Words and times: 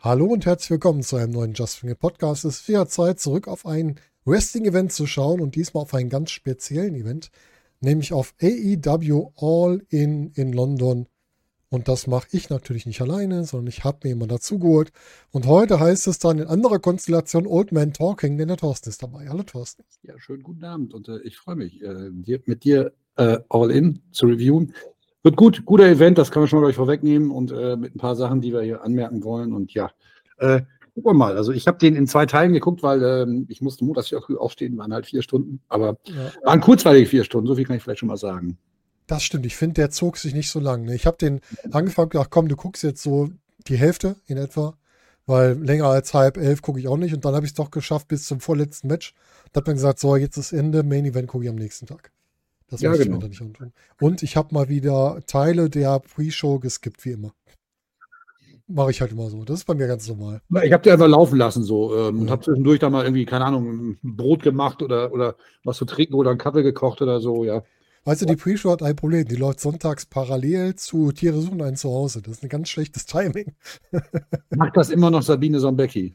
Hallo 0.00 0.26
und 0.26 0.46
herzlich 0.46 0.70
willkommen 0.70 1.02
zu 1.02 1.16
einem 1.16 1.32
neuen 1.32 1.54
Just 1.54 1.82
It 1.82 1.98
Podcast. 1.98 2.44
Es 2.44 2.60
ist 2.60 2.68
wieder 2.68 2.86
Zeit, 2.86 3.18
zurück 3.18 3.48
auf 3.48 3.66
ein 3.66 3.98
Wrestling-Event 4.26 4.92
zu 4.92 5.08
schauen 5.08 5.40
und 5.40 5.56
diesmal 5.56 5.82
auf 5.82 5.92
einen 5.92 6.08
ganz 6.08 6.30
speziellen 6.30 6.94
Event, 6.94 7.32
nämlich 7.80 8.12
auf 8.12 8.32
AEW 8.40 9.32
All 9.34 9.82
In 9.88 10.30
in 10.34 10.52
London. 10.52 11.08
Und 11.68 11.88
das 11.88 12.06
mache 12.06 12.28
ich 12.30 12.48
natürlich 12.48 12.86
nicht 12.86 13.00
alleine, 13.00 13.42
sondern 13.42 13.66
ich 13.66 13.82
habe 13.82 13.98
mir 14.04 14.10
jemanden 14.10 14.36
dazugeholt. 14.36 14.92
Und 15.32 15.46
heute 15.46 15.80
heißt 15.80 16.06
es 16.06 16.20
dann 16.20 16.38
in 16.38 16.46
anderer 16.46 16.78
Konstellation 16.78 17.48
Old 17.48 17.72
Man 17.72 17.92
Talking, 17.92 18.38
denn 18.38 18.46
der 18.46 18.56
Thorsten 18.56 18.90
ist 18.90 19.02
dabei. 19.02 19.28
Hallo 19.28 19.42
Thorsten. 19.42 19.82
Ja, 20.02 20.16
schönen 20.20 20.44
guten 20.44 20.62
Abend 20.62 20.94
und 20.94 21.08
äh, 21.08 21.18
ich 21.24 21.36
freue 21.36 21.56
mich, 21.56 21.82
äh, 21.82 22.10
dir, 22.12 22.40
mit 22.46 22.62
dir 22.62 22.92
äh, 23.16 23.38
All 23.48 23.72
In 23.72 24.00
zu 24.12 24.26
reviewen. 24.26 24.74
Wird 25.28 25.36
gut, 25.36 25.66
guter 25.66 25.84
Event, 25.84 26.16
das 26.16 26.30
kann 26.30 26.40
man 26.40 26.48
schon 26.48 26.58
mal 26.58 26.68
gleich 26.68 26.76
vorwegnehmen 26.76 27.30
und 27.30 27.52
äh, 27.52 27.76
mit 27.76 27.94
ein 27.94 27.98
paar 27.98 28.16
Sachen, 28.16 28.40
die 28.40 28.50
wir 28.50 28.62
hier 28.62 28.82
anmerken 28.82 29.22
wollen. 29.24 29.52
Und 29.52 29.74
ja, 29.74 29.90
äh, 30.38 30.62
gucken 30.94 31.04
wir 31.04 31.12
mal. 31.12 31.36
Also 31.36 31.52
ich 31.52 31.66
habe 31.68 31.76
den 31.76 31.96
in 31.96 32.06
zwei 32.06 32.24
Teilen 32.24 32.54
geguckt, 32.54 32.82
weil 32.82 33.02
ähm, 33.02 33.44
ich 33.50 33.60
musste 33.60 33.84
montags 33.84 34.08
früh 34.08 34.38
aufstehen, 34.38 34.78
waren 34.78 34.90
halt 34.90 35.04
vier 35.04 35.20
Stunden, 35.20 35.60
aber 35.68 35.98
Ja. 36.06 36.32
waren 36.44 36.62
kurzweilige 36.62 37.04
vier 37.04 37.24
Stunden, 37.24 37.46
so 37.46 37.56
viel 37.56 37.66
kann 37.66 37.76
ich 37.76 37.82
vielleicht 37.82 37.98
schon 38.00 38.08
mal 38.08 38.16
sagen. 38.16 38.56
Das 39.06 39.22
stimmt, 39.22 39.44
ich 39.44 39.54
finde, 39.54 39.74
der 39.74 39.90
zog 39.90 40.16
sich 40.16 40.32
nicht 40.34 40.50
so 40.50 40.60
lang. 40.60 40.86
Ne? 40.86 40.94
Ich 40.94 41.04
habe 41.04 41.18
den 41.18 41.42
angefangen, 41.72 42.08
gedacht, 42.08 42.30
komm, 42.30 42.48
du 42.48 42.56
guckst 42.56 42.82
jetzt 42.82 43.02
so 43.02 43.28
die 43.66 43.76
Hälfte 43.76 44.16
in 44.28 44.38
etwa, 44.38 44.78
weil 45.26 45.62
länger 45.62 45.88
als 45.88 46.14
halb 46.14 46.38
elf 46.38 46.62
gucke 46.62 46.80
ich 46.80 46.88
auch 46.88 46.96
nicht. 46.96 47.12
Und 47.12 47.26
dann 47.26 47.34
habe 47.34 47.44
ich 47.44 47.50
es 47.50 47.54
doch 47.54 47.70
geschafft 47.70 48.08
bis 48.08 48.24
zum 48.24 48.40
vorletzten 48.40 48.88
Match. 48.88 49.12
Da 49.52 49.60
hat 49.60 49.66
man 49.66 49.76
gesagt, 49.76 49.98
so, 49.98 50.16
jetzt 50.16 50.38
ist 50.38 50.52
Ende, 50.52 50.84
Main 50.84 51.04
Event 51.04 51.28
gucke 51.28 51.44
ich 51.44 51.50
am 51.50 51.56
nächsten 51.56 51.84
Tag. 51.84 52.12
Das 52.70 52.80
Ja, 52.80 52.92
genau. 52.92 53.02
ich 53.02 53.08
mir 53.10 53.18
da 53.18 53.28
nicht 53.28 53.40
antun. 53.40 53.72
Und 54.00 54.22
ich 54.22 54.36
habe 54.36 54.54
mal 54.54 54.68
wieder 54.68 55.20
Teile 55.26 55.70
der 55.70 56.00
Pre-Show 56.00 56.58
geskippt, 56.58 57.04
wie 57.04 57.12
immer. 57.12 57.32
Mache 58.66 58.90
ich 58.90 59.00
halt 59.00 59.12
immer 59.12 59.30
so. 59.30 59.44
Das 59.44 59.60
ist 59.60 59.64
bei 59.64 59.74
mir 59.74 59.86
ganz 59.86 60.06
normal. 60.08 60.42
Ich 60.62 60.72
habe 60.72 60.82
die 60.82 60.90
einfach 60.90 61.08
laufen 61.08 61.38
lassen 61.38 61.62
so 61.64 61.96
ähm, 61.96 62.20
und 62.20 62.26
Ja. 62.26 62.32
habe 62.32 62.44
zwischendurch 62.44 62.78
da 62.80 62.90
mal 62.90 63.04
irgendwie, 63.04 63.24
keine 63.24 63.46
Ahnung, 63.46 63.96
ein 64.02 64.16
Brot 64.16 64.42
gemacht 64.42 64.82
oder, 64.82 65.10
oder 65.12 65.36
was 65.64 65.78
zu 65.78 65.86
trinken 65.86 66.12
oder 66.14 66.28
einen 66.30 66.38
Kaffee 66.38 66.62
gekocht 66.62 67.00
oder 67.00 67.20
so, 67.20 67.44
ja. 67.44 67.62
Weißt 68.04 68.20
du, 68.22 68.26
die 68.26 68.36
Pre-Show 68.36 68.70
hat 68.70 68.82
ein 68.82 68.94
Problem. 68.96 69.26
Die 69.26 69.36
läuft 69.36 69.60
sonntags 69.60 70.04
parallel 70.06 70.74
zu 70.76 71.12
Tiere 71.12 71.40
suchen 71.40 71.62
ein 71.62 71.76
Zuhause. 71.76 72.20
Das 72.22 72.34
ist 72.38 72.42
ein 72.42 72.48
ganz 72.50 72.68
schlechtes 72.68 73.06
Timing. 73.06 73.52
Macht 74.50 74.76
das 74.76 74.90
immer 74.90 75.10
noch 75.10 75.22
Sabine 75.22 75.60
Sombecki. 75.60 76.14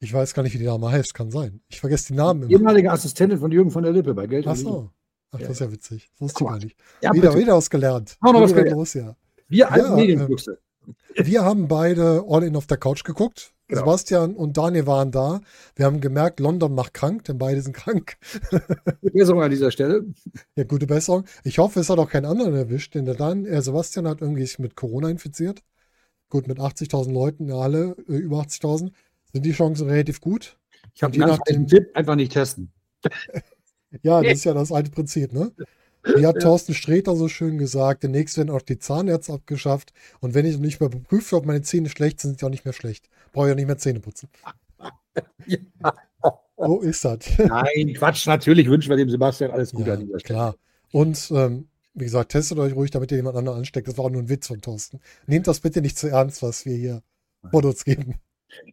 Ich 0.00 0.12
weiß 0.12 0.34
gar 0.34 0.42
nicht, 0.44 0.54
wie 0.54 0.58
die 0.58 0.64
Dame 0.64 0.90
heißt. 0.90 1.14
Kann 1.14 1.30
sein. 1.30 1.60
Ich 1.68 1.80
vergesse 1.80 2.08
die 2.08 2.14
Namen 2.14 2.42
immer. 2.42 2.50
Ehemalige 2.52 2.92
Assistentin 2.92 3.38
von 3.38 3.50
Jürgen 3.50 3.70
von 3.70 3.82
der 3.82 3.92
Lippe 3.92 4.14
bei 4.14 4.26
Geld. 4.26 4.46
und 4.46 4.52
Ach 4.52 4.56
so. 4.56 4.90
Ach, 5.32 5.38
das 5.38 5.50
ist 5.50 5.60
ja 5.60 5.72
witzig. 5.72 6.08
Das 6.12 6.20
wusste 6.20 6.44
ich 6.44 6.50
gar 6.50 6.58
nicht. 6.58 6.76
Ja, 7.02 7.12
wieder, 7.12 7.30
bitte. 7.30 7.42
wieder 7.42 7.56
was 7.56 7.70
gelernt. 7.70 8.16
Noch 8.22 8.34
was 8.34 8.52
gelernt. 8.52 8.70
los, 8.72 8.94
ja. 8.94 9.16
Wir 9.48 9.70
alten 9.70 9.90
Ja, 9.90 9.96
Medienfüchse. 9.96 10.58
Wir 11.14 11.42
haben 11.44 11.68
beide 11.68 12.24
All 12.28 12.44
In 12.44 12.56
auf 12.56 12.66
der 12.66 12.76
Couch 12.76 13.04
geguckt. 13.04 13.52
Genau. 13.68 13.80
Sebastian 13.80 14.36
und 14.36 14.56
Daniel 14.56 14.86
waren 14.86 15.10
da. 15.10 15.40
Wir 15.74 15.86
haben 15.86 16.00
gemerkt, 16.00 16.38
London 16.38 16.72
macht 16.74 16.94
krank, 16.94 17.24
denn 17.24 17.38
beide 17.38 17.60
sind 17.60 17.72
krank. 17.76 18.16
Besserung 19.02 19.42
an 19.42 19.50
dieser 19.50 19.72
Stelle. 19.72 20.04
Ja, 20.54 20.64
gute 20.64 20.86
Besserung. 20.86 21.24
Ich 21.42 21.58
hoffe, 21.58 21.80
es 21.80 21.90
hat 21.90 21.98
auch 21.98 22.08
keinen 22.08 22.26
anderen 22.26 22.54
erwischt, 22.54 22.94
denn 22.94 23.06
der 23.06 23.14
Dan, 23.14 23.44
äh, 23.44 23.60
Sebastian 23.60 24.06
hat 24.06 24.20
irgendwie 24.20 24.46
sich 24.46 24.60
mit 24.60 24.76
Corona 24.76 25.08
infiziert. 25.08 25.62
Gut, 26.28 26.46
mit 26.46 26.58
80.000 26.58 27.12
Leuten, 27.12 27.48
ja, 27.48 27.56
alle 27.56 27.96
äh, 28.08 28.12
über 28.12 28.40
80.000, 28.40 28.92
sind 29.32 29.44
die 29.44 29.52
Chancen 29.52 29.88
relativ 29.88 30.20
gut. 30.20 30.58
Ich 30.94 31.02
habe 31.02 31.40
einen 31.46 31.66
Tipp, 31.66 31.90
einfach 31.94 32.14
nicht 32.14 32.32
testen. 32.32 32.72
Ja, 34.02 34.22
das 34.22 34.32
ist 34.34 34.44
ja 34.44 34.54
das 34.54 34.72
alte 34.72 34.90
Prinzip, 34.90 35.32
ne? 35.32 35.52
Wie 36.16 36.24
hat 36.24 36.38
Thorsten 36.40 36.72
Sträter 36.74 37.16
so 37.16 37.26
schön 37.28 37.58
gesagt, 37.58 38.04
demnächst 38.04 38.36
werden 38.38 38.50
auch 38.50 38.62
die 38.62 38.78
Zahnärzte 38.78 39.32
abgeschafft. 39.32 39.92
Und 40.20 40.34
wenn 40.34 40.46
ich 40.46 40.54
noch 40.54 40.60
nicht 40.60 40.78
mehr 40.80 40.88
beprüfe, 40.88 41.34
ob 41.36 41.46
meine 41.46 41.62
Zähne 41.62 41.88
schlecht 41.88 42.20
sind, 42.20 42.30
sind 42.30 42.40
die 42.42 42.44
auch 42.46 42.50
nicht 42.50 42.64
mehr 42.64 42.74
schlecht. 42.74 43.08
Brauche 43.32 43.46
ich 43.48 43.52
auch 43.52 43.56
nicht 43.56 43.66
mehr 43.66 43.78
Zähne 43.78 44.00
putzen. 44.00 44.28
Ja. 45.46 45.94
So 46.56 46.80
ist 46.80 47.04
das. 47.04 47.18
Nein, 47.38 47.94
Quatsch, 47.96 48.26
natürlich 48.26 48.68
wünschen 48.68 48.90
wir 48.90 48.96
dem 48.96 49.10
Sebastian 49.10 49.50
alles 49.50 49.72
Gute 49.72 49.88
Ja, 49.88 49.94
an 49.94 50.00
dieser 50.00 50.20
Stelle. 50.20 50.34
klar. 50.38 50.56
Und 50.92 51.30
ähm, 51.34 51.68
wie 51.94 52.04
gesagt, 52.04 52.32
testet 52.32 52.58
euch 52.58 52.74
ruhig, 52.74 52.90
damit 52.90 53.10
ihr 53.12 53.16
jemand 53.18 53.36
anderen 53.36 53.58
ansteckt. 53.58 53.88
Das 53.88 53.96
war 53.98 54.06
auch 54.06 54.10
nur 54.10 54.22
ein 54.22 54.28
Witz 54.28 54.46
von 54.46 54.60
Thorsten. 54.60 55.00
Nehmt 55.26 55.46
das 55.46 55.60
bitte 55.60 55.80
nicht 55.82 55.98
zu 55.98 56.08
ernst, 56.08 56.42
was 56.42 56.64
wir 56.66 56.74
hier 56.76 57.02
vor 57.50 57.64
uns 57.64 57.84
geben. 57.84 58.14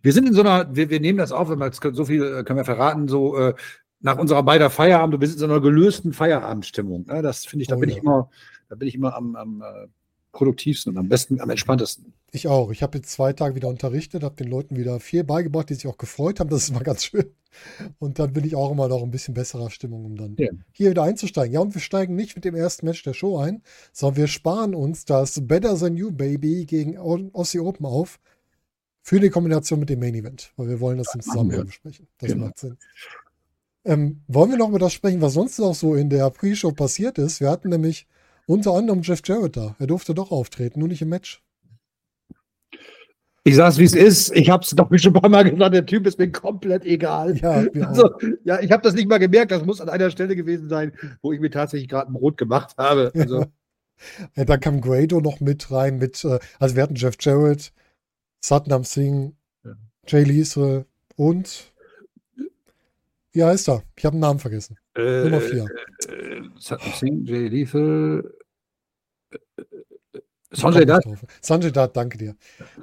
Wir 0.01 0.13
sind 0.13 0.27
in 0.27 0.33
so 0.33 0.41
einer, 0.41 0.73
wir, 0.75 0.89
wir 0.89 0.99
nehmen 0.99 1.17
das 1.17 1.31
auf, 1.31 1.49
wenn 1.49 1.59
wir 1.59 1.69
können- 1.71 1.95
so 1.95 2.05
viel 2.05 2.23
äh, 2.23 2.43
können 2.43 2.57
wir 2.57 2.65
verraten, 2.65 3.07
so 3.07 3.37
äh, 3.37 3.53
nach 4.03 4.17
unserer 4.19 4.43
beider 4.43 4.69
Feierabend, 4.69 5.13
du 5.13 5.17
bist 5.17 5.33
in 5.33 5.39
so 5.39 5.45
einer 5.45 5.59
gelösten 5.61 6.13
Feierabendstimmung. 6.13 7.05
Ne? 7.07 7.21
Das 7.23 7.45
finde 7.45 7.63
ich, 7.63 7.67
da 7.69 7.75
Oh 7.75 7.79
bin 7.79 7.89
ja. 7.89 7.95
ich 7.95 8.01
immer, 8.03 8.29
da 8.69 8.75
bin 8.75 8.87
ich 8.87 8.95
immer 8.95 9.15
am, 9.15 9.35
am 9.35 9.61
äh, 9.61 9.87
produktivsten 10.31 10.93
und 10.93 10.99
am 10.99 11.09
besten, 11.09 11.39
am 11.41 11.49
entspanntesten. 11.49 12.13
Ich 12.31 12.47
auch. 12.47 12.71
Ich 12.71 12.81
habe 12.83 12.97
jetzt 12.97 13.11
zwei 13.11 13.33
Tage 13.33 13.55
wieder 13.55 13.67
unterrichtet, 13.67 14.23
habe 14.23 14.35
den 14.35 14.47
Leuten 14.49 14.75
wieder 14.75 14.99
viel 14.99 15.23
beigebracht, 15.23 15.69
die 15.69 15.75
sich 15.75 15.87
auch 15.87 15.97
gefreut 15.97 16.39
haben. 16.39 16.49
Das 16.49 16.63
ist 16.63 16.73
mal 16.73 16.83
ganz 16.83 17.05
schön. 17.05 17.31
Und 17.99 18.17
dann 18.17 18.33
bin 18.33 18.43
ich 18.43 18.55
auch 18.55 18.71
immer 18.71 18.87
noch 18.87 19.03
ein 19.03 19.11
bisschen 19.11 19.35
besserer 19.35 19.69
Stimmung, 19.69 20.05
um 20.05 20.15
dann 20.15 20.35
Ja. 20.39 20.49
hier 20.71 20.89
wieder 20.89 21.03
einzusteigen. 21.03 21.53
Ja, 21.53 21.59
und 21.59 21.75
wir 21.75 21.81
steigen 21.81 22.15
nicht 22.15 22.35
mit 22.35 22.45
dem 22.45 22.55
ersten 22.55 22.87
Match 22.87 23.03
der 23.03 23.13
Show 23.13 23.37
ein, 23.37 23.61
sondern 23.91 24.17
wir 24.17 24.27
sparen 24.27 24.73
uns 24.73 25.05
das 25.05 25.39
Better 25.47 25.77
Than 25.77 25.95
You 25.95 26.11
Baby 26.11 26.65
gegen 26.65 26.97
Aussie 26.97 27.59
Open 27.59 27.85
auf 27.85 28.19
für 29.03 29.19
die 29.19 29.29
Kombination 29.29 29.79
mit 29.81 29.89
dem 29.89 29.99
Main 29.99 30.15
Event, 30.15 30.51
weil 30.57 30.67
wir 30.69 30.79
wollen 30.79 30.97
das 30.97 31.13
im 31.13 31.19
machen 31.19 31.29
Zusammenhang 31.31 31.65
besprechen. 31.67 32.07
Das 32.17 32.29
Genau. 32.31 32.45
macht 32.47 32.57
Sinn. 32.57 32.77
Ähm, 33.85 34.21
wollen 34.27 34.51
wir 34.51 34.57
noch 34.57 34.69
über 34.69 34.79
das 34.79 34.93
sprechen, 34.93 35.21
was 35.21 35.33
sonst 35.33 35.59
noch 35.59 35.75
so 35.75 35.95
in 35.95 36.09
der 36.09 36.29
Pre-Show 36.29 36.71
passiert 36.71 37.17
ist? 37.17 37.41
Wir 37.41 37.49
hatten 37.49 37.69
nämlich 37.69 38.07
unter 38.45 38.73
anderem 38.73 39.01
Jeff 39.01 39.21
Jarrett 39.25 39.57
da. 39.57 39.75
Er 39.79 39.87
durfte 39.87 40.13
doch 40.13 40.31
auftreten, 40.31 40.79
nur 40.79 40.87
nicht 40.87 41.01
im 41.01 41.09
Match. 41.09 41.41
Ich 43.45 43.57
sag's, 43.57 43.77
wie 43.77 43.83
es 43.83 43.93
ist. 43.93 44.33
Ich 44.35 44.49
habe 44.49 44.63
es 44.63 44.69
doch 44.69 44.89
schon 44.97 45.13
ein 45.13 45.21
paar 45.21 45.29
Mal 45.29 45.49
gesagt, 45.49 45.75
der 45.75 45.85
Typ 45.85 46.07
ist 46.07 46.17
mir 46.17 46.31
komplett 46.31 46.85
egal. 46.85 47.37
Ja. 47.37 47.65
Also, 47.85 48.09
ja, 48.45 48.61
ich 48.61 48.71
habe 48.71 48.83
das 48.83 48.93
nicht 48.93 49.09
mal 49.09 49.17
gemerkt. 49.17 49.51
Das 49.51 49.65
muss 49.65 49.81
an 49.81 49.89
einer 49.89 50.09
Stelle 50.09 50.35
gewesen 50.35 50.69
sein, 50.69 50.93
wo 51.21 51.33
ich 51.33 51.41
mir 51.41 51.49
tatsächlich 51.51 51.89
gerade 51.89 52.09
ein 52.09 52.13
Brot 52.13 52.37
gemacht 52.37 52.75
habe. 52.77 53.11
Also, 53.13 53.45
Ja, 54.35 54.45
dann 54.45 54.59
kam 54.59 54.81
Grado 54.81 55.19
noch 55.21 55.39
mit 55.39 55.71
rein 55.71 55.97
mit, 55.97 56.23
äh, 56.25 56.39
also 56.59 56.75
wir 56.75 56.83
hatten 56.83 56.95
Jeff 56.95 57.15
Jarrett, 57.19 57.71
Satnam 58.39 58.83
Singh, 58.83 59.33
Ja. 59.63 59.75
Jay 60.07 60.23
Lethal 60.23 60.85
und 61.15 61.72
wie 63.33 63.43
heißt 63.43 63.67
er? 63.69 63.83
Ich 63.97 64.05
habe 64.05 64.15
den 64.15 64.21
Namen 64.21 64.39
vergessen. 64.39 64.77
äh, 64.95 65.23
Nummer 65.23 65.41
vier. 65.41 65.65
Äh, 66.07 66.41
Satnam 66.59 66.93
Singh, 66.93 67.23
Jay 67.29 67.47
Lethal, 67.49 68.33
äh, 69.31 69.61
äh, 69.61 70.21
Sanjay 70.51 70.85
nicht 70.85 70.89
Dutt. 71.05 71.17
Sanjay 71.41 71.71
Dutt, 71.71 71.95
danke 71.97 72.17
dir. 72.17 72.35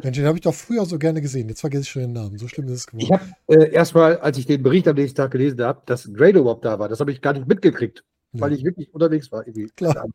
Mensch, 0.03 0.17
den 0.17 0.27
habe 0.27 0.37
ich 0.39 0.43
doch 0.43 0.55
früher 0.55 0.85
so 0.87 0.99
gerne 0.99 1.21
gesehen. 1.21 1.49
Jetzt 1.49 1.61
vergesse 1.61 1.83
ich 1.83 1.89
schon 1.91 2.03
den 2.03 2.13
Namen. 2.13 2.37
So 2.39 2.49
schlimm 2.49 2.67
ist 2.67 2.73
es 2.75 2.87
geworden. 2.89 3.05
Ich 3.05 3.13
habe 3.13 3.25
äh, 3.49 3.73
erstmal, 3.73 4.19
als 4.19 4.39
ich 4.39 4.47
den 4.47 4.63
Bericht 4.63 4.89
am 4.89 4.97
nächsten 4.97 5.17
Tag 5.17 5.31
gelesen 5.31 5.61
habe, 5.63 5.83
dass 5.87 6.13
Grado 6.13 6.41
überhaupt 6.41 6.65
da 6.65 6.79
war, 6.79 6.89
das 6.89 6.99
habe 7.01 7.13
ich 7.13 7.23
gar 7.23 7.33
nicht 7.33 7.47
mitgekriegt, 7.47 8.05
weil 8.33 8.51
Nee. 8.51 8.57
ich 8.57 8.65
wirklich 8.65 8.93
unterwegs 8.93 9.31
war. 9.31 9.47
Irgendwie. 9.47 9.69
Klar. 9.77 10.07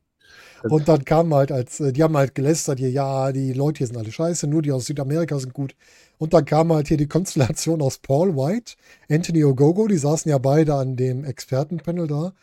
Und 0.63 0.87
dann 0.87 1.05
kam 1.05 1.33
halt 1.33 1.51
als, 1.51 1.79
äh, 1.79 1.93
die 1.93 2.01
haben 2.03 2.17
halt 2.17 2.33
gelästert 2.35 2.79
hier, 2.79 2.89
ja, 2.89 3.31
die 3.31 3.53
Leute 3.53 3.77
hier 3.79 3.87
sind 3.87 3.97
alle 3.97 4.11
scheiße, 4.11 4.47
nur 4.47 4.61
die 4.63 4.71
aus 4.71 4.87
Südamerika 4.87 5.37
sind 5.39 5.53
gut. 5.53 5.75
Und 6.17 6.33
dann 6.33 6.45
kam 6.45 6.71
halt 6.71 6.87
hier 6.87 6.97
die 6.97 7.07
Konstellation 7.07 7.81
aus 7.81 7.97
Paul 7.97 8.35
White, 8.35 8.73
Anthony 9.09 9.43
Ogogo, 9.43 9.87
die 9.87 9.97
saßen 9.97 10.29
ja 10.29 10.37
beide 10.37 10.75
an 10.75 10.95
dem 10.95 11.25
Expertenpanel 11.25 12.07
da, 12.07 12.33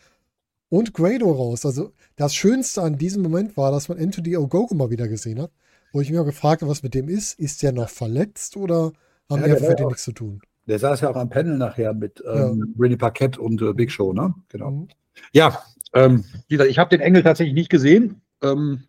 und 0.69 0.95
Grado 0.95 1.31
raus. 1.31 1.67
Also 1.67 1.93
das 2.17 2.35
Schönste 2.35 2.83
an 2.83 2.99
diesem 2.99 3.23
Moment 3.23 3.57
war, 3.57 3.71
dass 3.71 3.89
man 3.89 3.99
Anthony 3.99 4.37
Ogogo 4.37 4.75
mal 4.75 4.91
wieder 4.91 5.09
gesehen 5.09 5.41
hat, 5.41 5.51
wo 5.93 6.01
ich 6.01 6.11
mich 6.11 6.19
auch 6.19 6.25
gefragt 6.25 6.63
habe, 6.63 6.71
was 6.71 6.83
mit 6.83 6.95
dem 6.95 7.09
ist. 7.09 7.39
Ist 7.39 7.63
der 7.63 7.73
noch 7.73 7.89
verletzt 7.89 8.57
oder 8.57 8.93
haben 9.31 9.43
Ja, 9.43 9.55
die 9.55 9.61
dem 9.61 9.85
auch- 9.85 9.89
nichts 9.89 10.05
zu 10.05 10.13
tun? 10.13 10.41
Der 10.69 10.79
saß 10.79 11.01
ja 11.01 11.11
auch 11.11 11.17
am 11.17 11.29
Panel 11.29 11.59
nachher 11.59 11.93
mit 11.93 12.23
ähm, 12.25 12.75
René 12.79 12.97
Paquette 12.97 13.41
und 13.41 13.61
äh, 13.63 13.73
Big 13.73 13.91
Show, 13.91 14.13
ne? 14.13 14.33
Genau. 14.49 14.71
Mhm. 14.71 14.89
Ja, 15.33 15.61
ähm, 15.93 16.25
wie 16.47 16.55
gesagt, 16.55 16.71
ich 16.71 16.79
habe 16.79 16.89
den 16.91 17.01
Engel 17.01 17.25
tatsächlich 17.25 17.55
nicht 17.55 17.69
gesehen. 17.69 18.21
Ähm, 18.43 18.85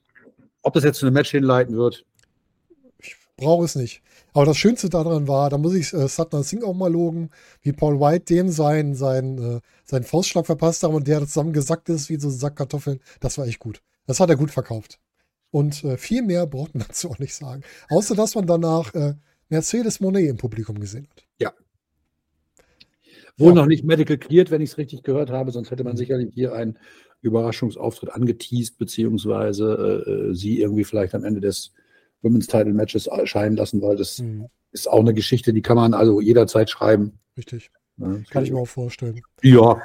ob 0.62 0.74
das 0.74 0.84
jetzt 0.84 1.00
zu 1.00 1.08
einem 1.08 1.16
Match 1.16 1.32
hinleiten 1.32 1.76
wird. 1.76 2.06
Ich 3.00 3.16
brauche 3.38 3.66
es 3.66 3.76
nicht. 3.76 4.02
Aber 4.34 4.46
das 4.46 4.58
Schönste 4.58 4.90
daran 4.90 5.28
war, 5.28 5.50
da 5.50 5.58
muss 5.58 5.74
ich 5.76 5.94
äh, 5.94 6.08
Satnam 6.08 6.44
Singh 6.44 6.66
auch 6.66 6.74
mal 6.74 6.92
loben, 6.92 7.30
wie 7.62 7.72
Paul 7.72 8.00
White 8.00 8.26
dem 8.34 8.50
seinen, 8.50 8.96
seinen, 8.96 9.58
äh, 9.58 9.62
seinen 9.84 10.04
Faustschlag 10.04 10.46
verpasst 10.46 10.84
haben 10.84 10.96
und 10.96 11.08
der 11.08 11.20
zusammengesackt 11.22 11.90
ist 11.90 12.10
wie 12.10 12.20
so 12.20 12.30
ein 12.30 12.32
Sack 12.34 12.56
Kartoffeln. 12.56 13.00
Das 13.20 13.38
war 13.38 13.46
echt 13.48 13.60
gut. 13.60 13.82
Das 14.08 14.20
hat 14.20 14.30
er 14.30 14.36
gut 14.36 14.52
verkauft. 14.52 15.00
Und 15.52 15.84
äh, 15.84 15.98
viel 15.98 16.24
mehr 16.24 16.48
braucht 16.48 16.74
man 16.76 16.84
dazu 16.88 17.10
auch 17.10 17.20
nicht 17.20 17.36
sagen. 17.36 17.64
Außer, 17.90 18.16
dass 18.16 18.36
man 18.36 18.48
danach 18.48 18.94
äh, 18.96 19.14
Mercedes 19.50 20.00
Monet 20.00 20.30
im 20.30 20.38
Publikum 20.38 20.80
gesehen 20.80 21.08
hat. 21.12 21.26
Wohl 23.38 23.50
Ja. 23.50 23.56
noch 23.56 23.66
nicht 23.66 23.84
medical 23.84 24.18
cleared, 24.18 24.52
wenn 24.52 24.62
ich 24.62 24.72
es 24.72 24.78
richtig 24.78 25.04
gehört 25.04 25.32
habe, 25.32 25.52
sonst 25.52 25.72
hätte 25.72 25.84
man 25.84 25.98
sicherlich 25.98 26.34
hier 26.34 26.54
einen 26.54 26.78
Überraschungsauftritt 27.22 28.12
angeteased, 28.12 28.78
beziehungsweise 28.78 30.04
äh, 30.06 30.12
äh, 30.12 30.34
sie 30.36 30.60
irgendwie 30.60 30.84
vielleicht 30.84 31.16
am 31.16 31.24
Ende 31.24 31.42
des 31.42 31.72
Women's 32.24 32.48
Title 32.48 32.74
Matches 32.74 33.08
erscheinen 33.08 33.56
lassen, 33.56 33.82
weil 33.82 33.96
das 33.98 34.20
Mhm. 34.20 34.48
ist 34.72 34.90
auch 34.90 35.00
eine 35.02 35.14
Geschichte, 35.14 35.54
die 35.54 35.62
kann 35.62 35.76
man 35.76 35.94
also 35.94 36.20
jederzeit 36.22 36.70
schreiben. 36.70 37.20
Richtig. 37.38 37.70
Ne? 37.98 38.24
Kann 38.32 38.44
ich 38.44 38.52
mir 38.52 38.58
auch 38.60 38.68
vorstellen. 38.68 39.22
Ja, 39.44 39.80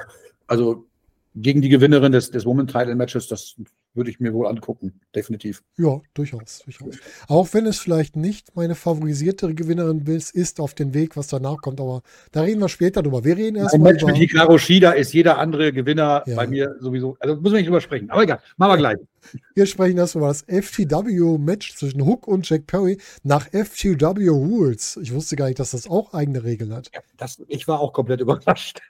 also 0.47 0.87
gegen 1.35 1.61
die 1.61 1.69
Gewinnerin 1.69 2.13
des, 2.13 2.31
des 2.31 2.47
Women 2.47 2.67
Title 2.67 2.95
Matches, 2.95 3.29
das 3.29 3.57
würde 3.99 4.09
ich 4.11 4.19
mir 4.21 4.33
wohl 4.33 4.47
angucken, 4.47 4.99
definitiv. 5.15 5.63
Ja, 5.77 6.01
durchaus, 6.15 6.61
durchaus. 6.65 6.97
Auch 7.29 7.53
wenn 7.53 7.67
es 7.67 7.79
vielleicht 7.79 8.17
nicht 8.17 8.57
meine 8.57 8.75
favorisierte 8.75 9.55
Gewinnerin 9.55 10.07
ist, 10.07 10.35
ist 10.35 10.59
auf 10.61 10.73
dem 10.73 10.95
Weg, 10.95 11.19
was 11.19 11.27
danach 11.27 11.59
kommt, 11.59 11.79
aber 11.83 12.01
da 12.33 12.41
reden 12.41 12.61
wir 12.63 12.71
später 12.71 13.03
drüber. 13.03 13.25
Wir 13.25 13.37
reden 13.37 13.59
Ein 13.59 13.65
erstmal 13.65 13.93
Match 13.93 14.03
über. 14.03 14.13
mit 14.13 14.21
Hikaru 14.21 14.57
Shida 14.57 14.93
ist 14.93 15.13
jeder 15.13 15.37
andere 15.37 15.73
Gewinner 15.75 16.23
Ja. 16.27 16.37
bei 16.37 16.47
mir 16.47 16.75
sowieso. 16.81 17.19
Also 17.21 17.35
müssen 17.37 17.53
wir 17.53 17.59
nicht 17.59 17.67
drüber 17.69 17.83
sprechen. 17.83 18.09
Aber 18.11 18.23
egal, 18.23 18.41
machen 18.57 18.71
wir 18.73 18.77
gleich. 18.79 18.97
Wir 19.55 19.67
sprechen 19.67 19.99
erstmal 19.99 20.23
über 20.23 20.29
das 20.29 20.43
FTW-Match 20.43 21.75
zwischen 21.77 22.05
Hook 22.07 22.27
und 22.27 22.49
Jack 22.49 22.67
Perry 22.67 22.99
nach 23.25 23.49
FTW 23.53 24.29
Rules. 24.29 24.97
Ich 25.03 25.13
wusste 25.13 25.37
gar 25.37 25.47
nicht, 25.47 25.59
dass 25.59 25.73
das 25.73 25.89
auch 25.89 26.15
eigene 26.15 26.45
Regeln 26.45 26.73
hat. 26.73 26.91
Das, 27.17 27.43
ich 27.49 27.67
war 27.69 27.81
auch 27.81 27.93
komplett 27.93 28.21
überrascht. 28.23 28.81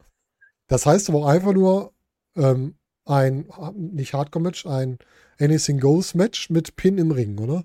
Das 0.68 0.84
heißt 0.86 1.08
aber 1.08 1.20
auch 1.20 1.26
einfach 1.26 1.54
nur 1.54 1.92
ähm, 2.36 2.74
ein, 3.08 3.46
nicht 3.74 4.14
Hardcore-Match, 4.14 4.66
ein 4.66 4.98
Anything 5.40 5.80
Goes-Match 5.80 6.50
mit 6.50 6.76
Pin 6.76 6.98
im 6.98 7.10
Ring, 7.10 7.38
oder? 7.38 7.64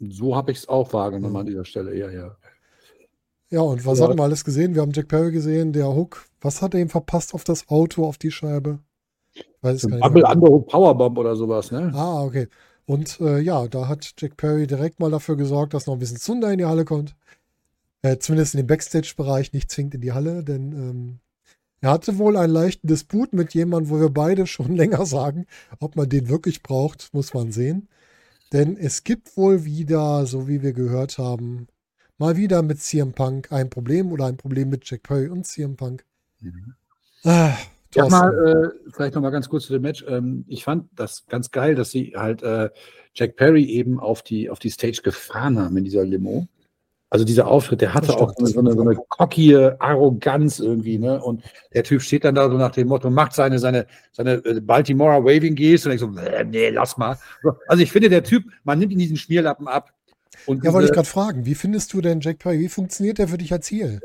So 0.00 0.36
habe 0.36 0.52
ich 0.52 0.58
es 0.58 0.68
auch 0.68 0.92
wahrgenommen 0.92 1.34
Ja. 1.34 1.40
an 1.40 1.46
dieser 1.46 1.64
Stelle. 1.64 1.96
Ja, 1.96 2.10
ja. 2.10 2.36
Ja, 3.50 3.60
und 3.62 3.84
was 3.86 3.98
Ja. 3.98 4.04
hatten 4.06 4.18
wir 4.18 4.22
alles 4.24 4.44
gesehen? 4.44 4.74
Wir 4.74 4.82
haben 4.82 4.92
Jack 4.92 5.08
Perry 5.08 5.32
gesehen, 5.32 5.72
der 5.72 5.94
Hook. 5.94 6.26
Was 6.40 6.62
hat 6.62 6.74
er 6.74 6.80
ihm 6.80 6.88
verpasst 6.90 7.34
auf 7.34 7.44
das 7.44 7.68
Auto, 7.68 8.04
auf 8.04 8.18
die 8.18 8.30
Scheibe? 8.30 8.78
Weiß 9.62 9.84
nicht 9.84 10.00
Bubble. 10.00 10.24
Underhook 10.26 10.68
Powerbomb 10.68 11.18
oder 11.18 11.34
sowas, 11.34 11.70
ne? 11.72 11.90
Ah, 11.94 12.22
okay. 12.22 12.48
Und 12.86 13.20
äh, 13.20 13.40
ja, 13.40 13.66
da 13.66 13.88
hat 13.88 14.14
Jack 14.18 14.36
Perry 14.36 14.66
direkt 14.66 15.00
mal 15.00 15.10
dafür 15.10 15.36
gesorgt, 15.36 15.74
dass 15.74 15.86
noch 15.86 15.94
ein 15.94 15.98
bisschen 15.98 16.18
Zunder 16.18 16.50
in 16.52 16.58
die 16.58 16.64
Halle 16.64 16.84
kommt. 16.84 17.16
Äh, 18.02 18.18
zumindest 18.18 18.54
in 18.54 18.58
dem 18.58 18.66
Backstage-Bereich, 18.68 19.52
nicht 19.52 19.70
zwingend 19.70 19.96
in 19.96 20.00
die 20.00 20.12
Halle, 20.12 20.44
denn 20.44 20.72
ähm, 20.72 21.18
er 21.80 21.90
hatte 21.92 22.18
wohl 22.18 22.36
einen 22.36 22.52
leichten 22.52 22.86
Disput 22.88 23.32
mit 23.32 23.54
jemandem, 23.54 23.90
wo 23.90 24.00
wir 24.00 24.10
beide 24.10 24.46
schon 24.46 24.74
länger 24.76 25.06
sagen, 25.06 25.46
ob 25.80 25.96
man 25.96 26.08
den 26.08 26.28
wirklich 26.28 26.62
braucht, 26.62 27.12
muss 27.14 27.34
man 27.34 27.52
sehen. 27.52 27.88
Denn 28.52 28.76
es 28.76 29.04
gibt 29.04 29.36
wohl 29.36 29.64
wieder, 29.64 30.26
so 30.26 30.48
wie 30.48 30.62
wir 30.62 30.72
gehört 30.72 31.18
haben, 31.18 31.68
mal 32.18 32.36
wieder 32.36 32.62
mit 32.62 32.80
CM 32.80 33.12
Punk 33.12 33.52
ein 33.52 33.70
Problem 33.70 34.10
oder 34.12 34.26
ein 34.26 34.36
Problem 34.36 34.70
mit 34.70 34.88
Jack 34.90 35.02
Perry 35.02 35.28
und 35.28 35.46
CM 35.46 35.76
Punk. 35.76 36.04
Mhm. 36.40 36.74
Ah, 37.24 37.56
Ja, 37.94 38.02
Thorsten. 38.02 38.10
mal, 38.10 38.72
äh, 38.86 38.90
vielleicht 38.92 39.14
noch 39.14 39.22
mal 39.22 39.30
ganz 39.30 39.48
kurz 39.48 39.66
zu 39.66 39.72
dem 39.72 39.82
Match. 39.82 40.04
Ähm, 40.08 40.44
ich 40.48 40.64
fand 40.64 40.88
das 40.94 41.26
ganz 41.26 41.50
geil, 41.50 41.74
dass 41.74 41.90
sie 41.90 42.14
halt 42.16 42.42
äh, 42.42 42.70
Jack 43.14 43.36
Perry 43.36 43.64
eben 43.64 44.00
auf 44.00 44.22
die, 44.22 44.50
auf 44.50 44.58
die 44.58 44.70
Stage 44.70 45.02
gefahren 45.02 45.58
haben 45.58 45.76
in 45.76 45.84
dieser 45.84 46.04
Limo. 46.04 46.48
Also 47.10 47.24
dieser 47.24 47.48
Auftritt, 47.48 47.80
der 47.80 47.94
hatte 47.94 48.16
auch 48.16 48.32
so 48.36 48.60
eine, 48.60 48.72
so 48.72 48.82
eine 48.82 48.96
cockige 49.08 49.76
Arroganz 49.80 50.58
irgendwie, 50.58 50.98
ne? 50.98 51.22
Und 51.22 51.42
der 51.72 51.84
Typ 51.84 52.02
steht 52.02 52.24
dann 52.24 52.34
da 52.34 52.50
so 52.50 52.58
nach 52.58 52.72
dem 52.72 52.88
Motto, 52.88 53.08
macht 53.08 53.32
seine, 53.32 53.58
seine, 53.58 53.86
seine 54.12 54.34
äh, 54.44 54.60
Baltimore 54.60 55.24
Waving 55.24 55.54
Geste 55.54 55.88
und 55.88 55.94
ich 55.94 56.00
so, 56.00 56.14
äh, 56.18 56.44
nee, 56.44 56.68
lass 56.68 56.98
mal. 56.98 57.18
So, 57.42 57.52
Also 57.66 57.82
ich 57.82 57.92
finde, 57.92 58.10
der 58.10 58.24
Typ, 58.24 58.44
man 58.64 58.78
nimmt 58.78 58.92
ihm 58.92 58.98
diesen 58.98 59.16
Schmierlappen 59.16 59.68
ab. 59.68 59.92
Und 60.46 60.64
ja, 60.64 60.72
wollte 60.72 60.88
ich 60.88 60.92
gerade 60.92 61.08
fragen, 61.08 61.46
wie 61.46 61.54
findest 61.54 61.92
du 61.94 62.00
denn 62.00 62.20
Jack 62.20 62.38
Perry? 62.38 62.60
Wie 62.60 62.68
funktioniert 62.68 63.18
der 63.18 63.28
für 63.28 63.38
dich 63.38 63.52
als 63.52 63.66
Ziel? 63.66 64.00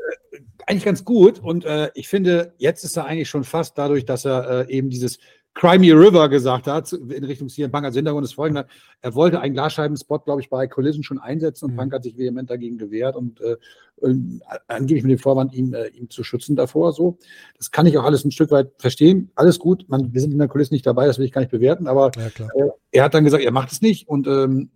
eigentlich 0.66 0.84
ganz 0.84 1.04
gut. 1.04 1.38
Und 1.40 1.64
äh, 1.64 1.90
ich 1.94 2.08
finde, 2.08 2.54
jetzt 2.58 2.84
ist 2.84 2.96
er 2.96 3.06
eigentlich 3.06 3.28
schon 3.28 3.44
fast 3.44 3.78
dadurch, 3.78 4.04
dass 4.04 4.24
er 4.24 4.68
äh, 4.68 4.72
eben 4.72 4.90
dieses 4.90 5.18
Crimey 5.54 5.92
River 5.92 6.28
gesagt 6.28 6.66
hat, 6.66 6.92
in 6.92 7.22
Richtung 7.24 7.48
CM 7.48 7.70
Punk. 7.70 7.84
Als 7.84 7.94
Hintergrund 7.94 8.24
ist 8.24 8.34
folgender. 8.34 8.66
Er 9.00 9.14
wollte 9.14 9.40
einen 9.40 9.54
Glasscheibenspot, 9.54 10.24
glaube 10.24 10.40
ich, 10.40 10.50
bei 10.50 10.66
Collision 10.66 11.04
schon 11.04 11.18
einsetzen 11.20 11.66
und 11.66 11.72
Mhm. 11.72 11.76
Punk 11.76 11.92
hat 11.92 12.02
sich 12.02 12.18
vehement 12.18 12.50
dagegen 12.50 12.76
gewehrt 12.76 13.14
und 13.14 13.40
äh, 13.40 13.56
ähm, 14.02 14.42
angeblich 14.66 15.04
mit 15.04 15.12
dem 15.12 15.18
Vorwand, 15.20 15.54
ihm, 15.54 15.72
äh, 15.72 15.86
ihm 15.88 16.10
zu 16.10 16.24
schützen 16.24 16.56
davor. 16.56 16.92
So. 16.92 17.18
Das 17.56 17.70
kann 17.70 17.86
ich 17.86 17.96
auch 17.96 18.04
alles 18.04 18.24
ein 18.24 18.32
Stück 18.32 18.50
weit 18.50 18.72
verstehen. 18.78 19.30
Alles 19.36 19.60
gut. 19.60 19.84
Man, 19.88 20.12
wir 20.12 20.20
sind 20.20 20.32
in 20.32 20.38
der 20.38 20.48
Kulisse 20.48 20.74
nicht 20.74 20.86
dabei, 20.86 21.06
das 21.06 21.18
will 21.18 21.24
ich 21.24 21.32
gar 21.32 21.40
nicht 21.42 21.52
bewerten, 21.52 21.86
aber 21.86 22.10
Ja, 22.16 22.30
klar. 22.30 22.48
er 22.90 23.04
hat 23.04 23.14
dann 23.14 23.22
gesagt, 23.24 23.44
er 23.44 23.52
macht 23.52 23.70
es 23.70 23.80
nicht 23.80 24.08
und, 24.08 24.26
ähm, 24.26 24.70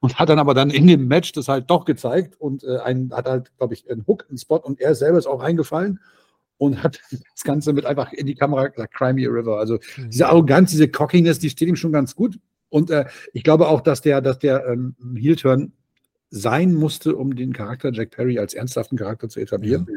und 0.00 0.18
hat 0.18 0.28
dann 0.28 0.40
aber 0.40 0.54
dann 0.54 0.70
in 0.70 0.88
dem 0.88 1.06
Match 1.06 1.30
das 1.32 1.46
halt 1.46 1.70
doch 1.70 1.84
gezeigt 1.84 2.34
und 2.40 2.64
äh, 2.64 2.78
einen, 2.78 3.12
hat 3.12 3.26
halt, 3.26 3.56
glaube 3.58 3.74
ich, 3.74 3.88
einen 3.88 4.04
Hook, 4.08 4.26
einen 4.28 4.38
Spot 4.38 4.56
und 4.56 4.80
er 4.80 4.96
selber 4.96 5.18
ist 5.18 5.26
auch 5.26 5.40
eingefallen 5.40 6.00
und 6.60 6.82
hat 6.82 7.00
das 7.10 7.42
Ganze 7.42 7.72
mit 7.72 7.86
einfach 7.86 8.12
in 8.12 8.26
die 8.26 8.34
Kamera 8.34 8.68
gesagt, 8.68 8.94
Cry 8.94 9.14
Me 9.14 9.26
a 9.26 9.30
River. 9.30 9.58
Also 9.58 9.78
diese 9.96 10.28
Arroganz, 10.28 10.70
diese 10.70 10.88
Cockiness, 10.88 11.38
die 11.38 11.48
steht 11.50 11.68
ihm 11.68 11.76
schon 11.76 11.92
ganz 11.92 12.14
gut. 12.14 12.38
Und 12.68 12.90
äh, 12.90 13.06
ich 13.32 13.42
glaube 13.42 13.66
auch, 13.66 13.80
dass 13.80 14.02
der, 14.02 14.20
dass 14.20 14.38
der 14.38 14.66
ähm, 14.66 14.94
Heel-Turn 15.16 15.72
sein 16.28 16.74
musste, 16.74 17.16
um 17.16 17.34
den 17.34 17.52
Charakter 17.52 17.90
Jack 17.92 18.10
Perry 18.10 18.38
als 18.38 18.54
ernsthaften 18.54 18.96
Charakter 18.96 19.28
zu 19.28 19.40
etablieren. 19.40 19.88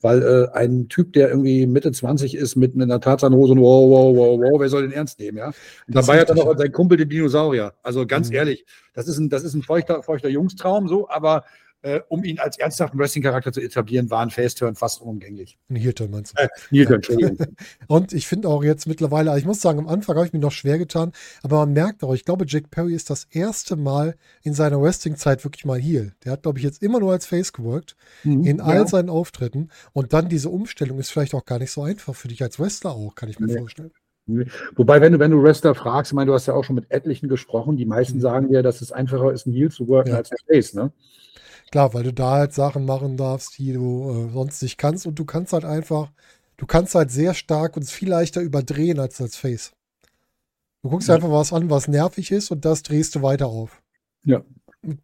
Weil 0.00 0.22
äh, 0.22 0.56
ein 0.56 0.88
Typ, 0.88 1.12
der 1.12 1.28
irgendwie 1.28 1.66
Mitte 1.66 1.92
20 1.92 2.34
ist 2.34 2.56
mit 2.56 2.74
einer 2.74 3.00
Tarzanhose 3.00 3.52
und 3.52 3.60
wow, 3.60 3.90
wow, 3.90 4.16
wow, 4.16 4.40
wow, 4.40 4.60
wer 4.60 4.68
soll 4.68 4.82
den 4.82 4.92
ernst 4.92 5.18
nehmen, 5.18 5.38
ja? 5.38 5.48
Und 5.48 5.54
Das 5.88 6.06
dabei 6.06 6.20
hat 6.20 6.30
er 6.30 6.36
noch 6.36 6.56
seinen 6.56 6.72
Kumpel 6.72 6.96
den 6.96 7.08
Dinosaurier. 7.08 7.74
Also 7.82 8.06
ganz 8.06 8.30
Mhm. 8.30 8.36
ehrlich, 8.36 8.64
das 8.94 9.06
ist 9.08 9.18
ein, 9.18 9.28
das 9.28 9.44
ist 9.44 9.54
ein 9.54 9.62
feuchter, 9.62 10.02
feuchter 10.02 10.28
Jungstraum, 10.28 10.88
so, 10.88 11.08
aber 11.10 11.44
äh, 11.82 12.00
um 12.08 12.24
ihn 12.24 12.38
als 12.38 12.58
ernsthaften 12.58 12.98
Wrestling-Charakter 12.98 13.52
zu 13.52 13.60
etablieren, 13.60 14.08
war 14.10 14.20
ein 14.22 14.30
Face-Turn 14.30 14.74
fast 14.76 15.00
unumgänglich. 15.00 15.58
Ein 15.68 15.76
Heel-Turn 15.76 16.10
meinst 16.10 16.36
du? 16.38 16.42
Äh, 16.42 16.48
Heel-Turn, 16.70 16.96
Entschuldigung. 16.96 17.38
Und 17.88 18.12
ich 18.12 18.26
finde 18.26 18.48
auch 18.48 18.62
jetzt 18.62 18.86
mittlerweile, 18.86 19.30
also 19.30 19.40
ich 19.40 19.46
muss 19.46 19.60
sagen, 19.60 19.80
am 19.80 19.88
Anfang 19.88 20.16
habe 20.16 20.26
ich 20.26 20.32
mir 20.32 20.38
noch 20.38 20.52
schwer 20.52 20.78
getan, 20.78 21.12
aber 21.42 21.56
man 21.58 21.72
merkt 21.72 22.02
auch, 22.04 22.14
ich 22.14 22.24
glaube, 22.24 22.44
Jack 22.48 22.70
Perry 22.70 22.94
ist 22.94 23.10
das 23.10 23.24
erste 23.30 23.76
Mal 23.76 24.16
in 24.42 24.54
seiner 24.54 24.80
Wrestling-Zeit 24.80 25.44
wirklich 25.44 25.64
mal 25.64 25.78
Heel. 25.80 26.12
Der 26.24 26.32
hat, 26.32 26.42
glaube 26.42 26.58
ich, 26.58 26.64
jetzt 26.64 26.82
immer 26.82 27.00
nur 27.00 27.12
als 27.12 27.26
Face 27.26 27.52
geworkt, 27.52 27.96
in 28.24 28.60
all 28.60 28.76
Ja. 28.76 28.86
seinen 28.86 29.10
Auftritten. 29.10 29.70
Und 29.92 30.12
dann 30.12 30.28
diese 30.28 30.48
Umstellung 30.48 30.98
ist 30.98 31.10
vielleicht 31.10 31.34
auch 31.34 31.44
gar 31.44 31.58
nicht 31.58 31.70
so 31.72 31.82
einfach 31.82 32.14
für 32.14 32.28
dich 32.28 32.42
als 32.42 32.58
Wrestler 32.60 32.92
auch, 32.92 33.14
kann 33.14 33.28
ich 33.28 33.38
mir 33.40 33.46
Nee. 33.46 33.58
vorstellen. 33.58 33.90
Wobei, 34.76 35.00
wenn 35.00 35.12
du, 35.12 35.18
wenn 35.18 35.32
du 35.32 35.42
Wrestler 35.42 35.74
fragst, 35.74 36.12
ich 36.12 36.14
meine, 36.14 36.28
du 36.28 36.34
hast 36.34 36.46
ja 36.46 36.54
auch 36.54 36.62
schon 36.62 36.76
mit 36.76 36.90
etlichen 36.92 37.28
gesprochen, 37.28 37.76
die 37.76 37.84
meisten 37.86 38.18
Mhm. 38.18 38.20
sagen 38.22 38.48
dir, 38.50 38.62
dass 38.62 38.80
es 38.80 38.92
einfacher 38.92 39.32
ist, 39.32 39.46
ein 39.46 39.52
Heel 39.52 39.70
zu 39.72 39.88
worken 39.88 40.10
Ja. 40.10 40.18
als 40.18 40.30
ein 40.30 40.38
Face, 40.46 40.74
ne? 40.74 40.92
Klar, 41.72 41.92
weil 41.94 42.04
du 42.04 42.12
da 42.12 42.32
halt 42.32 42.52
Sachen 42.52 42.84
machen 42.84 43.16
darfst, 43.16 43.58
die 43.58 43.72
du 43.72 44.28
äh, 44.28 44.32
sonst 44.32 44.62
nicht 44.62 44.78
kannst. 44.78 45.06
Und 45.06 45.18
du 45.18 45.24
kannst 45.24 45.52
halt 45.52 45.64
einfach, 45.64 46.12
du 46.58 46.66
kannst 46.66 46.94
halt 46.94 47.10
sehr 47.10 47.34
stark 47.34 47.76
und 47.76 47.88
viel 47.90 48.10
leichter 48.10 48.40
überdrehen 48.42 49.00
als 49.00 49.20
als 49.20 49.36
Face. 49.36 49.72
Du 50.82 50.90
guckst 50.90 51.08
Ja. 51.08 51.14
einfach 51.14 51.30
was 51.30 51.52
an, 51.52 51.70
was 51.70 51.88
nervig 51.88 52.30
ist 52.30 52.50
und 52.50 52.64
das 52.64 52.82
drehst 52.82 53.14
du 53.14 53.22
weiter 53.22 53.46
auf. 53.46 53.82
Ja. 54.24 54.42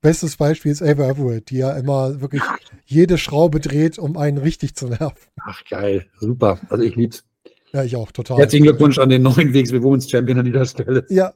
Bestes 0.01 0.37
Beispiel 0.37 0.73
ist 0.73 0.83
Ava 0.83 1.09
Everett, 1.09 1.51
die 1.51 1.59
ja 1.59 1.73
immer 1.77 2.21
wirklich 2.21 2.43
jede 2.85 3.17
Schraube 3.17 3.61
dreht, 3.61 3.99
um 3.99 4.17
einen 4.17 4.39
richtig 4.39 4.75
zu 4.75 4.89
nerven. 4.89 5.17
Ach, 5.41 5.65
geil, 5.71 6.07
super. 6.21 6.59
Also 6.69 6.83
ich 6.85 6.97
lieb's. 6.97 7.25
Ja, 7.73 7.85
ich 7.85 7.95
auch, 7.97 8.11
total. 8.13 8.39
Herzlichen 8.39 8.65
Glückwunsch 8.65 8.99
an 8.99 9.09
den 9.09 9.23
neuen 9.23 9.55
WXW 9.55 9.81
Women's 9.83 10.11
Champion 10.11 10.39
an 10.41 10.47
dieser 10.47 10.67
Stelle. 10.67 11.07
Ja, 11.11 11.33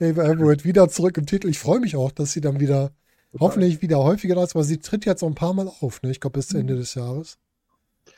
Ava 0.00 0.24
Everett 0.24 0.64
wieder 0.64 0.88
zurück 0.90 1.16
im 1.16 1.26
Titel. 1.26 1.48
Ich 1.48 1.58
freue 1.58 1.80
mich 1.80 1.96
auch, 1.96 2.12
dass 2.12 2.32
sie 2.32 2.40
dann 2.42 2.60
wieder, 2.60 2.90
hoffentlich 3.38 3.82
wieder 3.82 3.98
häufiger 3.98 4.34
da 4.34 4.44
ist, 4.44 4.54
aber 4.54 4.64
sie 4.64 4.78
tritt 4.78 5.04
jetzt 5.06 5.22
noch 5.22 5.28
ein 5.28 5.34
paar 5.34 5.54
Mal 5.54 5.70
auf, 5.80 6.02
ne? 6.02 6.10
Ich 6.10 6.20
glaube, 6.20 6.38
bis 6.38 6.52
Ende 6.54 6.76
des 6.76 6.94
Jahres 6.94 7.38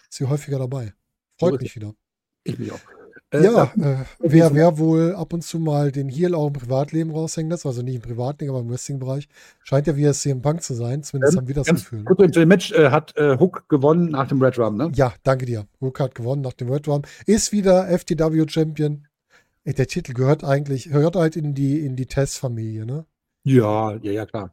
ist 0.09 0.19
sie 0.19 0.25
häufiger 0.27 0.59
dabei. 0.59 0.95
Freut 1.39 1.61
mich 1.61 1.75
wieder. 1.77 1.95
Ich 2.45 2.59
mich 2.59 2.73
auch. 2.73 2.79
Äh, 3.31 3.45
Ja, 3.45 3.73
äh, 3.79 4.05
wer, 4.21 4.55
wer 4.55 4.79
wohl 4.79 5.15
ab 5.15 5.33
und 5.33 5.43
zu 5.43 5.59
mal 5.59 5.91
den 5.91 6.09
Heel 6.09 6.35
auch 6.35 6.47
im 6.49 6.53
Privatleben 6.53 7.11
raushängen 7.11 7.51
lässt, 7.51 7.67
also 7.67 7.83
nicht 7.83 7.97
im 7.97 8.03
Privatleben, 8.03 8.55
aber 8.55 8.61
im 8.63 8.71
Wrestling-Bereich, 8.71 9.29
scheint 9.63 9.87
ja 9.87 9.97
wieder 9.97 10.13
CM 10.13 10.43
Punk 10.43 10.63
zu 10.63 10.75
sein. 10.75 11.03
Zumindest 11.03 11.35
Ähm, 11.35 11.41
haben 11.41 11.49
wir 11.49 11.55
das 11.55 11.67
Gefühl. 11.67 12.01
ne? 12.01 12.05
kurz 12.05 12.33
zu 12.33 12.41
dem 12.41 12.49
Match 12.49 12.73
äh, 12.73 12.91
hat 12.91 13.17
äh, 13.17 13.39
Hook 13.39 13.69
gewonnen 13.69 14.11
nach 14.11 14.29
dem 14.29 14.43
Red 14.43 14.59
Rum, 14.59 14.77
ne? 14.77 14.91
Ja, 14.95 15.15
danke 15.23 15.47
dir. 15.47 15.67
Rook 15.81 16.01
hat 16.01 16.15
gewonnen 16.15 16.43
nach 16.43 16.53
dem 16.53 16.71
Red 16.71 16.87
Rum. 16.89 17.03
Ist 17.27 17.53
wieder 17.53 17.87
FTW-Champion. 17.89 19.07
Der 19.65 19.87
Titel 19.87 20.13
gehört 20.13 20.43
eigentlich, 20.45 20.91
gehört 20.91 21.17
halt 21.17 21.37
in 21.37 21.55
die, 21.55 21.85
in 21.85 21.97
die 21.97 22.07
Test-Familie, 22.07 22.85
ne? 22.85 23.07
Ja, 23.45 23.95
ja, 23.97 24.13
ja, 24.13 24.27
klar. 24.27 24.53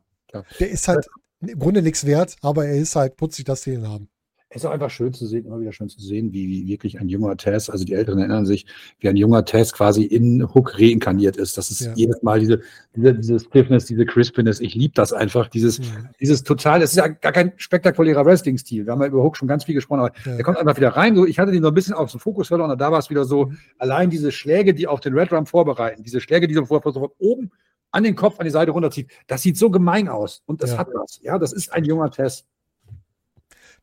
Der 0.60 0.70
ist 0.70 0.88
halt 0.88 1.08
im 1.42 1.58
Grunde 1.60 1.82
nichts 1.82 2.06
wert, 2.06 2.36
aber 2.42 2.66
er 2.66 2.76
ist 2.76 2.96
halt 2.96 3.16
putzig, 3.18 3.46
dass 3.46 3.62
die 3.64 3.72
ihn 3.72 3.88
haben. 3.88 4.10
Es 4.52 4.64
ist 4.64 4.66
auch 4.66 4.72
einfach 4.72 4.90
schön 4.90 5.14
zu 5.14 5.28
sehen, 5.28 5.46
immer 5.46 5.60
wieder 5.62 5.72
schön 5.72 5.90
zu 5.90 6.02
sehen, 6.02 6.34
wie, 6.34 6.48
wie 6.50 6.68
wirklich 6.68 7.00
ein 7.00 7.08
junger 7.08 7.38
Tess, 7.38 7.70
also 7.70 7.86
die 7.86 7.94
Älteren 7.94 8.18
erinnern 8.18 8.48
sich, 8.48 8.66
wie 8.98 9.08
ein 9.08 9.16
junger 9.16 9.46
Tess 9.46 9.74
quasi 9.74 10.04
in 10.06 10.44
Hook 10.56 10.80
reinkarniert 10.80 11.38
ist. 11.38 11.56
Das 11.56 11.70
ist 11.70 11.82
Ja. 11.82 11.94
jedes 11.96 12.24
Mal 12.24 12.40
diese, 12.40 12.62
diese, 12.96 13.14
diese 13.14 13.40
Stiffness, 13.40 13.86
diese 13.86 14.08
Crispiness. 14.08 14.60
Ich 14.60 14.74
liebe 14.74 14.96
das 14.96 15.14
einfach, 15.14 15.50
dieses, 15.50 15.78
Mhm. 15.78 16.10
dieses 16.20 16.42
total, 16.44 16.82
es 16.82 16.90
ist 16.92 16.96
ja 16.98 17.08
gar 17.10 17.32
kein 17.32 17.54
spektakulärer 17.58 18.26
Wrestling-Stil. 18.26 18.88
Wir 18.88 18.92
haben 18.94 19.02
ja 19.02 19.08
über 19.08 19.22
Hook 19.22 19.38
schon 19.38 19.48
ganz 19.48 19.66
viel 19.66 19.76
gesprochen, 19.76 20.00
aber 20.00 20.14
Ja. 20.26 20.36
der 20.38 20.44
kommt 20.44 20.58
einfach 20.58 20.78
wieder 20.78 20.90
rein. 20.90 21.16
So, 21.16 21.28
ich 21.28 21.38
hatte 21.38 21.52
den 21.52 21.62
so 21.62 21.68
ein 21.68 21.76
bisschen 21.76 21.94
auf 21.94 22.10
den 22.10 22.20
Fokus 22.20 22.48
verloren 22.48 22.72
und 22.72 22.82
da 22.82 22.92
war 22.92 22.98
es 22.98 23.12
wieder 23.12 23.26
so, 23.26 23.46
Mhm. 23.46 23.58
allein 23.78 24.10
diese 24.10 24.32
Schläge, 24.32 24.74
die 24.74 24.88
auf 24.88 25.00
den 25.00 25.14
Red 25.14 25.32
Rum 25.32 25.46
vorbereiten, 25.46 26.02
diese 26.02 26.20
Schläge, 26.22 26.48
die 26.48 26.56
so 26.56 26.66
vor- 26.66 26.82
sofort 26.84 27.14
oben 27.20 27.52
an 27.92 28.04
den 28.04 28.16
Kopf, 28.16 28.40
an 28.40 28.46
die 28.46 28.52
Seite 28.52 28.72
runterzieht, 28.72 29.12
das 29.28 29.42
sieht 29.42 29.58
so 29.58 29.70
gemein 29.70 30.08
aus. 30.08 30.44
Und 30.46 30.62
das 30.64 30.72
Ja. 30.72 30.78
hat 30.80 30.88
was. 30.94 31.20
Ja, 31.22 31.38
das 31.40 31.54
ist 31.54 31.72
ein 31.74 31.84
junger 31.86 32.12
Tess. 32.12 32.46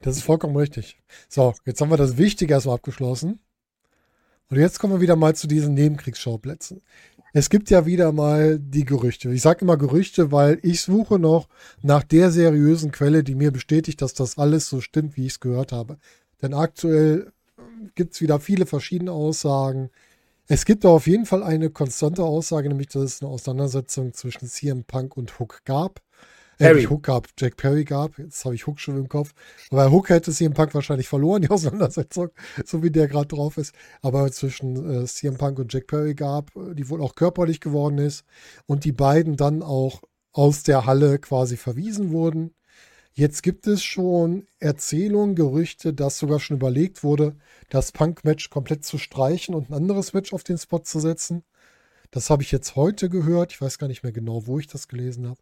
Das 0.00 0.16
ist 0.16 0.22
vollkommen 0.25 0.56
richtig. 0.56 0.98
So, 1.28 1.54
jetzt 1.64 1.80
haben 1.80 1.90
wir 1.90 1.96
das 1.96 2.16
Wichtige 2.18 2.54
erstmal 2.54 2.76
abgeschlossen. 2.76 3.40
Und 4.48 4.58
jetzt 4.58 4.78
kommen 4.78 4.94
wir 4.94 5.00
wieder 5.00 5.16
mal 5.16 5.34
zu 5.34 5.46
diesen 5.48 5.75
Nebenkriegsschauplätzen. 5.75 6.82
Es 7.32 7.50
gibt 7.50 7.68
ja 7.68 7.84
wieder 7.84 8.12
mal 8.12 8.58
die 8.58 8.84
Gerüchte. 8.84 9.30
Ich 9.32 9.42
sage 9.42 9.62
immer 9.62 9.76
Gerüchte, 9.76 10.32
weil 10.32 10.58
ich 10.62 10.80
suche 10.82 11.18
noch 11.18 11.48
nach 11.82 12.02
der 12.02 12.30
seriösen 12.30 12.92
Quelle, 12.92 13.25
die 13.25 13.34
mir 13.34 13.50
bestätigt, 13.50 14.00
dass 14.00 14.14
das 14.14 14.38
alles 14.38 14.68
so 14.68 14.80
stimmt, 14.80 15.16
wie 15.16 15.26
ich 15.26 15.32
es 15.32 15.40
gehört 15.40 15.72
habe. 15.72 15.98
Denn 16.40 16.54
aktuell 16.54 17.32
gibt 17.94 18.14
es 18.14 18.20
wieder 18.20 18.38
viele 18.40 18.66
verschiedene 18.66 19.12
Aussagen. 19.12 19.90
Es 20.48 20.64
gibt 20.64 20.84
da 20.84 20.90
auf 20.90 21.08
jeden 21.08 21.26
Fall 21.26 21.42
eine 21.42 21.70
konstante 21.70 22.22
Aussage, 22.22 22.68
nämlich 22.68 22.88
dass 22.88 23.02
es 23.02 23.22
eine 23.22 23.30
Auseinandersetzung 23.30 24.12
zwischen 24.14 24.46
CM 24.46 24.84
Punk 24.84 25.16
und 25.16 25.40
Hook 25.40 25.62
gab. 25.64 26.00
Äh, 26.58 26.66
Perry. 26.66 26.76
nicht 26.76 26.90
Hook 26.90 27.02
gab, 27.02 27.28
Jack 27.36 27.56
Perry 27.56 27.84
gab. 27.84 28.16
Jetzt 28.16 28.44
habe 28.44 28.54
ich 28.54 28.66
Hook 28.66 28.78
schon 28.78 28.96
im 28.96 29.08
Kopf. 29.08 29.32
Aber 29.70 29.90
Hook 29.90 30.08
hätte 30.08 30.30
CM 30.30 30.54
Punk 30.54 30.72
wahrscheinlich 30.72 31.08
verloren, 31.08 31.42
die 31.42 31.50
Auseinandersetzung, 31.50 32.28
so 32.64 32.82
wie 32.84 32.92
der 32.92 33.08
gerade 33.08 33.26
drauf 33.26 33.58
ist. 33.58 33.74
Aber 34.02 34.30
zwischen 34.30 35.02
äh, 35.02 35.04
CM 35.06 35.36
Punk 35.36 35.58
und 35.58 35.72
Jack 35.72 35.88
Perry 35.88 36.14
gab, 36.14 36.54
äh, 36.54 36.74
die 36.74 36.88
wohl 36.88 37.02
auch 37.02 37.16
körperlich 37.16 37.60
geworden 37.60 37.98
ist. 37.98 38.24
Und 38.66 38.84
die 38.84 38.92
beiden 38.92 39.36
dann 39.36 39.62
auch 39.62 40.02
aus 40.32 40.62
der 40.62 40.86
Halle 40.86 41.18
quasi 41.18 41.56
verwiesen 41.56 42.10
wurden. 42.12 42.54
Jetzt 43.18 43.42
gibt 43.42 43.66
es 43.66 43.82
schon 43.82 44.46
Erzählungen, 44.58 45.37
Gerüchte, 45.37 45.94
dass 45.94 46.18
sogar 46.18 46.38
schon 46.38 46.58
überlegt 46.58 47.02
wurde, 47.02 47.35
das 47.70 47.90
Punk-Match 47.90 48.50
komplett 48.50 48.85
zu 48.85 48.99
streichen 48.99 49.54
und 49.54 49.70
ein 49.70 49.75
anderes 49.75 50.12
Match 50.12 50.35
auf 50.35 50.44
den 50.44 50.58
Spot 50.58 50.80
zu 50.80 51.00
setzen. 51.00 51.42
Das 52.11 52.28
habe 52.28 52.42
ich 52.42 52.52
jetzt 52.52 52.76
heute 52.76 53.08
gehört. 53.08 53.52
Ich 53.52 53.61
weiß 53.62 53.78
gar 53.78 53.88
nicht 53.88 54.02
mehr 54.02 54.12
genau, 54.12 54.46
wo 54.46 54.58
ich 54.58 54.66
das 54.66 54.87
gelesen 54.87 55.28
habe. 55.28 55.40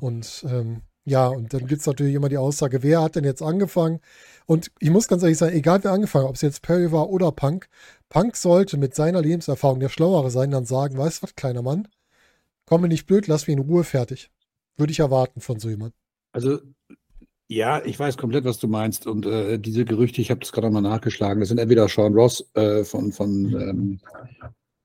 Und 0.00 0.44
ähm, 0.48 0.82
ja, 1.04 1.28
und 1.28 1.54
dann 1.54 1.68
gibt 1.68 1.82
es 1.82 1.86
natürlich 1.86 2.14
immer 2.14 2.28
die 2.28 2.36
Aussage, 2.36 2.82
wer 2.82 3.02
hat 3.02 3.14
denn 3.14 3.22
jetzt 3.22 3.42
angefangen? 3.42 4.00
Und 4.46 4.72
ich 4.80 4.90
muss 4.90 5.06
ganz 5.06 5.22
ehrlich 5.22 5.38
sagen, 5.38 5.54
egal 5.54 5.84
wer 5.84 5.92
angefangen 5.92 6.24
hat, 6.24 6.30
ob 6.30 6.34
es 6.34 6.42
jetzt 6.42 6.62
Perry 6.62 6.90
war 6.90 7.10
oder 7.10 7.30
Punk, 7.30 7.68
Punk 8.08 8.36
sollte 8.36 8.76
mit 8.76 8.96
seiner 8.96 9.22
Lebenserfahrung 9.22 9.78
der 9.78 9.88
Schlauere 9.88 10.32
sein, 10.32 10.50
dann 10.50 10.64
sagen, 10.64 10.98
weißt 10.98 11.18
du 11.18 11.22
was, 11.22 11.36
kleiner 11.36 11.62
Mann, 11.62 11.86
komm 12.66 12.80
mir 12.80 12.88
nicht 12.88 13.06
blöd, 13.06 13.28
lass 13.28 13.46
mich 13.46 13.56
in 13.56 13.62
Ruhe 13.62 13.84
fertig. 13.84 14.32
Würde 14.76 14.90
ich 14.90 14.98
erwarten 14.98 15.40
von 15.40 15.60
so 15.60 15.68
jemandem. 15.68 15.96
Also, 16.32 16.58
ja, 17.48 17.82
ich 17.84 17.98
weiß 17.98 18.16
komplett, 18.16 18.44
was 18.44 18.58
du 18.58 18.68
meinst. 18.68 19.06
Und 19.06 19.26
äh, 19.26 19.58
diese 19.58 19.84
Gerüchte, 19.84 20.20
ich 20.20 20.30
habe 20.30 20.40
das 20.40 20.52
gerade 20.52 20.70
mal 20.70 20.80
nachgeschlagen, 20.80 21.40
das 21.40 21.48
sind 21.48 21.58
entweder 21.58 21.88
Sean 21.88 22.14
Ross 22.14 22.50
äh, 22.54 22.84
von, 22.84 23.12
von 23.12 23.30
ähm, 23.30 24.00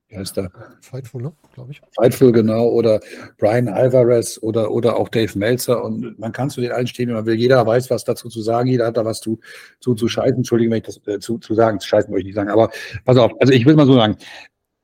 wie 0.10 0.18
heißt 0.18 0.38
der? 0.38 0.52
Fightful, 0.82 1.22
ne? 1.22 1.34
Glaube 1.54 1.72
ich. 1.72 1.82
Fightful, 1.96 2.32
genau, 2.32 2.68
oder 2.68 3.00
Brian 3.38 3.68
Alvarez 3.68 4.40
oder, 4.42 4.72
oder 4.72 4.98
auch 4.98 5.08
Dave 5.08 5.38
Meltzer. 5.38 5.84
Und 5.84 6.18
man 6.18 6.32
kann 6.32 6.50
zu 6.50 6.62
den 6.62 6.72
allen 6.72 6.88
stehen, 6.88 7.10
wie 7.10 7.14
man 7.14 7.28
will. 7.28 7.36
Jeder 7.36 7.66
weiß, 7.66 7.92
was 7.92 8.06
dazu 8.06 8.28
zu 8.28 8.42
sagen. 8.42 8.70
Jeder 8.70 8.88
hat 8.88 8.98
da 8.98 9.06
was 9.06 9.20
zu, 9.20 9.40
zu, 9.80 9.94
zu 9.94 10.08
scheißen. 10.08 10.38
Entschuldigung, 10.38 10.72
wenn 10.72 10.80
ich 10.80 10.86
das 10.86 11.00
äh, 11.06 11.20
zu, 11.20 11.38
zu 11.38 11.54
sagen, 11.54 11.80
zu 11.80 11.88
scheißen 11.88 12.12
wollte 12.12 12.22
ich 12.22 12.26
nicht 12.26 12.36
sagen. 12.36 12.50
Aber 12.50 12.72
pass 13.06 13.18
auf, 13.18 13.32
also 13.40 13.54
ich 13.54 13.68
will 13.68 13.76
mal 13.76 13.86
so 13.86 13.94
sagen, 13.94 14.18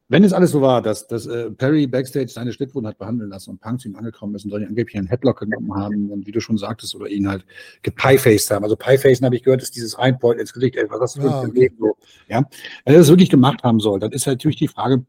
wenn 0.08 0.24
es 0.24 0.34
alles 0.34 0.52
so 0.52 0.62
war, 0.62 0.82
dass, 0.82 1.08
dass 1.08 1.26
äh, 1.26 1.50
Perry 1.50 1.88
Backstage 1.88 2.28
seine 2.28 2.54
Schnittwunden 2.54 2.88
hat 2.88 3.00
behandeln 3.00 3.32
lassen 3.32 3.50
und 3.52 3.60
Punk 3.60 3.82
zu 3.82 3.88
ihm 3.88 3.96
angekommen 3.96 4.36
ist 4.36 4.46
und 4.46 4.52
soll 4.52 4.62
ihn 4.62 4.68
angeblich 4.68 4.98
einen 4.98 5.08
Headlock 5.08 5.40
genommen 5.40 5.74
haben 5.74 6.12
und 6.12 6.28
wie 6.28 6.32
du 6.32 6.40
schon 6.40 6.58
sagtest, 6.58 6.94
oder 6.96 7.08
ihn 7.08 7.28
halt 7.28 7.44
gepiefaced 7.82 8.52
haben. 8.52 8.64
Also 8.64 8.76
Piefacen 8.76 9.26
habe 9.26 9.36
ich 9.36 9.44
gehört, 9.44 9.64
ist 9.64 9.76
dieses 9.76 9.96
Einpoint 9.96 10.40
ins 10.40 10.54
Gesicht, 10.54 10.76
ey, 10.76 10.86
was 10.90 11.02
hast 11.02 11.18
du 11.18 11.22
für 11.22 11.40
ein. 11.40 11.54
Leben 11.54 11.78
so. 11.80 11.98
Ja? 12.28 12.44
Wenn 12.84 12.94
er 12.94 13.00
das 13.00 13.10
wirklich 13.10 13.32
gemacht 13.32 13.64
haben 13.64 13.80
soll, 13.80 14.00
dann 14.00 14.12
ist 14.12 14.28
natürlich 14.28 14.58
die 14.58 14.68
Frage, 14.68 15.04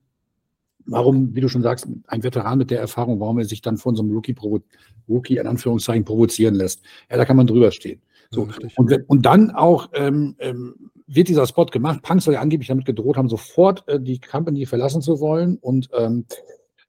warum, 0.87 1.35
wie 1.35 1.41
du 1.41 1.49
schon 1.49 1.63
sagst, 1.63 1.87
ein 2.07 2.23
Veteran 2.23 2.57
mit 2.57 2.71
der 2.71 2.81
Erfahrung, 2.81 3.21
warum 3.21 3.39
er 3.39 3.45
sich 3.45 3.61
dann 3.61 3.77
von 3.77 3.97
so 3.97 4.03
einem 4.03 4.13
Rookie, 4.13 4.33
provo 4.33 4.63
Rookie 5.09 5.37
in 5.37 5.47
Anführungszeichen 5.47 6.05
provozieren 6.05 6.55
lässt. 6.55 6.83
Ja, 7.11 7.17
da 7.17 7.25
kann 7.25 7.37
man 7.37 7.47
drüber 7.47 7.71
stehen. 7.71 8.01
So, 8.31 8.49
Ja, 8.61 8.69
und, 8.77 9.09
und 9.09 9.23
dann 9.27 9.51
auch 9.51 9.91
ähm, 9.95 10.35
ähm, 10.39 10.91
wird 11.07 11.29
dieser 11.29 11.47
Spot 11.47 11.67
gemacht. 11.67 12.03
Punk 12.03 12.23
soll 12.23 12.35
ja 12.35 12.41
angeblich 12.41 12.69
damit 12.69 12.85
gedroht 12.85 13.17
haben, 13.17 13.29
sofort 13.29 13.87
äh, 13.89 14.01
die 14.01 14.21
Company 14.21 14.67
verlassen 14.67 15.03
zu 15.03 15.21
wollen 15.21 15.57
und 15.59 15.89
ähm, 15.93 16.27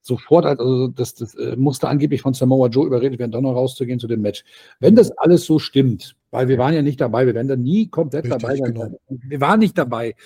sofort, 0.00 0.46
also 0.46 0.88
das, 0.88 1.14
das 1.14 1.34
äh, 1.34 1.54
musste 1.56 1.88
angeblich 1.88 2.22
von 2.22 2.34
Samoa 2.34 2.68
Joe 2.68 2.86
überredet 2.86 3.18
werden, 3.18 3.30
dann 3.30 3.42
noch 3.42 3.54
rauszugehen 3.54 4.00
zu 4.00 4.08
dem 4.08 4.22
Match. 4.22 4.44
Wenn 4.80 4.96
das 4.96 5.10
alles 5.18 5.44
so 5.44 5.58
stimmt, 5.58 6.16
weil 6.30 6.48
wir 6.48 6.58
waren 6.58 6.74
ja 6.74 6.82
nicht 6.82 7.00
dabei, 7.00 7.26
wir 7.26 7.34
werden 7.34 7.48
da 7.48 7.56
nie 7.56 7.88
komplett 7.88 8.24
Richtig, 8.24 8.42
dabei 8.42 8.56
sein. 8.56 8.74
genau. 8.74 8.98
Wir 9.08 9.40
waren 9.40 9.60
nicht 9.60 9.78
dabei. 9.78 10.16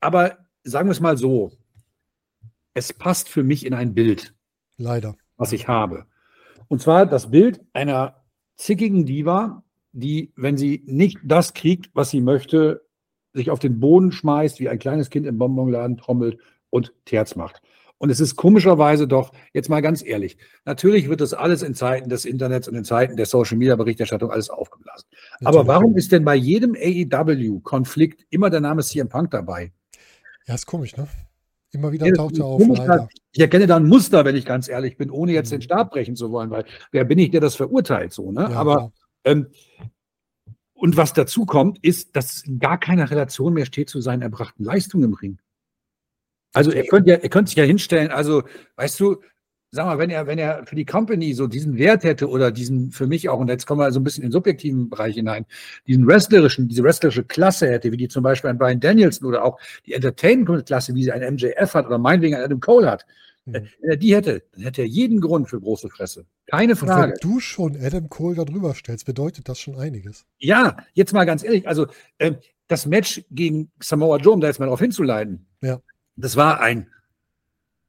Aber 0.00 0.38
sagen 0.64 0.88
wir 0.88 0.92
es 0.92 1.00
mal 1.00 1.16
so, 1.16 1.52
es 2.74 2.92
passt 2.92 3.28
für 3.28 3.42
mich 3.42 3.64
in 3.64 3.72
ein 3.72 3.94
Bild 3.94 4.34
Leider. 4.76 5.16
was 5.36 5.52
ich 5.52 5.68
habe. 5.68 6.06
Und 6.68 6.82
zwar 6.82 7.06
das 7.06 7.30
Bild 7.30 7.60
einer 7.72 8.24
zickigen 8.56 9.06
Diva, 9.06 9.62
die, 9.92 10.32
wenn 10.36 10.56
sie 10.56 10.82
nicht 10.86 11.18
das 11.22 11.54
kriegt, 11.54 11.90
was 11.94 12.10
sie 12.10 12.20
möchte, 12.20 12.83
sich 13.34 13.50
auf 13.50 13.58
den 13.58 13.80
Boden 13.80 14.12
schmeißt, 14.12 14.60
wie 14.60 14.68
ein 14.68 14.78
kleines 14.78 15.10
Kind 15.10 15.26
im 15.26 15.36
Bonbonladen 15.38 15.96
trommelt 15.96 16.38
und 16.70 16.94
Terz 17.04 17.36
macht. 17.36 17.60
Und 17.98 18.10
es 18.10 18.20
ist 18.20 18.36
komischerweise 18.36 19.06
doch, 19.06 19.32
jetzt 19.52 19.68
mal 19.68 19.80
ganz 19.80 20.04
ehrlich, 20.04 20.36
natürlich 20.64 21.08
wird 21.08 21.20
das 21.20 21.32
alles 21.32 21.62
in 21.62 21.74
Zeiten 21.74 22.08
des 22.08 22.24
Internets 22.24 22.68
und 22.68 22.74
in 22.74 22.84
Zeiten 22.84 23.16
der 23.16 23.26
Social 23.26 23.56
Media 23.56 23.76
Berichterstattung 23.76 24.30
alles 24.30 24.50
aufgeblasen. 24.50 25.06
Aber 25.40 25.58
Natürlich. 25.58 25.68
warum 25.68 25.96
ist 25.96 26.12
denn 26.12 26.24
bei 26.24 26.34
jedem 26.34 26.74
AEW-Konflikt 26.74 28.26
immer 28.30 28.50
der 28.50 28.60
Name 28.60 28.82
CM 28.82 29.08
Punk 29.08 29.30
dabei? 29.30 29.72
Ja, 30.46 30.54
ist 30.54 30.66
komisch, 30.66 30.96
ne? 30.96 31.06
Immer 31.72 31.92
wieder 31.92 32.06
Ja, 32.06 32.12
taucht 32.14 32.38
er 32.38 32.44
auf, 32.44 32.62
leider. 32.68 33.08
Ich 33.32 33.40
erkenne 33.40 33.66
da 33.66 33.76
ein 33.76 33.86
Muster, 33.86 34.24
wenn 34.24 34.36
ich 34.36 34.44
ganz 34.44 34.68
ehrlich 34.68 34.96
bin, 34.96 35.10
ohne 35.10 35.32
jetzt 35.32 35.50
Mhm. 35.50 35.56
den 35.56 35.62
Stab 35.62 35.90
brechen 35.90 36.14
zu 36.14 36.30
wollen, 36.30 36.50
weil 36.50 36.64
wer 36.92 37.04
bin 37.04 37.18
ich, 37.18 37.30
der 37.30 37.40
das 37.40 37.56
verurteilt 37.56 38.12
so, 38.12 38.30
ne? 38.30 38.42
Ja, 38.50 38.56
Aber 38.56 38.74
klar. 38.76 38.92
ähm, 39.24 39.46
und 40.84 40.98
was 40.98 41.14
dazu 41.14 41.46
kommt, 41.46 41.82
ist, 41.82 42.14
dass 42.14 42.44
gar 42.58 42.78
keiner 42.78 43.10
Relation 43.10 43.54
mehr 43.54 43.64
steht 43.64 43.88
zu 43.88 44.02
seinen 44.02 44.20
erbrachten 44.20 44.64
Leistungen 44.64 45.04
im 45.04 45.14
Ring. 45.14 45.38
Also 46.52 46.72
er 46.72 46.84
könnte 46.84 47.08
ja, 47.08 47.16
er 47.16 47.30
könnte 47.30 47.48
sich 47.48 47.56
ja 47.56 47.64
hinstellen, 47.64 48.10
also 48.10 48.42
weißt 48.76 49.00
du, 49.00 49.22
sag 49.70 49.86
mal, 49.86 49.96
wenn 49.96 50.10
er, 50.10 50.26
wenn 50.26 50.38
er 50.38 50.66
für 50.66 50.74
die 50.74 50.84
Company 50.84 51.32
so 51.32 51.46
diesen 51.46 51.78
Wert 51.78 52.04
hätte 52.04 52.28
oder 52.28 52.50
diesen 52.50 52.90
für 52.90 53.06
mich 53.06 53.30
auch, 53.30 53.38
und 53.38 53.48
jetzt 53.48 53.64
kommen 53.64 53.80
wir 53.80 53.90
so 53.92 53.98
ein 53.98 54.04
bisschen 54.04 54.24
in 54.24 54.28
den 54.28 54.32
subjektiven 54.32 54.90
Bereich 54.90 55.14
hinein, 55.14 55.46
diesen 55.86 56.06
wrestlerischen, 56.06 56.68
diese 56.68 56.82
wrestlerische 56.82 57.24
Klasse 57.24 57.66
hätte, 57.66 57.90
wie 57.90 57.96
die 57.96 58.08
zum 58.08 58.22
Beispiel 58.22 58.50
ein 58.50 58.58
Brian 58.58 58.78
Danielson 58.78 59.26
oder 59.26 59.42
auch 59.42 59.58
die 59.86 59.94
Entertainment-Klasse, 59.94 60.94
wie 60.94 61.04
sie 61.04 61.12
ein 61.12 61.34
MJF 61.34 61.72
hat 61.72 61.86
oder 61.86 61.96
meinetwegen 61.96 62.34
ein 62.34 62.42
Adam 62.42 62.60
Cole 62.60 62.90
hat. 62.90 63.06
Wenn 63.46 63.68
er 63.82 63.96
die 63.96 64.14
hätte, 64.14 64.42
dann 64.52 64.62
hätte 64.62 64.82
er 64.82 64.88
jeden 64.88 65.20
Grund 65.20 65.48
für 65.48 65.60
große 65.60 65.90
Fresse. 65.90 66.26
Keine 66.46 66.76
Frage. 66.76 67.12
wenn 67.12 67.30
du 67.30 67.40
schon 67.40 67.76
Adam 67.80 68.08
Cole 68.08 68.36
da 68.36 68.44
drüber 68.44 68.74
stellst, 68.74 69.04
bedeutet 69.06 69.48
das 69.48 69.58
schon 69.58 69.76
einiges. 69.78 70.24
Ja, 70.38 70.76
jetzt 70.94 71.12
mal 71.12 71.24
ganz 71.24 71.42
ehrlich, 71.44 71.68
also 71.68 71.86
ähm, 72.18 72.36
das 72.68 72.86
Match 72.86 73.22
gegen 73.30 73.70
Samoa 73.82 74.16
Joe, 74.16 74.32
um 74.34 74.40
da 74.40 74.46
jetzt 74.46 74.58
mal 74.60 74.66
drauf 74.66 74.80
hinzuleiten, 74.80 75.46
Ja. 75.60 75.80
das 76.16 76.36
war 76.36 76.60
ein 76.60 76.88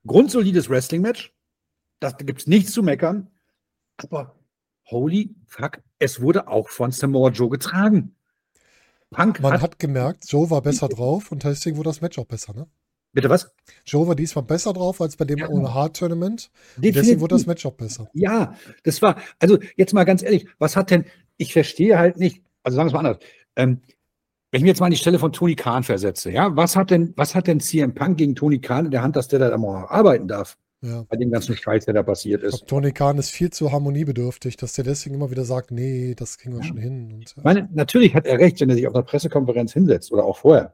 grundsolides 0.05 0.69
Wrestling-Match. 0.69 1.33
Da 2.00 2.12
gibt 2.12 2.41
es 2.41 2.47
nichts 2.47 2.71
zu 2.74 2.83
meckern. 2.83 3.31
Aber 3.97 4.35
holy 4.89 5.33
fuck, 5.47 5.79
es 6.00 6.19
wurde 6.21 6.47
auch 6.50 6.69
von 6.69 6.91
Samoa 6.91 7.29
Joe 7.29 7.50
getragen. 7.50 8.15
Punk 9.12 9.39
Man 9.39 9.53
hat, 9.53 9.62
hat 9.62 9.79
gemerkt, 9.79 10.29
Joe 10.29 10.50
war 10.50 10.62
besser 10.62 10.89
drauf 10.89 11.31
und 11.31 11.43
deswegen 11.45 11.77
wurde 11.77 11.89
das 11.89 12.01
Match 12.01 12.19
auch 12.19 12.25
besser, 12.25 12.53
ne? 12.53 12.67
Bitte 13.15 13.29
was? 13.29 13.51
Joe 13.86 14.07
war 14.07 14.15
diesmal 14.15 14.45
besser 14.45 14.74
drauf 14.74 15.01
als 15.01 15.15
bei 15.15 15.25
dem 15.25 15.39
Ja. 15.39 15.50
ohne 15.50 15.74
Hard 15.74 15.98
Tournament. 15.98 16.51
Deswegen 16.77 17.19
wurde 17.22 17.34
das 17.36 17.48
Match 17.48 17.65
auch 17.65 17.74
besser. 17.74 18.07
Ja, 18.13 18.55
das 18.84 19.01
war, 19.01 19.17
also 19.39 19.57
jetzt 19.75 19.93
mal 19.93 20.03
ganz 20.03 20.22
ehrlich, 20.22 20.48
was 20.60 20.75
hat 20.75 20.91
denn, 20.91 21.05
ich 21.38 21.51
verstehe 21.53 21.98
halt 21.98 22.17
nicht, 22.17 22.43
also 22.62 22.75
sagen 22.75 22.86
wir 22.86 22.89
es 22.89 22.93
mal 22.93 23.00
anders, 23.10 23.17
ähm, 23.55 23.81
wenn 24.51 24.60
ich 24.60 24.63
mir 24.63 24.69
jetzt 24.69 24.79
mal 24.79 24.86
an 24.86 24.91
die 24.91 24.98
Stelle 24.98 25.19
von 25.19 25.34
Tony 25.34 25.55
Khan 25.55 25.84
versetze, 25.84 26.31
ja, 26.31 26.55
was 26.55 26.75
hat 26.75 26.91
denn, 26.91 27.13
was 27.17 27.36
hat 27.36 27.48
denn 27.48 27.60
CM 27.60 27.93
Punk 27.95 28.17
gegen 28.17 28.36
Tony 28.36 28.60
Khan 28.60 28.86
in 28.86 28.91
der 28.91 29.01
Hand, 29.01 29.15
dass 29.15 29.27
der 29.27 29.39
da 29.39 29.57
mal 29.57 29.86
arbeiten 29.88 30.27
darf, 30.29 30.57
Ja. 30.81 31.03
bei 31.10 31.17
dem 31.17 31.29
ganzen 31.31 31.57
Scheiß, 31.57 31.86
der 31.86 31.93
da 31.95 32.03
passiert 32.03 32.41
ist? 32.43 32.51
glaube, 32.51 32.65
Tony 32.67 32.91
Khan 32.93 33.17
ist 33.17 33.31
viel 33.31 33.50
zu 33.50 33.72
harmoniebedürftig, 33.74 34.55
dass 34.55 34.74
der 34.74 34.86
deswegen 34.86 35.15
immer 35.15 35.29
wieder 35.31 35.43
sagt, 35.43 35.72
nee, 35.72 36.15
das 36.15 36.38
kriegen 36.38 36.53
wir 36.55 36.62
Ja. 36.62 36.67
schon 36.67 36.77
hin. 36.77 37.12
Und, 37.13 37.34
Ich 37.38 37.43
meine, 37.43 37.67
natürlich 37.74 38.13
hat 38.15 38.25
er 38.27 38.39
recht, 38.39 38.62
wenn 38.62 38.69
er 38.69 38.75
sich 38.75 38.88
auf 38.88 38.93
einer 38.95 39.03
Pressekonferenz 39.03 39.74
hinsetzt 39.74 40.12
oder 40.13 40.24
auch 40.24 40.38
vorher. 40.38 40.74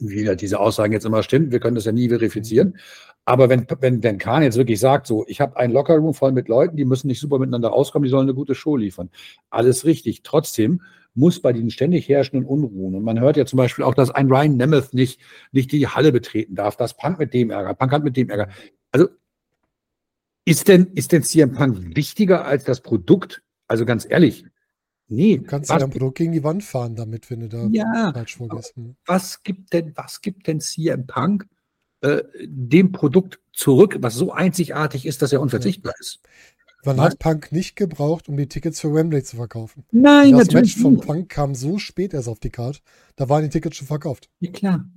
Wie 0.00 0.36
diese 0.36 0.60
Aussagen 0.60 0.92
jetzt 0.92 1.06
immer 1.06 1.22
stimmen, 1.22 1.52
wir 1.52 1.60
können 1.60 1.74
das 1.74 1.84
ja 1.84 1.92
nie 1.92 2.08
verifizieren. 2.08 2.78
Aber 3.24 3.48
wenn, 3.48 3.66
wenn, 3.80 4.02
wenn 4.02 4.18
Kahn 4.18 4.42
jetzt 4.42 4.56
wirklich 4.56 4.80
sagt, 4.80 5.06
so, 5.06 5.24
ich 5.28 5.40
habe 5.40 5.56
einen 5.56 5.72
Lockerroom 5.72 6.14
voll 6.14 6.32
mit 6.32 6.48
Leuten, 6.48 6.76
die 6.76 6.84
müssen 6.84 7.08
nicht 7.08 7.20
super 7.20 7.38
miteinander 7.38 7.72
auskommen, 7.72 8.04
die 8.04 8.10
sollen 8.10 8.26
eine 8.26 8.34
gute 8.34 8.54
Show 8.54 8.76
liefern. 8.76 9.10
Alles 9.50 9.84
richtig. 9.84 10.22
Trotzdem 10.22 10.80
muss 11.14 11.40
bei 11.40 11.52
diesen 11.52 11.70
ständig 11.70 12.08
herrschenden 12.08 12.48
Unruhen, 12.48 12.94
und 12.94 13.02
man 13.02 13.20
hört 13.20 13.36
ja 13.36 13.44
zum 13.44 13.56
Beispiel 13.56 13.84
auch, 13.84 13.94
dass 13.94 14.10
ein 14.10 14.28
Ryan 14.28 14.56
Nemeth 14.56 14.94
nicht, 14.94 15.20
nicht 15.52 15.72
die 15.72 15.86
Halle 15.86 16.12
betreten 16.12 16.54
darf, 16.54 16.76
dass 16.76 16.96
Punk 16.96 17.18
mit 17.18 17.34
dem 17.34 17.50
Ärger, 17.50 17.74
Punk 17.74 17.92
hat 17.92 18.04
mit 18.04 18.16
dem 18.16 18.30
Ärger. 18.30 18.48
Also 18.92 19.08
ist 20.44 20.68
denn, 20.68 20.92
ist 20.94 21.12
denn 21.12 21.22
CM 21.22 21.52
Punk 21.52 21.96
wichtiger 21.96 22.46
als 22.46 22.64
das 22.64 22.80
Produkt? 22.80 23.42
Also 23.66 23.84
ganz 23.84 24.06
ehrlich, 24.08 24.46
nee. 25.08 25.38
du 25.38 25.44
kannst 25.44 25.70
ja 25.70 25.78
dein 25.78 25.90
Produkt 25.90 26.18
gegen 26.18 26.32
die 26.32 26.44
Wand 26.44 26.64
fahren 26.64 26.96
damit, 26.96 27.30
wenn 27.30 27.40
du 27.40 27.48
da 27.48 27.66
ja, 27.70 28.12
falsch 28.12 28.36
vorgehst. 28.36 28.76
Hm. 28.76 28.96
was 29.06 29.42
gibt 29.42 29.72
denn, 29.72 29.92
was 29.96 30.20
gibt 30.20 30.46
denn 30.46 30.60
CM 30.60 31.06
Punk 31.06 31.46
äh, 32.00 32.22
dem 32.44 32.92
Produkt 32.92 33.40
zurück, 33.52 33.96
was 34.00 34.14
so 34.14 34.32
einzigartig 34.32 35.06
ist, 35.06 35.22
dass 35.22 35.32
er 35.32 35.40
unverzichtbar 35.40 35.94
ist? 35.98 36.20
Man 36.84 37.00
hat 37.00 37.18
Punk 37.18 37.50
nicht 37.50 37.74
gebraucht, 37.74 38.28
um 38.28 38.36
die 38.36 38.46
Tickets 38.46 38.80
für 38.80 38.94
Wembley 38.94 39.22
zu 39.24 39.36
verkaufen. 39.36 39.84
Nein, 39.90 40.32
das 40.32 40.46
Match 40.46 40.54
natürlich 40.54 40.76
von 40.76 40.94
nicht. 40.94 41.06
Punk 41.06 41.28
kam 41.28 41.54
so 41.54 41.78
spät 41.78 42.14
erst 42.14 42.28
auf 42.28 42.38
die 42.38 42.50
Karte, 42.50 42.80
da 43.16 43.28
waren 43.28 43.42
die 43.42 43.50
Tickets 43.50 43.76
schon 43.76 43.88
verkauft. 43.88 44.30
Ja, 44.40 44.52
klar. 44.52 44.88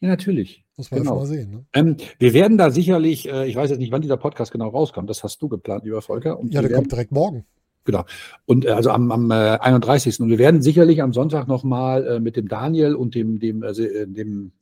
Ja, 0.00 0.08
natürlich. 0.08 0.64
Muss 0.76 0.90
man 0.90 1.00
Genau. 1.00 1.12
einfach 1.12 1.22
mal 1.22 1.34
sehen. 1.34 1.50
Ne? 1.50 1.64
Ähm, 1.74 1.96
wir 2.18 2.32
werden 2.32 2.58
da 2.58 2.70
sicherlich, 2.70 3.28
äh, 3.28 3.46
ich 3.46 3.54
weiß 3.54 3.70
jetzt 3.70 3.78
nicht, 3.78 3.92
wann 3.92 4.02
dieser 4.02 4.16
Podcast 4.16 4.50
genau 4.50 4.68
rauskommt, 4.68 5.08
das 5.08 5.22
hast 5.22 5.40
du 5.42 5.48
geplant, 5.48 5.84
lieber 5.84 6.02
Volker. 6.02 6.38
Und 6.38 6.52
Ja, 6.52 6.60
der 6.60 6.70
werden, 6.70 6.82
kommt 6.82 6.92
direkt 6.92 7.12
morgen. 7.12 7.44
Und 8.46 8.64
äh, 8.64 8.70
also 8.70 8.90
am, 8.90 9.10
am 9.10 9.30
äh, 9.30 9.58
31. 9.58 10.20
Und 10.20 10.28
wir 10.28 10.38
werden 10.38 10.62
sicherlich 10.62 11.02
am 11.02 11.12
Sonntag 11.12 11.48
nochmal 11.48 12.06
äh, 12.06 12.20
mit 12.20 12.36
dem 12.36 12.48
Daniel 12.48 12.94
und 12.94 13.14
dem, 13.14 13.38
dem, 13.38 13.62
äh, 13.62 13.68
äh, 13.70 14.06
dem 14.06 14.52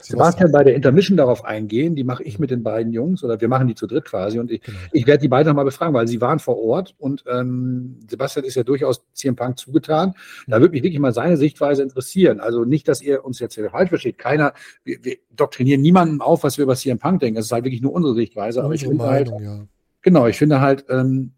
Sebastian 0.00 0.52
bei 0.52 0.64
der 0.64 0.74
Intermission 0.74 1.16
darauf 1.16 1.44
eingehen. 1.44 1.94
Die 1.94 2.04
mache 2.04 2.22
ich 2.22 2.38
mit 2.38 2.50
den 2.50 2.62
beiden 2.62 2.92
Jungs 2.92 3.22
oder 3.24 3.40
wir 3.40 3.48
machen 3.48 3.68
die 3.68 3.74
zu 3.74 3.86
dritt 3.86 4.04
quasi. 4.04 4.38
Und 4.38 4.50
ich, 4.50 4.62
Genau. 4.62 4.78
ich 4.92 5.06
werde 5.06 5.20
die 5.20 5.28
beiden 5.28 5.48
nochmal 5.48 5.64
befragen, 5.64 5.94
weil 5.94 6.08
sie 6.08 6.20
waren 6.20 6.38
vor 6.38 6.58
Ort 6.58 6.94
und 6.98 7.24
ähm, 7.30 7.98
Sebastian 8.08 8.44
ist 8.44 8.54
ja 8.54 8.62
durchaus 8.62 9.04
CM 9.12 9.36
Punk 9.36 9.58
zugetan. 9.58 10.14
Da 10.46 10.60
würde 10.60 10.72
mich 10.72 10.82
wirklich 10.82 10.98
mal 11.00 11.12
seine 11.12 11.36
Sichtweise 11.36 11.82
interessieren. 11.82 12.40
Also 12.40 12.64
nicht, 12.64 12.88
dass 12.88 13.02
ihr 13.02 13.24
uns 13.24 13.38
jetzt 13.38 13.54
hier 13.54 13.70
falsch 13.70 13.90
versteht. 13.90 14.18
Keiner, 14.18 14.54
wir, 14.84 14.98
wir 15.02 15.16
doktrinieren 15.34 15.82
niemanden 15.82 16.20
auf, 16.20 16.42
was 16.42 16.58
wir 16.58 16.64
über 16.64 16.76
CM 16.76 16.98
Punk 16.98 17.20
denken. 17.20 17.38
Es 17.38 17.46
ist 17.46 17.52
halt 17.52 17.64
wirklich 17.64 17.82
nur 17.82 17.92
unsere 17.92 18.14
Sichtweise. 18.14 18.62
Aber 18.64 18.74
ich 18.74 18.82
finde 18.84 19.04
halt, 19.04 19.30
Meinung, 19.30 19.42
ja. 19.42 19.66
genau, 20.02 20.26
ich 20.26 20.38
finde 20.38 20.60
halt, 20.60 20.86
ähm, 20.88 21.32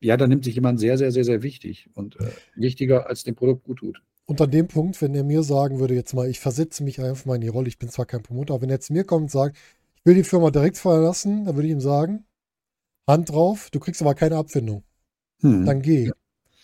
ja, 0.00 0.16
da 0.16 0.26
nimmt 0.26 0.44
sich 0.44 0.54
jemand 0.54 0.80
sehr, 0.80 0.98
sehr, 0.98 1.10
sehr, 1.10 1.24
sehr 1.24 1.42
wichtig 1.42 1.88
und 1.94 2.18
äh, 2.20 2.30
wichtiger, 2.54 3.08
als 3.08 3.24
dem 3.24 3.34
Produkt 3.34 3.64
gut 3.64 3.78
tut. 3.78 4.02
Und 4.26 4.40
an 4.40 4.50
dem 4.50 4.66
Punkt, 4.66 5.00
wenn 5.00 5.14
er 5.14 5.22
mir 5.24 5.42
sagen 5.42 5.78
würde, 5.78 5.94
jetzt 5.94 6.12
mal, 6.12 6.28
ich 6.28 6.40
versetze 6.40 6.82
mich 6.82 7.00
einfach 7.00 7.26
mal 7.26 7.36
in 7.36 7.42
die 7.42 7.48
Rolle, 7.48 7.68
ich 7.68 7.78
bin 7.78 7.88
zwar 7.88 8.06
kein 8.06 8.22
Promoter, 8.22 8.54
aber 8.54 8.62
wenn 8.62 8.70
er 8.70 8.80
zu 8.80 8.92
mir 8.92 9.04
kommt 9.04 9.22
und 9.22 9.30
sagt, 9.30 9.56
ich 9.94 10.04
will 10.04 10.14
die 10.14 10.24
Firma 10.24 10.50
direkt 10.50 10.78
verlassen, 10.78 11.44
dann 11.44 11.54
würde 11.54 11.68
ich 11.68 11.72
ihm 11.72 11.80
sagen, 11.80 12.24
Hand 13.06 13.30
drauf, 13.30 13.68
du 13.70 13.78
kriegst 13.78 14.02
aber 14.02 14.14
keine 14.14 14.36
Abfindung. 14.36 14.82
Hm. 15.40 15.64
Dann 15.64 15.80
geh. 15.80 16.10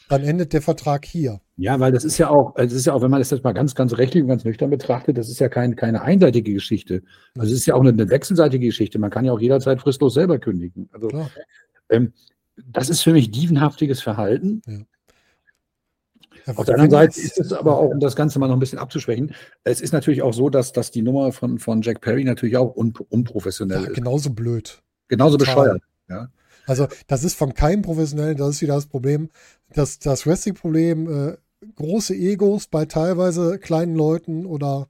Dann 0.09 0.25
endet 0.25 0.53
der 0.53 0.61
Vertrag 0.61 1.05
hier. 1.05 1.41
Ja, 1.57 1.79
weil 1.79 1.93
das 1.93 2.05
ist 2.05 2.19
ja 2.19 2.29
auch, 2.29 2.55
das 2.57 2.73
ist 2.73 2.87
ja 2.87 2.93
auch, 2.93 3.03
wenn 3.03 3.11
man 3.11 3.21
das 3.21 3.31
jetzt 3.31 3.45
mal 3.45 3.53
ganz, 3.53 3.75
ganz 3.75 3.97
rechtlich 3.97 4.23
und 4.23 4.29
ganz 4.29 4.45
nüchtern 4.45 4.69
betrachtet, 4.69 5.17
das 5.17 5.29
ist 5.29 5.39
ja 5.39 5.49
kein, 5.49 5.77
keine 5.77 6.03
einseitige 6.03 6.53
Geschichte. 6.53 7.03
Also 7.39 7.53
es 7.53 7.61
ist 7.61 7.67
ja 7.67 7.75
auch 7.75 7.81
eine, 7.81 7.91
eine 7.91 8.11
wechselseitige 8.11 8.67
Geschichte. 8.67 8.99
Man 8.99 9.11
kann 9.11 9.25
ja 9.25 9.33
auch 9.33 9.41
jederzeit 9.41 9.81
fristlos 9.81 10.15
selber 10.15 10.39
kündigen. 10.39 10.89
Also 10.93 11.09
Klar. 11.09 11.31
ähm, 11.91 12.13
das 12.57 12.89
ist 12.89 13.03
für 13.03 13.13
mich 13.13 13.31
dievenhaftiges 13.31 14.01
Verhalten. 14.03 14.63
Ja, 16.47 16.55
Auf 16.55 16.67
der 16.67 16.75
anderen 16.75 16.91
Seite 16.91 17.21
ist 17.21 17.39
es 17.39 17.53
aber 17.53 17.79
auch, 17.79 17.91
um 17.91 18.01
das 18.01 18.17
Ganze 18.17 18.39
mal 18.39 18.49
noch 18.49 18.57
ein 18.57 18.61
bisschen 18.61 18.79
abzuschwächen, 18.79 19.35
es 19.65 19.81
ist 19.81 19.93
natürlich 19.93 20.23
auch 20.23 20.35
so, 20.35 20.51
dass, 20.51 20.73
dass 20.73 20.91
die 20.91 21.03
Nummer 21.03 21.33
von, 21.33 21.59
von 21.59 21.83
Jack 21.83 22.01
Perry 22.01 22.25
natürlich 22.25 22.57
auch 22.57 22.75
un, 22.77 22.93
unprofessionell 23.09 23.83
ja, 23.83 23.89
ist. 23.89 23.95
genauso 23.95 24.31
blöd. 24.31 24.83
Genauso 25.09 25.37
total. 25.37 25.55
bescheuert. 25.55 25.83
Also, 26.67 26.87
das 27.07 27.25
ist 27.25 27.35
von 27.35 27.55
keinem 27.55 27.83
Professionellen, 27.83 28.37
das 28.37 28.51
ist 28.51 28.63
wieder 28.63 28.75
das 28.75 28.87
Problem. 28.87 29.31
Das, 29.71 29.99
das 29.99 30.27
Wrestling-Problem, 30.27 31.31
äh, 31.31 31.37
große 31.75 32.15
Egos 32.15 32.67
bei 32.67 32.85
teilweise 32.85 33.59
kleinen 33.59 33.97
Leuten 33.97 34.47
oder 34.47 34.89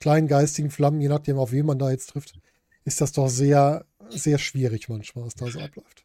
kleinen 0.00 0.28
geistigen 0.28 0.70
Flammen, 0.70 1.00
je 1.00 1.08
nachdem, 1.08 1.38
auf 1.38 1.52
wen 1.52 1.66
man 1.66 1.78
da 1.78 1.90
jetzt 1.90 2.10
trifft, 2.10 2.38
ist 2.84 3.00
das 3.00 3.12
doch 3.12 3.28
sehr, 3.28 3.86
sehr 4.10 4.38
schwierig 4.38 4.88
manchmal, 4.88 5.24
was 5.24 5.34
da 5.34 5.46
so 5.46 5.60
abläuft. 5.60 6.03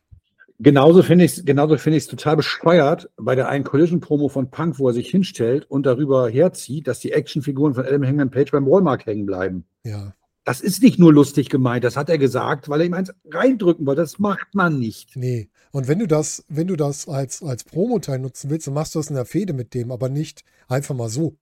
Genauso 0.61 1.03
finde 1.03 1.23
ich 1.23 1.37
es 1.37 1.45
genauso 1.45 1.77
finde 1.77 1.97
ich 1.97 2.03
es 2.03 2.09
total 2.09 2.35
bescheuert 2.35 3.09
bei 3.15 3.33
der 3.33 3.47
einen 3.47 3.63
Collision-Promo 3.63 4.27
von 4.27 4.51
Punk, 4.51 4.77
wo 4.77 4.89
er 4.89 4.93
sich 4.93 5.09
hinstellt 5.09 5.65
und 5.69 5.85
darüber 5.85 6.29
herzieht, 6.29 6.87
dass 6.87 6.99
die 6.99 7.13
Actionfiguren 7.13 7.73
von 7.73 7.85
Adam 7.85 8.03
Hangman 8.05 8.29
Page 8.29 8.51
beim 8.51 8.65
Walmart 8.65 9.05
hängen 9.05 9.25
bleiben. 9.25 9.65
Ja, 9.85 10.13
Das 10.43 10.59
ist 10.59 10.83
nicht 10.83 10.99
nur 10.99 11.13
lustig 11.13 11.49
gemeint, 11.49 11.85
das 11.85 11.95
hat 11.95 12.09
er 12.09 12.17
gesagt, 12.17 12.67
weil 12.67 12.81
er 12.81 12.87
ihm 12.87 12.93
eins 12.93 13.13
reindrücken 13.31 13.85
wollte. 13.85 14.01
Das 14.01 14.19
macht 14.19 14.53
man 14.53 14.79
nicht. 14.79 15.15
nee. 15.15 15.49
Und 15.71 15.87
wenn 15.87 15.99
du 15.99 16.07
das, 16.07 16.43
wenn 16.49 16.67
du 16.67 16.75
das 16.75 17.07
als, 17.07 17.43
als 17.43 17.63
Promoteil 17.63 18.19
nutzen 18.19 18.49
willst, 18.49 18.65
dann 18.67 18.73
machst 18.73 18.95
du 18.95 18.99
das 18.99 19.09
in 19.09 19.15
der 19.15 19.25
Fehde 19.25 19.53
mit 19.53 19.73
dem, 19.75 19.91
aber 19.91 20.09
nicht 20.09 20.43
einfach 20.67 20.95
mal 20.95 21.09
so. 21.09 21.37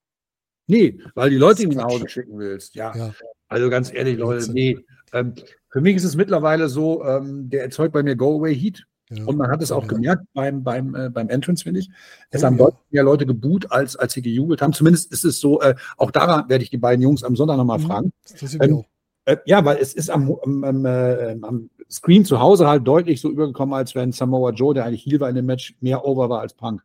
Nee, 0.67 0.99
weil 1.15 1.29
die 1.29 1.37
Leute 1.37 1.63
ihm 1.63 1.69
nach. 1.69 1.85
Hause 1.85 2.09
schicken 2.09 2.37
willst. 2.37 2.75
Ja, 2.75 2.93
Ja, 2.95 3.13
also 3.47 3.69
ganz 3.69 3.91
ehrlich, 3.91 4.17
Leute, 4.17 4.51
nee. 4.51 4.77
Ähm, 5.13 5.33
für 5.71 5.79
mich 5.81 5.95
ist 5.95 6.03
es 6.03 6.15
mittlerweile 6.17 6.67
so, 6.67 7.03
ähm, 7.05 7.49
der 7.49 7.63
erzeugt 7.63 7.93
bei 7.93 8.03
mir 8.03 8.15
Go-Away-Heat. 8.17 8.83
Ja. 9.09 9.23
Und 9.25 9.37
man 9.37 9.49
hat 9.49 9.61
es 9.61 9.71
auch 9.71 9.83
Ja. 9.83 9.87
gemerkt 9.89 10.25
beim, 10.33 10.63
beim, 10.63 10.95
äh, 10.95 11.09
beim 11.09 11.29
Entrance, 11.29 11.63
finde 11.63 11.79
ich. 11.79 11.89
Es 12.29 12.43
Oh, 12.43 12.47
haben 12.47 12.57
ja. 12.57 12.65
deutlich 12.65 12.81
mehr 12.91 13.03
Leute 13.03 13.25
geboot, 13.25 13.71
als, 13.71 13.95
als 13.95 14.13
sie 14.13 14.21
gejubelt 14.21 14.61
haben. 14.61 14.73
Zumindest 14.73 15.11
ist 15.11 15.23
es 15.23 15.39
so, 15.39 15.61
äh, 15.61 15.75
auch 15.97 16.11
daran 16.11 16.49
werde 16.49 16.63
ich 16.63 16.69
die 16.69 16.77
beiden 16.77 17.01
Jungs 17.01 17.23
am 17.23 17.35
Sonntag 17.35 17.57
nochmal 17.57 17.79
Mhm. 17.79 17.83
fragen. 17.85 18.13
Ähm. 18.59 18.83
Äh, 19.25 19.37
ja, 19.45 19.63
weil 19.65 19.77
es 19.77 19.93
ist 19.93 20.09
am, 20.09 20.31
am, 20.43 20.63
am, 20.63 20.85
äh, 20.85 21.37
am 21.41 21.69
Screen 21.89 22.23
zu 22.25 22.39
Hause 22.39 22.67
halt 22.67 22.87
deutlich 22.87 23.19
so 23.21 23.29
übergekommen, 23.29 23.73
als 23.75 23.93
wenn 23.95 24.11
Samoa 24.13 24.51
Joe, 24.51 24.73
der 24.73 24.85
eigentlich 24.85 25.03
Heel 25.05 25.19
war 25.19 25.29
in 25.29 25.35
dem 25.35 25.45
Match, 25.45 25.75
mehr 25.81 26.05
over 26.05 26.29
war 26.29 26.39
als 26.41 26.53
Punk. 26.53 26.81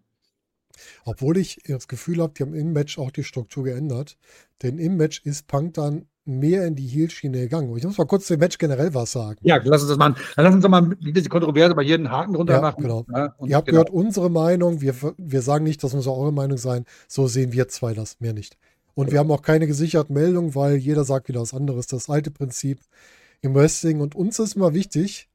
Obwohl 1.04 1.36
ich 1.36 1.60
das 1.66 1.86
Gefühl 1.86 2.20
habe, 2.22 2.32
die 2.36 2.42
haben 2.42 2.54
im 2.54 2.72
Match 2.72 2.98
auch 2.98 3.10
die 3.10 3.24
Struktur 3.24 3.64
geändert. 3.64 4.16
Denn 4.62 4.78
im 4.78 4.96
Match 4.96 5.22
ist 5.24 5.46
Punk 5.46 5.74
dann 5.74 6.06
mehr 6.24 6.66
in 6.66 6.76
die 6.76 6.86
Heel-Schiene 6.86 7.40
gegangen. 7.40 7.76
Ich 7.76 7.84
muss 7.84 7.98
mal 7.98 8.06
kurz 8.06 8.26
zum 8.26 8.38
Match 8.38 8.58
generell 8.58 8.94
was 8.94 9.12
sagen. 9.12 9.38
Ja, 9.42 9.60
lass 9.64 9.82
uns 9.82 9.88
das 9.90 9.98
machen. 9.98 10.16
Dann 10.36 10.44
lass 10.44 10.54
uns 10.54 10.62
doch 10.62 10.68
mal 10.70 10.82
bisschen 10.82 11.28
Kontroverse 11.28 11.74
bei 11.74 11.82
jedem 11.82 12.10
Haken 12.10 12.34
drunter 12.34 12.54
Ja, 12.54 12.60
machen. 12.60 12.82
genau. 12.82 13.04
Ja, 13.12 13.34
Ihr 13.44 13.56
habt 13.56 13.66
genau. 13.66 13.82
gehört 13.84 13.90
unsere 13.90 14.30
Meinung. 14.30 14.80
Wir, 14.80 14.94
wir 15.16 15.42
sagen 15.42 15.64
nicht, 15.64 15.82
das 15.82 15.94
muss 15.94 16.06
auch 16.06 16.18
eure 16.18 16.32
Meinung 16.32 16.58
sein. 16.58 16.84
So 17.08 17.26
sehen 17.26 17.52
wir 17.52 17.68
zwei 17.68 17.94
das, 17.94 18.20
mehr 18.20 18.32
nicht. 18.32 18.56
Und 18.94 19.10
wir 19.10 19.18
haben 19.18 19.30
auch 19.32 19.42
keine 19.42 19.66
gesicherten 19.66 20.14
Meldungen, 20.14 20.54
weil 20.54 20.76
jeder 20.76 21.04
sagt 21.04 21.28
wieder 21.28 21.40
was 21.40 21.54
anderes. 21.54 21.86
Das 21.86 22.08
alte 22.10 22.30
Prinzip 22.30 22.80
im 23.40 23.54
Wrestling. 23.54 24.00
Und 24.00 24.14
uns 24.14 24.38
ist 24.38 24.54
immer 24.54 24.74
wichtig, 24.74 25.28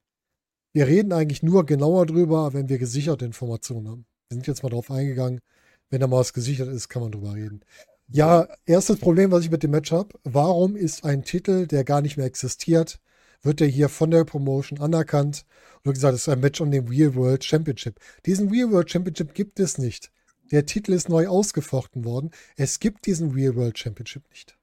wir 0.74 0.88
reden 0.88 1.12
eigentlich 1.12 1.42
nur 1.44 1.66
genauer 1.66 2.06
drüber, 2.06 2.54
wenn 2.54 2.70
wir 2.70 2.78
gesicherte 2.78 3.26
Informationen 3.26 3.90
haben. 3.90 4.06
Wir 4.30 4.36
sind 4.36 4.48
jetzt 4.48 4.62
mal 4.64 4.70
drauf 4.70 4.92
eingegangen. 4.92 5.40
Wenn 5.90 6.02
da 6.02 6.08
mal 6.08 6.18
was 6.18 6.34
gesichert 6.34 6.68
ist, 6.68 6.90
kann 6.90 7.02
man 7.02 7.12
drüber 7.12 7.34
reden. 7.34 7.62
Ja, 8.10 8.48
erstes 8.66 9.00
Problem, 9.00 9.32
was 9.32 9.44
ich 9.44 9.52
mit 9.52 9.64
dem 9.64 9.72
Match 9.72 9.92
habe. 9.92 10.18
Warum 10.24 10.76
ist 10.78 11.04
ein 11.04 11.24
Titel, 11.24 11.68
der 11.68 11.84
gar 11.84 12.02
nicht 12.02 12.16
mehr 12.16 12.26
existiert, 12.26 13.00
wird 13.42 13.60
der 13.60 13.68
hier 13.68 13.90
von 13.90 14.12
der 14.12 14.24
Promotion 14.24 14.80
anerkannt? 14.80 15.46
Und 15.84 15.92
wie 15.92 15.94
gesagt, 15.94 16.16
es 16.16 16.22
ist 16.22 16.30
ein 16.30 16.40
Match 16.40 16.62
um 16.62 16.72
den 16.72 16.88
Real 16.88 17.16
World 17.16 17.44
Championship. 17.44 18.00
Diesen 18.26 18.50
Real 18.50 18.72
World 18.72 18.90
Championship 18.90 19.34
gibt 19.34 19.60
es 19.60 19.78
nicht. 19.78 20.12
Der 20.52 20.66
Titel 20.66 20.94
ist 20.94 21.10
neu 21.10 21.28
ausgefochten 21.28 22.06
worden. 22.06 22.32
Es 22.56 22.80
gibt 22.80 23.06
diesen 23.06 23.32
Real 23.32 23.56
World 23.56 23.78
Championship 23.78 24.24
nicht. 24.30 24.58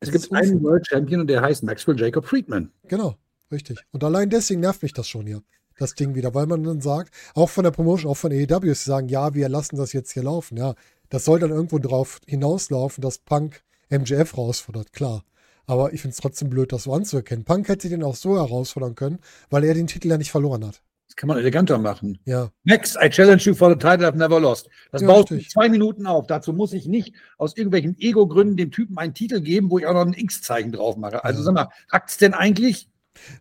Es 0.00 0.10
Das 0.10 0.22
gibt 0.22 0.34
einen. 0.34 0.62
World 0.62 0.86
Champion 0.86 1.22
und 1.22 1.28
der 1.28 1.40
heißt 1.40 1.62
Maxwell 1.62 1.98
Jacob 1.98 2.26
Friedman. 2.26 2.70
Genau, 2.88 3.16
richtig. 3.50 3.78
Und 3.92 4.04
allein 4.04 4.28
deswegen 4.28 4.60
nervt 4.60 4.82
mich 4.82 4.92
das 4.92 5.08
schon 5.08 5.26
hier, 5.26 5.42
das 5.78 5.94
Ding 5.94 6.14
wieder, 6.14 6.34
weil 6.34 6.46
man 6.46 6.62
dann 6.62 6.82
sagt, 6.82 7.14
auch 7.34 7.48
von 7.48 7.64
der 7.64 7.70
Promotion, 7.70 8.10
auch 8.10 8.16
von 8.16 8.32
AEW, 8.32 8.74
sie 8.74 8.84
sagen, 8.84 9.08
ja, 9.08 9.32
wir 9.32 9.48
lassen 9.48 9.76
das 9.76 9.94
jetzt 9.94 10.12
hier 10.12 10.24
laufen. 10.24 10.58
Ja, 10.58 10.74
das 11.12 11.26
soll 11.26 11.38
dann 11.38 11.50
irgendwo 11.50 11.78
drauf 11.78 12.20
hinauslaufen, 12.26 13.02
dass 13.02 13.18
Punk 13.18 13.62
MJF 13.90 14.32
herausfordert, 14.32 14.94
klar. 14.94 15.24
Aber 15.66 15.92
ich 15.92 16.00
finde 16.00 16.12
es 16.14 16.20
trotzdem 16.20 16.48
blöd, 16.48 16.72
das 16.72 16.84
so 16.84 16.94
anzuerkennen. 16.94 17.44
Punk 17.44 17.68
hätte 17.68 17.90
den 17.90 18.02
auch 18.02 18.16
so 18.16 18.36
herausfordern 18.36 18.94
können, 18.94 19.18
weil 19.50 19.62
er 19.64 19.74
den 19.74 19.86
Titel 19.86 20.08
ja 20.08 20.16
nicht 20.16 20.30
verloren 20.30 20.66
hat. 20.66 20.80
Das 21.08 21.16
kann 21.16 21.28
man 21.28 21.36
eleganter 21.36 21.76
machen. 21.76 22.18
Ja, 22.24 22.50
Next, 22.64 22.96
I 22.98 23.10
challenge 23.10 23.42
you 23.42 23.54
for 23.54 23.68
the 23.68 23.76
title 23.76 24.08
I've 24.08 24.16
never 24.16 24.40
lost. 24.40 24.70
Das 24.90 25.02
Ja, 25.02 25.08
baut 25.08 25.30
richtig. 25.30 25.50
zwei 25.50 25.68
Minuten 25.68 26.06
auf. 26.06 26.26
Dazu 26.26 26.54
muss 26.54 26.72
ich 26.72 26.86
nicht 26.86 27.14
aus 27.36 27.54
irgendwelchen 27.58 27.94
Ego-Gründen 27.98 28.56
dem 28.56 28.70
Typen 28.70 28.96
einen 28.96 29.12
Titel 29.12 29.42
geben, 29.42 29.70
wo 29.70 29.78
ich 29.78 29.86
auch 29.86 29.92
noch 29.92 30.06
ein 30.06 30.14
X-Zeichen 30.14 30.72
drauf 30.72 30.96
mache. 30.96 31.22
Also 31.22 31.40
Ja. 31.40 31.44
sag 31.44 31.54
mal, 31.54 31.68
hackt's 31.92 32.16
denn 32.16 32.32
eigentlich? 32.32 32.88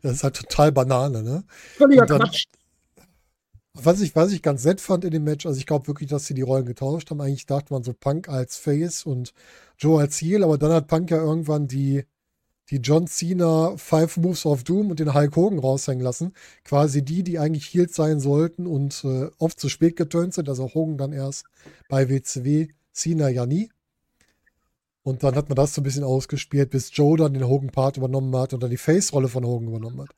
das 0.01 0.15
ist 0.15 0.23
halt 0.25 0.35
total 0.35 0.73
Banane, 0.73 1.23
ne? 1.23 1.45
Völliger 1.77 2.05
Quatsch. 2.05 2.43
Was 3.73 4.01
ich, 4.01 4.15
was 4.15 4.33
ich 4.33 4.41
ganz 4.41 4.65
nett 4.65 4.81
fand 4.81 5.05
in 5.05 5.11
dem 5.11 5.23
Match, 5.23 5.45
also 5.45 5.57
ich 5.57 5.65
glaube 5.65 5.87
wirklich, 5.87 6.09
dass 6.09 6.25
sie 6.25 6.33
die 6.33 6.41
Rollen 6.41 6.65
getauscht 6.65 7.09
haben. 7.09 7.21
Eigentlich 7.21 7.45
dachte 7.45 7.73
man 7.73 7.83
so 7.83 7.93
Punk 7.93 8.27
als 8.27 8.57
Face 8.57 9.05
und 9.05 9.33
Joe 9.77 10.01
als 10.01 10.19
Heel, 10.19 10.43
aber 10.43 10.57
dann 10.57 10.73
hat 10.73 10.87
Punk 10.87 11.09
ja 11.09 11.17
irgendwann 11.17 11.67
die, 11.67 12.03
die 12.69 12.77
John 12.77 13.07
Cena 13.07 13.77
Five 13.77 14.17
Moves 14.17 14.45
of 14.45 14.65
Doom 14.65 14.89
und 14.89 14.99
den 14.99 15.13
Hulk 15.13 15.35
Hogan 15.37 15.59
raushängen 15.59 16.03
lassen. 16.03 16.33
Quasi 16.65 17.01
die, 17.03 17.23
die 17.23 17.39
eigentlich 17.39 17.73
Heels 17.73 17.95
sein 17.95 18.19
sollten 18.19 18.67
und 18.67 19.05
äh, 19.05 19.29
oft 19.37 19.57
zu 19.57 19.69
spät 19.69 19.95
getönt 19.95 20.33
sind. 20.33 20.49
Also 20.49 20.73
Hogan 20.73 20.97
dann 20.97 21.13
erst 21.13 21.45
bei 21.87 22.09
WCW, 22.09 22.67
Cena 22.91 23.29
ja 23.29 23.45
nie. 23.45 23.69
Und 25.03 25.23
dann 25.23 25.35
hat 25.35 25.47
man 25.49 25.55
das 25.55 25.73
so 25.73 25.81
ein 25.81 25.83
bisschen 25.83 26.03
ausgespielt, 26.03 26.69
bis 26.69 26.89
Joe 26.93 27.17
dann 27.17 27.33
den 27.33 27.47
Hogan-Part 27.47 27.97
übernommen 27.97 28.35
hat 28.35 28.53
und 28.53 28.61
dann 28.61 28.69
die 28.69 28.77
Face-Rolle 28.77 29.29
von 29.29 29.45
Hogan 29.45 29.69
übernommen 29.69 30.01
hat. 30.01 30.09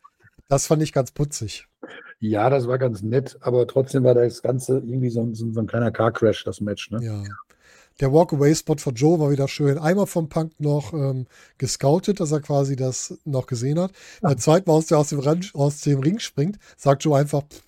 Das 0.49 0.67
fand 0.67 0.81
ich 0.81 0.91
ganz 0.91 1.11
putzig. 1.11 1.67
Ja, 2.25 2.49
das 2.49 2.67
war 2.67 2.77
ganz 2.77 3.01
nett, 3.01 3.37
aber 3.41 3.67
trotzdem 3.67 4.05
war 4.05 4.13
das 4.13 4.41
Ganze 4.41 4.77
irgendwie 4.77 5.09
so, 5.09 5.21
ein- 5.21 5.35
so, 5.35 5.45
ein- 5.45 5.53
so 5.53 5.59
ein 5.59 5.67
kleiner 5.67 5.91
Car-Crash, 5.91 6.45
das 6.45 6.61
Match. 6.61 6.89
Ne? 6.89 7.03
Ja. 7.03 7.21
Der 7.99 8.13
Walk-Away-Spot 8.13 8.77
von 8.77 8.95
Joe 8.95 9.19
war 9.19 9.29
wieder 9.29 9.47
schön. 9.49 9.77
Einmal 9.77 10.07
vom 10.07 10.29
Punk 10.29 10.53
noch 10.57 10.93
ähm, 10.93 11.27
gescoutet, 11.57 12.21
dass 12.21 12.31
er 12.31 12.39
quasi 12.39 12.77
das 12.77 13.19
noch 13.25 13.45
gesehen 13.45 13.77
hat. 13.77 13.91
Beim 14.21 14.37
zweiten 14.37 14.69
Mal, 14.69 14.77
als 14.77 14.87
der 14.87 14.99
aus 14.99 15.09
dem, 15.09 15.19
Ran 15.19 15.41
aus 15.53 15.81
dem 15.81 15.99
Ring 15.99 16.19
springt, 16.19 16.57
sagt 16.77 17.03
Joe 17.03 17.17
einfach, 17.19 17.43
pff, 17.43 17.61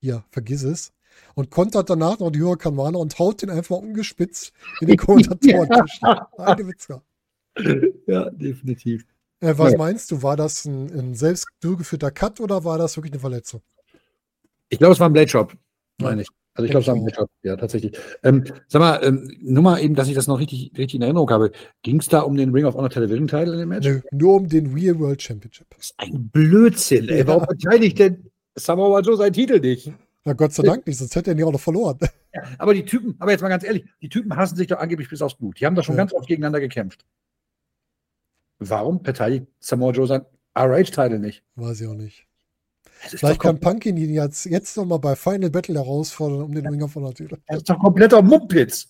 hier, 0.00 0.24
vergiss 0.30 0.62
es. 0.62 0.90
Und 1.34 1.50
kontert 1.50 1.90
danach 1.90 2.18
noch 2.18 2.30
die 2.30 2.40
Hurricanwana 2.42 2.98
und 2.98 3.18
haut 3.18 3.42
den 3.42 3.50
einfach 3.50 3.76
umgespitzt 3.76 4.52
in 4.80 4.88
den 4.88 4.96
Kommentatoren. 4.96 5.68
Eine 6.38 6.66
Witzka. 6.66 7.02
Ja, 8.06 8.30
definitiv. 8.30 9.04
Äh, 9.40 9.52
was 9.58 9.72
Ja. 9.72 9.78
meinst 9.78 10.10
du, 10.10 10.22
war 10.22 10.36
das 10.36 10.64
ein, 10.64 10.90
ein 10.98 11.14
selbst 11.14 11.46
durchgeführter 11.60 12.10
Cut 12.10 12.40
oder 12.40 12.64
war 12.64 12.78
das 12.78 12.96
wirklich 12.96 13.12
eine 13.12 13.20
Verletzung? 13.20 13.60
Ich 14.68 14.78
glaube, 14.78 14.92
es 14.92 15.00
war 15.00 15.08
ein 15.08 15.12
Blade 15.12 15.28
Shop, 15.28 15.52
meine 16.00 16.22
ich. 16.22 16.28
Also 16.54 16.64
ich 16.64 16.70
glaube, 16.72 16.82
es 16.82 16.88
war 16.88 16.94
ein 16.96 17.04
Blade 17.04 17.14
Shop, 17.16 17.30
ja, 17.42 17.56
tatsächlich. 17.56 17.96
Ähm, 18.24 18.44
sag 18.66 18.80
mal, 18.80 19.00
ähm, 19.04 19.30
nur 19.40 19.62
mal 19.62 19.78
eben, 19.80 19.94
dass 19.94 20.08
ich 20.08 20.14
das 20.14 20.26
noch 20.26 20.40
richtig, 20.40 20.72
richtig 20.76 20.96
in 20.96 21.02
Erinnerung 21.02 21.30
habe. 21.30 21.52
Ging 21.82 22.00
es 22.00 22.08
da 22.08 22.20
um 22.20 22.36
den 22.36 22.50
Ring 22.52 22.64
of 22.64 22.74
Honor 22.74 22.90
Television 22.90 23.28
Title 23.28 23.52
in 23.54 23.58
dem 23.60 23.68
Match? 23.68 23.86
Nö, 23.86 24.00
nur 24.12 24.34
um 24.34 24.48
den 24.48 24.72
Real 24.74 24.98
World 24.98 25.22
Championship. 25.22 25.66
Das 25.70 25.86
ist 25.86 25.94
ein 25.98 26.28
Blödsinn, 26.30 27.08
ey. 27.08 27.18
Ja. 27.20 27.26
Warum 27.28 27.44
verteidigt 27.44 27.98
denn 28.00 28.30
Samoa 28.56 29.00
Joe 29.00 29.16
seinen 29.16 29.32
Titel 29.32 29.60
nicht? 29.60 29.92
Na 30.24 30.32
Gott 30.32 30.52
sei 30.52 30.64
Dank 30.64 30.86
nicht, 30.86 30.98
sonst 30.98 31.14
hätte 31.14 31.30
er 31.30 31.36
ihn 31.36 31.38
ja 31.40 31.46
auch 31.46 31.52
noch 31.52 31.60
verloren. 31.60 31.98
Ja, 32.34 32.42
aber 32.58 32.74
die 32.74 32.84
Typen, 32.84 33.16
aber 33.20 33.30
jetzt 33.30 33.40
mal 33.40 33.48
ganz 33.48 33.64
ehrlich, 33.64 33.86
die 34.02 34.10
Typen 34.10 34.36
hassen 34.36 34.54
sich 34.54 34.66
doch 34.66 34.78
angeblich 34.78 35.08
bis 35.08 35.22
aufs 35.22 35.34
Blut. 35.34 35.58
Die 35.58 35.64
haben 35.64 35.74
doch 35.74 35.82
schon 35.82 35.94
Ja. 35.94 36.02
ganz 36.02 36.12
oft 36.12 36.28
gegeneinander 36.28 36.60
gekämpft. 36.60 37.06
warum 38.58 39.02
verteidigt 39.02 39.46
Samoa 39.60 39.92
Joe 39.92 40.06
sein 40.06 40.26
RH-Title 40.54 41.18
nicht? 41.20 41.42
Weiß 41.56 41.80
ich 41.80 41.86
auch 41.86 41.94
nicht. 41.94 42.26
Ist, 43.04 43.18
Vielleicht 43.20 43.40
kann 43.40 43.60
Punk 43.60 43.86
ihn 43.86 43.96
jetzt, 43.96 44.44
jetzt 44.46 44.76
nochmal 44.76 44.98
bei 44.98 45.14
Final 45.16 45.50
Battle 45.50 45.74
herausfordern 45.76 46.42
um 46.42 46.52
den 46.54 46.66
Ring 46.66 46.82
of 46.82 46.94
Honor 46.94 47.14
Titel. 47.14 47.36
das 47.46 47.58
ist 47.58 47.70
doch 47.70 47.78
kompletter 47.78 48.22
Mumpitz. 48.22 48.88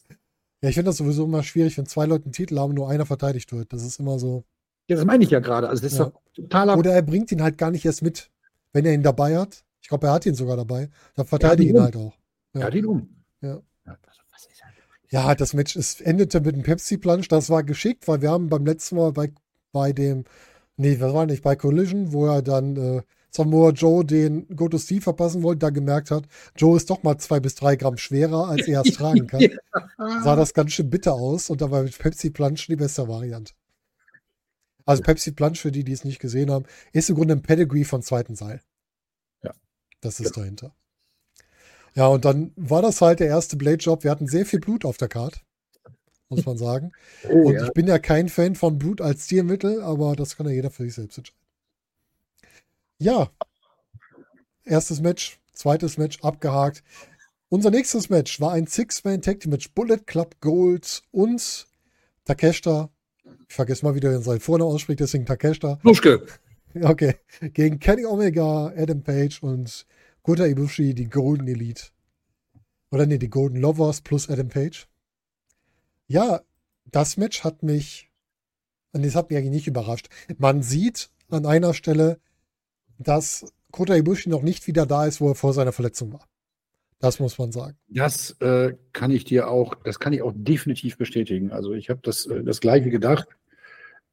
Ja, 0.62 0.68
ich 0.70 0.74
finde 0.74 0.88
das 0.90 0.96
sowieso 0.96 1.24
immer 1.24 1.42
schwierig, 1.42 1.76
wenn 1.78 1.86
zwei 1.86 2.06
Leute 2.06 2.24
einen 2.24 2.32
Titel 2.32 2.58
haben 2.58 2.70
und 2.70 2.76
nur 2.76 2.88
einer 2.88 3.06
verteidigt 3.06 3.52
wird. 3.52 3.72
Das 3.72 3.84
ist 3.84 4.00
immer 4.00 4.18
so. 4.18 4.44
Ja, 4.88 4.96
das 4.96 5.04
meine 5.04 5.22
ich 5.22 5.30
ja 5.30 5.40
gerade. 5.40 5.68
Also 5.68 5.82
das 5.82 5.92
ist 5.92 5.98
Ja. 5.98 6.06
doch 6.06 6.20
totaler. 6.34 6.76
Oder 6.78 6.94
er 6.94 7.02
bringt 7.02 7.30
ihn 7.30 7.42
halt 7.42 7.58
gar 7.58 7.70
nicht 7.70 7.84
erst 7.84 8.02
mit. 8.02 8.30
Wenn 8.72 8.84
er 8.84 8.92
ihn 8.92 9.02
dabei 9.02 9.36
hat, 9.36 9.64
ich 9.80 9.88
glaube, 9.88 10.06
er 10.08 10.14
hat 10.14 10.26
ihn 10.26 10.34
sogar 10.34 10.56
dabei, 10.56 10.88
dann 11.14 11.26
verteidige 11.26 11.72
Ja, 11.74 11.86
ihn 11.86 11.90
die 11.92 11.96
halt 11.96 11.96
auch. 11.96 12.18
Er 12.54 12.64
hat 12.64 12.74
ihn 12.74 12.86
um. 12.86 13.08
Ja. 13.40 13.60
ist? 13.86 14.62
Ja, 15.10 15.34
das 15.34 15.54
Match 15.54 15.76
es 15.76 16.00
endete 16.00 16.40
mit 16.40 16.54
einem 16.54 16.64
Pepsi-Plunge. 16.64 17.26
Das 17.28 17.48
war 17.50 17.62
geschickt, 17.62 18.08
weil 18.08 18.20
wir 18.20 18.30
haben 18.30 18.48
beim 18.48 18.66
letzten 18.66 18.96
Mal 18.96 19.12
bei, 19.12 19.32
bei 19.72 19.92
dem, 19.92 20.24
nee, 20.76 20.98
was 21.00 21.14
war 21.14 21.24
nicht, 21.26 21.42
bei 21.42 21.56
Collision, 21.56 22.12
wo 22.12 22.26
er 22.26 22.42
dann 22.42 22.76
äh, 22.76 23.02
Samoa 23.30 23.70
Joe 23.70 24.04
den 24.04 24.46
Go 24.56 24.68
to 24.68 24.78
Steve 24.78 25.02
verpassen 25.02 25.42
wollte, 25.42 25.60
da 25.60 25.70
gemerkt 25.70 26.10
hat, 26.10 26.24
Joe 26.56 26.76
ist 26.76 26.90
doch 26.90 27.02
mal 27.02 27.18
zwei 27.18 27.40
bis 27.40 27.54
drei 27.54 27.76
Gramm 27.76 27.96
schwerer, 27.98 28.48
als 28.48 28.66
er 28.66 28.82
es 28.84 28.92
tragen 28.94 29.26
kann. 29.26 29.48
Sah 29.98 30.36
das 30.36 30.54
ganz 30.54 30.72
schön 30.72 30.90
bitter 30.90 31.14
aus 31.14 31.50
und 31.50 31.60
da 31.60 31.70
war 31.70 31.82
mit 31.82 31.98
Pepsi 31.98 32.30
Plunge 32.30 32.60
die 32.68 32.76
beste 32.76 33.06
Variante. 33.06 33.52
Also 34.86 35.02
Pepsi 35.02 35.32
Plunge, 35.32 35.56
für 35.56 35.70
die, 35.70 35.84
die 35.84 35.92
es 35.92 36.04
nicht 36.04 36.18
gesehen 36.18 36.50
haben, 36.50 36.64
ist 36.92 37.10
im 37.10 37.16
Grunde 37.16 37.34
ein 37.34 37.42
Pedigree 37.42 37.84
von 37.84 38.02
zweiten 38.02 38.34
Seil. 38.34 38.62
Ja. 39.42 39.52
Das 40.00 40.18
ist 40.18 40.34
dahinter. 40.34 40.74
Ja, 41.94 42.06
und 42.06 42.24
dann 42.24 42.52
war 42.56 42.80
das 42.80 43.00
halt 43.02 43.20
der 43.20 43.26
erste 43.26 43.56
Blade-Job. 43.56 44.04
Wir 44.04 44.10
hatten 44.10 44.26
sehr 44.26 44.46
viel 44.46 44.60
Blut 44.60 44.86
auf 44.86 44.96
der 44.96 45.08
Card, 45.08 45.44
muss 46.30 46.46
man 46.46 46.56
sagen. 46.56 46.92
Oh, 47.28 47.48
Und 47.48 47.54
ja. 47.54 47.64
ich 47.66 47.72
bin 47.72 47.86
ja 47.86 47.98
kein 47.98 48.28
Fan 48.28 48.54
von 48.54 48.78
Blut 48.78 49.00
als 49.00 49.24
Stilmittel, 49.24 49.82
aber 49.82 50.16
das 50.16 50.36
kann 50.36 50.46
ja 50.46 50.52
jeder 50.52 50.70
für 50.70 50.84
sich 50.84 50.94
selbst 50.94 51.18
entscheiden. 51.18 51.37
Ja. 52.98 53.30
Erstes 54.64 55.00
Match, 55.00 55.38
zweites 55.52 55.98
Match 55.98 56.20
abgehakt. 56.22 56.82
Unser 57.48 57.70
nächstes 57.70 58.10
Match 58.10 58.40
war 58.40 58.52
ein 58.52 58.66
Six-Man-Tag-Team-Match. 58.66 59.70
Bullet 59.70 59.98
Club 60.04 60.36
Gold 60.40 61.02
und 61.12 61.66
Takeshita. 62.24 62.90
Ich 63.48 63.54
vergesse 63.54 63.84
mal, 63.86 63.94
wie 63.94 64.00
der 64.00 64.20
seinen 64.20 64.40
Vornamen 64.40 64.72
ausspricht, 64.72 65.00
deswegen 65.00 65.26
Takeshita. 65.26 65.78
Luschke. 65.82 66.26
Okay. 66.82 67.14
Gegen 67.40 67.80
Kenny 67.80 68.04
Omega, 68.04 68.66
Adam 68.76 69.02
Page 69.02 69.42
und 69.42 69.86
Kota 70.22 70.44
Ibushi, 70.44 70.94
die 70.94 71.08
Golden 71.08 71.48
Elite. 71.48 71.84
Oder 72.90 73.06
nee, 73.06 73.16
die 73.16 73.30
Golden 73.30 73.56
Lovers 73.56 74.02
plus 74.02 74.28
Adam 74.28 74.48
Page. 74.48 74.86
Ja, 76.06 76.42
das 76.84 77.16
Match 77.16 77.42
hat 77.42 77.62
mich, 77.62 78.10
und 78.92 79.04
das 79.04 79.14
hat 79.14 79.30
mich 79.30 79.38
eigentlich 79.38 79.50
nicht 79.50 79.66
überrascht. 79.66 80.10
Man 80.36 80.62
sieht 80.62 81.10
an 81.30 81.46
einer 81.46 81.72
Stelle, 81.72 82.20
dass 82.98 83.46
Kota 83.70 83.94
Ibushi 83.94 84.28
noch 84.28 84.42
nicht 84.42 84.66
wieder 84.66 84.86
da 84.86 85.06
ist, 85.06 85.20
wo 85.20 85.28
er 85.28 85.34
vor 85.34 85.52
seiner 85.52 85.72
Verletzung 85.72 86.12
war. 86.12 86.26
Das 87.00 87.20
muss 87.20 87.38
man 87.38 87.52
sagen. 87.52 87.76
Das 87.88 88.32
äh, 88.40 88.74
kann 88.92 89.10
ich 89.12 89.24
dir 89.24 89.48
auch, 89.48 89.74
das 89.84 90.00
kann 90.00 90.12
ich 90.12 90.22
auch 90.22 90.32
definitiv 90.34 90.98
bestätigen. 90.98 91.52
Also 91.52 91.72
ich 91.72 91.90
habe 91.90 92.00
das, 92.02 92.26
äh, 92.26 92.42
das 92.42 92.60
Gleiche 92.60 92.90
gedacht. 92.90 93.28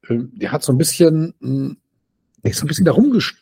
Ähm, 0.08 0.32
der 0.36 0.52
hat 0.52 0.62
so 0.64 0.72
ein 0.72 0.78
bisschen, 0.78 1.34
mh, 1.40 1.76
der 2.44 2.52
ist 2.52 2.60
so 2.60 2.66
ein 2.66 2.68
bisschen 2.68 2.86
darum 2.86 3.12
gest 3.12 3.36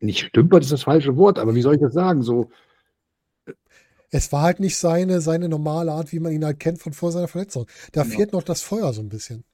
nicht 0.00 0.20
stümpert 0.26 0.62
ist 0.64 0.72
das 0.72 0.84
falsche 0.84 1.16
Wort, 1.18 1.38
aber 1.38 1.54
wie 1.54 1.60
soll 1.60 1.74
ich 1.74 1.80
das 1.82 1.92
sagen? 1.92 2.22
So, 2.22 2.50
Es 4.10 4.32
war 4.32 4.42
halt 4.42 4.58
nicht 4.58 4.76
seine, 4.76 5.20
seine 5.20 5.48
normale 5.48 5.92
Art, 5.92 6.10
wie 6.12 6.18
man 6.20 6.32
ihn 6.32 6.44
halt 6.44 6.58
kennt 6.58 6.80
von 6.80 6.92
vor 6.92 7.12
seiner 7.12 7.28
Verletzung. 7.28 7.66
Da 7.92 8.02
Genau. 8.02 8.14
fehlt 8.16 8.32
noch 8.32 8.42
das 8.42 8.62
Feuer 8.62 8.92
so 8.92 9.02
ein 9.02 9.08
bisschen. 9.08 9.44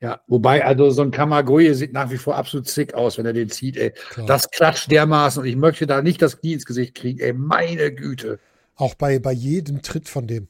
Ja, 0.00 0.20
wobei, 0.28 0.64
also 0.64 0.90
so 0.90 1.02
ein 1.02 1.10
Kamagoye 1.10 1.74
sieht 1.74 1.92
nach 1.92 2.10
wie 2.10 2.16
vor 2.16 2.36
absolut 2.36 2.68
sick 2.68 2.94
aus, 2.94 3.18
wenn 3.18 3.26
er 3.26 3.32
den 3.32 3.50
zieht, 3.50 3.76
ey. 3.76 3.92
Klar. 4.10 4.26
Das 4.26 4.50
klatscht 4.50 4.90
dermaßen 4.90 5.42
und 5.42 5.48
ich 5.48 5.56
möchte 5.56 5.86
da 5.86 6.00
nicht 6.00 6.22
das 6.22 6.40
Knie 6.40 6.54
ins 6.54 6.64
Gesicht 6.64 6.94
kriegen, 6.94 7.20
ey, 7.20 7.32
meine 7.32 7.92
Güte. 7.92 8.38
Auch 8.76 8.94
bei, 8.94 9.18
bei 9.18 9.32
jedem 9.32 9.82
Tritt 9.82 10.08
von 10.08 10.26
dem. 10.26 10.48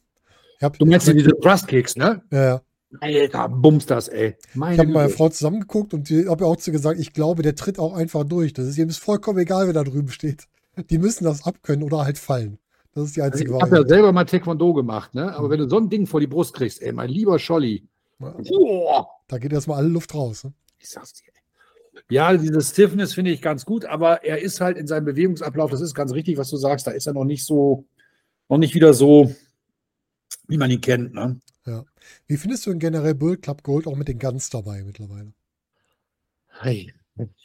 Ich 0.58 0.62
habe 0.62 0.78
Du 0.78 0.86
meinst 0.86 1.08
ja 1.08 1.14
diese 1.14 1.36
Thrust-Kicks, 1.40 1.96
ne? 1.96 2.22
ja, 2.30 2.62
Alter, 3.00 3.48
bums 3.48 3.86
das, 3.86 4.08
ey. 4.08 4.36
ich 4.48 4.56
Meine 4.56 4.78
habe 4.78 4.88
mit 4.88 4.94
meiner. 4.94 5.08
Frau 5.10 5.28
zusammengeguckt 5.28 5.94
und 5.94 6.08
die 6.08 6.28
habe 6.28 6.44
auch 6.46 6.56
zu 6.56 6.72
gesagt, 6.72 6.98
ich 6.98 7.12
glaube, 7.12 7.42
der 7.42 7.54
tritt 7.54 7.78
auch 7.78 7.94
einfach 7.94 8.24
durch. 8.24 8.52
Das 8.52 8.66
ist 8.66 8.78
ihm 8.78 8.90
vollkommen 8.90 9.38
egal, 9.38 9.66
wer 9.66 9.72
da 9.72 9.84
drüben 9.84 10.10
steht. 10.10 10.46
Die 10.90 10.98
müssen 10.98 11.24
das 11.24 11.44
abkönnen 11.44 11.84
oder 11.84 12.04
halt 12.04 12.18
fallen. 12.18 12.58
Das 12.94 13.04
ist 13.04 13.16
die 13.16 13.22
Also 13.22 13.34
einzige 13.34 13.56
ich 13.56 13.62
habe 13.62 13.76
ja 13.76 13.86
selber 13.86 14.12
mal 14.12 14.24
Taekwondo 14.24 14.74
gemacht, 14.74 15.14
ne? 15.14 15.34
Aber 15.36 15.50
wenn 15.50 15.60
du 15.60 15.68
so 15.68 15.78
ein 15.78 15.88
Ding 15.88 16.06
vor 16.06 16.18
die 16.18 16.26
Brust 16.26 16.54
kriegst, 16.54 16.82
ey, 16.82 16.92
mein 16.92 17.08
lieber 17.08 17.38
Scholli. 17.38 17.86
Ja, 18.20 18.34
Boah, 18.48 19.08
Da 19.28 19.38
geht 19.38 19.52
erstmal 19.52 19.78
alle 19.78 19.88
Luft 19.88 20.14
raus. 20.14 20.44
Ne? 20.44 20.52
ich 20.78 20.88
sag's 20.88 21.12
dir. 21.14 21.30
Ja, 22.08 22.36
diese 22.36 22.60
Stiffness 22.60 23.14
finde 23.14 23.30
ich 23.30 23.42
ganz 23.42 23.64
gut, 23.64 23.84
aber 23.84 24.24
er 24.24 24.40
ist 24.40 24.60
halt 24.60 24.76
in 24.76 24.86
seinem 24.86 25.04
Bewegungsablauf, 25.04 25.70
das 25.70 25.80
ist 25.80 25.94
ganz 25.94 26.12
richtig, 26.12 26.38
was 26.38 26.50
du 26.50 26.56
sagst, 26.56 26.86
da 26.86 26.92
ist 26.92 27.06
er 27.06 27.12
noch 27.12 27.24
nicht 27.24 27.44
so, 27.44 27.84
noch 28.48 28.58
nicht 28.58 28.74
wieder 28.74 28.94
so, 28.94 29.34
wie 30.48 30.58
man 30.58 30.70
ihn 30.70 30.80
kennt, 30.80 31.14
ne? 31.14 31.40
Wie 32.26 32.36
findest 32.36 32.66
du 32.66 32.70
denn 32.70 32.80
generell 32.80 33.14
Bull 33.14 33.36
Club 33.36 33.62
Gold 33.62 33.86
auch 33.86 33.94
mit 33.94 34.08
den 34.08 34.18
Guns 34.18 34.50
dabei 34.50 34.82
mittlerweile? 34.82 35.32
Hey, 36.48 36.92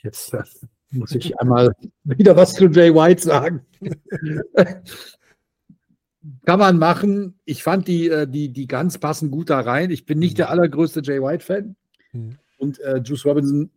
jetzt 0.01 0.33
äh, 0.33 0.43
muss 0.91 1.13
ich 1.13 1.37
einmal 1.39 1.75
wieder 2.03 2.35
was 2.35 2.53
zu 2.53 2.67
Jay 2.67 2.93
White 2.93 3.21
sagen. 3.21 3.65
Kann 6.45 6.59
man 6.59 6.77
machen. 6.77 7.39
Ich 7.45 7.63
fand 7.63 7.87
die, 7.87 8.09
äh, 8.09 8.27
die, 8.27 8.49
die 8.49 8.67
ganz 8.67 8.97
passen 8.97 9.31
gut 9.31 9.49
da 9.49 9.59
rein. 9.59 9.91
Ich 9.91 10.05
bin 10.05 10.19
nicht 10.19 10.37
der 10.37 10.49
allergrößte 10.49 11.01
Jay 11.03 11.21
White-Fan. 11.21 11.75
Hm. 12.11 12.37
Und 12.57 12.79
äh, 12.79 12.97
Juice 13.03 13.25
Robinson, 13.25 13.69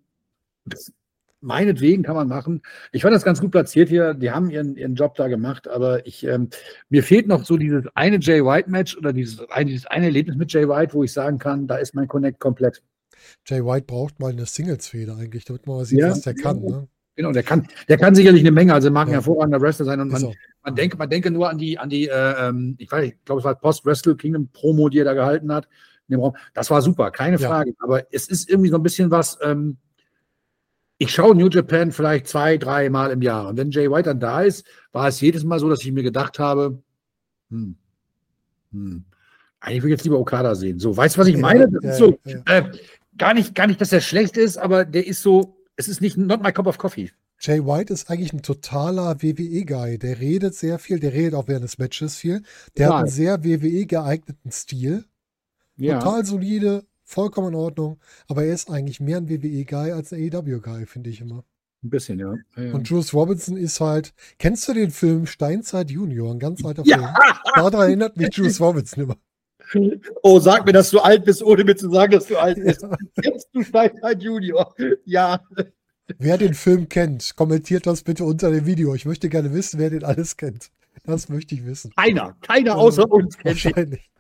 meinetwegen 1.41 2.03
kann 2.03 2.17
man 2.17 2.29
machen. 2.29 2.63
Ich 2.93 3.03
fand 3.03 3.15
das 3.15 3.25
ganz 3.25 3.41
gut 3.41 3.51
platziert 3.51 3.89
hier. 3.89 4.15
Die 4.15 4.31
haben 4.31 4.51
ihren, 4.51 4.77
ihren 4.77 4.95
Job 4.95 5.15
da 5.15 5.29
gemacht, 5.29 5.69
aber 5.69 6.07
ich, 6.07 6.25
ähm, 6.25 6.49
mir 6.89 7.03
fehlt 7.03 7.27
noch 7.27 7.45
so 7.45 7.57
dieses 7.57 7.85
eine 7.95 8.19
Jay 8.19 8.45
White-Match 8.45 8.97
oder 8.97 9.13
dieses 9.13 9.41
eine, 9.51 9.71
dieses 9.71 9.87
eine 9.87 10.07
Erlebnis 10.07 10.37
mit 10.37 10.53
Jay 10.53 10.69
White, 10.69 10.95
wo 10.95 11.05
ich 11.05 11.13
sagen 11.13 11.39
kann, 11.39 11.67
da 11.67 11.77
ist 11.77 11.95
mein 11.95 12.09
Connect 12.09 12.41
komplett. 12.41 12.83
Jay 13.47 13.65
White 13.65 13.87
braucht 13.87 14.21
mal 14.21 14.33
eine 14.33 14.47
Singles-Feder 14.47 15.17
eigentlich, 15.17 15.45
damit 15.45 15.67
man 15.67 15.77
mal 15.79 15.85
sieht, 15.85 16.01
Ja. 16.01 16.11
was 16.11 16.23
der 16.23 16.35
kann. 16.35 16.61
Ne? 16.63 16.89
Genau, 17.19 17.33
der 17.33 17.43
kann, 17.43 17.67
der 17.89 17.99
kann 17.99 18.15
sicherlich 18.15 18.43
eine 18.43 18.53
Menge, 18.53 18.73
also 18.73 18.93
mag 18.93 19.09
ein 19.09 19.11
Ja. 19.11 19.15
hervorragender 19.15 19.61
Wrestler 19.61 19.87
sein 19.87 19.99
und 19.99 20.13
man, 20.13 20.23
auch. 20.23 20.35
man 20.63 20.77
denke, 20.77 20.97
man 20.97 21.11
denke 21.11 21.33
nur 21.33 21.51
an 21.51 21.59
die, 21.59 21.77
an 21.77 21.91
die, 21.91 22.07
äh, 22.07 22.49
ähm, 22.49 22.77
ich 22.79 22.93
weiß, 22.93 23.07
ich 23.07 23.25
glaube, 23.25 23.41
es 23.41 23.45
war 23.45 23.57
Post-Wrestle 23.57 24.15
Kingdom 24.15 24.49
Promo, 24.53 24.89
die 24.89 25.01
er 25.01 25.05
da 25.05 25.15
gehalten 25.15 25.53
hat 25.53 25.67
in 26.07 26.13
dem 26.15 26.21
Raum. 26.21 26.37
Das 26.55 26.71
war 26.71 26.81
super, 26.81 27.11
keine 27.11 27.37
Ja. 27.37 27.49
Frage. 27.49 27.75
Aber 27.81 28.05
es 28.15 28.29
ist 28.29 28.49
irgendwie 28.49 28.71
so 28.71 28.77
ein 28.77 28.85
bisschen 28.85 29.11
was, 29.11 29.37
ähm, 29.43 29.79
ich 30.99 31.11
schaue 31.11 31.35
New 31.35 31.49
Japan 31.49 31.91
vielleicht 31.91 32.29
zwei, 32.29 32.57
drei 32.57 32.89
Mal 32.89 33.11
im 33.11 33.21
Jahr. 33.21 33.49
Und 33.49 33.57
wenn 33.57 33.73
Jay 33.73 33.91
White 33.91 34.11
dann 34.11 34.21
da 34.21 34.43
ist, 34.43 34.65
war 34.93 35.09
es 35.09 35.21
jedes 35.21 35.43
Mal 35.43 35.59
so, 35.59 35.69
dass 35.69 35.83
ich 35.83 35.91
mir 35.91 36.05
gedacht 36.05 36.39
habe, 36.39 36.81
hm, 37.51 37.75
hm, 38.71 39.05
eigentlich 39.59 39.83
will 39.83 39.91
ich 39.91 39.97
jetzt 39.97 40.05
lieber 40.05 40.21
Okada 40.21 40.55
sehen. 40.55 40.79
So, 40.79 40.97
weißt 40.97 41.17
du, 41.17 41.21
was 41.21 41.27
ich 41.27 41.37
meine? 41.37 41.69
Ja, 41.83 41.93
so, 41.95 42.17
ja. 42.25 42.43
äh, 42.47 42.63
gar 43.17 43.35
nicht, 43.35 43.57
gar 43.57 43.67
nicht, 43.67 43.81
dass 43.81 43.93
er 43.93 44.03
schlecht 44.03 44.37
ist, 44.37 44.57
aber 44.57 44.85
der 44.85 45.05
ist 45.05 45.21
so, 45.21 45.58
es 45.79 45.89
ist 45.89 46.01
nicht 46.03 46.17
not 46.19 46.43
my 46.43 46.53
cup 46.53 46.67
of 46.67 46.77
coffee. 46.77 47.11
Jay 47.41 47.65
White 47.65 47.93
ist 47.93 48.11
eigentlich 48.11 48.33
ein 48.33 48.43
totaler 48.43 49.23
WWE-Guy. 49.23 49.99
Der 49.99 50.19
redet 50.19 50.55
sehr 50.57 50.79
viel, 50.81 50.99
der 50.99 51.13
redet 51.13 51.35
auch 51.35 51.47
während 51.47 51.63
des 51.65 51.79
Matches 51.79 52.17
viel. 52.17 52.43
Der 52.77 52.89
Total. 52.89 52.89
hat 52.89 52.99
einen 53.05 53.09
sehr 53.11 53.45
WWE-geeigneten 53.45 54.51
Stil. 54.51 55.05
Total 55.81 56.25
solide, 56.25 56.85
vollkommen 57.05 57.49
in 57.49 57.55
Ordnung. 57.55 58.01
Aber 58.27 58.45
er 58.45 58.53
ist 58.53 58.69
eigentlich 58.71 58.99
mehr 58.99 59.19
ein 59.19 59.29
WWE-Guy 59.29 59.93
als 59.93 60.13
ein 60.13 60.21
AEW-Guy, 60.35 60.87
finde 60.87 61.11
ich 61.11 61.21
immer. 61.21 61.45
Ein 61.85 61.91
bisschen, 61.91 62.19
ja. 62.19 62.35
ja, 62.57 62.63
ja. 62.65 62.75
Und 62.75 62.89
Juice 62.89 63.15
Robinson 63.15 63.57
ist 63.57 63.81
halt. 63.81 64.13
Kennst 64.41 64.67
du 64.67 64.75
den 64.75 64.91
Film 64.91 65.27
Steinzeit 65.27 65.93
Junior? 65.93 66.33
Ein 66.35 66.41
ganz 66.41 66.65
alter 66.65 66.83
Ja. 66.85 66.97
Film. 66.99 67.09
Daran 67.55 67.75
erinnert 67.75 68.17
mich 68.17 68.35
Juice 68.35 68.61
Robinson 68.61 69.05
immer. 69.05 69.17
Oh, 70.23 70.41
sag 70.41 70.67
mir, 70.67 70.73
dass 70.73 70.91
du 70.91 71.01
alt 71.01 71.25
bist, 71.25 71.43
ohne 71.43 71.65
mir 71.65 71.77
zu 71.77 71.91
sagen, 71.91 72.13
dass 72.13 72.27
du 72.27 72.37
alt 72.37 72.59
bist. 72.63 72.85
Kennst 73.23 73.49
du 73.53 73.63
Steinzeit 73.63 74.23
Junior? 74.23 74.75
Ja. 75.05 75.41
Wer 76.19 76.39
den 76.39 76.55
Film 76.55 76.89
kennt, 76.89 77.37
kommentiert 77.37 77.87
das 77.87 78.03
bitte 78.03 78.25
unter 78.25 78.51
dem 78.51 78.67
Video. 78.67 78.95
Ich 78.95 79.05
möchte 79.05 79.29
gerne 79.29 79.53
wissen, 79.53 79.79
wer 79.79 79.91
den 79.91 80.05
alles 80.05 80.37
kennt. 80.37 80.71
Das 81.05 81.29
möchte 81.29 81.55
ich 81.55 81.67
wissen. 81.67 81.93
Keiner. 81.97 82.37
Keiner 82.41 82.77
außer 82.77 83.11
uns 83.11 83.37
kennt. 83.37 83.65
Wahrscheinlich. 83.65 84.11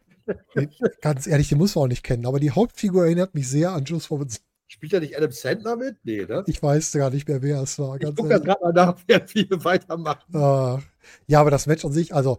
Nee, 0.54 0.68
Ganz 1.00 1.26
ehrlich, 1.26 1.48
den 1.48 1.58
muss 1.58 1.74
man 1.74 1.84
auch 1.84 1.88
nicht 1.88 2.04
kennen. 2.04 2.26
Aber 2.26 2.40
die 2.40 2.50
Hauptfigur 2.50 3.04
erinnert 3.04 3.34
mich 3.34 3.48
sehr 3.48 3.72
an 3.72 3.84
Juice 3.84 4.10
Robinson. 4.10 4.42
Spielt 4.66 4.92
ja 4.92 5.00
nicht 5.00 5.16
Adam 5.16 5.32
Sandler 5.32 5.76
mit? 5.76 5.96
Nee, 6.04 6.26
ne? 6.26 6.44
Ich 6.46 6.62
weiß 6.62 6.92
gar 6.92 7.08
nicht 7.08 7.26
mehr, 7.26 7.40
wer 7.40 7.62
es 7.62 7.78
war. 7.78 7.96
Ich 7.96 8.04
gucke 8.14 8.28
gerade 8.40 8.60
mal 8.60 8.72
nach, 8.74 8.98
wer 9.06 9.24
wir 9.32 9.64
weitermachen. 9.64 10.36
Ah, 10.36 10.80
ja, 11.26 11.40
aber 11.40 11.50
das 11.50 11.66
Match 11.66 11.86
an 11.86 11.92
sich, 11.92 12.14
also 12.14 12.38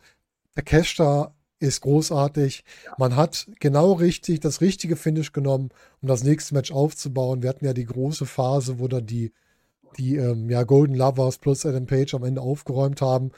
der 0.56 0.62
Cash 0.62 0.95
da 0.98 1.34
ist 1.60 1.82
großartig. 1.82 2.63
Man 2.98 3.15
hat 3.15 3.48
genau 3.60 3.93
richtig 3.93 4.39
das 4.39 4.62
richtige 4.62 4.95
Finish 4.95 5.32
genommen, 5.32 5.69
um 6.02 6.08
das 6.08 6.24
nächste 6.24 6.54
Match 6.54 6.72
aufzubauen. 6.72 7.43
Wir 7.43 7.50
hatten 7.50 7.65
ja 7.65 7.74
die 7.74 7.86
große 7.86 8.26
Phase, 8.26 8.80
wo 8.80 8.88
dann 8.88 9.06
die, 9.06 9.34
die 9.98 10.15
ähm, 10.15 10.50
ja, 10.50 10.63
Golden 10.63 10.95
Lovers 10.95 11.38
plus 11.38 11.65
Adam 11.65 11.86
Page 11.86 12.13
am 12.13 12.24
Ende 12.24 12.41
aufgeräumt 12.41 13.02
haben, 13.02 13.32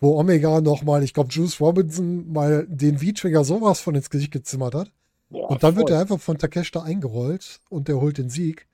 wo 0.00 0.18
Omega 0.18 0.60
nochmal, 0.60 1.02
ich 1.02 1.14
glaube, 1.14 1.30
Juice 1.30 1.60
Robinson 1.60 2.30
mal 2.32 2.66
den 2.68 2.98
V-Trigger 2.98 3.44
sowas 3.44 3.80
von 3.80 3.94
ins 3.94 4.10
Gesicht 4.10 4.32
gezimmert 4.32 4.74
hat. 4.74 4.92
Boah, 5.30 5.50
Und 5.50 5.62
dann 5.62 5.76
wird 5.76 5.88
voll. 5.88 5.96
er 5.96 6.00
einfach 6.00 6.20
von 6.20 6.38
Takeshita 6.38 6.82
eingerollt 6.82 7.60
und 7.68 7.88
der 7.88 8.00
holt 8.00 8.18
den 8.18 8.30
Sieg. 8.30 8.66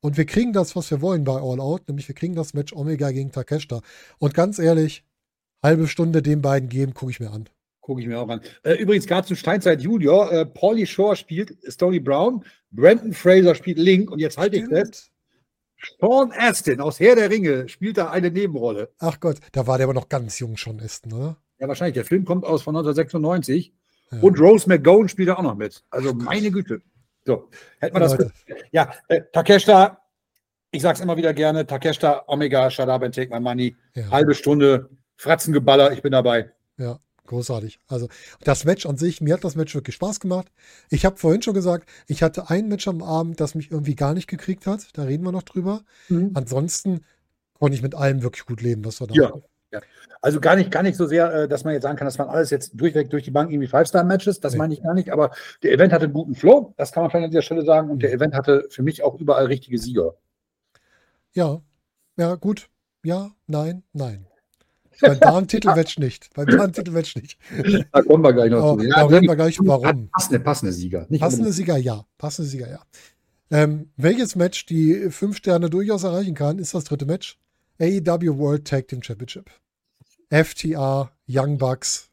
Und 0.00 0.16
wir 0.16 0.26
kriegen 0.26 0.52
das, 0.52 0.76
was 0.76 0.90
wir 0.90 1.00
wollen 1.00 1.24
bei 1.24 1.40
All 1.40 1.60
Out, 1.60 1.88
nämlich 1.88 2.08
wir 2.08 2.14
kriegen 2.14 2.34
das 2.34 2.54
Match 2.54 2.72
Omega 2.72 3.10
gegen 3.10 3.32
Takeshita. 3.32 3.80
Und 4.18 4.34
ganz 4.34 4.58
ehrlich, 4.58 5.04
halbe 5.62 5.88
Stunde 5.88 6.22
den 6.22 6.40
beiden 6.40 6.68
geben, 6.68 6.94
gucke 6.94 7.10
ich 7.10 7.20
mir 7.20 7.30
an. 7.30 7.48
Gucke 7.88 8.02
ich 8.02 8.06
mir 8.06 8.20
auch 8.20 8.28
an. 8.28 8.42
Äh, 8.64 8.74
übrigens, 8.74 9.06
gerade 9.06 9.26
zu 9.26 9.34
Steinzeit 9.34 9.80
Junior, 9.80 10.30
äh, 10.30 10.44
Paulie 10.44 10.84
Shore 10.84 11.16
spielt 11.16 11.56
Stony 11.72 11.98
Brown, 11.98 12.44
Brandon 12.70 13.14
Fraser 13.14 13.54
spielt 13.54 13.78
Link 13.78 14.10
und 14.10 14.18
jetzt 14.18 14.36
halte 14.36 14.58
ich 14.58 14.66
fest, 14.66 15.10
Sean 15.98 16.30
Astin 16.36 16.82
aus 16.82 17.00
Herr 17.00 17.16
der 17.16 17.30
Ringe 17.30 17.66
spielt 17.70 17.96
da 17.96 18.10
eine 18.10 18.30
Nebenrolle. 18.30 18.90
Ach 18.98 19.18
Gott, 19.20 19.38
da 19.52 19.66
war 19.66 19.78
der 19.78 19.86
aber 19.86 19.94
noch 19.94 20.10
ganz 20.10 20.38
jung 20.38 20.58
schon, 20.58 20.78
Aston, 20.80 21.14
oder? 21.14 21.38
Ja, 21.58 21.66
wahrscheinlich. 21.66 21.94
Der 21.94 22.04
Film 22.04 22.26
kommt 22.26 22.44
aus 22.44 22.60
von 22.60 22.76
1996 22.76 23.72
ja. 24.12 24.20
und 24.20 24.38
Rose 24.38 24.68
McGowan 24.68 25.08
spielt 25.08 25.30
da 25.30 25.36
auch 25.36 25.42
noch 25.42 25.56
mit. 25.56 25.82
Also 25.88 26.12
meine 26.12 26.50
Güte. 26.50 26.82
So, 27.24 27.48
hätte 27.78 27.94
man 27.94 28.02
das. 28.02 28.18
Ja, 28.70 28.92
äh, 29.08 29.22
Takeshita, 29.32 29.98
ich 30.72 30.82
sag's 30.82 31.00
immer 31.00 31.16
wieder 31.16 31.32
gerne: 31.32 31.66
Takeshita, 31.66 32.24
Omega, 32.26 32.70
shut 32.70 32.90
up 32.90 33.02
and 33.02 33.14
take 33.14 33.32
my 33.32 33.40
money. 33.40 33.74
Ja. 33.94 34.10
Halbe 34.10 34.34
Stunde, 34.34 34.90
Fratzengeballer, 35.16 35.92
ich 35.92 36.02
bin 36.02 36.12
dabei. 36.12 36.52
Ja, 36.76 37.00
großartig. 37.28 37.78
Also 37.86 38.08
das 38.42 38.64
Match 38.64 38.86
an 38.86 38.96
sich, 38.96 39.20
mir 39.20 39.34
hat 39.34 39.44
das 39.44 39.54
Match 39.54 39.74
wirklich 39.74 39.94
Spaß 39.94 40.20
gemacht. 40.20 40.48
Ich 40.90 41.04
habe 41.04 41.16
vorhin 41.16 41.42
schon 41.42 41.54
gesagt, 41.54 41.88
ich 42.06 42.22
hatte 42.22 42.50
ein 42.50 42.68
Match 42.68 42.88
am 42.88 43.02
Abend, 43.02 43.40
das 43.40 43.54
mich 43.54 43.70
irgendwie 43.70 43.94
gar 43.94 44.14
nicht 44.14 44.26
gekriegt 44.26 44.66
hat. 44.66 44.88
Da 44.94 45.04
reden 45.04 45.24
wir 45.24 45.32
noch 45.32 45.44
drüber. 45.44 45.82
Mhm. 46.08 46.32
Ansonsten 46.34 47.04
konnte 47.54 47.76
ich 47.76 47.82
mit 47.82 47.94
allem 47.94 48.22
wirklich 48.22 48.46
gut 48.46 48.60
leben, 48.60 48.84
was 48.84 49.00
wir 49.00 49.06
da 49.06 49.14
ja. 49.14 49.28
Hatten. 49.28 49.42
Ja. 49.70 49.80
Also 50.22 50.40
gar 50.40 50.56
nicht, 50.56 50.70
gar 50.70 50.82
nicht 50.82 50.96
so 50.96 51.06
sehr, 51.06 51.32
äh, 51.32 51.48
dass 51.48 51.64
man 51.64 51.74
jetzt 51.74 51.82
sagen 51.82 51.96
kann, 51.96 52.06
das 52.06 52.18
waren 52.18 52.30
alles 52.30 52.50
jetzt 52.50 52.72
durchweg 52.74 53.10
durch 53.10 53.24
die 53.24 53.30
Bank 53.30 53.50
irgendwie 53.50 53.68
Five-Star-Matches. 53.68 54.40
Das 54.40 54.52
nee. 54.54 54.58
meine 54.58 54.74
ich 54.74 54.82
gar 54.82 54.94
nicht. 54.94 55.10
Aber 55.10 55.30
der 55.62 55.72
Event 55.72 55.92
hatte 55.92 56.04
einen 56.04 56.14
guten 56.14 56.34
Flow, 56.34 56.74
das 56.76 56.92
kann 56.92 57.02
man 57.02 57.10
vielleicht 57.10 57.24
an 57.26 57.30
dieser 57.30 57.42
Stelle 57.42 57.64
sagen. 57.64 57.90
Und 57.90 58.02
der 58.02 58.12
Event 58.12 58.34
hatte 58.34 58.66
für 58.70 58.82
mich 58.82 59.02
auch 59.02 59.14
überall 59.16 59.46
richtige 59.46 59.78
Sieger. 59.78 60.14
Ja, 61.34 61.60
ja, 62.16 62.34
gut. 62.34 62.68
Ja, 63.04 63.30
nein, 63.46 63.84
nein. 63.92 64.26
Beim 65.00 65.20
Darm-Titelmatch 65.20 65.98
nicht. 65.98 66.32
Beim 66.34 66.46
Darm-Titelmatch 66.46 67.16
nicht. 67.16 67.38
Da 67.92 68.02
kommen 68.02 68.22
wir 68.24 68.32
gleich 68.32 68.50
noch 68.50 68.76
zu. 68.76 68.84
Ja, 68.84 68.96
da 68.96 69.06
reden 69.06 69.28
wir 69.28 69.36
gleich 69.36 69.58
warum. 69.60 70.08
Passende, 70.10 70.40
passende 70.40 70.72
Sieger. 70.72 71.06
Nicht 71.08 71.20
passende 71.20 71.52
Sieger, 71.52 71.76
ja. 71.76 72.04
Passende 72.18 72.48
Sieger, 72.48 72.70
ja. 72.70 72.80
Ähm, 73.50 73.90
welches 73.96 74.36
Match 74.36 74.66
die 74.66 75.10
fünf 75.10 75.38
Sterne 75.38 75.70
durchaus 75.70 76.04
erreichen 76.04 76.34
kann, 76.34 76.58
ist 76.58 76.74
das 76.74 76.84
dritte 76.84 77.06
Match. 77.06 77.38
AEW 77.80 78.38
World 78.38 78.66
Tag 78.66 78.88
Team 78.88 79.02
Championship. 79.02 79.50
FTA, 80.30 81.10
Young 81.28 81.58
Bucks. 81.58 82.10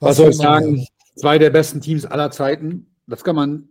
Was, 0.00 0.10
Was 0.10 0.16
soll 0.16 0.30
ich 0.30 0.36
sagen? 0.36 0.86
Zwei 1.14 1.38
der 1.38 1.50
besten 1.50 1.80
Teams 1.80 2.06
aller 2.06 2.30
Zeiten. 2.30 2.86
Das 3.06 3.22
kann 3.22 3.36
man 3.36 3.68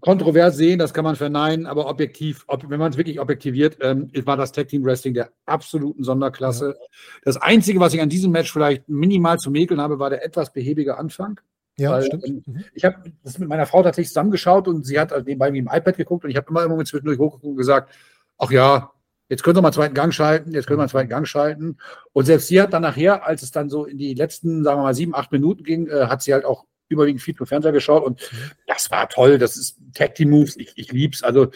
kontrovers 0.00 0.56
sehen, 0.56 0.78
das 0.78 0.94
kann 0.94 1.04
man 1.04 1.16
verneinen, 1.16 1.66
aber 1.66 1.88
objektiv, 1.88 2.44
ob, 2.46 2.68
wenn 2.68 2.78
man 2.78 2.92
es 2.92 2.98
wirklich 2.98 3.20
objektiviert, 3.20 3.78
ähm, 3.80 4.10
war 4.24 4.36
das 4.36 4.52
Tag 4.52 4.68
Team 4.68 4.84
Wrestling 4.84 5.14
der 5.14 5.30
absoluten 5.46 6.04
Sonderklasse. 6.04 6.76
Ja. 6.78 6.86
Das 7.24 7.36
Einzige, 7.36 7.80
was 7.80 7.94
ich 7.94 8.00
an 8.00 8.08
diesem 8.08 8.32
Match 8.32 8.52
vielleicht 8.52 8.88
minimal 8.88 9.38
zu 9.38 9.50
mäkeln 9.50 9.80
habe, 9.80 9.98
war 9.98 10.10
der 10.10 10.24
etwas 10.24 10.52
behäbige 10.52 10.98
Anfang. 10.98 11.40
Ja, 11.78 11.92
weil, 11.92 12.02
stimmt. 12.04 12.26
Ähm, 12.26 12.42
mhm. 12.46 12.64
Ich 12.74 12.84
habe 12.84 12.96
das 13.24 13.38
mit 13.38 13.48
meiner 13.48 13.66
Frau 13.66 13.82
tatsächlich 13.82 14.08
zusammengeschaut 14.08 14.68
und 14.68 14.84
sie 14.84 14.98
hat 14.98 15.12
also 15.12 15.24
nebenbei 15.24 15.50
mit 15.50 15.60
dem 15.60 15.70
iPad 15.72 15.96
geguckt 15.96 16.24
und 16.24 16.30
ich 16.30 16.36
habe 16.36 16.46
immer 16.50 16.64
im 16.64 16.70
Moment 16.70 16.88
zwischendurch 16.88 17.18
hochgeguckt 17.18 17.44
und 17.44 17.56
gesagt, 17.56 17.92
ach 18.38 18.50
ja, 18.50 18.92
jetzt 19.28 19.42
können 19.42 19.56
wir 19.56 19.62
mal 19.62 19.72
zweiten 19.72 19.94
Gang 19.94 20.12
schalten, 20.12 20.52
jetzt 20.52 20.66
können 20.66 20.78
wir 20.78 20.82
einen 20.82 20.90
zweiten 20.90 21.08
Gang 21.08 21.26
schalten. 21.26 21.78
Und 22.12 22.26
selbst 22.26 22.48
sie 22.48 22.60
hat 22.60 22.72
dann 22.72 22.82
nachher, 22.82 23.26
als 23.26 23.42
es 23.42 23.50
dann 23.50 23.70
so 23.70 23.86
in 23.86 23.96
die 23.96 24.14
letzten, 24.14 24.62
sagen 24.64 24.78
wir 24.78 24.84
mal, 24.84 24.94
sieben, 24.94 25.14
acht 25.14 25.32
Minuten 25.32 25.64
ging, 25.64 25.88
äh, 25.88 26.06
hat 26.06 26.22
sie 26.22 26.34
halt 26.34 26.44
auch 26.44 26.66
überwiegend 26.92 27.22
viel 27.22 27.34
zum 27.34 27.46
Fernseher 27.46 27.72
geschaut 27.72 28.04
und 28.04 28.20
mhm. 28.20 28.50
das 28.66 28.90
war 28.90 29.08
toll. 29.08 29.38
Das 29.38 29.56
ist 29.56 29.78
Tag 29.94 30.14
Team 30.14 30.30
Moves, 30.30 30.56
ich, 30.56 30.72
ich 30.76 30.92
lieb's. 30.92 31.22
Also 31.22 31.50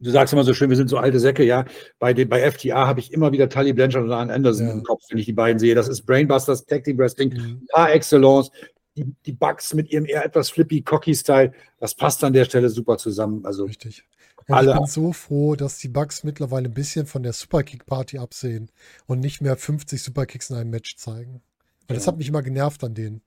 du 0.00 0.10
sagst 0.10 0.32
immer 0.32 0.44
so 0.44 0.54
schön, 0.54 0.70
wir 0.70 0.76
sind 0.76 0.88
so 0.88 0.98
alte 0.98 1.18
Säcke, 1.18 1.44
ja. 1.44 1.64
Bei, 1.98 2.12
den, 2.12 2.28
bei 2.28 2.50
FTA 2.50 2.86
habe 2.86 3.00
ich 3.00 3.12
immer 3.12 3.32
wieder 3.32 3.48
Tully 3.48 3.72
Blanchard 3.72 4.04
und 4.04 4.12
Arn 4.12 4.30
Anderson 4.30 4.66
ja. 4.66 4.72
im 4.72 4.82
Kopf, 4.82 5.02
wenn 5.10 5.18
ich 5.18 5.26
die 5.26 5.32
beiden 5.32 5.58
sehe. 5.58 5.74
Das 5.74 5.88
ist 5.88 6.02
Brainbusters, 6.02 6.66
Tag 6.66 6.84
Team 6.84 6.98
Wrestling, 6.98 7.32
mhm. 7.32 7.66
par 7.72 7.92
excellence. 7.92 8.50
Die, 8.96 9.12
die 9.26 9.32
Bugs 9.32 9.74
mit 9.74 9.90
ihrem 9.90 10.06
eher 10.06 10.24
etwas 10.24 10.50
flippy, 10.50 10.82
cocky 10.82 11.16
Style, 11.16 11.52
das 11.80 11.96
passt 11.96 12.22
an 12.22 12.32
der 12.32 12.44
Stelle 12.44 12.68
super 12.68 12.96
zusammen. 12.96 13.44
Also 13.44 13.64
Richtig. 13.64 14.04
Und 14.46 14.54
alle. 14.54 14.72
ich 14.72 14.76
bin 14.76 14.86
so 14.86 15.12
froh, 15.12 15.56
dass 15.56 15.78
die 15.78 15.88
Bugs 15.88 16.22
mittlerweile 16.22 16.68
ein 16.68 16.74
bisschen 16.74 17.06
von 17.06 17.22
der 17.22 17.32
Superkick-Party 17.32 18.18
absehen 18.18 18.70
und 19.06 19.20
nicht 19.20 19.40
mehr 19.40 19.56
50 19.56 20.02
Superkicks 20.02 20.50
in 20.50 20.56
einem 20.56 20.70
Match 20.70 20.96
zeigen. 20.96 21.42
Weil 21.86 21.94
ja. 21.94 22.00
das 22.00 22.06
hat 22.06 22.18
mich 22.18 22.28
immer 22.28 22.42
genervt 22.42 22.84
an 22.84 22.94
denen. 22.94 23.22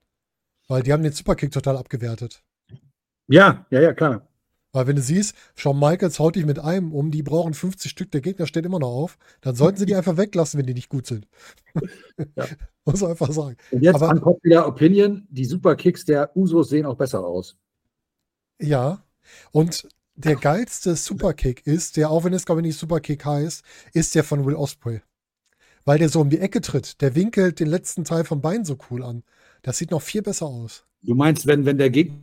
Weil 0.68 0.84
die 0.84 0.94
haben 0.94 1.04
den 1.04 1.14
Superkick 1.14 1.52
total 1.52 1.78
abgewertet. 1.78 2.44
Ja, 3.28 3.66
ja, 3.70 3.82
ja, 3.82 3.94
klar. 3.94 4.28
Weil 4.74 4.88
wenn 4.88 4.96
du 4.98 5.02
siehst, 5.02 5.36
Shawn 5.56 5.80
Michaels 5.80 6.20
haut 6.20 6.36
dich 6.36 6.46
mit 6.46 6.60
einem 6.60 6.94
um, 6.94 7.10
die 7.10 7.24
brauchen 7.24 7.54
50 7.54 7.90
Stück, 7.90 8.12
der 8.12 8.22
Gegner 8.22 8.46
steht 8.46 8.66
immer 8.66 8.80
noch 8.80 8.90
auf, 8.90 9.18
dann 9.42 9.56
sollten 9.56 9.78
sie 9.78 9.86
die 9.86 9.96
einfach 9.96 10.18
weglassen, 10.18 10.60
wenn 10.60 10.68
die 10.68 10.74
nicht 10.74 10.90
gut 10.90 11.08
sind. 11.08 11.28
Ja. 12.36 12.46
Muss 12.86 13.02
man 13.02 13.12
einfach 13.12 13.32
sagen. 13.32 13.58
Und 13.72 13.82
jetzt 13.82 13.96
Aber, 13.96 14.10
unpopular 14.10 14.68
Opinion, 14.68 15.28
die 15.30 15.46
Superkicks 15.46 16.06
der 16.06 16.36
Usos 16.36 16.70
sehen 16.70 16.86
auch 16.86 16.96
besser 16.96 17.26
aus. 17.26 17.58
Ja, 18.60 19.04
und 19.52 19.88
der 20.16 20.36
geilste 20.36 20.96
Superkick 20.96 21.66
ist, 21.68 21.98
der, 21.98 22.10
auch 22.10 22.24
wenn 22.24 22.34
es 22.34 22.46
glaube 22.46 22.62
ich 22.62 22.68
nicht 22.68 22.80
Superkick 22.80 23.24
heißt, 23.26 23.64
ist 23.94 24.16
der 24.16 24.24
von 24.24 24.46
Will 24.46 24.56
Osprey. 24.56 25.02
Weil 25.86 26.00
der 26.00 26.10
so 26.10 26.22
um 26.22 26.30
die 26.30 26.40
Ecke 26.40 26.60
tritt. 26.60 27.02
Der 27.02 27.16
winkelt 27.16 27.60
den 27.60 27.68
letzten 27.68 28.04
Teil 28.04 28.26
vom 28.26 28.42
Bein 28.42 28.66
so 28.66 28.78
cool 28.90 29.04
an. 29.04 29.24
Das 29.68 29.80
sieht 29.80 29.92
noch 29.92 30.02
viel 30.02 30.22
besser 30.22 30.46
aus. 30.46 30.86
Du 31.02 31.14
meinst, 31.14 31.46
wenn, 31.46 31.66
wenn 31.66 31.78
der 31.78 31.90
Gegner 31.90 32.16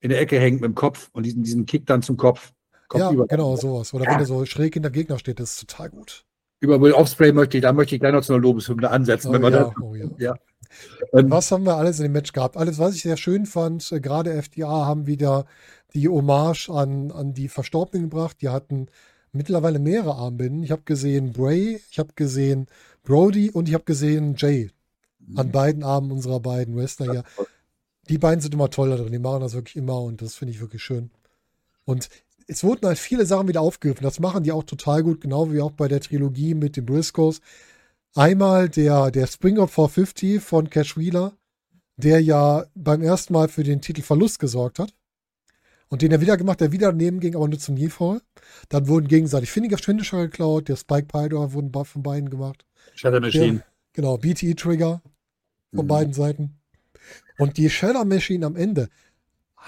in 0.00 0.08
der 0.08 0.18
Ecke 0.18 0.40
hängt 0.40 0.62
mit 0.62 0.70
dem 0.70 0.74
Kopf 0.74 1.10
und 1.12 1.26
diesen, 1.26 1.42
diesen 1.42 1.66
Kick 1.66 1.84
dann 1.84 2.00
zum 2.00 2.16
Kopf. 2.16 2.54
Kopf 2.88 3.00
ja, 3.00 3.12
über. 3.12 3.26
genau, 3.26 3.54
sowas. 3.56 3.92
Oder 3.92 4.06
ja. 4.06 4.12
wenn 4.12 4.20
er 4.20 4.24
so 4.24 4.46
schräg 4.46 4.72
hinter 4.72 4.88
dem 4.88 4.94
Gegner 4.94 5.18
steht, 5.18 5.40
das 5.40 5.50
ist 5.50 5.68
total 5.68 5.90
gut. 5.90 6.24
Über 6.60 6.80
Will 6.80 6.92
Offspray 6.92 7.32
möchte 7.32 7.58
ich, 7.58 7.62
da 7.64 7.74
möchte 7.74 7.96
ich 7.96 8.00
gleich 8.00 8.14
noch 8.14 8.22
zu 8.22 8.32
einer 8.32 8.40
Lobeshymne 8.40 8.90
ansetzen. 8.90 9.28
Oh, 9.28 9.48
ja, 9.50 9.74
oh, 9.78 9.94
ja. 9.94 10.08
ja. 10.16 10.34
Ähm, 11.12 11.30
was 11.30 11.52
haben 11.52 11.66
wir 11.66 11.76
alles 11.76 11.98
in 11.98 12.04
dem 12.04 12.12
Match 12.12 12.32
gehabt? 12.32 12.56
Alles, 12.56 12.78
was 12.78 12.94
ich 12.94 13.02
sehr 13.02 13.18
schön 13.18 13.44
fand, 13.44 13.92
äh, 13.92 14.00
gerade 14.00 14.32
FDA 14.32 14.86
haben 14.86 15.06
wieder 15.06 15.44
die 15.92 16.08
Hommage 16.08 16.70
an, 16.70 17.12
an 17.12 17.34
die 17.34 17.48
Verstorbenen 17.48 18.08
gebracht. 18.08 18.38
Die 18.40 18.48
hatten 18.48 18.86
mittlerweile 19.32 19.80
mehrere 19.80 20.14
Armbinden. 20.14 20.62
Ich 20.62 20.70
habe 20.70 20.82
gesehen 20.86 21.34
Bray, 21.34 21.78
ich 21.90 21.98
habe 21.98 22.14
gesehen 22.16 22.68
Brody 23.02 23.50
und 23.50 23.68
ich 23.68 23.74
habe 23.74 23.84
gesehen 23.84 24.34
Jay 24.38 24.70
an 25.36 25.52
beiden 25.52 25.82
Armen 25.82 26.10
unserer 26.10 26.40
beiden 26.40 26.76
Wrestler 26.76 27.12
hier. 27.12 27.24
Die 28.08 28.18
beiden 28.18 28.40
sind 28.40 28.54
immer 28.54 28.70
toll 28.70 28.90
da 28.90 28.96
drin, 28.96 29.12
die 29.12 29.18
machen 29.18 29.40
das 29.40 29.54
wirklich 29.54 29.76
immer 29.76 30.00
und 30.00 30.22
das 30.22 30.34
finde 30.34 30.54
ich 30.54 30.60
wirklich 30.60 30.82
schön. 30.82 31.10
Und 31.84 32.08
es 32.46 32.64
wurden 32.64 32.86
halt 32.86 32.98
viele 32.98 33.26
Sachen 33.26 33.48
wieder 33.48 33.60
aufgegriffen. 33.60 34.02
Das 34.02 34.20
machen 34.20 34.42
die 34.42 34.52
auch 34.52 34.64
total 34.64 35.02
gut, 35.02 35.20
genau 35.20 35.52
wie 35.52 35.60
auch 35.60 35.72
bei 35.72 35.86
der 35.86 36.00
Trilogie 36.00 36.54
mit 36.54 36.76
den 36.76 36.86
Briscoes. 36.86 37.40
Einmal 38.14 38.70
der, 38.70 39.10
der 39.10 39.26
Springer 39.26 39.68
450 39.68 40.40
von 40.40 40.70
Cash 40.70 40.96
Wheeler, 40.96 41.34
der 41.96 42.22
ja 42.22 42.64
beim 42.74 43.02
ersten 43.02 43.34
Mal 43.34 43.48
für 43.48 43.64
den 43.64 43.82
Titel 43.82 44.02
Verlust 44.02 44.38
gesorgt 44.38 44.78
hat. 44.78 44.94
Und 45.90 46.02
den 46.02 46.12
er 46.12 46.20
wieder 46.20 46.36
gemacht, 46.36 46.60
der 46.60 46.72
wieder 46.72 46.90
daneben 46.90 47.20
ging, 47.20 47.34
aber 47.34 47.48
nur 47.48 47.58
zum 47.58 47.76
Kniefall. 47.76 48.20
Dann 48.68 48.88
wurden 48.88 49.08
gegenseitig 49.08 49.50
Finisher 49.50 50.22
geklaut, 50.22 50.68
der 50.68 50.76
Spike 50.76 51.06
Pydor 51.06 51.52
wurden 51.52 51.72
von 51.72 52.02
beiden 52.02 52.30
gemacht. 52.30 52.66
Shadow 52.94 53.20
Machine. 53.20 53.58
Der, 53.58 53.64
genau, 53.92 54.18
BTE 54.18 54.54
Trigger 54.54 55.02
von 55.74 55.84
mhm. 55.84 55.88
beiden 55.88 56.12
Seiten. 56.12 56.58
Und 57.38 57.56
die 57.56 57.70
Shadow 57.70 58.04
Machine 58.04 58.46
am 58.46 58.56
Ende, 58.56 58.88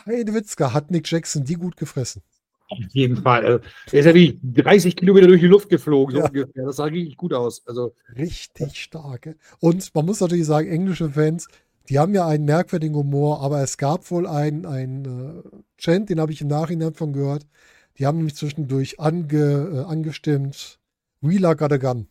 Heidewitzka 0.06 0.72
hat 0.72 0.90
Nick 0.90 1.10
Jackson 1.10 1.44
die 1.44 1.54
gut 1.54 1.76
gefressen. 1.76 2.22
Auf 2.68 2.78
jeden 2.92 3.16
Fall. 3.16 3.44
Also, 3.44 3.64
er 3.90 4.00
ist 4.00 4.06
ja 4.06 4.14
wie 4.14 4.38
30 4.42 4.94
Kilometer 4.94 5.26
durch 5.26 5.40
die 5.40 5.48
Luft 5.48 5.68
geflogen, 5.68 6.14
so 6.14 6.20
ja. 6.20 6.26
ungefähr. 6.28 6.64
Das 6.64 6.76
sah 6.76 6.84
richtig 6.84 7.16
gut 7.16 7.34
aus. 7.34 7.66
Also, 7.66 7.94
richtig 8.16 8.80
stark. 8.80 9.34
Und 9.58 9.92
man 9.94 10.06
muss 10.06 10.20
natürlich 10.20 10.46
sagen, 10.46 10.68
englische 10.68 11.10
Fans, 11.10 11.48
die 11.88 11.98
haben 11.98 12.14
ja 12.14 12.26
einen 12.26 12.44
merkwürdigen 12.44 12.94
Humor, 12.94 13.40
aber 13.40 13.60
es 13.62 13.76
gab 13.76 14.08
wohl 14.12 14.26
einen, 14.28 14.66
einen 14.66 15.42
äh, 15.42 15.42
Chant, 15.78 16.10
den 16.10 16.20
habe 16.20 16.32
ich 16.32 16.40
im 16.40 16.48
Nachhinein 16.48 16.94
von 16.94 17.12
gehört. 17.12 17.44
Die 17.98 18.06
haben 18.06 18.18
nämlich 18.18 18.36
zwischendurch 18.36 19.00
ange, 19.00 19.84
äh, 19.86 19.90
angestimmt, 19.90 20.78
Wheeler 21.20 21.56
got 21.56 21.72
a 21.72 21.76
gun. 21.76 22.06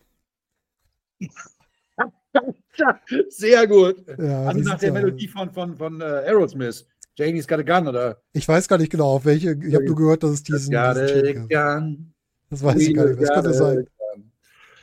Sehr 3.30 3.68
gut. 3.68 4.04
Ja, 4.18 4.46
also 4.46 4.62
nach 4.62 4.80
der 4.80 4.92
Melodie 4.92 5.28
von, 5.28 5.52
von, 5.52 5.76
von 5.76 6.02
uh, 6.02 6.06
Aerosmith. 6.06 6.86
Janie's 7.16 7.48
got 7.48 7.60
a 7.60 7.64
gun, 7.64 7.88
oder? 7.88 8.22
Ich 8.32 8.48
weiß 8.48 8.68
gar 8.68 8.78
nicht 8.78 8.92
genau, 8.92 9.16
auf 9.16 9.26
welche. 9.26 9.58
Ich 9.62 9.76
habe 9.76 9.86
nur 9.86 9.96
gehört, 9.96 10.24
dass 10.24 10.32
es 10.32 10.44
diesen. 10.44 10.72
Got 10.72 10.98
diesen 10.98 11.52
a 11.52 11.78
gun. 11.78 12.14
Das 12.50 12.64
weiß 12.64 12.82
ich 12.82 12.96
gar 12.96 13.06
nicht. 13.08 13.20
Was 13.20 13.30
könnte 13.30 13.54
sein? 13.54 13.88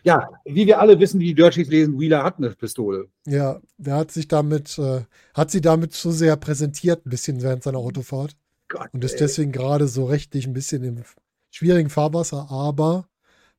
Ja, 0.07 0.31
wie 0.45 0.69
wir 0.69 0.79
alle 0.79 1.01
wissen, 1.01 1.19
die 1.19 1.35
Dirties 1.35 1.67
lesen, 1.67 1.99
Wheeler 1.99 2.23
hat 2.23 2.39
eine 2.39 2.51
Pistole. 2.51 3.09
Ja, 3.27 3.61
der 3.77 3.97
hat 3.97 4.13
sich 4.13 4.29
damit, 4.29 4.79
äh, 4.79 5.01
hat 5.35 5.51
sie 5.51 5.61
damit 5.61 5.95
zu 5.95 6.13
sehr 6.13 6.37
präsentiert, 6.37 7.05
ein 7.05 7.11
bisschen 7.11 7.43
während 7.43 7.65
seiner 7.65 7.79
Autofahrt. 7.79 8.37
Gott, 8.69 8.89
und 8.93 9.03
ist 9.03 9.15
ey. 9.15 9.19
deswegen 9.19 9.51
gerade 9.51 9.89
so 9.89 10.05
rechtlich 10.05 10.47
ein 10.47 10.53
bisschen 10.53 10.85
im 10.85 11.03
schwierigen 11.51 11.91
Fahrwasser, 11.91 12.47
aber 12.51 13.09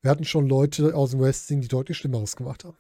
wir 0.02 0.10
hatten 0.10 0.24
schon 0.24 0.48
Leute 0.48 0.96
aus 0.96 1.12
dem 1.12 1.20
Wrestling, 1.20 1.60
die 1.60 1.68
deutlich 1.68 1.98
Schlimmeres 1.98 2.38
gemacht 2.38 2.64
haben. 2.64 2.78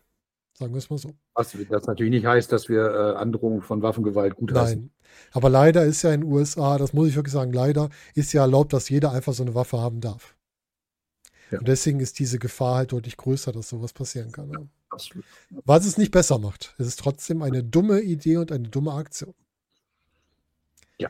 Sagen 0.57 0.73
wir 0.73 0.79
es 0.79 0.89
mal 0.89 0.97
so. 0.97 1.13
Was 1.35 1.55
das 1.69 1.85
natürlich 1.85 2.09
nicht 2.09 2.25
heißt, 2.25 2.51
dass 2.51 2.67
wir 2.67 2.83
äh, 2.83 3.15
Androhungen 3.15 3.61
von 3.61 3.83
Waffengewalt 3.83 4.35
gutheißen. 4.35 4.79
Nein. 4.79 4.91
Aber 5.31 5.51
leider 5.51 5.85
ist 5.85 6.01
ja 6.01 6.11
in 6.11 6.21
den 6.21 6.31
USA, 6.31 6.79
das 6.79 6.93
muss 6.93 7.09
ich 7.09 7.15
wirklich 7.15 7.33
sagen, 7.33 7.53
leider 7.53 7.89
ist 8.15 8.33
ja 8.33 8.41
erlaubt, 8.41 8.73
dass 8.73 8.89
jeder 8.89 9.11
einfach 9.11 9.33
so 9.33 9.43
eine 9.43 9.53
Waffe 9.53 9.79
haben 9.79 10.01
darf. 10.01 10.35
Ja. 11.51 11.59
Und 11.59 11.67
deswegen 11.67 11.99
ist 11.99 12.17
diese 12.17 12.39
Gefahr 12.39 12.77
halt 12.77 12.91
deutlich 12.91 13.17
größer, 13.17 13.51
dass 13.51 13.69
sowas 13.69 13.93
passieren 13.93 14.31
kann. 14.31 14.49
Ja. 14.51 14.59
Absolut. 14.89 15.25
Was 15.63 15.85
es 15.85 15.99
nicht 15.99 16.09
besser 16.11 16.39
macht. 16.39 16.73
Es 16.79 16.87
ist 16.87 16.99
trotzdem 16.99 17.43
eine 17.43 17.63
dumme 17.63 18.01
Idee 18.01 18.37
und 18.37 18.51
eine 18.51 18.67
dumme 18.67 18.93
Aktion. 18.93 19.35
Ja. 20.97 21.09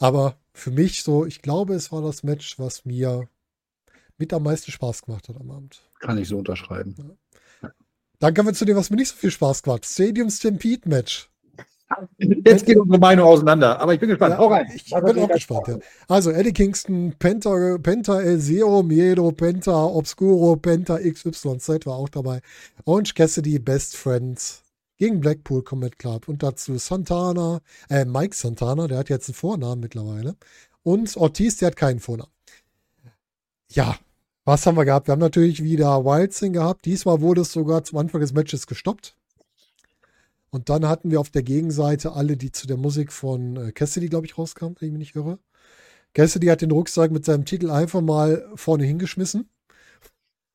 Aber 0.00 0.36
für 0.52 0.70
mich 0.70 1.02
so, 1.02 1.24
ich 1.24 1.40
glaube, 1.40 1.74
es 1.74 1.90
war 1.92 2.02
das 2.02 2.24
Match, 2.24 2.58
was 2.58 2.84
mir 2.84 3.26
mit 4.18 4.34
am 4.34 4.42
meisten 4.42 4.70
Spaß 4.70 5.02
gemacht 5.02 5.30
hat 5.30 5.40
am 5.40 5.50
Abend. 5.50 5.80
Kann 5.98 6.18
ich 6.18 6.28
so 6.28 6.36
unterschreiben. 6.36 7.16
Dann 8.22 8.34
kommen 8.34 8.50
wir 8.50 8.54
zu 8.54 8.64
dem, 8.64 8.76
was 8.76 8.88
mir 8.88 8.98
nicht 8.98 9.08
so 9.08 9.16
viel 9.16 9.32
Spaß 9.32 9.64
gemacht 9.64 9.82
hat. 9.82 9.86
Stadium 9.86 10.30
Stampede 10.30 10.88
Match. 10.88 11.28
Jetzt 12.18 12.66
geht 12.66 12.76
unsere 12.76 13.00
Meinung 13.00 13.26
auseinander, 13.26 13.80
aber 13.80 13.94
ich 13.94 14.00
bin 14.00 14.10
gespannt. 14.10 14.34
Ja, 14.34 14.38
Hau 14.38 14.46
rein. 14.46 14.70
Ich 14.72 14.90
bin 14.90 15.18
auch 15.18 15.28
gespannt, 15.28 15.66
ja. 15.66 15.78
Also 16.06 16.30
Eddie 16.30 16.52
Kingston, 16.52 17.16
Penta, 17.18 17.78
Penta 17.82 18.22
El 18.22 18.38
Zero, 18.38 18.84
Miedo, 18.84 19.32
Penta 19.32 19.86
Obscuro, 19.86 20.54
Penta 20.54 21.00
XYZ 21.00 21.84
war 21.84 21.96
auch 21.96 22.08
dabei. 22.08 22.42
Orange 22.84 23.12
Cassidy, 23.14 23.58
Best 23.58 23.96
Friends 23.96 24.62
gegen 24.98 25.18
Blackpool 25.18 25.64
Combat 25.64 25.98
Club 25.98 26.28
und 26.28 26.44
dazu 26.44 26.78
Santana, 26.78 27.60
äh, 27.90 28.04
Mike 28.04 28.36
Santana, 28.36 28.86
der 28.86 28.98
hat 28.98 29.08
jetzt 29.08 29.30
einen 29.30 29.34
Vornamen 29.34 29.80
mittlerweile. 29.80 30.36
Und 30.84 31.16
Ortiz, 31.16 31.56
der 31.56 31.66
hat 31.66 31.76
keinen 31.76 31.98
Vornamen. 31.98 32.30
Ja, 33.68 33.96
was 34.44 34.66
haben 34.66 34.76
wir 34.76 34.84
gehabt? 34.84 35.08
Wir 35.08 35.12
haben 35.12 35.20
natürlich 35.20 35.62
wieder 35.62 36.04
Wildsing 36.04 36.52
gehabt. 36.52 36.84
Diesmal 36.84 37.20
wurde 37.20 37.42
es 37.42 37.52
sogar 37.52 37.84
zum 37.84 37.98
Anfang 37.98 38.20
des 38.20 38.32
Matches 38.32 38.66
gestoppt. 38.66 39.16
Und 40.50 40.68
dann 40.68 40.86
hatten 40.86 41.10
wir 41.10 41.20
auf 41.20 41.30
der 41.30 41.42
Gegenseite 41.42 42.12
alle, 42.12 42.36
die 42.36 42.52
zu 42.52 42.66
der 42.66 42.76
Musik 42.76 43.12
von 43.12 43.56
äh, 43.56 43.72
Cassidy, 43.72 44.08
glaube 44.08 44.26
ich, 44.26 44.36
rauskamen, 44.36 44.76
wenn 44.78 44.88
ich 44.88 44.92
mich 44.92 44.98
nicht 44.98 45.16
irre. 45.16 45.38
Cassidy 46.12 46.48
hat 46.48 46.60
den 46.60 46.72
Rucksack 46.72 47.10
mit 47.10 47.24
seinem 47.24 47.46
Titel 47.46 47.70
einfach 47.70 48.02
mal 48.02 48.46
vorne 48.54 48.84
hingeschmissen. 48.84 49.48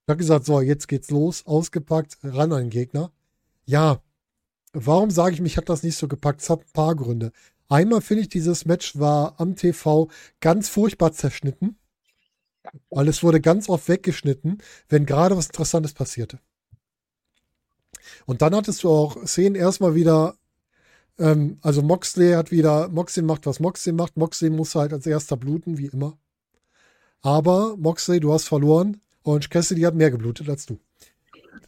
Hat 0.08 0.20
gesagt, 0.20 0.46
so, 0.46 0.62
jetzt 0.62 0.88
geht's 0.88 1.10
los, 1.10 1.46
ausgepackt, 1.48 2.20
ran 2.24 2.54
an 2.54 2.66
den 2.66 2.70
Gegner. 2.70 3.12
Ja, 3.66 4.02
warum 4.72 5.10
sage 5.10 5.34
ich, 5.34 5.42
mich 5.42 5.58
hat 5.58 5.68
das 5.68 5.84
nicht 5.84 5.98
so 5.98 6.08
gepackt? 6.08 6.42
Es 6.42 6.50
hat 6.50 6.60
ein 6.60 6.74
paar 6.74 6.96
Gründe. 6.96 7.32
Einmal 7.68 8.02
finde 8.02 8.22
ich, 8.22 8.30
dieses 8.30 8.66
Match 8.66 8.98
war 9.00 9.40
am 9.40 9.56
TV 9.56 10.10
ganz 10.40 10.70
furchtbar 10.70 11.12
zerschnitten, 11.12 11.78
weil 12.90 13.08
es 13.08 13.24
wurde 13.24 13.42
ganz 13.42 13.70
oft 13.70 13.88
weggeschnitten, 13.88 14.62
wenn 14.90 15.06
gerade 15.06 15.38
was 15.38 15.48
Interessantes 15.48 15.94
passierte. 15.94 16.40
Und 18.26 18.42
dann 18.42 18.56
hattest 18.56 18.84
du 18.84 18.90
auch 18.90 19.26
Szenen 19.26 19.56
erstmal 19.56 19.96
wieder, 19.96 20.38
ähm, 21.20 21.58
also 21.62 21.82
Moxley 21.82 22.34
hat 22.34 22.52
wieder, 22.52 22.90
Moxley 22.90 23.24
macht, 23.24 23.46
was 23.46 23.60
Moxley 23.60 23.94
macht. 23.94 24.18
Moxley 24.18 24.50
muss 24.50 24.76
halt 24.76 24.94
als 24.94 25.06
erster 25.06 25.38
bluten, 25.38 25.78
wie 25.78 25.88
immer. 25.88 26.18
Aber 27.22 27.76
Moxley, 27.78 28.20
du 28.20 28.32
hast 28.32 28.46
verloren. 28.46 29.02
Orange 29.24 29.50
Cassidy 29.50 29.82
hat 29.82 29.96
mehr 29.96 30.12
geblutet 30.12 30.50
als 30.50 30.66
du. 30.66 30.80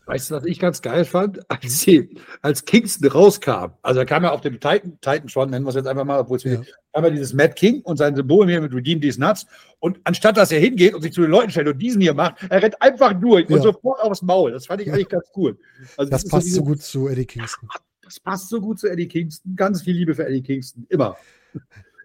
Weißt 0.06 0.32
du, 0.32 0.36
was 0.36 0.46
ich 0.46 0.60
ganz 0.60 0.82
geil 0.82 1.06
fand? 1.06 1.40
Als, 1.50 1.82
sie, 1.82 2.10
als 2.42 2.66
Kingston 2.66 3.10
rauskam, 3.10 3.72
also 3.82 4.00
er 4.00 4.06
kam 4.06 4.24
ja 4.24 4.32
auf 4.32 4.42
dem 4.42 4.54
Titan, 4.60 4.98
Titan 5.02 5.30
schon, 5.30 5.50
nennen 5.50 5.66
wir 5.66 5.70
es 5.70 5.76
jetzt 5.76 5.88
einfach 5.88 6.06
mal, 6.06 6.20
obwohl 6.20 6.38
es 6.38 6.44
Ja. 6.44 6.62
ja 6.96 7.10
dieses 7.10 7.34
Matt 7.34 7.56
King 7.56 7.82
und 7.82 7.98
sein 7.98 8.16
Symbol 8.16 8.48
hier 8.48 8.62
mit 8.62 8.74
Redeem 8.74 9.02
These 9.02 9.20
Nuts. 9.20 9.46
Und 9.80 10.00
anstatt 10.04 10.38
dass 10.38 10.52
er 10.52 10.60
hingeht 10.60 10.94
und 10.94 11.02
sich 11.02 11.14
zu 11.14 11.22
den 11.22 11.32
Leuten 11.32 11.52
stellt 11.52 11.68
und 11.68 11.78
diesen 11.80 12.02
hier 12.02 12.14
macht, 12.14 12.36
er 12.50 12.62
rennt 12.62 12.82
einfach 12.82 13.14
durch 13.14 13.50
Ja. 13.50 13.56
und 13.58 13.62
sofort 13.64 14.02
aufs 14.02 14.22
Maul. 14.22 14.52
Das 14.52 14.66
fand 14.68 14.82
ich 14.82 14.92
eigentlich 14.92 15.10
ganz 15.10 15.26
cool. 15.36 15.58
Also 15.98 16.10
Das 16.12 16.24
ist 16.24 16.30
passt 16.32 16.46
diese- 16.48 16.56
so 16.58 16.64
gut 16.64 16.82
zu 16.82 17.08
Eddie 17.08 17.26
Kingston. 17.26 17.70
Das 18.04 18.20
passt 18.20 18.50
so 18.50 18.60
gut 18.60 18.80
zu 18.80 18.88
Eddie 18.88 19.08
Kingston. 19.08 19.56
Ganz 19.56 19.84
viel 19.84 19.96
Liebe 19.96 20.16
für 20.16 20.26
Eddie 20.26 20.42
Kingston. 20.42 20.86
Immer. 20.90 21.16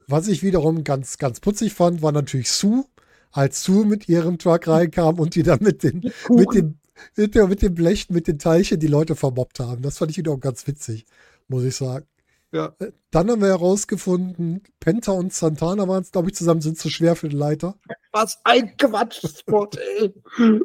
Was 0.07 0.29
ich 0.29 0.43
wiederum 0.43 0.85
ganz, 0.85 1.17
ganz 1.19 1.41
putzig 1.41 1.73
fand, 1.73 2.03
war 2.03 2.13
natürlich 2.13 2.51
Sue, 2.51 2.85
als 3.33 3.63
Sue 3.65 3.87
mit 3.87 4.09
ihrem 4.09 4.37
Truck 4.39 4.69
reinkam 4.69 5.19
und 5.19 5.35
die 5.35 5.43
dann 5.43 5.61
mit 5.63 5.83
den, 5.83 6.13
mit 6.29 6.53
den, 6.55 6.79
mit, 7.17 7.35
der, 7.35 7.47
mit 7.49 7.63
den 7.63 7.75
Blechen, 7.75 8.15
mit 8.15 8.27
den 8.27 8.39
Teilchen 8.39 8.81
die 8.81 8.87
Leute 8.87 9.17
vermobbt 9.17 9.61
haben. 9.61 9.83
Das 9.83 9.99
fand 9.99 10.11
ich 10.11 10.19
wiederum 10.19 10.41
ganz 10.41 10.67
witzig, 10.67 11.07
muss 11.49 11.65
ich 11.65 11.77
sagen. 11.77 12.07
Ja. 12.53 12.75
Äh, 12.79 12.93
Dann 13.11 13.31
haben 13.31 13.41
wir 13.41 13.49
herausgefunden, 13.49 14.63
Penta 14.79 15.13
und 15.13 15.33
Santana 15.33 15.89
waren 15.89 16.03
es, 16.03 16.13
glaube 16.13 16.29
ich, 16.29 16.37
zusammen 16.37 16.61
sind 16.61 16.79
zu 16.79 16.89
schwer 16.89 17.17
für 17.17 17.29
den 17.29 17.39
Leiter. 17.39 17.77
Was 18.13 18.39
ein 18.45 18.77
Quatschspot, 18.77 19.77
ey. 19.77 20.15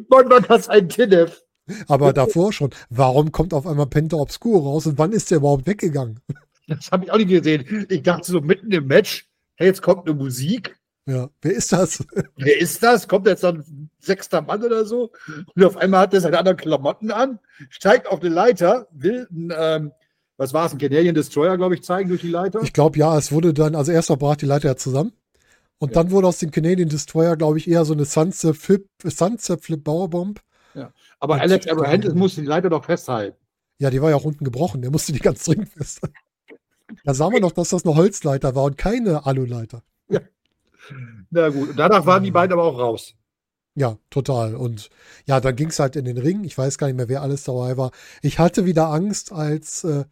Mann, 0.07 0.27
Mann, 0.27 0.45
das 0.47 0.69
ein 0.69 0.87
Tinnef. 0.87 1.43
Aber 1.87 2.13
davor 2.13 2.53
schon, 2.53 2.71
warum 2.89 3.31
kommt 3.31 3.53
auf 3.53 3.65
einmal 3.65 3.87
Penta 3.87 4.17
Obscuro 4.17 4.69
raus 4.69 4.87
und 4.87 4.97
wann 4.97 5.11
ist 5.11 5.31
der 5.31 5.37
überhaupt 5.37 5.67
weggegangen? 5.67 6.19
Das 6.67 6.91
habe 6.91 7.05
ich 7.05 7.11
auch 7.11 7.17
nicht 7.17 7.29
gesehen. 7.29 7.87
Ich 7.89 8.03
dachte 8.03 8.31
so 8.31 8.41
mitten 8.41 8.71
im 8.71 8.85
Match, 8.85 9.27
hey, 9.55 9.67
jetzt 9.67 9.81
kommt 9.81 10.07
eine 10.07 10.15
Musik. 10.15 10.79
Ja, 11.07 11.29
wer 11.41 11.53
ist 11.53 11.71
das? 11.71 12.05
Wer 12.37 12.59
ist 12.59 12.83
das? 12.83 13.07
Kommt 13.07 13.25
jetzt 13.25 13.43
dann 13.43 13.88
sechster 13.99 14.41
Mann 14.41 14.63
oder 14.63 14.85
so? 14.85 15.11
Und 15.55 15.63
auf 15.63 15.77
einmal 15.77 16.01
hat 16.01 16.13
er 16.13 16.21
seine 16.21 16.37
anderen 16.39 16.57
Klamotten 16.57 17.11
an, 17.11 17.39
steigt 17.69 18.07
auf 18.07 18.21
eine 18.21 18.29
Leiter, 18.29 18.87
will 18.91 19.27
ein, 19.31 19.53
ähm, 19.57 19.91
was 20.37 20.53
war 20.53 20.65
es, 20.65 20.71
ein 20.73 20.77
Canadian 20.77 21.15
Destroyer, 21.15 21.57
glaube 21.57 21.75
ich, 21.75 21.83
zeigen 21.83 22.09
durch 22.09 22.21
die 22.21 22.29
Leiter. 22.29 22.61
Ich 22.63 22.73
glaube, 22.73 22.97
ja, 22.97 23.17
es 23.17 23.31
wurde 23.31 23.53
dann, 23.53 23.75
also 23.75 23.91
erstmal 23.91 24.17
brach 24.17 24.37
die 24.37 24.45
Leiter 24.45 24.69
ja 24.69 24.75
zusammen. 24.77 25.11
Und 25.79 25.89
Ja. 25.95 26.01
dann 26.01 26.11
wurde 26.11 26.27
aus 26.27 26.39
dem 26.39 26.51
Canadian 26.51 26.89
Destroyer, 26.89 27.35
glaube 27.37 27.57
ich, 27.57 27.69
eher 27.69 27.85
so 27.85 27.93
eine 27.93 28.05
Sunset 28.05 28.55
Flip, 28.57 28.85
Sunset 29.03 29.61
Flip 29.63 29.83
Powerbomb. 29.83 30.39
Aber 31.19 31.33
Und- 31.33 31.41
Alex 31.41 31.67
Abrahantes 31.67 32.13
musste 32.13 32.41
die 32.41 32.47
Leiter 32.47 32.69
doch 32.69 32.85
festhalten. 32.85 33.35
Ja, 33.79 33.89
die 33.89 34.01
war 34.01 34.09
ja 34.09 34.15
auch 34.15 34.23
unten 34.23 34.43
gebrochen. 34.45 34.81
Der 34.81 34.91
musste 34.91 35.11
die 35.11 35.19
ganz 35.19 35.43
dringend 35.43 35.69
festhalten. 35.69 36.15
Da 37.03 37.13
sah 37.13 37.29
man 37.29 37.41
noch, 37.41 37.51
dass 37.51 37.69
das 37.69 37.85
eine 37.85 37.95
Holzleiter 37.95 38.55
war 38.55 38.63
und 38.63 38.77
keine 38.77 39.25
Aluleiter. 39.25 39.83
Na 41.29 41.49
gut, 41.49 41.69
und 41.69 41.77
danach 41.79 42.05
waren 42.05 42.23
die 42.23 42.31
beiden 42.31 42.53
aber 42.53 42.63
auch 42.63 42.79
raus. 42.79 43.13
Ja, 43.75 43.97
total. 44.09 44.55
Und 44.55 44.89
ja, 45.25 45.39
dann 45.39 45.55
ging 45.55 45.69
es 45.69 45.79
halt 45.79 45.95
in 45.95 46.05
den 46.05 46.17
Ring. 46.17 46.43
Ich 46.43 46.57
weiß 46.57 46.77
gar 46.77 46.87
nicht 46.87 46.97
mehr, 46.97 47.07
wer 47.09 47.21
alles 47.21 47.43
dabei 47.43 47.77
war. 47.77 47.91
Ich 48.21 48.39
hatte 48.39 48.65
wieder 48.65 48.87
Angst, 48.87 49.31
als 49.31 49.83
äh, 49.83 50.05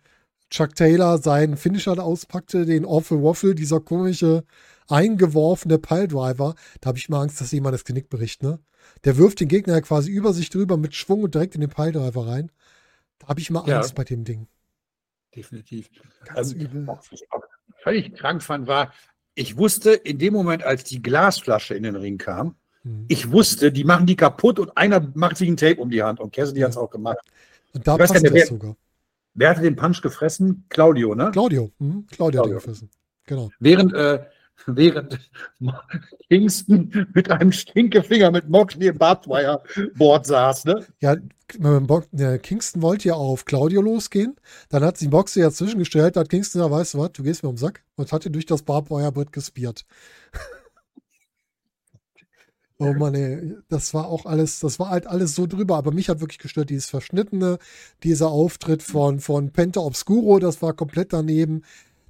Chuck 0.50 0.76
Taylor 0.76 1.18
seinen 1.18 1.58
Finisher 1.58 1.96
da 1.96 2.04
auspackte, 2.04 2.66
den 2.66 2.86
Awful 2.86 3.22
Waffle, 3.24 3.56
dieser 3.56 3.82
komische 3.82 4.44
eingeworfene 4.88 5.80
Piledriver. 5.80 6.56
Da 6.80 6.88
habe 6.88 6.98
ich 6.98 7.10
mal 7.10 7.22
Angst, 7.22 7.42
dass 7.42 7.52
jemand 7.52 7.74
das 7.74 7.84
Genick 7.84 8.10
bricht, 8.10 8.42
ne? 8.44 8.60
Der 9.04 9.18
wirft 9.18 9.42
den 9.42 9.50
Gegner 9.50 9.74
ja 9.74 9.82
quasi 9.82 10.10
über 10.12 10.32
sich 10.34 10.50
drüber 10.50 10.78
mit 10.78 10.96
Schwung 10.96 11.24
und 11.24 11.36
direkt 11.36 11.56
in 11.56 11.62
den 11.62 11.70
Piledriver 11.70 12.26
rein. 12.26 12.52
Da 13.20 13.28
habe 13.28 13.42
ich 13.42 13.50
mal 13.50 13.68
Ja. 13.68 13.78
Angst 13.78 13.96
bei 13.96 14.06
dem 14.06 14.24
Ding. 14.24 14.48
Definitiv. 15.36 15.90
Ganz 16.26 16.54
Ähm, 16.54 16.60
übel. 16.62 16.88
Was 16.88 17.08
ich 17.12 17.26
auch 17.32 17.42
völlig 17.84 18.16
krank 18.16 18.42
fand, 18.42 18.68
war, 18.68 18.94
ich 19.36 19.58
wusste 19.58 19.92
in 19.92 20.18
dem 20.20 20.34
Moment, 20.34 20.64
als 20.64 20.86
die 20.86 21.02
Glasflasche 21.02 21.76
in 21.76 21.84
den 21.84 21.96
Ring 21.98 22.18
kam. 22.18 22.56
Ich 23.08 23.32
wusste, 23.32 23.72
die 23.72 23.84
machen 23.84 24.06
die 24.06 24.16
kaputt 24.16 24.60
und 24.60 24.76
einer 24.78 25.06
macht 25.16 25.38
sich 25.38 25.50
ein 25.50 25.58
Tape 25.58 25.78
um 25.82 25.90
die 25.90 26.02
Hand. 26.04 26.20
Und 26.20 26.34
Cassidy 26.34 26.62
hat 26.62 26.72
es 26.72 26.78
auch 26.78 26.90
gemacht. 26.90 27.18
Und 27.74 27.88
da 27.88 27.94
ich 27.94 28.00
passt 28.00 28.14
nicht, 28.14 28.26
das 28.26 28.34
wer- 28.34 28.46
sogar. 28.48 28.76
Wer 29.34 29.50
hatte 29.52 29.62
den 29.62 29.76
Punch 29.76 30.02
gefressen? 30.02 30.66
Claudio, 30.70 31.14
ne? 31.14 31.30
Claudio. 31.32 31.70
Mhm. 31.78 32.08
Claudio 32.08 32.40
hat 32.42 32.46
Claudio. 32.46 32.46
ihn 32.46 32.54
gefressen. 32.56 32.90
Genau. 33.28 33.50
Während, 33.60 33.94
äh, 33.94 34.24
während 34.66 35.20
Kingston 36.30 37.08
mit 37.14 37.30
einem 37.30 37.52
Stinkefinger 37.52 38.32
mit 38.32 38.50
Moxley 38.50 38.88
im 38.88 38.98
Barbwire-Board 38.98 40.26
saß, 40.26 40.66
ne? 40.66 40.86
Ja, 41.02 41.16
Kingston 42.40 42.82
wollte 42.82 43.10
ja 43.10 43.14
auf 43.14 43.46
Claudio 43.46 43.82
losgehen. 43.82 44.36
Dann 44.70 44.84
hat 44.84 44.98
sich 44.98 45.10
Boxer 45.10 45.42
ja 45.42 45.52
zwischengestellt. 45.52 46.16
Da 46.16 46.22
hat 46.22 46.30
Kingston 46.30 46.60
gesagt, 46.60 46.74
weißt 46.74 46.94
du 46.96 46.98
was, 46.98 47.12
du 47.14 47.24
gehst 47.24 47.44
mir 47.44 47.50
um 47.50 47.56
den 47.56 47.60
Sack. 47.60 47.84
Und 47.96 48.12
hat 48.12 48.26
ihn 48.26 48.34
durch 48.34 48.46
das 48.48 48.64
Barbwire-Brett 48.64 49.32
gespiert. 49.32 49.86
oh 52.80 52.94
Mann, 52.94 53.16
ey. 53.16 53.56
Das 53.70 53.94
war 53.94 54.08
auch 54.08 54.26
alles, 54.26 54.60
das 54.60 54.80
war 54.80 54.90
halt 54.90 55.08
alles 55.08 55.36
so 55.36 55.48
drüber. 55.48 55.78
Aber 55.78 55.92
mich 55.92 56.10
hat 56.10 56.20
wirklich 56.20 56.40
gestört, 56.40 56.70
dieses 56.70 56.90
Verschnittene, 56.90 57.58
dieser 58.04 58.30
Auftritt 58.30 58.84
von, 58.84 59.20
von 59.20 59.52
Penta 59.52 59.80
Obscuro, 59.80 60.40
das 60.40 60.62
war 60.62 60.74
komplett 60.74 61.14
daneben. 61.14 61.64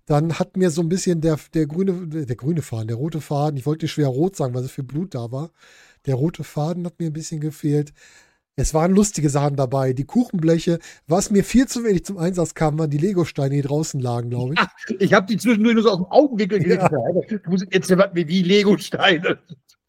Dann 0.06 0.40
hat 0.40 0.56
mir 0.56 0.70
so 0.72 0.82
ein 0.82 0.90
bisschen 0.90 1.22
der, 1.22 1.38
der 1.54 1.68
grüne, 1.68 2.26
der 2.26 2.36
grüne 2.36 2.62
Faden, 2.62 2.88
der 2.88 2.98
rote 2.98 3.20
Faden, 3.20 3.58
ich 3.58 3.66
wollte 3.66 3.88
schwer 3.88 4.08
rot 4.08 4.36
sagen, 4.38 4.54
weil 4.54 4.64
so 4.64 4.70
viel 4.70 4.86
Blut 4.86 5.16
da 5.16 5.32
war. 5.32 5.52
Der 6.06 6.16
rote 6.16 6.46
Faden 6.46 6.86
hat 6.86 7.00
mir 7.00 7.08
ein 7.08 7.14
bisschen 7.14 7.42
gefehlt. 7.42 7.94
Es 8.60 8.74
waren 8.74 8.92
lustige 8.92 9.30
Sachen 9.30 9.56
dabei. 9.56 9.94
Die 9.94 10.06
Kuchenbleche, 10.06 10.80
was 11.06 11.30
mir 11.30 11.44
viel 11.44 11.68
zu 11.68 11.84
wenig 11.84 12.06
zum 12.06 12.18
Einsatz 12.18 12.56
kam, 12.56 12.80
waren 12.80 12.90
die 12.90 12.98
Legosteine, 12.98 13.54
die 13.54 13.62
draußen 13.62 14.00
lagen, 14.00 14.32
glaube 14.32 14.56
ich. 14.56 14.96
Ich 15.00 15.14
habe 15.14 15.28
die 15.28 15.38
zwischendurch 15.38 15.76
nur 15.76 15.84
so 15.84 15.92
aus 15.92 15.98
dem 15.98 16.06
Augenwinkel 16.08 16.68
Ja. 16.68 16.90
Du 16.90 17.50
musst 17.52 17.68
jetzt 17.72 17.92
wie 18.14 18.26
die 18.26 18.42
Lego-Steine. 18.42 19.38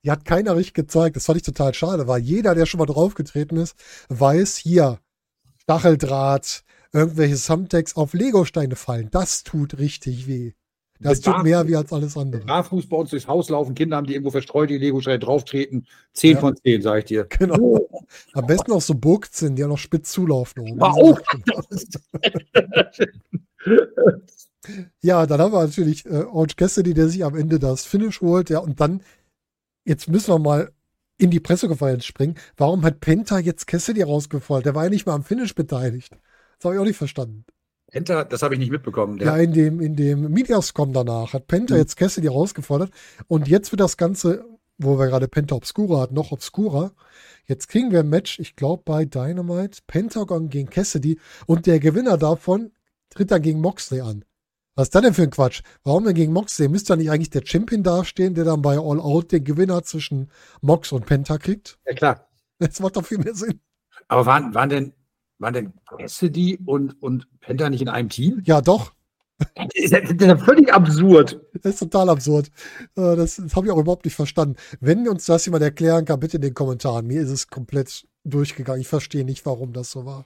Die 0.09 0.12
hat 0.12 0.24
keiner 0.24 0.56
richtig 0.56 0.72
gezeigt. 0.72 1.16
Das 1.16 1.26
fand 1.26 1.36
ich 1.36 1.42
total 1.42 1.74
schade, 1.74 2.09
weil 2.09 2.22
jeder, 2.22 2.54
der 2.54 2.64
schon 2.64 2.78
mal 2.78 2.86
draufgetreten 2.86 3.59
ist, 3.59 3.76
weiß, 4.09 4.56
hier, 4.56 5.00
Stacheldraht, 5.59 6.64
irgendwelche 6.94 7.36
Thumbtacks 7.36 7.94
auf 7.94 8.14
Legosteine 8.14 8.74
fallen. 8.74 9.11
Das 9.11 9.44
tut 9.44 9.76
richtig 9.76 10.26
weh. 10.26 10.52
Das 10.98 11.20
tut 11.20 11.42
mehr 11.42 11.68
wie 11.68 11.76
als 11.76 11.92
alles 11.92 12.16
andere. 12.16 12.42
Barfuß 12.42 12.88
bei 12.88 12.96
uns 12.96 13.11
durchs 13.11 13.28
Haus 13.28 13.50
laufen, 13.50 13.74
Kinder 13.74 13.98
haben 13.98 14.06
die 14.06 14.14
irgendwo 14.14 14.30
verstreut, 14.30 14.70
die 14.70 14.78
Lego-Steine 14.78 15.18
drauftreten. 15.18 15.86
Zehn 16.14 16.36
Ja. 16.36 16.40
von 16.40 16.56
zehn, 16.56 16.80
sag 16.80 17.00
ich 17.00 17.04
dir. 17.04 17.26
Genau. 17.26 17.86
Am 18.32 18.46
besten 18.46 18.72
auch 18.72 18.80
so 18.80 18.94
Burgzinn, 18.94 19.56
die 19.56 19.61
ja 19.61 19.68
noch 19.68 19.76
spitz 19.76 20.11
zulaufen 20.11 20.62
oben. 20.62 20.70
Sind 20.70 20.82
auch. 20.82 21.20
Ja, 25.00 25.26
dann 25.26 25.40
haben 25.40 25.52
wir 25.52 25.62
natürlich 25.62 26.04
äh, 26.06 26.24
Orange 26.24 26.56
Cassidy, 26.56 26.94
der 26.94 27.09
sich 27.09 27.24
am 27.24 27.36
Ende 27.36 27.59
das 27.59 27.84
Finish 27.84 28.20
holt. 28.20 28.50
Ja, 28.50 28.59
und 28.59 28.80
dann, 28.80 29.02
jetzt 29.84 30.08
müssen 30.08 30.32
wir 30.32 30.38
mal 30.38 30.72
in 31.18 31.30
die 31.30 31.40
Pressekonferenz 31.40 32.04
springen. 32.04 32.36
Warum 32.56 32.84
hat 32.84 33.00
Penta 33.00 33.38
jetzt 33.38 33.66
Cassidy 33.66 34.02
rausgefordert? 34.02 34.66
Der 34.66 34.74
war 34.74 34.84
ja 34.84 34.90
nicht 34.90 35.06
mal 35.06 35.14
am 35.14 35.24
Finish 35.24 35.54
beteiligt. 35.54 36.12
Das 36.58 36.64
habe 36.64 36.74
ich 36.76 36.80
auch 36.80 36.84
nicht 36.84 36.96
verstanden. 36.96 37.44
Enter, 37.90 38.24
das 38.24 38.42
habe 38.42 38.54
ich 38.54 38.60
nicht 38.60 38.70
mitbekommen. 38.70 39.18
Ja, 39.18 39.36
in 39.36 39.52
dem, 39.52 39.80
in 39.80 39.96
dem 39.96 40.30
Mediascom 40.30 40.92
danach 40.92 41.32
hat 41.32 41.46
Penta 41.46 41.74
Mhm. 41.74 41.80
jetzt 41.80 41.96
Cassidy 41.96 42.26
herausgefordert 42.28 42.90
und 43.28 43.48
jetzt 43.48 43.72
wird 43.72 43.80
das 43.80 43.96
Ganze, 43.96 44.44
wo 44.76 44.98
wir 44.98 45.06
gerade 45.06 45.26
Penta 45.26 45.54
Obscura 45.54 46.02
hatten, 46.02 46.14
noch 46.14 46.30
obscurer. 46.30 46.92
Jetzt 47.46 47.68
kriegen 47.68 47.90
wir 47.90 48.00
ein 48.00 48.08
Match, 48.10 48.38
ich 48.40 48.56
glaube 48.56 48.82
bei 48.84 49.06
Dynamite, 49.06 49.80
Pentagon 49.86 50.50
gegen 50.50 50.68
Cassidy 50.68 51.18
und 51.46 51.66
der 51.66 51.80
Gewinner 51.80 52.18
davon 52.18 52.72
tritt 53.10 53.30
dann 53.30 53.40
gegen 53.42 53.60
Moxley 53.60 54.02
an. 54.02 54.24
Was 54.78 54.86
ist 54.86 54.94
das 54.94 55.02
denn 55.02 55.12
für 55.14 55.24
ein 55.24 55.30
Quatsch? 55.30 55.62
Warum 55.82 56.04
denn 56.04 56.14
gegen 56.14 56.32
Moxley? 56.32 56.68
Müsste 56.68 56.92
da 56.92 56.96
nicht 56.96 57.10
eigentlich 57.10 57.30
der 57.30 57.42
Champion 57.44 57.82
dastehen, 57.82 58.34
der 58.34 58.44
dann 58.44 58.62
bei 58.62 58.78
All 58.78 59.00
Out 59.00 59.32
den 59.32 59.42
Gewinner 59.42 59.82
zwischen 59.82 60.30
Mox 60.60 60.92
und 60.92 61.04
Penta 61.04 61.36
kriegt? 61.36 61.80
ja, 61.84 61.94
klar. 61.94 62.28
Das 62.60 62.78
macht 62.78 62.94
doch 62.94 63.04
viel 63.04 63.18
mehr 63.18 63.34
Sinn. 63.34 63.60
Aber 64.06 64.24
waren, 64.24 64.54
waren 64.54 64.68
denn, 64.68 64.92
waren 65.38 65.52
denn 65.52 65.72
Cassidy 65.98 66.60
und, 66.64 66.94
und 67.02 67.26
Penta 67.40 67.68
nicht 67.70 67.82
in 67.82 67.88
einem 67.88 68.08
Team? 68.08 68.40
Ja, 68.44 68.60
doch. 68.60 68.92
Das 69.56 69.66
ist 69.74 69.90
ja, 69.90 70.00
das 70.00 70.12
ist 70.12 70.20
ja 70.22 70.36
völlig 70.36 70.72
absurd. 70.72 71.40
Das 71.54 71.72
ist 71.74 71.78
total 71.80 72.10
absurd. 72.10 72.46
Äh, 72.94 73.16
Das, 73.16 73.34
das 73.34 73.56
habe 73.56 73.66
ich 73.66 73.72
auch 73.72 73.78
überhaupt 73.78 74.04
nicht 74.04 74.14
verstanden. 74.14 74.54
Wenn 74.78 75.08
uns 75.08 75.26
das 75.26 75.44
jemand 75.44 75.64
erklären 75.64 76.04
kann, 76.04 76.20
bitte 76.20 76.36
in 76.36 76.42
den 76.42 76.54
Kommentaren. 76.54 77.04
Mir 77.04 77.20
ist 77.20 77.30
es 77.30 77.48
komplett 77.48 78.06
durchgegangen. 78.22 78.80
Ich 78.80 78.88
verstehe 78.88 79.24
nicht, 79.24 79.44
warum 79.44 79.72
das 79.72 79.90
so 79.90 80.06
war. 80.06 80.24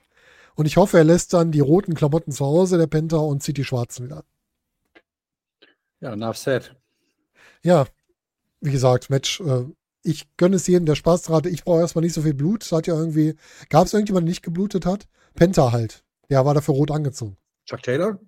Und 0.56 0.66
ich 0.66 0.76
hoffe, 0.76 0.98
er 0.98 1.04
lässt 1.04 1.32
dann 1.32 1.52
die 1.52 1.60
roten 1.60 1.94
Klamotten 1.94 2.32
zu 2.32 2.44
Hause, 2.44 2.76
der 2.76 2.86
Penta, 2.86 3.16
und 3.16 3.42
zieht 3.42 3.56
die 3.56 3.64
schwarzen 3.64 4.04
wieder 4.04 4.18
an. 4.18 4.24
Ja, 6.02 6.12
enough 6.12 6.36
said. 6.36 6.74
Ja, 7.62 7.86
wie 8.60 8.72
gesagt, 8.72 9.08
Match. 9.08 9.40
Äh, 9.40 9.64
ich 10.02 10.36
gönne 10.36 10.56
es 10.56 10.66
jedem, 10.66 10.84
der 10.84 10.96
Spaß 10.96 11.22
dran 11.22 11.36
hatte. 11.36 11.48
Ich 11.48 11.62
brauche 11.62 11.80
erstmal 11.80 12.02
nicht 12.02 12.12
so 12.12 12.22
viel 12.22 12.34
Blut. 12.34 12.64
Es 12.64 12.72
hat 12.72 12.88
ja 12.88 12.94
irgendwie. 12.94 13.36
Gab 13.68 13.86
es 13.86 13.94
irgendjemanden, 13.94 14.26
der 14.26 14.32
nicht 14.32 14.42
geblutet 14.42 14.84
hat? 14.84 15.06
Penta 15.34 15.70
halt. 15.70 16.04
Der 16.28 16.44
war 16.44 16.54
dafür 16.54 16.74
rot 16.74 16.90
angezogen. 16.90 17.36
Chuck 17.66 17.82
Taylor? 17.82 18.18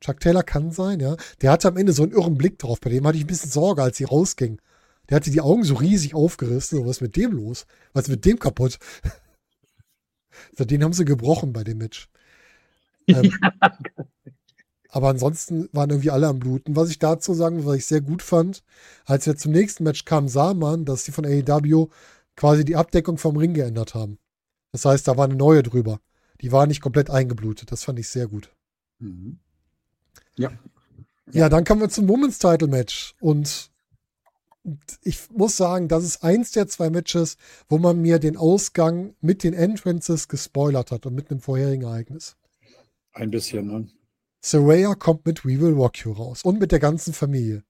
Chuck 0.00 0.18
Taylor 0.20 0.42
kann 0.42 0.70
sein, 0.70 0.98
ja. 0.98 1.16
Der 1.42 1.52
hatte 1.52 1.68
am 1.68 1.76
Ende 1.76 1.92
so 1.92 2.04
einen 2.04 2.12
irren 2.12 2.38
Blick 2.38 2.58
drauf. 2.58 2.80
Bei 2.80 2.88
dem 2.88 3.06
hatte 3.06 3.18
ich 3.18 3.24
ein 3.24 3.28
bisschen 3.28 3.50
Sorge, 3.50 3.82
als 3.82 3.98
sie 3.98 4.04
rausging. 4.04 4.58
Der 5.10 5.16
hatte 5.16 5.30
die 5.30 5.42
Augen 5.42 5.64
so 5.64 5.74
riesig 5.74 6.14
aufgerissen. 6.14 6.78
So, 6.78 6.86
was 6.86 6.96
ist 6.96 7.00
mit 7.02 7.16
dem 7.16 7.32
los? 7.32 7.66
Was 7.92 8.04
ist 8.04 8.10
mit 8.10 8.24
dem 8.24 8.38
kaputt? 8.38 8.78
so, 10.56 10.64
den 10.64 10.82
haben 10.82 10.94
sie 10.94 11.04
gebrochen 11.04 11.52
bei 11.52 11.64
dem 11.64 11.78
Match. 11.78 12.08
Ähm, 13.08 13.30
aber 14.92 15.08
ansonsten 15.08 15.70
waren 15.72 15.88
irgendwie 15.88 16.10
alle 16.10 16.28
am 16.28 16.38
Bluten. 16.38 16.76
Was 16.76 16.90
ich 16.90 16.98
dazu 16.98 17.32
sagen, 17.32 17.56
will, 17.56 17.64
was 17.64 17.76
ich 17.76 17.86
sehr 17.86 18.02
gut 18.02 18.22
fand, 18.22 18.62
als 19.06 19.26
wir 19.26 19.36
zum 19.36 19.50
nächsten 19.50 19.84
Match 19.84 20.04
kamen, 20.04 20.28
sah 20.28 20.52
man, 20.52 20.84
dass 20.84 21.04
die 21.04 21.12
von 21.12 21.24
AEW 21.24 21.88
quasi 22.36 22.62
die 22.66 22.76
Abdeckung 22.76 23.16
vom 23.16 23.38
Ring 23.38 23.54
geändert 23.54 23.94
haben. 23.94 24.18
Das 24.70 24.84
heißt, 24.84 25.08
da 25.08 25.16
war 25.16 25.24
eine 25.24 25.34
neue 25.34 25.62
drüber. 25.62 25.98
Die 26.42 26.52
war 26.52 26.66
nicht 26.66 26.82
komplett 26.82 27.08
eingeblutet. 27.08 27.72
Das 27.72 27.84
fand 27.84 27.98
ich 27.98 28.08
sehr 28.08 28.28
gut. 28.28 28.52
Mhm. 28.98 29.38
Ja. 30.36 30.50
Ja, 31.32 31.48
dann 31.48 31.64
kommen 31.64 31.80
wir 31.80 31.88
zum 31.88 32.06
Women's 32.06 32.38
Title 32.38 32.68
Match. 32.68 33.14
Und 33.18 33.70
ich 35.02 35.30
muss 35.30 35.56
sagen, 35.56 35.88
das 35.88 36.04
ist 36.04 36.22
eins 36.22 36.50
der 36.50 36.68
zwei 36.68 36.90
Matches, 36.90 37.38
wo 37.66 37.78
man 37.78 38.02
mir 38.02 38.18
den 38.18 38.36
Ausgang 38.36 39.14
mit 39.22 39.42
den 39.42 39.54
Entrances 39.54 40.28
gespoilert 40.28 40.90
hat 40.90 41.06
und 41.06 41.14
mit 41.14 41.30
einem 41.30 41.40
vorherigen 41.40 41.84
Ereignis. 41.84 42.36
Ein 43.12 43.30
bisschen, 43.30 43.66
ne? 43.68 43.88
Saraya 44.44 44.94
kommt 44.94 45.24
mit 45.24 45.44
We 45.44 45.60
Will 45.60 45.74
Rock 45.74 45.98
You 46.04 46.12
raus 46.12 46.42
und 46.42 46.58
mit 46.60 46.72
der 46.72 46.80
ganzen 46.80 47.12
Familie. 47.12 47.62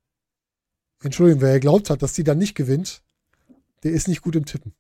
Entschuldigung, 1.03 1.43
wer 1.43 1.61
glaubt 1.61 1.91
hat, 1.91 2.03
dass 2.03 2.15
die 2.15 2.25
dann 2.25 2.39
nicht 2.39 2.55
gewinnt, 2.55 3.03
der 3.83 3.93
ist 3.93 4.09
nicht 4.09 4.23
gut 4.23 4.37
im 4.37 4.47
Tippen. 4.47 4.75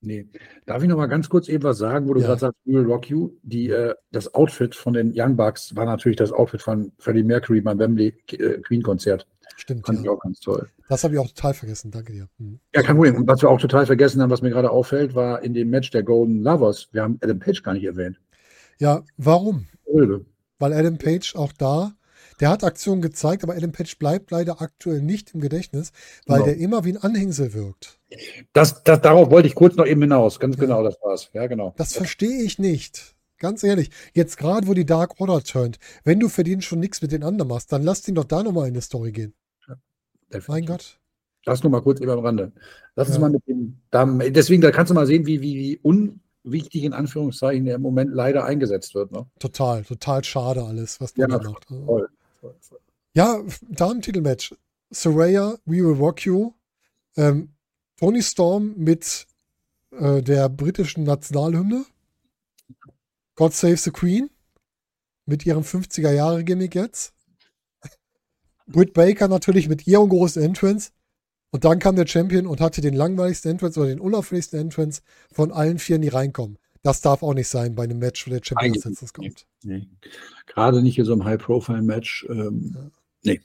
Nee. 0.00 0.28
Darf 0.66 0.82
ich 0.82 0.88
noch 0.88 0.96
mal 0.96 1.06
ganz 1.06 1.28
kurz 1.28 1.48
eben 1.48 1.62
was 1.62 1.78
sagen, 1.78 2.08
wo 2.08 2.14
du 2.14 2.20
Ja. 2.20 2.26
gerade 2.28 2.40
sagst, 2.40 2.58
We 2.64 2.74
Will 2.74 2.84
Rock 2.86 3.08
You? 3.08 3.30
Die, 3.42 3.70
äh, 3.70 3.94
das 4.10 4.34
Outfit 4.34 4.74
von 4.74 4.94
den 4.94 5.12
Young 5.16 5.36
Bucks 5.36 5.74
war 5.76 5.84
natürlich 5.84 6.16
das 6.16 6.32
Outfit 6.32 6.60
von 6.62 6.92
Freddie 6.98 7.22
Mercury 7.22 7.60
beim 7.60 7.78
Wembley 7.78 8.14
äh, 8.32 8.58
Queen 8.60 8.82
Konzert. 8.82 9.26
Stimmt, 9.56 9.86
Fand 9.86 10.00
ich 10.00 10.04
ja. 10.06 10.10
auch 10.10 10.18
ganz 10.20 10.40
toll. 10.40 10.68
Das 10.88 11.04
habe 11.04 11.14
ich 11.14 11.20
auch 11.20 11.28
total 11.28 11.54
vergessen. 11.54 11.90
Danke 11.90 12.12
dir. 12.12 12.28
Hm. 12.38 12.58
Ja, 12.74 12.82
kein 12.82 12.96
Problem. 12.96 13.16
Und 13.16 13.28
was 13.28 13.42
wir 13.42 13.48
auch 13.50 13.60
total 13.60 13.86
vergessen 13.86 14.20
haben, 14.20 14.30
was 14.30 14.42
mir 14.42 14.50
gerade 14.50 14.70
auffällt, 14.70 15.14
war 15.14 15.42
in 15.42 15.54
dem 15.54 15.70
Match 15.70 15.90
der 15.90 16.02
Golden 16.02 16.42
Lovers, 16.42 16.88
wir 16.92 17.02
haben 17.02 17.18
Adam 17.22 17.38
Page 17.38 17.62
gar 17.62 17.74
nicht 17.74 17.84
erwähnt. 17.84 18.20
Ja, 18.78 19.04
warum? 19.16 19.66
Ölbe. 19.86 20.24
Weil 20.62 20.74
Adam 20.74 20.96
Page 20.96 21.34
auch 21.34 21.52
da, 21.52 21.92
der 22.38 22.48
hat 22.50 22.62
Aktionen 22.62 23.02
gezeigt, 23.02 23.42
aber 23.42 23.54
Adam 23.56 23.72
Page 23.72 23.98
bleibt 23.98 24.30
leider 24.30 24.62
aktuell 24.62 25.02
nicht 25.02 25.34
im 25.34 25.40
Gedächtnis, 25.40 25.90
weil 26.26 26.36
Genau. 26.38 26.46
der 26.46 26.56
immer 26.58 26.84
wie 26.84 26.92
ein 26.92 26.98
Anhängsel 27.02 27.52
wirkt. 27.52 27.98
Das, 28.52 28.84
das, 28.84 29.00
darauf 29.00 29.28
wollte 29.30 29.48
ich 29.48 29.56
kurz 29.56 29.74
noch 29.74 29.86
eben 29.86 30.00
hinaus. 30.02 30.38
Ganz 30.38 30.54
Ja. 30.54 30.60
genau, 30.60 30.84
das 30.84 30.96
war's. 31.02 31.30
Ja, 31.32 31.48
genau. 31.48 31.74
Das 31.78 31.94
verstehe 31.94 32.42
ich 32.44 32.60
nicht. 32.60 33.16
Ganz 33.38 33.64
ehrlich, 33.64 33.90
jetzt 34.14 34.36
gerade, 34.38 34.68
wo 34.68 34.74
die 34.74 34.86
Dark 34.86 35.20
Order 35.20 35.42
turnt, 35.42 35.80
wenn 36.04 36.20
du 36.20 36.28
für 36.28 36.44
den 36.44 36.62
schon 36.62 36.78
nichts 36.78 37.02
mit 37.02 37.10
den 37.10 37.24
anderen 37.24 37.48
machst, 37.48 37.72
dann 37.72 37.82
lass 37.82 38.02
den 38.02 38.14
doch 38.14 38.22
da 38.24 38.44
nochmal 38.44 38.68
in 38.68 38.74
die 38.74 38.80
Story 38.82 39.10
gehen. 39.10 39.34
Mein 40.46 40.64
Gott. 40.64 41.00
Das 41.44 41.64
nur 41.64 41.72
mal 41.72 41.82
kurz 41.82 42.00
eben 42.00 42.10
am 42.12 42.20
Rande. 42.20 42.52
Lass 42.94 43.08
uns 43.08 43.16
Ja. 43.16 43.20
mal 43.20 43.30
mit 43.30 43.44
dem 43.48 43.78
Damen. 43.90 44.32
Deswegen, 44.32 44.62
da 44.62 44.70
kannst 44.70 44.90
du 44.90 44.94
mal 44.94 45.08
sehen, 45.08 45.26
wie, 45.26 45.42
wie, 45.42 45.56
wie 45.56 45.76
unwichtig 46.44 46.84
in 46.84 46.92
Anführungszeichen 46.92 47.64
der 47.64 47.76
im 47.76 47.82
Moment 47.82 48.12
leider 48.12 48.44
eingesetzt 48.44 48.94
wird. 48.94 49.12
Ne? 49.12 49.26
Total, 49.38 49.84
total 49.84 50.24
schade 50.24 50.62
alles, 50.62 51.00
was 51.00 51.14
Ja, 51.16 51.26
der 51.26 51.38
da 51.38 51.50
macht. 51.50 51.66
Voll, 51.66 52.08
voll, 52.40 52.56
voll. 52.60 52.78
Ja, 53.14 53.42
Damen-Titelmatch. 53.68 54.54
Saraya, 54.90 55.56
We 55.64 55.76
Will 55.76 55.96
Rock 55.98 56.24
You. 56.24 56.52
Ähm, 57.16 57.54
Tony 57.98 58.22
Storm 58.22 58.74
mit 58.76 59.26
äh, 59.92 60.22
der 60.22 60.48
britischen 60.48 61.04
Nationalhymne. 61.04 61.84
God 63.34 63.52
Save 63.52 63.76
the 63.76 63.90
Queen. 63.90 64.30
Mit 65.24 65.46
ihrem 65.46 65.62
50er-Jahre-Gimmick 65.62 66.74
jetzt. 66.74 67.14
Britt 68.66 68.92
Baker 68.92 69.28
natürlich 69.28 69.68
mit 69.68 69.86
ihrem 69.86 70.08
großen 70.08 70.42
Entrance. 70.42 70.90
Und 71.52 71.64
dann 71.64 71.78
kam 71.78 71.96
der 71.96 72.06
Champion 72.06 72.46
und 72.46 72.60
hatte 72.60 72.80
den 72.80 72.94
langweiligsten 72.94 73.52
Entrance 73.52 73.78
oder 73.78 73.90
den 73.90 74.00
unauffälligsten 74.00 74.58
Entrance 74.58 75.02
von 75.30 75.52
allen 75.52 75.78
vier, 75.78 75.98
die 75.98 76.08
reinkommen. 76.08 76.58
Das 76.82 77.00
darf 77.02 77.22
auch 77.22 77.34
nicht 77.34 77.48
sein 77.48 77.74
bei 77.76 77.84
einem 77.84 77.98
Match, 77.98 78.26
wo 78.26 78.30
der 78.30 78.40
Champion 78.42 78.72
als 78.74 78.84
letztes 78.84 79.12
kommt. 79.12 79.46
Nee. 79.62 79.86
Gerade 80.46 80.82
nicht 80.82 80.98
in 80.98 81.04
so 81.04 81.12
einem 81.12 81.24
High-Profile-Match. 81.24 82.26
Ähm, 82.28 82.90
Nee. 83.22 83.40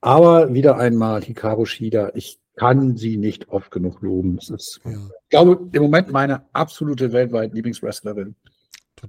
Aber 0.00 0.52
wieder 0.52 0.78
einmal 0.78 1.22
Hikaru 1.22 1.64
Shida. 1.64 2.10
Ich 2.14 2.40
kann 2.56 2.96
sie 2.96 3.16
nicht 3.16 3.48
oft 3.50 3.70
genug 3.70 4.02
loben. 4.02 4.36
Das 4.36 4.50
ist, 4.50 4.80
Ja, 4.84 4.90
ich 4.92 5.28
glaube, 5.28 5.68
im 5.72 5.82
Moment 5.82 6.10
meine 6.10 6.42
absolute 6.52 7.12
weltweit 7.12 7.54
Lieblingswrestlerin. 7.54 8.34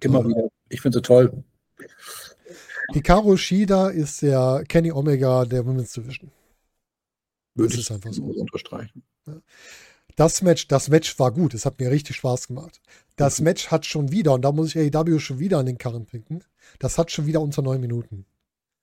Immer 0.02 0.26
wieder. 0.28 0.50
Ich 0.70 0.82
finde 0.82 1.00
sie 1.00 1.02
toll. 1.02 1.44
Hikaru 2.94 3.38
Shida 3.38 3.90
ist 3.90 4.22
der 4.22 4.64
Kenny 4.68 4.92
Omega 4.92 5.46
der 5.46 5.66
Women's 5.66 5.94
Division. 5.94 6.30
Würde 7.56 7.72
Das 7.76 7.82
ist 7.82 7.92
einfach 7.92 8.14
so. 8.14 8.24
unterstreichen. 8.24 9.04
Das 10.16 10.42
Match, 10.42 10.68
das 10.68 10.90
Match 10.90 11.18
war 11.20 11.32
gut. 11.32 11.54
Es 11.54 11.66
hat 11.66 11.80
mir 11.80 11.90
richtig 11.92 12.18
Spaß 12.18 12.48
gemacht. 12.48 12.82
Das 13.16 13.40
Mhm. 13.40 13.46
Match 13.46 13.68
hat 13.72 13.86
schon 13.86 14.12
wieder, 14.12 14.34
und 14.34 14.42
da 14.44 14.52
muss 14.52 14.76
ich 14.76 14.96
AEW 14.96 15.20
schon 15.20 15.40
wieder 15.40 15.58
an 15.60 15.66
den 15.66 15.78
Karren 15.78 16.06
pinken, 16.06 16.44
das 16.80 16.98
hat 16.98 17.12
schon 17.12 17.26
wieder 17.26 17.42
unter 17.42 17.62
neun 17.62 17.82
Minuten. 17.82 18.26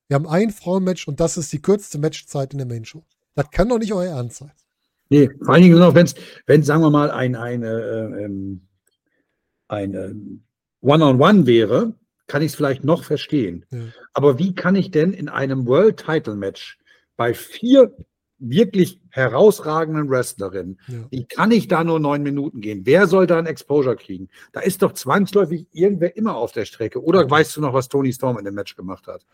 Wir 0.09 0.15
haben 0.15 0.27
ein 0.27 0.51
Frauenmatch 0.51 1.07
und 1.07 1.21
das 1.21 1.37
ist 1.37 1.53
die 1.53 1.61
kürzeste 1.61 1.99
Matchzeit 1.99 2.53
in 2.53 2.59
der 2.59 2.67
Main 2.67 2.85
Show. 2.85 3.05
Das 3.35 3.51
kann 3.51 3.69
doch 3.69 3.79
nicht 3.79 3.93
euer 3.93 4.15
Ernst 4.17 4.39
sein. 4.39 4.53
Nee, 5.11 5.29
vor 5.43 5.55
allen 5.55 5.63
Dingen 5.63 5.79
noch, 5.79 5.95
wenn 5.95 6.07
es, 6.07 6.67
sagen 6.67 6.83
wir 6.83 6.91
mal, 6.91 7.11
ein, 7.11 7.37
ein, 7.37 7.63
äh, 7.63 8.25
ähm, 8.25 8.67
ein 9.69 9.95
ähm, 9.95 10.45
One-on-One 10.81 11.47
wäre, 11.47 11.95
kann 12.27 12.43
ich 12.43 12.53
es 12.53 12.57
vielleicht 12.57 12.85
noch 12.85 13.05
verstehen. 13.05 13.65
Ja. 13.71 13.81
Aber 14.13 14.39
wie 14.39 14.55
kann 14.55 14.77
ich 14.77 14.91
denn 14.91 15.13
in 15.13 15.29
einem 15.29 15.67
World 15.67 15.99
Title 16.05 16.37
Match 16.37 16.79
bei 17.17 17.33
vier 17.35 17.95
wirklich 18.39 19.01
herausragenden 19.11 20.09
Wrestlerinnen, 20.11 20.79
Ja. 20.89 20.95
wie 21.11 21.25
kann 21.25 21.51
ich 21.51 21.69
da 21.69 21.83
nur 21.85 21.99
neun 22.01 22.23
Minuten 22.23 22.61
gehen? 22.61 22.83
Wer 22.85 23.07
soll 23.07 23.27
da 23.27 23.39
ein 23.39 23.47
Exposure 23.47 23.97
kriegen? 23.97 24.29
Da 24.53 24.61
ist 24.61 24.83
doch 24.83 24.93
zwangsläufig 24.93 25.67
irgendwer 25.73 26.17
immer 26.17 26.37
auf 26.37 26.53
der 26.53 26.65
Strecke. 26.65 27.03
Oder 27.03 27.29
weißt 27.29 27.57
du 27.57 27.61
noch, 27.61 27.75
was 27.75 27.89
Tony 27.89 28.13
Storm 28.13 28.39
in 28.39 28.45
dem 28.45 28.55
Match 28.55 28.77
gemacht 28.77 29.07
hat? 29.07 29.27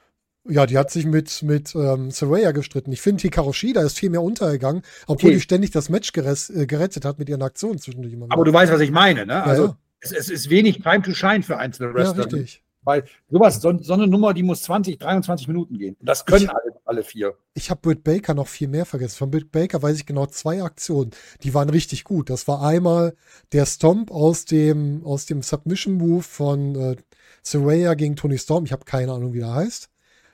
Ja, 0.49 0.67
die 0.67 0.77
hat 0.77 0.91
sich 0.91 1.07
mit, 1.07 1.43
mit 1.43 1.75
ähm, 1.75 2.11
Saraya 2.11 2.53
gestritten. 2.53 2.93
Ich 2.93 3.01
finde, 3.01 3.23
Hikaru 3.23 3.53
Shida 3.53 3.81
ist 3.83 3.99
viel 3.99 4.11
mehr 4.11 4.23
untergegangen, 4.23 4.83
obwohl 5.07 5.29
Okay. 5.31 5.35
die 5.37 5.41
ständig 5.41 5.71
das 5.71 5.89
Match 5.89 6.13
äh, 6.15 6.67
gerettet 6.67 7.05
hat 7.05 7.19
mit 7.19 7.29
ihren 7.29 7.43
Aktionen 7.43 7.79
zwischendurch. 7.79 8.15
Aber 8.29 8.45
du 8.45 8.53
weißt, 8.53 8.73
was 8.73 8.81
ich 8.81 8.91
meine, 8.91 9.27
ne? 9.27 9.33
ja, 9.35 9.43
Also 9.45 9.65
ja. 9.67 9.79
Es, 10.01 10.13
es 10.13 10.29
ist 10.29 10.51
wenig 10.51 10.81
Time 10.83 11.01
to 11.03 11.15
Shine 11.15 11.43
für 11.43 11.57
einzelne 11.57 11.89
ja, 11.91 11.95
Wrestler. 11.95 12.25
richtig. 12.27 12.64
Weil 12.85 13.05
sowas, 13.31 13.61
so, 13.61 13.77
so 13.83 13.95
eine 13.95 14.07
Nummer, 14.07 14.35
die 14.35 14.43
muss 14.43 14.63
20, 14.63 14.99
23 14.99 15.49
Minuten 15.49 15.79
gehen. 15.79 15.97
Und 15.99 16.09
das 16.09 16.25
können 16.25 16.45
Ich- 16.45 16.51
alle, 16.51 16.81
alle 16.85 17.03
vier. 17.03 17.37
Ich 17.55 17.71
habe 17.71 17.81
Britt 17.81 18.05
Baker 18.05 18.35
noch 18.35 18.47
viel 18.49 18.69
mehr 18.69 18.85
vergessen. 18.87 19.17
Von 19.17 19.31
Britt 19.31 19.51
Baker 19.51 19.83
weiß 19.83 19.97
ich 19.97 20.07
genau 20.07 20.27
zwei 20.27 20.63
Aktionen. 20.63 21.11
Die 21.43 21.55
waren 21.55 21.71
richtig 21.71 22.05
gut. 22.05 22.31
Das 22.31 22.47
war 22.47 22.63
einmal 22.63 23.17
der 23.53 23.65
Stomp 23.67 24.11
aus 24.11 24.45
dem, 24.45 25.05
aus 25.05 25.27
dem 25.27 25.43
Submission 25.43 25.95
Move 25.95 26.23
von 26.23 26.75
äh, 26.77 26.97
Saraya 27.43 27.95
gegen 27.95 28.17
Tony 28.17 28.39
Storm. 28.39 28.65
Ich 28.65 28.73
habe 28.73 28.85
keine 28.85 29.13
Ahnung, 29.13 29.33
wie 29.33 29.39
der 29.41 29.55
heißt. 29.55 29.89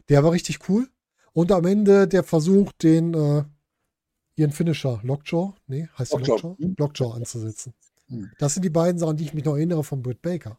Der 0.08 0.24
war 0.24 0.32
richtig 0.32 0.68
cool. 0.68 0.88
Und 1.32 1.52
am 1.52 1.64
Ende 1.66 2.08
der 2.08 2.24
Versuch, 2.24 2.72
den 2.72 3.14
äh, 3.14 3.44
ihren 4.34 4.50
Finisher, 4.52 4.98
Lockjaw, 5.04 5.54
nee, 5.68 5.88
heißt 5.98 6.12
Lockjaw. 6.12 6.32
Lockjaw? 6.34 6.56
Hm. 6.58 6.74
Lockjaw 6.78 7.12
anzusetzen. 7.14 7.74
Hm. 8.08 8.30
Das 8.38 8.54
sind 8.54 8.64
die 8.64 8.70
beiden 8.70 8.98
Sachen, 8.98 9.16
die 9.16 9.24
ich 9.24 9.34
mich 9.34 9.44
noch 9.44 9.54
erinnere 9.54 9.84
von 9.84 10.02
Britt 10.02 10.20
Baker. 10.22 10.58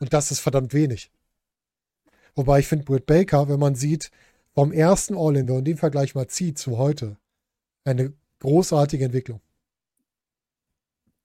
Und 0.00 0.12
das 0.12 0.30
ist 0.30 0.40
verdammt 0.40 0.74
wenig. 0.74 1.10
Wobei 2.36 2.60
ich 2.60 2.66
finde, 2.66 2.84
Britt 2.84 3.06
Baker, 3.06 3.48
wenn 3.48 3.60
man 3.60 3.74
sieht, 3.74 4.10
vom 4.54 4.72
ersten 4.72 5.16
All-In, 5.16 5.48
wenn 5.48 5.56
man 5.56 5.64
den 5.64 5.76
Vergleich 5.76 6.14
mal 6.14 6.28
zieht 6.28 6.58
zu 6.58 6.78
heute, 6.78 7.16
eine 7.84 8.12
großartige 8.40 9.04
Entwicklung. 9.04 9.40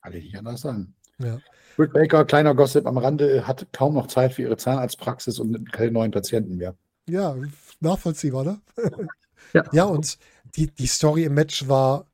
Kann 0.02 0.14
ich 0.14 0.24
nicht 0.26 0.38
anders 0.38 0.62
sagen. 0.62 0.96
Ja. 1.20 1.40
Britt 1.76 1.94
Baker, 1.94 2.26
kleiner 2.26 2.56
Gossip 2.56 2.86
am 2.86 2.98
Rande, 2.98 3.46
hat 3.48 3.68
kaum 3.74 3.94
noch 3.94 4.08
Zeit 4.08 4.34
für 4.34 4.44
ihre 4.44 4.58
Zahnarztpraxis 4.58 5.40
und 5.40 5.72
keine 5.72 5.92
neuen 5.92 6.12
Patienten 6.12 6.58
mehr. 6.58 6.76
Ja, 7.10 7.36
nachvollziehbar, 7.80 8.44
ne? 8.44 8.62
Ja. 9.54 9.64
ja, 9.72 9.84
und 9.86 10.20
die, 10.58 10.68
die 10.68 10.86
Story 10.86 11.24
im 11.24 11.34
Match 11.34 11.68
war 11.68 12.06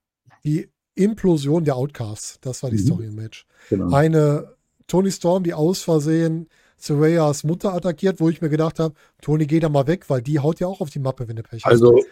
die 0.46 0.70
Implosion 0.93 1.66
der 1.66 1.76
Outcasts. 1.76 2.39
Das 2.39 2.64
war 2.64 2.70
die 2.70 2.78
Mhm. 2.78 2.86
Story 2.86 3.06
im 3.08 3.16
Match. 3.16 3.46
Genau. 3.70 3.93
Eine 3.93 4.56
Tony 4.88 5.12
Storm, 5.12 5.43
die 5.43 5.54
aus 5.54 5.82
Versehen 5.82 6.48
Sarayas 6.78 7.43
Mutter 7.43 7.73
attackiert, 7.73 8.19
wo 8.19 8.30
ich 8.30 8.41
mir 8.41 8.49
gedacht 8.49 8.80
habe, 8.80 8.93
Tony, 9.21 9.45
geh 9.45 9.59
da 9.59 9.69
mal 9.69 9.88
weg, 9.88 10.09
weil 10.09 10.21
die 10.21 10.39
haut 10.39 10.59
ja 10.59 10.67
auch 10.67 10.82
auf 10.82 10.89
die 10.89 10.99
Mappe, 10.99 11.28
wenn 11.28 11.36
du 11.38 11.43
Pech 11.43 11.63
hast. 11.63 11.71
Also, 11.71 12.03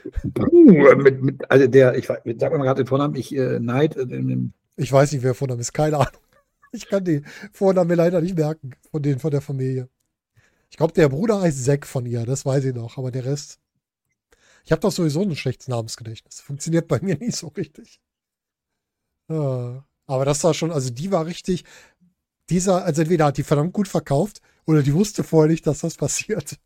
mit, 0.42 1.22
mit, 1.22 1.52
also 1.52 1.68
der, 1.68 1.96
ich 1.98 2.08
sag 2.08 2.26
mal 2.26 2.40
gerade 2.64 2.84
den 2.84 2.88
Vornamen, 2.88 3.16
ich 3.16 3.36
äh, 3.36 3.60
Neid, 3.60 3.96
äh, 3.98 4.06
den- 4.08 4.54
Ich 4.78 4.92
weiß 4.92 5.12
nicht, 5.12 5.24
wer 5.24 5.36
Vorname 5.36 5.62
ist, 5.62 5.74
keine 5.74 5.98
Ahnung. 5.98 6.12
Ich 6.76 6.88
kann 6.88 7.06
die 7.06 7.22
Vornamen 7.52 7.88
mir 7.88 7.96
leider 7.96 8.20
nicht 8.20 8.36
merken, 8.36 8.72
von 8.90 9.04
denen 9.04 9.20
von 9.20 9.30
der 9.30 9.42
Familie. 9.42 9.90
Ich 10.72 10.78
glaube, 10.78 10.92
der 10.94 11.08
Bruder 11.08 11.40
heißt 11.40 11.64
Zack 11.64 11.86
von 11.86 12.04
ihr, 12.08 12.26
das 12.26 12.48
weiß 12.48 12.64
ich 12.66 12.74
noch, 12.74 12.98
aber 12.98 13.12
der 13.12 13.26
Rest. 13.26 13.60
Ich 14.66 14.72
habe 14.72 14.82
doch 14.82 14.92
sowieso 14.92 15.22
ein 15.22 15.36
schlechtes 15.36 15.68
Namensgedächtnis. 15.68 16.42
Funktioniert 16.42 16.88
bei 16.88 17.00
mir 17.00 17.16
nicht 17.20 17.36
so 17.36 17.50
richtig. 17.50 18.00
Ja, 19.30 19.86
aber 20.08 20.26
das 20.26 20.44
war 20.44 20.56
schon, 20.56 20.72
also 20.72 20.90
die 20.90 21.12
war 21.12 21.28
richtig, 21.28 21.64
dieser, 22.50 22.84
also 22.86 23.02
entweder 23.02 23.26
hat 23.26 23.38
die 23.38 23.44
verdammt 23.44 23.74
gut 23.74 23.88
verkauft 23.88 24.42
oder 24.66 24.82
die 24.84 24.94
wusste 24.94 25.24
vorher 25.24 25.52
nicht, 25.52 25.66
dass 25.68 25.80
das 25.80 25.96
passiert. 25.96 26.58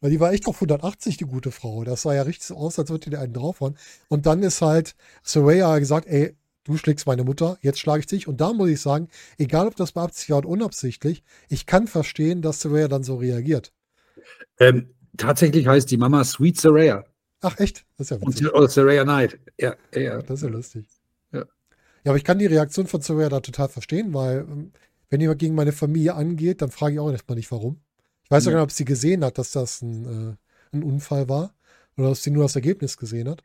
Weil 0.00 0.10
die 0.10 0.20
war 0.20 0.32
echt 0.32 0.46
auf 0.46 0.56
180, 0.56 1.16
die 1.16 1.24
gute 1.24 1.50
Frau. 1.50 1.82
Das 1.84 2.02
sah 2.02 2.14
ja 2.14 2.22
richtig 2.22 2.44
so 2.46 2.56
aus, 2.56 2.78
als 2.78 2.90
würde 2.90 3.10
die 3.10 3.16
einen 3.16 3.32
draufhauen. 3.32 3.76
Und 4.08 4.26
dann 4.26 4.42
ist 4.42 4.60
halt 4.60 4.94
Soraya 5.22 5.78
gesagt, 5.78 6.06
ey, 6.06 6.36
du 6.64 6.76
schlägst 6.76 7.06
meine 7.06 7.24
Mutter, 7.24 7.56
jetzt 7.62 7.78
schlage 7.78 8.00
ich 8.00 8.06
dich. 8.06 8.28
Und 8.28 8.40
da 8.40 8.52
muss 8.52 8.68
ich 8.68 8.80
sagen, 8.80 9.08
egal 9.38 9.66
ob 9.66 9.76
das 9.76 9.92
beabsichtigt 9.92 10.32
oder 10.36 10.48
unabsichtlich, 10.48 11.22
ich 11.48 11.64
kann 11.64 11.86
verstehen, 11.86 12.42
dass 12.42 12.60
Soraya 12.60 12.88
dann 12.88 13.04
so 13.04 13.16
reagiert. 13.16 13.72
ähm, 14.60 14.94
tatsächlich 15.16 15.66
heißt 15.66 15.90
die 15.90 15.96
Mama 15.96 16.24
Sweet 16.24 16.60
Saraya 16.60 17.04
Ach 17.40 17.58
echt? 17.58 17.84
Das 17.96 18.06
ist 18.06 18.10
ja 18.10 18.16
und 18.18 18.34
witzig. 18.34 18.52
oder 18.52 18.68
Saraya 18.68 19.04
Knight. 19.04 19.38
Ja, 19.58 19.76
ja, 19.94 20.00
ja. 20.00 20.22
Das 20.22 20.40
ist 20.40 20.42
ja 20.42 20.48
lustig. 20.48 20.86
Ja. 21.32 21.40
Ja, 22.04 22.10
aber 22.12 22.16
ich 22.16 22.24
kann 22.24 22.38
die 22.38 22.46
Reaktion 22.46 22.86
von 22.86 23.00
Soraya 23.00 23.28
da 23.28 23.40
total 23.40 23.68
verstehen, 23.68 24.12
weil 24.14 24.38
ähm, 24.40 24.72
wenn 25.08 25.20
jemand 25.20 25.38
gegen 25.38 25.54
meine 25.54 25.72
Familie 25.72 26.14
angeht, 26.14 26.62
dann 26.62 26.70
frage 26.70 26.94
ich 26.94 27.00
auch 27.00 27.10
erstmal 27.10 27.36
nicht, 27.36 27.50
warum. 27.50 27.80
Ich 28.24 28.30
weiß 28.30 28.44
ja 28.44 28.50
gar 28.50 28.58
nicht, 28.58 28.64
ob 28.64 28.72
sie 28.72 28.84
gesehen 28.84 29.24
hat, 29.24 29.38
dass 29.38 29.52
das 29.52 29.82
ein, 29.82 30.04
äh, 30.32 30.76
ein 30.76 30.82
Unfall 30.82 31.28
war 31.28 31.54
oder 31.96 32.10
ob 32.10 32.16
sie 32.16 32.30
nur 32.30 32.42
das 32.42 32.56
Ergebnis 32.56 32.96
gesehen 32.96 33.28
hat. 33.28 33.42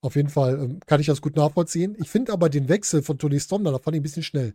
Auf 0.00 0.16
jeden 0.16 0.30
Fall 0.30 0.58
ähm, 0.58 0.80
kann 0.86 1.00
ich 1.00 1.06
das 1.06 1.20
gut 1.20 1.36
nachvollziehen. 1.36 1.96
Ich 1.98 2.08
finde 2.08 2.32
aber 2.32 2.48
den 2.48 2.68
Wechsel 2.68 3.02
von 3.02 3.18
Tony 3.18 3.38
Storm, 3.38 3.64
da 3.64 3.78
fand 3.78 3.94
ich 3.94 4.00
ein 4.00 4.02
bisschen 4.02 4.22
schnell. 4.22 4.54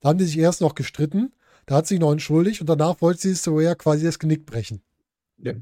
Da 0.00 0.08
haben 0.08 0.18
die 0.18 0.24
sich 0.24 0.38
erst 0.38 0.60
noch 0.60 0.74
gestritten, 0.74 1.32
da 1.66 1.76
hat 1.76 1.86
sie 1.86 1.94
sich 1.94 2.00
noch 2.00 2.12
entschuldigt 2.12 2.60
und 2.60 2.68
danach 2.68 3.00
wollte 3.00 3.20
sie 3.20 3.34
Soraya 3.34 3.74
quasi 3.74 4.04
das 4.04 4.18
Genick 4.18 4.46
brechen. 4.46 4.82
Ja. 5.38 5.52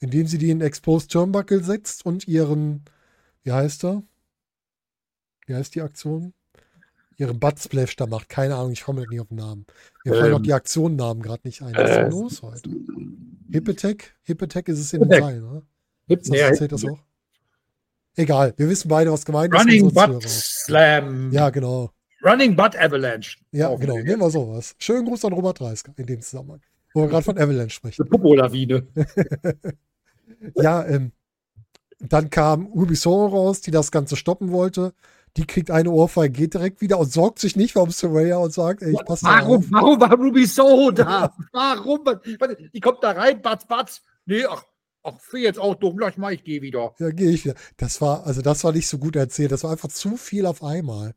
Indem 0.00 0.26
sie 0.26 0.38
die 0.38 0.50
in 0.50 0.60
Exposed 0.60 1.10
Turnbuckle 1.10 1.62
setzt 1.62 2.04
und 2.04 2.28
ihren, 2.28 2.84
wie 3.42 3.52
heißt 3.52 3.84
er? 3.84 4.02
Wie 5.46 5.54
heißt 5.54 5.74
die 5.74 5.82
Aktion? 5.82 6.34
Ihren 7.16 7.38
Butt 7.38 7.58
Splash 7.60 7.96
da 7.96 8.06
macht. 8.06 8.28
Keine 8.28 8.56
Ahnung, 8.56 8.72
ich 8.72 8.84
komme 8.84 9.06
nicht 9.06 9.20
auf 9.20 9.28
den 9.28 9.36
Namen. 9.38 9.66
Mir 10.04 10.14
fallen 10.14 10.32
Ähm, 10.32 10.34
auch 10.34 10.42
die 10.42 10.52
Aktionennamen 10.52 11.22
gerade 11.22 11.42
nicht 11.44 11.62
ein. 11.62 11.74
Was 11.74 11.90
ist 11.90 11.96
äh, 11.96 12.00
denn 12.02 12.10
los 12.10 12.42
heute? 12.42 12.70
Hip 13.50 13.68
Attack? 13.68 14.14
Hip 14.22 14.42
Attack 14.42 14.68
ist 14.68 14.78
es 14.80 14.92
in 14.92 15.00
Hip 15.02 15.08
dem 15.10 15.12
Attack. 15.16 15.24
Seil, 15.30 15.40
ne? 15.40 15.62
Hip, 16.06 16.20
Ist 16.20 16.30
das, 16.32 16.50
nee, 16.50 16.56
zählt 16.56 16.72
das 16.72 16.84
auch? 16.84 16.98
Egal, 18.16 18.54
wir 18.56 18.68
wissen 18.68 18.88
beide, 18.88 19.10
was 19.12 19.24
gemeint 19.24 19.52
Running 19.54 19.76
ist. 19.76 19.82
unsere 19.96 20.08
Butt. 20.08 20.22
Slam. 20.28 21.32
Ja, 21.32 21.50
genau. 21.50 21.90
Running 22.24 22.56
Butt 22.56 22.76
Avalanche. 22.76 23.38
Ja, 23.52 23.68
Auch 23.68 23.78
genau. 23.78 23.96
Nehmen 23.98 24.20
wir 24.20 24.30
sowas. 24.30 24.74
Schönen 24.78 25.04
Gruß 25.06 25.24
an 25.24 25.32
Robert 25.32 25.60
Reisker 25.60 25.92
in 25.96 26.06
dem 26.06 26.20
Zusammenhang. 26.20 26.60
Wo 26.94 27.02
wir 27.02 27.08
gerade 27.08 27.24
von 27.24 27.36
Avalanche 27.36 27.74
sprechen. 27.74 28.02
Eine 28.02 28.10
Popo-Lawine. 28.10 28.86
Ja, 30.56 30.84
ähm, 30.86 31.12
dann 32.00 32.30
kam 32.30 32.66
Ruby 32.66 32.96
Soho 32.96 33.26
raus, 33.26 33.60
die 33.60 33.70
das 33.70 33.90
Ganze 33.90 34.16
stoppen 34.16 34.52
wollte. 34.52 34.94
Die 35.36 35.46
kriegt 35.46 35.70
eine 35.70 35.90
Ohrfeige, 35.90 36.30
geht 36.32 36.54
direkt 36.54 36.80
wieder 36.80 36.98
und 36.98 37.12
sorgt 37.12 37.40
sich 37.40 37.56
nicht 37.56 37.76
um 37.76 37.90
Soraya 37.90 38.36
und 38.36 38.52
sagt, 38.52 38.82
ey, 38.82 38.92
ich 38.92 39.04
passe. 39.04 39.26
Warum, 39.26 39.66
warum 39.70 40.00
war 40.00 40.14
Ruby 40.14 40.46
Soho 40.46 40.92
da? 40.92 41.34
Warum? 41.52 42.00
Warte, 42.04 42.70
Die 42.72 42.80
kommt 42.80 43.02
da 43.02 43.10
rein, 43.10 43.42
batz, 43.42 43.66
batz. 43.66 44.02
Nee, 44.26 44.44
ach, 44.46 44.64
ach, 45.02 45.18
für 45.20 45.38
jetzt 45.38 45.58
auch 45.58 45.74
dumm. 45.74 45.98
Lass 45.98 46.16
mal, 46.16 46.32
ich 46.32 46.44
gehe 46.44 46.62
wieder. 46.62 46.94
Ja, 46.98 47.10
gehe 47.10 47.30
ich 47.30 47.44
wieder. 47.44 47.56
Das 47.76 48.00
war, 48.00 48.26
also 48.26 48.42
das 48.42 48.62
war 48.62 48.72
nicht 48.72 48.86
so 48.86 48.98
gut 48.98 49.16
erzählt. 49.16 49.50
Das 49.50 49.64
war 49.64 49.72
einfach 49.72 49.88
zu 49.88 50.16
viel 50.16 50.46
auf 50.46 50.62
einmal. 50.62 51.14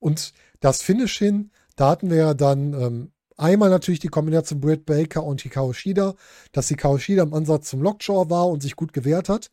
Und 0.00 0.32
das 0.58 0.82
Finish 0.82 1.16
hin, 1.18 1.52
da 1.76 1.90
hatten 1.90 2.10
wir 2.10 2.16
ja 2.16 2.34
dann 2.34 2.72
ähm, 2.72 3.12
einmal 3.36 3.70
natürlich 3.70 4.00
die 4.00 4.08
Kombination 4.08 4.60
Britt 4.60 4.86
Baker 4.86 5.24
und 5.24 5.40
Hikaru 5.40 5.72
Shida, 5.72 6.14
dass 6.52 6.68
Hikaru 6.68 6.98
Shida 6.98 7.22
im 7.22 7.34
Ansatz 7.34 7.70
zum 7.70 7.82
Lockjaw 7.82 8.28
war 8.28 8.48
und 8.48 8.60
sich 8.62 8.76
gut 8.76 8.92
gewehrt 8.92 9.28
hat. 9.28 9.50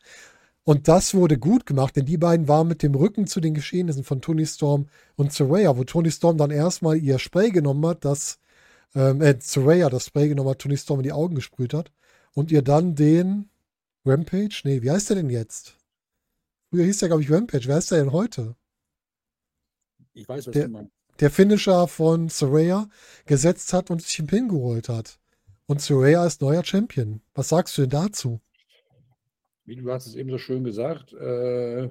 Und 0.67 0.89
das 0.89 1.13
wurde 1.13 1.37
gut 1.39 1.65
gemacht, 1.65 1.95
denn 1.95 2.05
die 2.05 2.17
beiden 2.17 2.49
waren 2.49 2.67
mit 2.67 2.83
dem 2.83 2.93
Rücken 2.93 3.25
zu 3.25 3.39
den 3.39 3.53
Geschehnissen 3.53 4.03
von 4.03 4.19
Tony 4.19 4.45
Storm 4.45 4.89
und 5.15 5.31
Soraya, 5.31 5.77
wo 5.77 5.85
Tony 5.85 6.11
Storm 6.11 6.37
dann 6.37 6.51
erstmal 6.51 6.97
ihr 6.97 7.19
Spray 7.19 7.51
genommen 7.51 7.85
hat, 7.85 8.03
das, 8.03 8.37
ähm, 8.93 9.21
äh, 9.21 9.37
Soraya 9.39 9.89
das 9.89 10.07
Spray 10.07 10.27
genommen 10.27 10.49
hat, 10.49 10.59
Tony 10.59 10.75
Storm 10.75 10.99
in 10.99 11.05
die 11.05 11.13
Augen 11.13 11.35
gesprüht 11.35 11.73
hat 11.73 11.93
und 12.33 12.51
ihr 12.51 12.63
dann 12.63 12.95
den 12.95 13.47
Rampage? 14.05 14.59
Nee, 14.65 14.81
wie 14.81 14.91
heißt 14.91 15.07
der 15.09 15.15
denn 15.15 15.29
jetzt? 15.29 15.77
Früher 16.69 16.83
hieß 16.83 16.97
der, 16.97 17.07
glaube 17.07 17.23
ich, 17.23 17.31
Rampage. 17.31 17.65
Wer 17.67 17.77
ist 17.77 17.91
der 17.91 17.99
denn 17.99 18.11
heute? 18.11 18.57
Ich 20.13 20.27
weiß, 20.27 20.47
was 20.47 20.53
Der- 20.53 20.65
du 20.65 20.71
meinst. 20.71 20.91
Der 21.21 21.31
Finisher 21.31 21.87
von 21.87 22.27
Soraya 22.27 22.89
gesetzt 23.25 23.71
hat 23.71 23.89
und 23.89 24.01
sich 24.01 24.19
einen 24.19 24.27
Pin 24.27 24.49
geholt 24.49 24.89
hat. 24.89 25.17
Und 25.65 25.81
Soraya 25.81 26.25
ist 26.25 26.41
neuer 26.41 26.65
Champion. 26.65 27.21
Was 27.35 27.47
sagst 27.47 27.77
du 27.77 27.83
denn 27.83 27.89
dazu? 27.91 28.41
Wie 29.67 29.75
du 29.75 29.91
hast 29.91 30.07
es 30.07 30.15
eben 30.15 30.29
so 30.29 30.37
schön 30.37 30.63
gesagt. 30.63 31.11
Äh, 31.11 31.89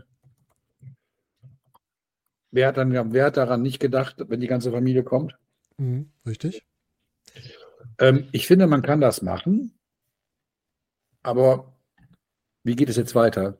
wer, 2.50 2.68
hat 2.68 2.78
dann, 2.78 3.12
wer 3.12 3.26
hat 3.26 3.36
daran 3.36 3.60
nicht 3.60 3.80
gedacht, 3.80 4.16
wenn 4.18 4.40
die 4.40 4.46
ganze 4.46 4.72
Familie 4.72 5.04
kommt? 5.04 5.36
Mhm, 5.76 6.10
richtig? 6.24 6.64
Ähm, 7.98 8.28
ich 8.32 8.46
finde, 8.46 8.66
man 8.66 8.80
kann 8.80 9.02
das 9.02 9.20
machen. 9.20 9.78
Aber 11.22 11.76
wie 12.62 12.76
geht 12.76 12.88
es 12.88 12.96
jetzt 12.96 13.14
weiter? 13.14 13.58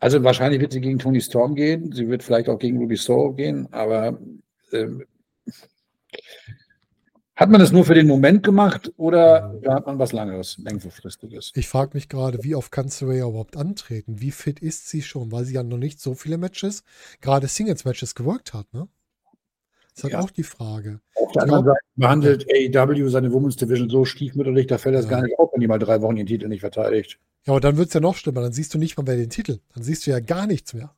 Also 0.00 0.24
wahrscheinlich 0.24 0.62
wird 0.62 0.72
sie 0.72 0.80
gegen 0.80 0.98
Tony 0.98 1.20
Storm 1.20 1.54
gehen. 1.54 1.92
Sie 1.92 2.08
wird 2.08 2.22
vielleicht 2.22 2.48
auch 2.48 2.58
gegen 2.58 2.78
Ruby 2.78 2.96
Soho 2.96 3.34
gehen. 3.34 3.70
Aber 3.70 4.18
ähm, 4.72 5.04
hat 7.34 7.50
man 7.50 7.60
es 7.60 7.72
nur 7.72 7.84
für 7.84 7.94
den 7.94 8.06
Moment 8.06 8.42
gemacht 8.42 8.92
oder 8.96 9.58
hat 9.66 9.86
man 9.86 9.98
was 9.98 10.12
Langes, 10.12 10.58
längerfristiges? 10.58 11.52
Ich 11.54 11.68
frage 11.68 11.92
mich 11.94 12.08
gerade, 12.08 12.42
wie 12.42 12.54
oft 12.54 12.70
kann 12.70 12.88
Soraya 12.88 13.26
überhaupt 13.26 13.56
antreten? 13.56 14.20
Wie 14.20 14.30
fit 14.30 14.60
ist 14.60 14.88
sie 14.88 15.02
schon? 15.02 15.32
Weil 15.32 15.44
sie 15.44 15.54
ja 15.54 15.62
noch 15.62 15.78
nicht 15.78 16.00
so 16.00 16.14
viele 16.14 16.38
Matches, 16.38 16.84
gerade 17.20 17.46
Singles-Matches 17.46 18.14
geworkt 18.14 18.54
hat, 18.54 18.72
ne? 18.72 18.88
Das 19.94 19.98
ist 19.98 20.04
halt 20.04 20.12
Ja. 20.14 20.20
auch 20.20 20.30
die 20.30 20.42
Frage. 20.42 21.00
Auf 21.16 21.32
der 21.32 21.42
anderen 21.42 21.64
Seite 21.66 21.78
behandelt 21.96 22.46
AEW 22.50 23.08
seine 23.08 23.30
Women's 23.32 23.56
Division 23.56 23.90
so 23.90 24.04
stiefmütterlich, 24.06 24.66
da 24.66 24.78
fällt 24.78 24.94
das 24.94 25.04
Ja. 25.04 25.10
gar 25.10 25.22
nicht 25.22 25.38
auf, 25.38 25.50
wenn 25.52 25.60
die 25.60 25.66
mal 25.68 25.78
drei 25.78 26.00
Wochen 26.00 26.16
ihren 26.16 26.26
Titel 26.26 26.48
nicht 26.48 26.60
verteidigt. 26.60 27.18
Ja, 27.44 27.52
aber 27.52 27.60
dann 27.60 27.76
wird 27.76 27.88
es 27.88 27.94
ja 27.94 28.00
noch 28.00 28.14
schlimmer. 28.16 28.40
Dann 28.40 28.52
siehst 28.52 28.72
du 28.72 28.78
nicht 28.78 28.96
mal 28.96 29.02
mehr 29.02 29.16
den 29.16 29.28
Titel. 29.28 29.58
Dann 29.74 29.82
siehst 29.82 30.06
du 30.06 30.10
ja 30.12 30.20
gar 30.20 30.46
nichts 30.46 30.72
mehr. 30.74 30.94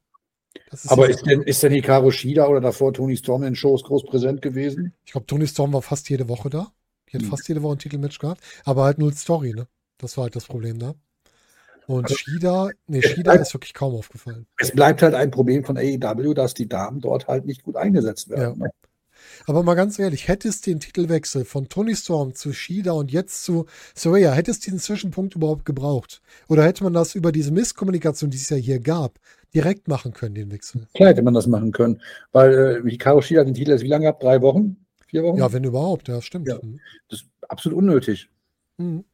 Das 0.71 0.89
Aber 0.89 1.05
ja- 1.09 1.15
ist 1.15 1.25
denn, 1.27 1.43
ist 1.43 1.63
denn 1.63 1.73
Hikaru 1.73 2.11
Shida 2.11 2.47
oder 2.47 2.61
davor 2.61 2.93
Tony 2.93 3.17
Storm 3.17 3.43
in 3.45 3.55
Shows 3.55 3.85
groß 3.85 4.05
präsent 4.05 4.43
gewesen? 4.43 4.93
Ich 5.05 5.13
glaube, 5.13 5.27
Tony 5.27 5.47
Storm 5.47 5.73
war 5.73 5.83
fast 5.83 6.09
jede 6.11 6.29
Woche 6.29 6.51
da. 6.51 6.73
Die 7.11 7.17
hat 7.17 7.23
Hm. 7.23 7.31
fast 7.31 7.49
jede 7.49 7.63
Woche 7.63 7.77
ein 7.77 7.79
Titelmatch 7.79 8.19
gehabt. 8.19 8.41
Aber 8.65 8.85
halt 8.85 8.99
null 8.99 9.15
Story, 9.15 9.53
ne? 9.55 9.67
Das 9.99 10.17
war 10.17 10.25
halt 10.25 10.37
das 10.37 10.47
Problem 10.47 10.79
da. 10.79 10.95
Und 11.87 12.05
Also- 12.05 12.17
Shida, 12.17 12.71
nee, 12.87 13.03
Shida 13.03 13.35
ist 13.35 13.53
wirklich 13.55 13.75
kaum 13.75 13.95
aufgefallen. 13.95 14.47
Es 14.59 14.73
bleibt 14.73 15.03
halt 15.03 15.15
ein 15.15 15.31
Problem 15.31 15.65
von 15.65 15.77
AEW, 15.77 16.33
dass 16.35 16.55
die 16.55 16.69
Damen 16.69 17.01
dort 17.01 17.29
halt 17.29 17.45
nicht 17.45 17.63
gut 17.63 17.77
eingesetzt 17.77 18.29
werden. 18.31 18.59
ne? 18.59 18.71
Aber 19.47 19.63
mal 19.63 19.75
ganz 19.75 19.99
ehrlich, 19.99 20.29
hätte 20.29 20.49
es 20.49 20.61
den 20.61 20.81
Titelwechsel 20.81 21.45
von 21.45 21.69
Tony 21.69 21.95
Storm 21.95 22.35
zu 22.35 22.53
Shida 22.53 22.93
und 22.93 23.13
jetzt 23.13 23.45
zu 23.45 23.67
Soraya, 23.95 24.33
hätte 24.33 24.51
es 24.51 24.61
diesen 24.61 24.79
Zwischenpunkt 24.79 25.35
überhaupt 25.35 25.65
gebraucht? 25.65 26.21
Oder 26.49 26.65
hätte 26.65 26.85
man 26.85 26.93
das 26.95 27.15
über 27.15 27.33
diese 27.33 27.51
Misskommunikation, 27.53 28.31
die 28.31 28.37
es 28.39 28.49
ja 28.51 28.57
hier 28.57 28.81
gab, 28.81 29.19
direkt 29.55 29.89
machen 29.89 30.13
können, 30.13 30.35
den 30.35 30.51
Wechsel? 30.51 30.87
Klar 30.95 31.11
hätte 31.11 31.23
man 31.23 31.35
das 31.35 31.47
machen 31.47 31.73
können, 31.73 32.01
weil 32.33 32.83
äh, 32.85 32.91
Hikaru 32.91 33.23
Shida 33.23 33.45
den 33.45 33.55
Titel 33.55 33.71
jetzt 33.71 33.83
wie 33.83 33.89
lange 33.89 34.03
gehabt? 34.03 34.23
Drei 34.23 34.41
Wochen? 34.43 34.77
Vier 35.07 35.23
Wochen? 35.23 35.39
Ja, 35.39 35.53
wenn 35.53 35.65
überhaupt, 35.65 36.09
ja, 36.09 36.21
stimmt. 36.21 36.49
Ja. 36.49 36.59
Das 37.09 37.21
ist 37.21 37.29
absolut 37.49 37.79
unnötig. 37.79 38.29
Mhm. 38.79 39.05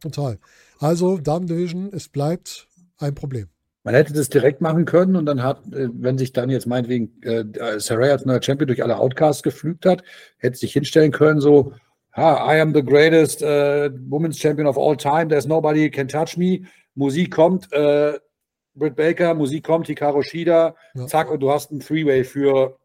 Total. 0.00 0.38
Also, 0.78 1.16
Damen 1.16 1.46
Division, 1.46 1.90
es 1.92 2.08
bleibt 2.08 2.68
ein 2.98 3.14
Problem. 3.14 3.48
Man 3.84 3.94
hätte 3.94 4.14
das 4.14 4.30
direkt 4.30 4.62
machen 4.62 4.86
können 4.86 5.14
und 5.14 5.26
dann 5.26 5.42
hat, 5.42 5.58
äh, 5.72 5.88
wenn 5.92 6.18
sich 6.18 6.32
dann 6.32 6.50
jetzt 6.50 6.66
meinetwegen 6.66 7.22
äh, 7.22 7.44
Saraya 7.78 8.12
als 8.12 8.24
neuer 8.24 8.42
Champion 8.42 8.66
durch 8.66 8.82
alle 8.82 8.98
Outcasts 8.98 9.42
geflügt 9.42 9.86
hat, 9.86 10.02
hätte 10.38 10.56
sich 10.56 10.72
hinstellen 10.72 11.12
können, 11.12 11.40
so, 11.40 11.72
ha, 12.12 12.54
I 12.54 12.60
am 12.60 12.72
the 12.74 12.82
greatest 12.82 13.42
uh, 13.42 13.90
Women's 14.08 14.38
Champion 14.38 14.66
of 14.66 14.78
all 14.78 14.96
time, 14.96 15.28
there's 15.28 15.46
nobody 15.46 15.90
can 15.90 16.08
touch 16.08 16.36
me. 16.36 16.62
Musik 16.94 17.32
kommt, 17.32 17.70
äh, 17.72 18.18
Britt 18.74 18.96
Baker, 18.96 19.34
Musik 19.34 19.64
kommt, 19.64 19.86
Hikaru 19.86 20.22
Shida, 20.22 20.74
Ja. 20.94 21.06
zack, 21.06 21.30
und 21.30 21.40
du 21.40 21.50
hast 21.50 21.70
einen 21.70 21.80
Three-Way 21.80 22.24
für 22.24 22.78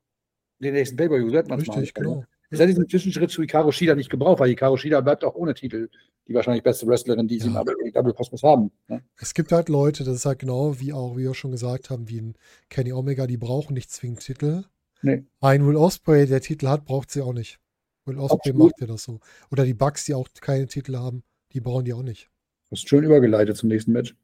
den 0.60 0.74
nächsten 0.74 0.98
Pay-Per-View. 0.98 1.28
Richtig, 1.56 1.94
genau. 1.94 2.26
Es 2.52 2.60
hätte 2.60 2.70
diesen 2.70 2.90
Zwischenschritt 2.90 3.30
zu 3.32 3.42
Hikaru 3.42 3.72
Shida 3.72 3.96
nicht 3.96 4.10
gebraucht, 4.10 4.40
weil 4.40 4.50
Hikaru 4.50 4.78
Shida 4.78 5.02
bleibt 5.02 5.24
auch 5.24 5.36
ohne 5.36 5.54
Titel 5.54 5.90
die 6.28 6.36
wahrscheinlich 6.36 6.62
beste 6.62 6.86
Wrestlerin, 6.86 7.28
die 7.28 7.40
sie 7.40 7.50
Ja. 7.50 7.62
im 7.62 7.92
Double 7.92 8.14
Cosmos 8.14 8.44
haben. 8.44 8.72
Ne? 8.88 9.02
Es 9.18 9.34
gibt 9.34 9.52
halt 9.52 9.68
Leute, 9.68 10.04
das 10.04 10.14
ist 10.16 10.26
halt 10.28 10.38
genau 10.38 10.80
wie 10.80 10.94
auch, 10.94 11.18
wie 11.18 11.24
wir 11.24 11.34
schon 11.34 11.50
gesagt 11.52 11.90
haben, 11.90 12.08
wie 12.08 12.22
ein 12.22 12.36
Kenny 12.70 12.94
Omega, 12.94 13.26
die 13.26 13.38
brauchen 13.38 13.74
nicht 13.74 13.90
zwingend 13.92 14.20
Titel. 14.20 14.64
Nee. 15.02 15.24
Ein 15.42 15.66
Will 15.66 15.76
Osprey, 15.76 16.28
der 16.28 16.42
Titel 16.42 16.68
hat, 16.68 16.86
braucht 16.86 17.10
sie 17.10 17.22
auch 17.24 17.34
nicht. 17.34 17.60
Will 18.06 18.20
Osprey 18.20 18.52
Absolut. 18.52 18.60
macht 18.72 18.82
ja 18.82 18.86
das 18.88 19.04
so. 19.04 19.20
Oder 19.52 19.66
die 19.66 19.74
Bucks, 19.74 20.06
die 20.06 20.14
auch 20.14 20.28
keine 20.40 20.68
Titel 20.68 20.98
haben, 20.98 21.24
die 21.54 21.62
brauchen 21.62 21.86
die 21.86 21.94
auch 21.94 22.04
nicht. 22.04 22.30
Hast 22.70 22.88
schön 22.88 23.04
übergeleitet 23.04 23.58
zum 23.58 23.70
nächsten 23.70 23.92
Match. 23.92 24.16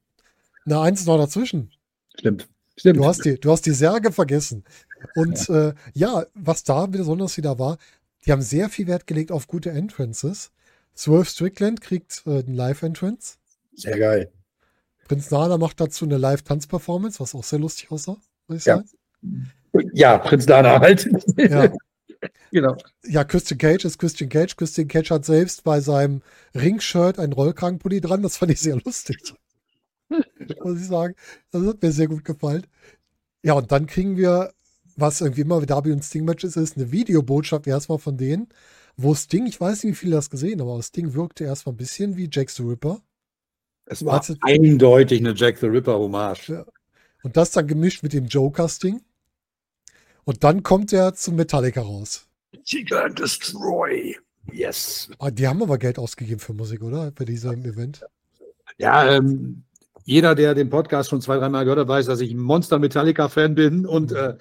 Na, 0.66 0.82
eins 0.82 1.02
ist 1.02 1.08
noch 1.08 1.18
dazwischen. 1.18 1.72
Stimmt. 2.18 2.48
Stimmt. 2.78 2.98
Du 2.98 3.06
hast 3.06 3.24
die, 3.24 3.40
du 3.40 3.52
hast 3.52 3.66
die 3.66 3.72
Särge 3.72 4.12
vergessen. 4.12 4.64
Und 5.16 5.48
ja. 5.48 5.70
Äh, 5.70 5.74
ja, 5.94 6.26
was 6.34 6.64
da 6.64 6.86
besonders 6.88 7.38
wieder 7.38 7.58
war, 7.60 7.78
die 8.26 8.32
haben 8.32 8.42
sehr 8.42 8.70
viel 8.70 8.88
Wert 8.88 9.08
gelegt 9.08 9.32
auf 9.32 9.48
gute 9.48 9.70
Entrances. 9.70 10.52
Swerve 10.96 11.26
Strickland 11.26 11.82
kriegt 11.82 12.24
äh, 12.26 12.40
einen 12.40 12.56
Live-Entrance. 12.56 13.36
Sehr 13.74 13.98
geil. 13.98 14.32
Prinz 15.08 15.30
Nana 15.30 15.58
macht 15.58 15.80
dazu 15.80 16.06
eine 16.06 16.18
Live-Tanz-Performance, 16.18 17.20
was 17.20 17.36
auch 17.36 17.44
sehr 17.44 17.60
lustig 17.60 17.92
aussah, 17.92 18.18
muss 18.48 18.60
ich 18.60 18.66
Ja. 18.66 18.78
sagen. 18.78 19.52
Ja, 19.94 20.18
Prinz 20.18 20.46
Dana 20.46 20.80
halt. 20.80 21.08
Ja. 21.38 21.72
genau. 22.52 22.78
ja, 23.06 23.24
Christian 23.24 23.58
Cage 23.58 23.86
ist 23.86 24.00
Christian 24.00 24.30
Cage. 24.30 24.56
Christian 24.56 24.88
Cage 24.88 25.12
hat 25.12 25.26
selbst 25.26 25.64
bei 25.64 25.80
seinem 25.82 26.22
Ringshirt 26.56 27.20
einen 27.20 27.34
Rollkragenpulli 27.34 28.02
dran. 28.02 28.24
Das 28.24 28.38
fand 28.38 28.52
ich 28.52 28.62
sehr 28.62 28.78
lustig. 28.84 29.34
muss 30.64 30.80
ich 30.82 30.88
sagen. 30.88 31.16
Das 31.52 31.66
hat 31.66 31.82
mir 31.82 31.92
sehr 31.92 32.08
gut 32.08 32.24
gefallen. 32.26 32.66
Ja, 33.44 33.54
und 33.54 33.72
dann 33.72 33.86
kriegen 33.86 34.18
wir, 34.18 34.54
was 34.96 35.22
irgendwie 35.22 35.42
immer 35.42 35.64
Darby 35.66 35.92
und 35.92 36.04
Sting-Matches 36.04 36.56
ist, 36.58 36.78
eine 36.78 36.92
Videobotschaft 36.92 37.68
erstmal 37.68 38.00
von 38.00 38.18
denen, 38.18 38.48
wo 38.98 39.14
Sting, 39.14 39.46
ich 39.46 39.60
weiß 39.60 39.84
nicht, 39.84 39.94
wie 39.94 39.96
viele 39.98 40.16
das 40.16 40.30
gesehen 40.30 40.60
haben, 40.62 40.70
aber 40.70 40.82
Sting 40.82 41.14
wirkte 41.14 41.44
erstmal 41.44 41.74
ein 41.74 41.78
bisschen 41.78 42.16
wie 42.18 42.30
Jack 42.32 42.50
the 42.50 42.64
Ripper. 42.64 43.02
Es 43.86 44.04
war 44.06 44.16
Hatte- 44.16 44.38
eindeutig 44.42 45.20
eine 45.20 45.34
Jack 45.36 45.58
the 45.60 45.68
Ripper 45.68 46.00
Hommage. 46.00 46.50
Ja. 46.50 46.66
Und 47.24 47.38
das 47.38 47.52
dann 47.52 47.68
gemischt 47.68 48.04
mit 48.04 48.14
dem 48.14 48.26
Joker-Sting. 48.26 49.02
Und 50.24 50.44
dann 50.44 50.64
kommt 50.64 50.92
er 50.94 51.14
zum 51.14 51.36
Metallica 51.36 51.82
raus. 51.82 52.28
And 52.92 53.20
Destroy. 53.20 54.16
Yes. 54.52 55.10
Ah, 55.20 55.30
Die 55.30 55.48
haben 55.48 55.62
aber 55.62 55.78
Geld 55.78 56.00
ausgegeben 56.00 56.40
für 56.40 56.54
Musik, 56.54 56.82
oder? 56.82 57.12
Bei 57.12 57.26
diesem 57.26 57.64
Event. 57.66 58.02
Ja, 58.78 59.16
ähm, 59.16 59.64
jeder, 60.06 60.36
der 60.36 60.54
den 60.54 60.70
Podcast 60.70 61.10
schon 61.10 61.20
zwei, 61.22 61.38
dreimal 61.38 61.66
gehört 61.66 61.80
hat, 61.82 61.88
weiß, 61.88 62.06
dass 62.06 62.22
ich 62.22 62.32
ein 62.32 62.38
Monster 62.40 62.80
Metallica-Fan 62.80 63.56
bin. 63.56 63.86
Und 63.86 64.12
äh, 64.14 64.36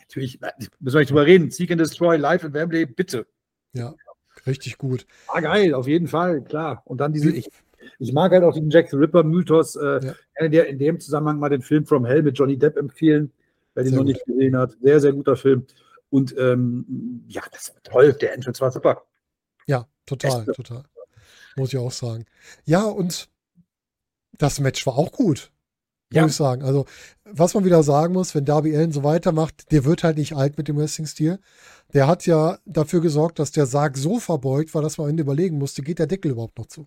natürlich 0.00 0.42
äh, 0.42 0.50
müssen 0.80 0.94
wir 0.96 1.00
nicht 1.00 1.10
drüber 1.10 1.26
reden. 1.26 1.50
Seek 1.50 1.70
and 1.70 1.80
Destroy 1.80 2.16
live 2.16 2.42
in 2.44 2.52
Wembley, 2.54 2.86
bitte. 2.86 3.26
Ja, 3.74 3.94
richtig 4.46 4.78
gut. 4.78 5.06
Ah, 5.28 5.40
geil, 5.40 5.74
auf 5.74 5.86
jeden 5.86 6.08
Fall, 6.08 6.42
klar. 6.42 6.82
Und 6.86 6.98
dann 7.00 7.12
diese, 7.12 7.30
ich, 7.30 7.48
ich 7.98 8.12
mag 8.12 8.32
halt 8.32 8.42
auch 8.42 8.54
diesen 8.54 8.70
Jack 8.70 8.88
the 8.90 8.96
Ripper-Mythos. 8.96 9.76
Äh, 9.76 10.00
Ja. 10.06 10.14
Kann 10.34 10.50
der 10.50 10.66
in 10.68 10.78
dem 10.78 10.98
Zusammenhang 10.98 11.38
mal 11.38 11.50
den 11.50 11.62
Film 11.62 11.84
From 11.86 12.04
Hell 12.06 12.22
mit 12.22 12.38
Johnny 12.38 12.56
Depp 12.58 12.76
empfehlen, 12.78 13.30
wer 13.74 13.84
den 13.84 13.90
Sehr 13.90 13.98
noch 13.98 14.06
gut. 14.06 14.14
nicht 14.14 14.24
gesehen 14.26 14.56
hat. 14.56 14.76
Sehr, 14.82 14.98
sehr 15.00 15.12
guter 15.12 15.36
Film. 15.36 15.66
Und 16.08 16.34
ähm, 16.38 17.24
ja, 17.28 17.42
das 17.52 17.72
war 17.74 17.82
toll. 17.82 18.12
Der 18.14 18.34
Entrance 18.34 18.60
war 18.62 18.70
super. 18.70 19.02
Ja, 19.66 19.86
total, 20.06 20.44
Beste. 20.44 20.62
total. 20.62 20.84
Muss 21.56 21.68
ich 21.72 21.78
auch 21.78 21.92
sagen. 21.92 22.24
Ja, 22.64 22.84
und 22.84 23.28
das 24.38 24.60
Match 24.60 24.86
war 24.86 24.96
auch 24.96 25.12
gut. 25.12 25.50
Ja. 26.12 26.22
Muss 26.22 26.32
ich 26.32 26.36
sagen. 26.36 26.62
Also, 26.62 26.84
was 27.24 27.54
man 27.54 27.64
wieder 27.64 27.82
sagen 27.82 28.12
muss, 28.12 28.34
wenn 28.34 28.44
Darby 28.44 28.76
Allen 28.76 28.92
so 28.92 29.02
weitermacht, 29.02 29.72
der 29.72 29.84
wird 29.84 30.04
halt 30.04 30.18
nicht 30.18 30.34
alt 30.34 30.58
mit 30.58 30.68
dem 30.68 30.76
Wrestling-Stil. 30.76 31.38
Der 31.94 32.06
hat 32.06 32.26
ja 32.26 32.58
dafür 32.66 33.00
gesorgt, 33.00 33.38
dass 33.38 33.50
der 33.50 33.66
Sarg 33.66 33.96
so 33.96 34.18
verbeugt 34.18 34.74
war, 34.74 34.82
dass 34.82 34.98
man 34.98 35.06
am 35.06 35.10
Ende 35.10 35.22
überlegen 35.22 35.58
musste, 35.58 35.82
geht 35.82 35.98
der 35.98 36.06
Deckel 36.06 36.32
überhaupt 36.32 36.58
noch 36.58 36.66
zu? 36.66 36.86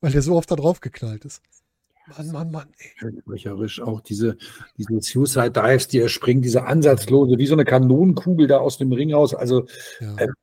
Weil 0.00 0.12
der 0.12 0.22
so 0.22 0.36
oft 0.36 0.50
da 0.50 0.56
drauf 0.56 0.80
geknallt 0.80 1.24
ist. 1.24 1.42
Mann, 2.16 2.32
Mann, 2.32 2.50
Mann. 2.50 2.68
Brecherisch 3.24 3.80
auch 3.80 4.00
diese, 4.00 4.36
diese 4.76 5.00
Suicide 5.00 5.50
Dives, 5.50 5.88
die 5.88 6.00
er 6.00 6.10
springt, 6.10 6.44
diese 6.44 6.64
ansatzlose, 6.64 7.38
wie 7.38 7.46
so 7.46 7.54
eine 7.54 7.64
Kanonenkugel 7.64 8.46
da 8.46 8.58
aus 8.58 8.76
dem 8.76 8.92
Ring 8.92 9.14
raus. 9.14 9.34
Also 9.34 9.66
Ja. 10.00 10.16
Ähm, 10.18 10.34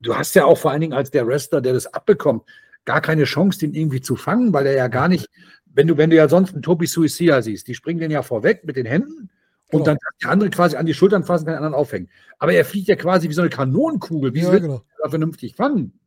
du 0.00 0.16
hast 0.16 0.34
ja 0.34 0.44
auch 0.44 0.58
vor 0.58 0.72
allen 0.72 0.80
Dingen 0.80 0.92
als 0.92 1.10
der 1.10 1.26
Wrestler, 1.26 1.60
der 1.60 1.72
das 1.72 1.86
abbekommt, 1.86 2.44
gar 2.84 3.00
keine 3.00 3.24
Chance, 3.24 3.58
den 3.58 3.74
irgendwie 3.74 4.00
zu 4.00 4.16
fangen, 4.16 4.52
weil 4.52 4.66
er 4.66 4.74
ja 4.74 4.88
gar 4.88 5.08
nicht, 5.08 5.28
wenn 5.66 5.86
du, 5.86 5.96
wenn 5.96 6.10
du 6.10 6.16
ja 6.16 6.28
sonst 6.28 6.52
einen 6.52 6.62
Toby 6.62 6.86
Suicida 6.86 7.42
siehst, 7.42 7.66
die 7.68 7.74
springen 7.74 8.00
den 8.00 8.10
ja 8.10 8.22
vorweg 8.22 8.64
mit 8.64 8.76
den 8.76 8.86
Händen 8.86 9.30
und 9.70 9.80
Genau. 9.80 9.84
dann 9.84 9.98
kann 9.98 10.12
der 10.22 10.30
andere 10.30 10.50
quasi 10.50 10.76
an 10.76 10.86
die 10.86 10.94
Schultern 10.94 11.24
fassen, 11.24 11.46
kann 11.46 11.54
den 11.54 11.64
anderen 11.64 11.74
aufhängen. 11.74 12.08
Aber 12.38 12.52
er 12.52 12.64
fliegt 12.64 12.88
ja 12.88 12.96
quasi 12.96 13.28
wie 13.28 13.32
so 13.32 13.42
eine 13.42 13.50
Kanonenkugel. 13.50 14.34
Wie 14.34 14.40
ja, 14.40 14.52
will 14.52 14.60
genau. 14.60 14.82
er 15.02 15.10
vernünftig 15.10 15.56
fangen? 15.56 15.98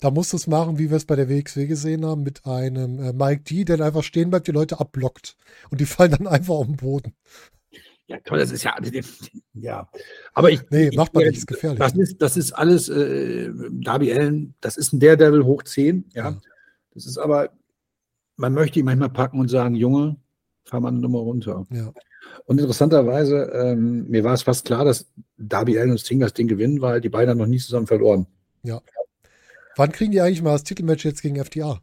Da 0.00 0.10
musst 0.10 0.32
du 0.32 0.38
es 0.38 0.46
machen, 0.46 0.78
wie 0.78 0.88
wir 0.88 0.96
es 0.96 1.04
bei 1.04 1.14
der 1.14 1.28
WXW 1.28 1.66
gesehen 1.66 2.06
haben, 2.06 2.22
mit 2.22 2.46
einem 2.46 2.98
äh, 2.98 3.12
Mike 3.12 3.42
D, 3.42 3.64
der 3.64 3.76
dann 3.76 3.86
einfach 3.86 4.02
stehen 4.02 4.30
bleibt, 4.30 4.48
die 4.48 4.52
Leute 4.52 4.80
abblockt. 4.80 5.36
Und 5.70 5.80
die 5.80 5.84
fallen 5.86 6.12
dann 6.12 6.26
einfach 6.26 6.54
auf 6.54 6.66
den 6.66 6.76
Boden. 6.76 7.14
Ja, 8.10 8.18
toll, 8.24 8.40
das 8.40 8.50
ist 8.50 8.64
ja, 8.64 8.76
ja. 9.54 9.88
Aber 10.34 10.50
ich, 10.50 10.60
Nee, 10.68 10.90
macht 10.96 11.14
man 11.14 11.22
nicht, 11.22 11.38
ist 11.38 11.46
gefährlich. 11.46 11.78
Das 11.78 11.94
ist, 11.94 12.20
das 12.20 12.36
ist 12.36 12.50
alles, 12.52 12.88
äh, 12.88 13.52
Darby 13.70 14.12
Allen, 14.12 14.54
das 14.60 14.76
ist 14.76 14.92
ein 14.92 14.98
Daredevil 14.98 15.44
hoch 15.44 15.62
10, 15.62 16.06
ja. 16.12 16.30
Ja. 16.30 16.40
Das 16.92 17.06
ist 17.06 17.18
aber, 17.18 17.50
man 18.36 18.52
möchte 18.52 18.80
ihn 18.80 18.84
manchmal 18.84 19.10
packen 19.10 19.38
und 19.38 19.46
sagen, 19.46 19.76
Junge, 19.76 20.16
fahr 20.64 20.80
mal 20.80 20.88
eine 20.88 20.98
Nummer 20.98 21.20
runter. 21.20 21.64
Ja. 21.70 21.92
Und 22.46 22.58
interessanterweise, 22.58 23.44
ähm, 23.54 24.08
mir 24.08 24.24
war 24.24 24.34
es 24.34 24.42
fast 24.42 24.64
klar, 24.64 24.84
dass 24.84 25.06
Darby 25.36 25.78
Allen 25.78 25.92
und 25.92 25.98
Sting 25.98 26.18
das 26.18 26.34
Ding 26.34 26.48
gewinnen, 26.48 26.82
weil 26.82 27.00
die 27.00 27.10
beiden 27.10 27.30
haben 27.30 27.38
noch 27.38 27.46
nie 27.46 27.58
zusammen 27.58 27.86
verloren. 27.86 28.26
Wann 29.76 29.92
kriegen 29.92 30.10
die 30.10 30.20
eigentlich 30.20 30.42
mal 30.42 30.52
das 30.52 30.64
Titelmatch 30.64 31.04
jetzt 31.04 31.22
gegen 31.22 31.42
FTA? 31.42 31.80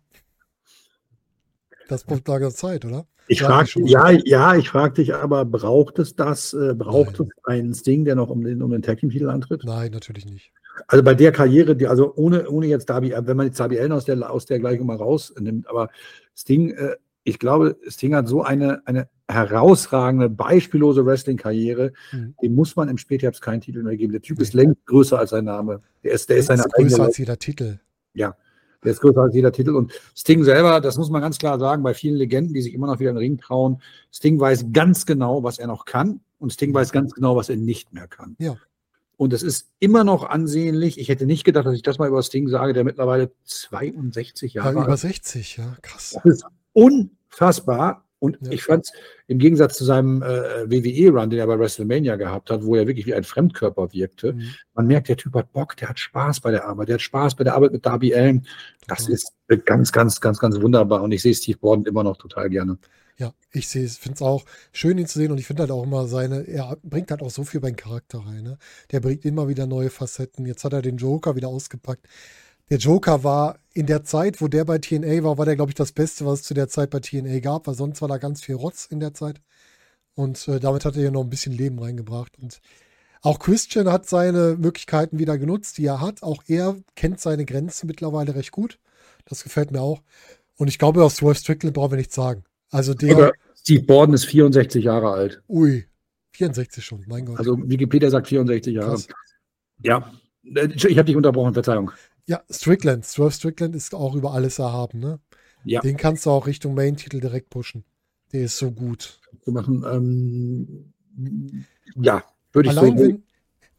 Das 1.87 2.03
braucht 2.03 2.27
da 2.27 2.49
Zeit, 2.51 2.83
oder? 2.83 3.07
Ich 3.27 3.39
Ja, 3.41 3.47
frage, 3.47 3.67
schon. 3.67 3.85
ja, 3.85 4.09
ja, 4.11 4.55
ich 4.55 4.69
frage 4.69 4.95
dich 4.95 5.13
aber, 5.13 5.43
braucht 5.45 5.99
es 5.99 6.15
das, 6.15 6.53
äh, 6.53 6.73
braucht 6.73 7.19
Nein. 7.19 7.29
es 7.37 7.45
einen 7.45 7.73
Sting, 7.73 8.05
der 8.05 8.15
noch 8.15 8.29
um 8.29 8.43
den, 8.43 8.61
um 8.61 8.71
den 8.71 8.81
Tag 8.81 8.99
Team 8.99 9.09
Titel 9.09 9.29
antritt? 9.29 9.63
Nein, 9.65 9.91
natürlich 9.91 10.25
nicht. 10.25 10.51
Also 10.87 11.03
bei 11.03 11.13
der 11.15 11.31
Karriere, 11.31 11.75
die, 11.75 11.87
also 11.87 12.13
ohne, 12.15 12.47
ohne 12.49 12.67
jetzt 12.67 12.89
Darby, 12.89 13.13
wenn 13.17 13.35
man 13.37 13.47
jetzt 13.47 13.59
Darby 13.59 13.79
Allen 13.79 13.91
aus 13.91 14.05
der, 14.05 14.29
aus 14.31 14.45
der 14.45 14.59
Gleichung 14.59 14.87
mal 14.87 14.95
rausnimmt, 14.97 15.67
aber 15.69 15.89
Sting, 16.35 16.71
äh, 16.71 16.95
ich 17.23 17.39
glaube, 17.39 17.75
Sting 17.89 18.15
hat 18.15 18.27
so 18.27 18.43
eine, 18.43 18.85
eine 18.87 19.09
herausragende, 19.27 20.29
beispiellose 20.29 21.05
Wrestling-Karriere, 21.05 21.91
Mhm. 22.13 22.35
dem 22.41 22.55
muss 22.55 22.75
man 22.75 22.87
im 22.89 22.97
Spätherbst 22.97 23.41
keinen 23.41 23.59
Titel 23.59 23.83
mehr 23.83 23.97
geben. 23.97 24.13
Der 24.13 24.21
Typ 24.21 24.39
ist 24.39 24.53
längst 24.53 24.85
größer 24.85 25.19
als 25.19 25.31
sein 25.31 25.45
Name. 25.45 25.81
Der 26.03 26.11
ist, 26.13 26.29
der 26.29 26.37
ist 26.37 26.49
ist 26.49 26.59
größer 26.63 26.77
eigene 26.77 27.03
als 27.03 27.17
jeder 27.17 27.37
Titel. 27.37 27.79
Der 28.87 28.93
ist 28.93 29.01
größer 29.01 29.19
als 29.19 29.35
jeder 29.35 29.51
Titel. 29.51 29.75
Und 29.75 29.91
Sting 30.15 30.45
selber, 30.45 30.79
das 30.79 30.97
muss 30.97 31.09
man 31.09 31.21
ganz 31.21 31.37
klar 31.37 31.59
sagen, 31.59 31.83
bei 31.83 31.93
vielen 31.93 32.15
Legenden, 32.15 32.53
die 32.53 32.61
sich 32.61 32.73
immer 32.73 32.87
noch 32.87 32.99
wieder 32.99 33.09
in 33.09 33.17
den 33.17 33.21
Ring 33.21 33.37
trauen, 33.37 33.81
Sting 34.13 34.39
weiß 34.39 34.67
ganz 34.71 35.05
genau, 35.05 35.43
was 35.43 35.59
er 35.59 35.67
noch 35.67 35.83
kann. 35.83 36.21
Und 36.39 36.53
Sting 36.53 36.73
weiß 36.73 36.93
ganz 36.93 37.13
genau, 37.13 37.35
was 37.35 37.49
er 37.49 37.57
nicht 37.57 37.93
mehr 37.93 38.07
kann. 38.07 38.37
Ja. 38.39 38.55
Und 39.17 39.33
es 39.33 39.43
ist 39.43 39.67
immer 39.79 40.05
noch 40.05 40.23
ansehnlich. 40.23 40.99
Ich 40.99 41.09
hätte 41.09 41.25
nicht 41.25 41.43
gedacht, 41.43 41.65
dass 41.65 41.73
ich 41.73 41.81
das 41.81 41.97
mal 41.97 42.07
über 42.07 42.23
Sting 42.23 42.47
sage, 42.47 42.71
der 42.71 42.85
mittlerweile 42.85 43.31
62 43.43 44.53
Ja, 44.53 44.63
Jahre 44.63 44.77
alt 44.77 44.85
über 44.85 44.93
ist. 44.93 45.01
60, 45.01 45.57
ja, 45.57 45.75
krass. 45.81 46.17
Das 46.23 46.35
ist 46.35 46.45
unfassbar. 46.71 48.06
Und 48.19 48.37
Ja. 48.41 48.51
ich 48.51 48.63
fand 48.63 48.85
es 48.85 48.91
im 49.27 49.37
Gegensatz 49.39 49.77
zu 49.77 49.85
seinem 49.85 50.21
äh, 50.23 50.69
WWE-Run, 50.69 51.29
den 51.29 51.39
er 51.39 51.47
bei 51.47 51.59
WrestleMania 51.59 52.15
gehabt 52.15 52.49
hat, 52.49 52.63
wo 52.65 52.75
er 52.75 52.87
wirklich 52.87 53.05
wie 53.05 53.13
ein 53.13 53.23
Fremdkörper 53.23 53.93
wirkte, 53.93 54.33
Mhm. 54.33 54.55
man 54.73 54.87
merkt, 54.87 55.09
der 55.09 55.17
Typ 55.17 55.33
hat 55.35 55.51
Bock, 55.53 55.75
der 55.77 55.89
hat 55.89 55.99
Spaß 55.99 56.39
bei 56.39 56.51
der 56.51 56.65
Arbeit, 56.65 56.87
der 56.87 56.95
hat 56.95 57.01
Spaß 57.01 57.35
bei 57.35 57.43
der 57.43 57.53
Arbeit 57.55 57.71
mit 57.73 57.85
Darby 57.85 58.15
Allen. 58.15 58.47
Das 58.87 58.99
Total. 59.05 59.13
ist 59.13 59.31
ganz, 59.65 59.91
ganz, 59.91 60.19
ganz, 60.21 60.39
ganz 60.39 60.59
wunderbar. 60.61 61.03
Und 61.03 61.11
ich 61.11 61.21
sehe 61.21 61.33
Steve 61.35 61.57
Borden 61.59 61.85
immer 61.85 62.03
noch 62.03 62.17
total 62.17 62.49
gerne. 62.49 62.77
Ja, 63.19 63.33
ich 63.51 63.67
sehe 63.67 63.83
es, 63.83 63.97
finde 63.97 64.15
es 64.15 64.21
auch 64.21 64.45
schön, 64.71 64.97
ihn 64.99 65.07
zu 65.07 65.17
sehen 65.17 65.31
und 65.31 65.39
ich 65.39 65.47
finde 65.47 65.63
halt 65.63 65.71
auch 65.71 65.83
immer 65.83 66.07
seine, 66.07 66.47
er 66.47 66.77
bringt 66.83 67.09
halt 67.09 67.23
auch 67.23 67.31
so 67.31 67.43
viel 67.43 67.59
beim 67.59 67.75
Charakter 67.75 68.19
rein. 68.19 68.43
Ne? 68.43 68.57
Der 68.91 68.99
bringt 68.99 69.25
immer 69.25 69.47
wieder 69.47 69.65
neue 69.65 69.89
Facetten. 69.89 70.45
Jetzt 70.45 70.63
hat 70.63 70.73
er 70.73 70.83
den 70.83 70.97
Joker 70.97 71.35
wieder 71.35 71.47
ausgepackt. 71.47 72.07
Der 72.69 72.77
Joker 72.77 73.23
war 73.23 73.59
in 73.73 73.85
der 73.85 74.03
Zeit, 74.03 74.41
wo 74.41 74.47
der 74.47 74.65
bei 74.65 74.77
TNA 74.77 75.23
war, 75.23 75.37
war 75.37 75.45
der, 75.45 75.55
glaube 75.55 75.71
ich, 75.71 75.75
das 75.75 75.91
Beste, 75.91 76.25
was 76.25 76.41
es 76.41 76.45
zu 76.45 76.53
der 76.53 76.67
Zeit 76.67 76.89
bei 76.89 76.99
TNA 76.99 77.39
gab, 77.39 77.67
weil 77.67 77.75
sonst 77.75 78.01
war 78.01 78.09
da 78.09 78.17
ganz 78.17 78.43
viel 78.43 78.55
Rotz 78.55 78.87
in 78.87 78.99
der 78.99 79.13
Zeit. 79.13 79.41
Und 80.15 80.47
äh, 80.47 80.59
damit 80.59 80.83
hat 80.83 80.95
er 80.95 81.03
ja 81.03 81.11
noch 81.11 81.23
ein 81.23 81.29
bisschen 81.29 81.53
Leben 81.53 81.79
reingebracht. 81.79 82.37
Und 82.41 82.59
auch 83.21 83.39
Christian 83.39 83.91
hat 83.91 84.07
seine 84.07 84.57
Möglichkeiten 84.59 85.19
wieder 85.19 85.37
genutzt, 85.37 85.77
die 85.77 85.85
er 85.85 86.01
hat. 86.01 86.23
Auch 86.23 86.43
er 86.47 86.75
kennt 86.95 87.19
seine 87.19 87.45
Grenzen 87.45 87.87
mittlerweile 87.87 88.35
recht 88.35 88.51
gut. 88.51 88.79
Das 89.25 89.43
gefällt 89.43 89.71
mir 89.71 89.81
auch. 89.81 90.01
Und 90.57 90.67
ich 90.67 90.79
glaube, 90.79 91.03
aus 91.03 91.21
Wolf 91.21 91.37
Strickland 91.37 91.75
brauchen 91.75 91.91
wir 91.91 91.97
nichts 91.97 92.15
sagen. 92.15 92.43
Also 92.71 92.93
der. 92.93 93.15
Oder 93.15 93.31
Steve 93.55 93.83
Borden 93.83 94.13
ist 94.13 94.25
64 94.25 94.83
Jahre 94.83 95.11
alt. 95.11 95.41
Ui, 95.47 95.85
64 96.31 96.83
schon, 96.83 97.05
mein 97.07 97.25
Gott. 97.25 97.37
Also 97.37 97.57
Wikipedia 97.63 98.09
sagt 98.09 98.27
64 98.27 98.73
Jahre. 98.73 98.91
Krass. 98.91 99.07
Ja, 99.83 100.11
ich 100.43 100.97
habe 100.97 101.05
dich 101.05 101.15
unterbrochen, 101.15 101.53
Verzeihung. 101.53 101.91
Ja, 102.27 102.43
Strickland. 102.49 103.05
Swerve 103.05 103.31
Strickland 103.31 103.75
ist 103.75 103.95
auch 103.95 104.15
über 104.15 104.33
alles 104.33 104.59
erhaben, 104.59 104.99
ne? 104.99 105.19
Ja. 105.63 105.81
Den 105.81 105.97
kannst 105.97 106.25
du 106.25 106.29
auch 106.29 106.47
Richtung 106.47 106.75
Main-Titel 106.75 107.19
direkt 107.19 107.49
pushen. 107.49 107.83
Der 108.31 108.41
ist 108.43 108.57
so 108.57 108.71
gut. 108.71 109.19
zu 109.43 109.51
machen. 109.51 109.83
Ähm, 109.89 110.93
ja, 111.95 112.23
würde 112.51 112.69
ich 112.69 112.77
Allein 112.77 112.97
so. 112.97 113.03
wenn, 113.03 113.23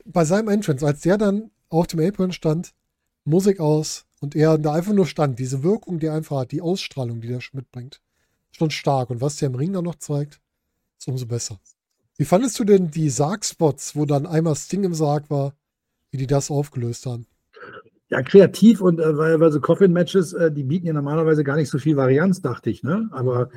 bei 0.06 0.24
seinem 0.24 0.48
Entrance, 0.48 0.84
als 0.84 1.02
der 1.02 1.18
dann 1.18 1.50
auf 1.68 1.86
dem 1.86 2.00
Apron 2.00 2.32
stand, 2.32 2.72
Musik 3.24 3.60
aus 3.60 4.06
und 4.20 4.34
er 4.34 4.58
da 4.58 4.72
einfach 4.72 4.94
nur 4.94 5.06
stand, 5.06 5.38
diese 5.38 5.62
Wirkung, 5.62 5.98
die 5.98 6.06
er 6.06 6.14
einfach 6.14 6.38
hat, 6.40 6.52
die 6.52 6.62
Ausstrahlung, 6.62 7.20
die 7.20 7.28
der 7.28 7.40
mitbringt, 7.52 8.00
schon 8.50 8.70
stark. 8.70 9.10
Und 9.10 9.20
was 9.20 9.36
der 9.36 9.48
im 9.48 9.54
Ring 9.54 9.72
dann 9.72 9.84
noch 9.84 9.96
zeigt, 9.96 10.40
ist 10.98 11.08
umso 11.08 11.26
besser. 11.26 11.60
Wie 12.16 12.24
fandest 12.24 12.58
du 12.58 12.64
denn 12.64 12.90
die 12.90 13.10
Sargspots, 13.10 13.94
wo 13.94 14.06
dann 14.06 14.26
einmal 14.26 14.56
Sting 14.56 14.84
im 14.84 14.94
Sarg 14.94 15.30
war, 15.30 15.54
wie 16.10 16.16
die 16.16 16.26
das 16.26 16.50
aufgelöst 16.50 17.06
haben? 17.06 17.26
Ja, 18.10 18.22
kreativ 18.22 18.80
und 18.80 19.00
äh, 19.00 19.16
weil, 19.18 19.38
weil 19.38 19.52
so 19.52 19.60
Coffin-Matches, 19.60 20.32
äh, 20.32 20.50
die 20.50 20.64
bieten 20.64 20.86
ja 20.86 20.92
normalerweise 20.94 21.44
gar 21.44 21.56
nicht 21.56 21.68
so 21.68 21.78
viel 21.78 21.96
Varianz, 21.96 22.40
dachte 22.40 22.70
ich, 22.70 22.82
ne? 22.82 23.08
Aber 23.12 23.50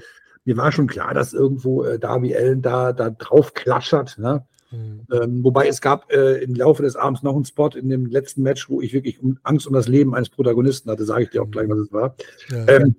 mir 0.44 0.58
war 0.58 0.72
schon 0.72 0.88
klar, 0.88 1.14
dass 1.14 1.34
irgendwo 1.34 1.84
äh, 1.84 1.98
Darby 2.00 2.36
Allen 2.36 2.62
da, 2.62 2.92
da 2.92 3.12
drauf 3.12 3.54
klatschert, 3.54 4.18
ne? 4.18 4.46
Hm. 4.70 5.02
Ähm, 5.12 5.44
wobei 5.44 5.68
es 5.68 5.82
gab 5.82 6.12
äh, 6.12 6.44
im 6.44 6.56
Laufe 6.56 6.84
des 6.84 6.96
Abends 6.96 7.24
noch 7.24 7.36
einen 7.36 7.46
Spot 7.46 7.70
in 7.70 7.90
dem 7.90 8.06
letzten 8.06 8.42
Match, 8.42 8.70
wo 8.70 8.82
ich 8.82 8.94
wirklich 8.94 9.22
um, 9.22 9.38
Angst 9.44 9.68
um 9.68 9.74
das 9.74 9.88
Leben 9.88 10.16
eines 10.16 10.30
Protagonisten 10.30 10.90
hatte, 10.90 11.06
sage 11.06 11.24
ich 11.24 11.30
dir 11.30 11.44
auch 11.44 11.52
gleich, 11.52 11.70
was 11.70 11.80
es 11.80 11.92
war. 11.94 12.16
Ja. 12.50 12.68
Ähm, 12.68 12.96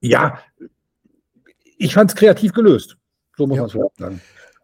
ja, 0.00 0.38
ich 1.78 1.94
fand 1.94 2.10
es 2.10 2.16
kreativ 2.16 2.52
gelöst. 2.52 2.96
So 3.36 3.46
muss 3.46 3.56
Ja. 3.56 3.62
man 3.62 3.66
es 3.66 3.72
vielleicht 3.72 3.98
sagen. 3.98 4.20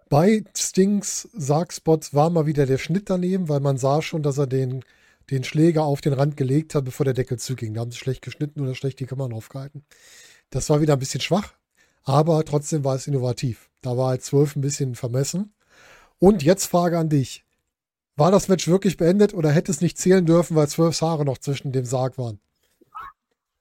Bei 0.09 0.45
Stings 0.55 1.29
Sargspots 1.33 2.15
war 2.15 2.29
mal 2.29 2.47
wieder 2.47 2.67
der 2.67 2.79
Schnitt 2.79 3.09
daneben, 3.09 3.49
weil 3.49 3.61
man 3.61 3.79
sah 3.79 4.03
schon, 4.03 4.23
dass 4.23 4.37
er 4.37 4.47
den, 4.47 4.85
den 5.33 5.45
Schläger 5.45 5.85
auf 5.85 6.01
den 6.01 6.13
Rand 6.13 6.37
gelegt 6.37 6.75
hat, 6.75 6.85
bevor 6.85 7.05
der 7.05 7.15
Deckel 7.15 7.39
zuging. 7.39 7.75
Da 7.75 7.81
haben 7.81 7.91
sie 7.91 7.99
schlecht 7.99 8.23
geschnitten 8.23 8.61
oder 8.61 8.75
schlecht 8.75 9.01
die 9.01 9.07
Kammern 9.07 9.33
aufgehalten. 9.33 9.85
Das 10.51 10.69
war 10.71 10.81
wieder 10.81 10.93
ein 10.93 10.99
bisschen 10.99 11.23
schwach, 11.23 11.55
aber 12.05 12.45
trotzdem 12.45 12.85
war 12.85 12.95
es 12.95 13.07
innovativ. 13.07 13.71
Da 13.81 13.97
war 13.97 14.11
halt 14.11 14.23
12 14.23 14.57
ein 14.57 14.61
bisschen 14.61 14.95
vermessen. 14.95 15.55
Und 16.19 16.43
jetzt 16.43 16.67
Frage 16.67 16.99
an 16.99 17.09
dich. 17.09 17.45
War 18.15 18.31
das 18.31 18.49
Match 18.49 18.69
wirklich 18.69 18.99
beendet 18.99 19.33
oder 19.33 19.51
hätte 19.51 19.73
es 19.73 19.81
nicht 19.81 19.97
zählen 19.97 20.27
dürfen, 20.27 20.55
weil 20.55 20.69
zwölf 20.69 21.01
Haare 21.01 21.25
noch 21.25 21.39
zwischen 21.39 21.73
dem 21.73 21.87
Sarg 21.87 22.19
waren? 22.19 22.39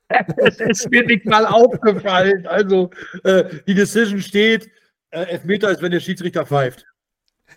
Es 0.37 0.59
ist 0.59 0.91
mir 0.91 1.05
nicht 1.05 1.25
mal 1.25 1.45
aufgefallen. 1.45 2.45
Also, 2.45 2.89
äh, 3.23 3.45
die 3.65 3.73
Decision 3.73 4.19
steht, 4.21 4.69
äh, 5.11 5.21
Elfmeter 5.21 5.71
ist, 5.71 5.81
wenn 5.81 5.91
der 5.91 6.01
Schiedsrichter 6.01 6.45
pfeift. 6.45 6.85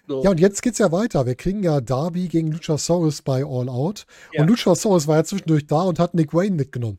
So. 0.07 0.23
Ja, 0.23 0.31
und 0.31 0.41
jetzt 0.41 0.63
geht's 0.63 0.79
ja 0.79 0.93
weiter. 0.93 1.27
Wir 1.27 1.35
kriegen 1.35 1.63
ja 1.63 1.81
Darby 1.81 2.29
gegen 2.29 2.53
Luchasaurus 2.53 3.23
bei 3.23 3.45
All 3.45 3.69
Out. 3.69 4.07
Ja. 4.33 4.43
Und 4.43 4.49
Luchasaurus 4.49 5.07
war 5.07 5.17
ja 5.17 5.25
zwischendurch 5.25 5.67
da 5.67 5.83
und 5.83 5.99
hat 5.99 6.15
Nick 6.15 6.35
Wayne 6.35 6.57
mitgenommen. 6.57 6.99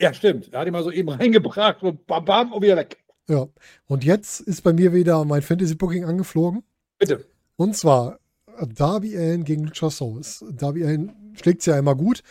Ja, 0.00 0.12
stimmt. 0.12 0.52
Er 0.52 0.60
hat 0.60 0.66
ihn 0.66 0.72
mal 0.72 0.84
so 0.84 0.90
eben 0.90 1.08
reingebracht 1.10 1.82
und 1.82 2.06
bam, 2.06 2.24
bam 2.24 2.52
und 2.52 2.62
wieder 2.62 2.76
weg. 2.76 2.98
Ja. 3.28 3.46
Und 3.86 4.04
jetzt 4.04 4.40
ist 4.40 4.62
bei 4.62 4.72
mir 4.72 4.92
wieder 4.92 5.24
mein 5.24 5.42
Fantasy 5.42 5.74
Booking 5.74 6.04
angeflogen. 6.04 6.62
Bitte. 6.98 7.24
Und 7.56 7.76
zwar 7.76 8.18
Darby 8.60 9.16
Allen 9.16 9.44
gegen 9.44 9.64
Luchasaurus. 9.64 10.44
Darby 10.50 10.84
Allen 10.84 11.12
schlägt's 11.34 11.66
ja 11.66 11.78
immer 11.78 11.94
gut, 11.94 12.22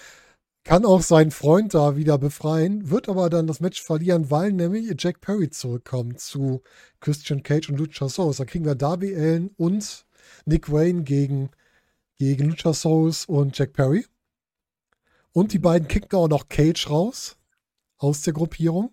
kann 0.66 0.84
auch 0.84 1.03
seinen 1.03 1.30
Freund 1.32 1.76
da 1.76 1.95
wieder 1.95 2.18
befreien, 2.18 2.89
wird 2.89 3.07
aber 3.07 3.30
dann 3.30 3.45
das 3.45 3.59
Match 3.59 3.82
verlieren, 3.82 4.32
weil 4.32 4.51
nämlich 4.51 4.91
Jack 4.97 5.22
Perry 5.22 5.49
zurückkommt 5.51 6.20
zu 6.20 6.63
Christian 6.99 7.43
Cage 7.43 7.70
und 7.70 7.78
Luchasaurus. 7.78 8.38
Da 8.38 8.45
kriegen 8.45 8.66
wir 8.66 8.74
Darby 8.74 9.16
Allen 9.16 9.51
und 9.57 10.05
Nick 10.45 10.72
Wayne 10.72 11.03
gegen, 11.03 11.51
gegen 12.18 12.49
Luchasaurus 12.49 13.26
und 13.26 13.57
Jack 13.57 13.74
Perry. 13.74 14.05
Und 15.34 15.53
die 15.53 15.59
beiden 15.59 15.88
kicken 15.88 16.18
auch 16.18 16.28
noch 16.28 16.49
Cage 16.49 16.89
raus 16.89 17.38
aus 17.97 18.24
der 18.24 18.34
Gruppierung. 18.34 18.91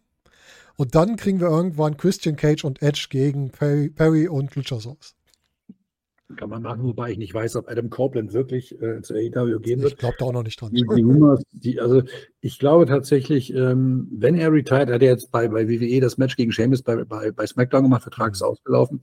Und 0.77 0.95
dann 0.95 1.17
kriegen 1.17 1.41
wir 1.41 1.49
irgendwann 1.49 1.97
Christian 1.97 2.37
Cage 2.37 2.65
und 2.65 2.83
Edge 2.83 3.07
gegen 3.09 3.51
Perry, 3.51 3.89
Perry 3.89 4.29
und 4.29 4.55
Luchasaurus. 4.55 5.15
Kann 6.37 6.51
man 6.51 6.63
machen, 6.63 6.83
wobei 6.85 7.11
ich 7.11 7.19
nicht 7.19 7.35
weiß, 7.35 7.57
ob 7.57 7.69
Adam 7.69 7.91
Copeland 7.91 8.33
wirklich 8.33 8.81
äh, 8.81 9.03
zu 9.03 9.15
AEW 9.15 9.61
gehen 9.61 9.79
Ich 9.79 9.85
wird. 9.85 9.99
glaube 9.99 10.17
da 10.19 10.27
auch 10.27 10.33
noch 10.33 10.43
nicht 10.43 10.61
dran. 10.61 10.73
Die, 10.73 10.85
die 10.95 11.03
Rumors, 11.03 11.43
die, 11.53 11.81
also 11.81 12.03
ich 12.41 12.59
glaube 12.59 12.87
tatsächlich, 12.87 13.55
ähm, 13.55 14.09
wenn 14.11 14.37
er 14.37 14.53
retired, 14.53 14.91
hat 14.91 15.03
er 15.03 15.11
jetzt 15.11 15.31
bei, 15.31 15.49
bei 15.49 15.69
WWE 15.69 16.01
das 16.01 16.19
Match 16.19 16.37
gegen 16.37 16.53
Sheamus 16.53 16.83
bei, 16.83 17.05
bei, 17.05 17.31
bei 17.31 17.47
SmackDown 17.47 17.85
gemacht, 17.85 18.03
Vertrag 18.03 18.33
ist 18.33 18.43
ausgelaufen. 18.43 19.01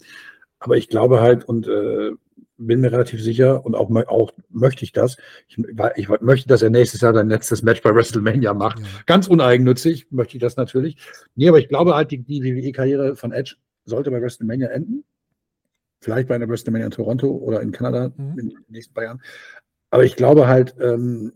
Aber 0.59 0.77
ich 0.77 0.89
glaube 0.89 1.21
halt 1.21 1.45
und 1.45 1.67
äh, 1.67 2.11
bin 2.59 2.81
mir 2.81 2.91
relativ 2.91 3.23
sicher 3.23 3.65
und 3.65 3.75
auch, 3.75 3.89
auch 4.07 4.31
möchte 4.49 4.83
ich 4.83 4.91
das. 4.91 5.17
Ich, 5.47 5.57
ich 5.95 6.09
möchte, 6.21 6.47
dass 6.47 6.61
er 6.61 6.69
nächstes 6.69 7.01
Jahr 7.01 7.13
sein 7.13 7.29
letztes 7.29 7.63
Match 7.63 7.81
bei 7.81 7.95
WrestleMania 7.95 8.53
macht. 8.53 8.79
Ja. 8.79 8.85
Ganz 9.05 9.27
uneigennützig 9.27 10.07
möchte 10.11 10.35
ich 10.37 10.41
das 10.41 10.57
natürlich. 10.57 10.97
Nee, 11.35 11.47
aber 11.47 11.59
ich 11.59 11.69
glaube 11.69 11.95
halt, 11.95 12.11
die, 12.11 12.19
die 12.19 12.43
WWE-Karriere 12.43 13.15
von 13.15 13.31
Edge 13.31 13.55
sollte 13.85 14.11
bei 14.11 14.21
WrestleMania 14.21 14.67
enden. 14.69 15.05
Vielleicht 16.01 16.27
bei 16.29 16.35
einer 16.35 16.47
WrestleMania 16.47 16.85
in 16.85 16.91
Toronto 16.91 17.29
oder 17.29 17.61
in 17.61 17.71
Kanada 17.71 18.11
Mhm. 18.15 18.39
in 18.39 18.49
den 18.49 18.57
nächsten 18.69 18.93
paar 18.93 19.03
Jahren. 19.03 19.21
Aber 19.89 20.03
ich 20.05 20.15
glaube 20.15 20.47
halt, 20.47 20.75
ähm, 20.79 21.33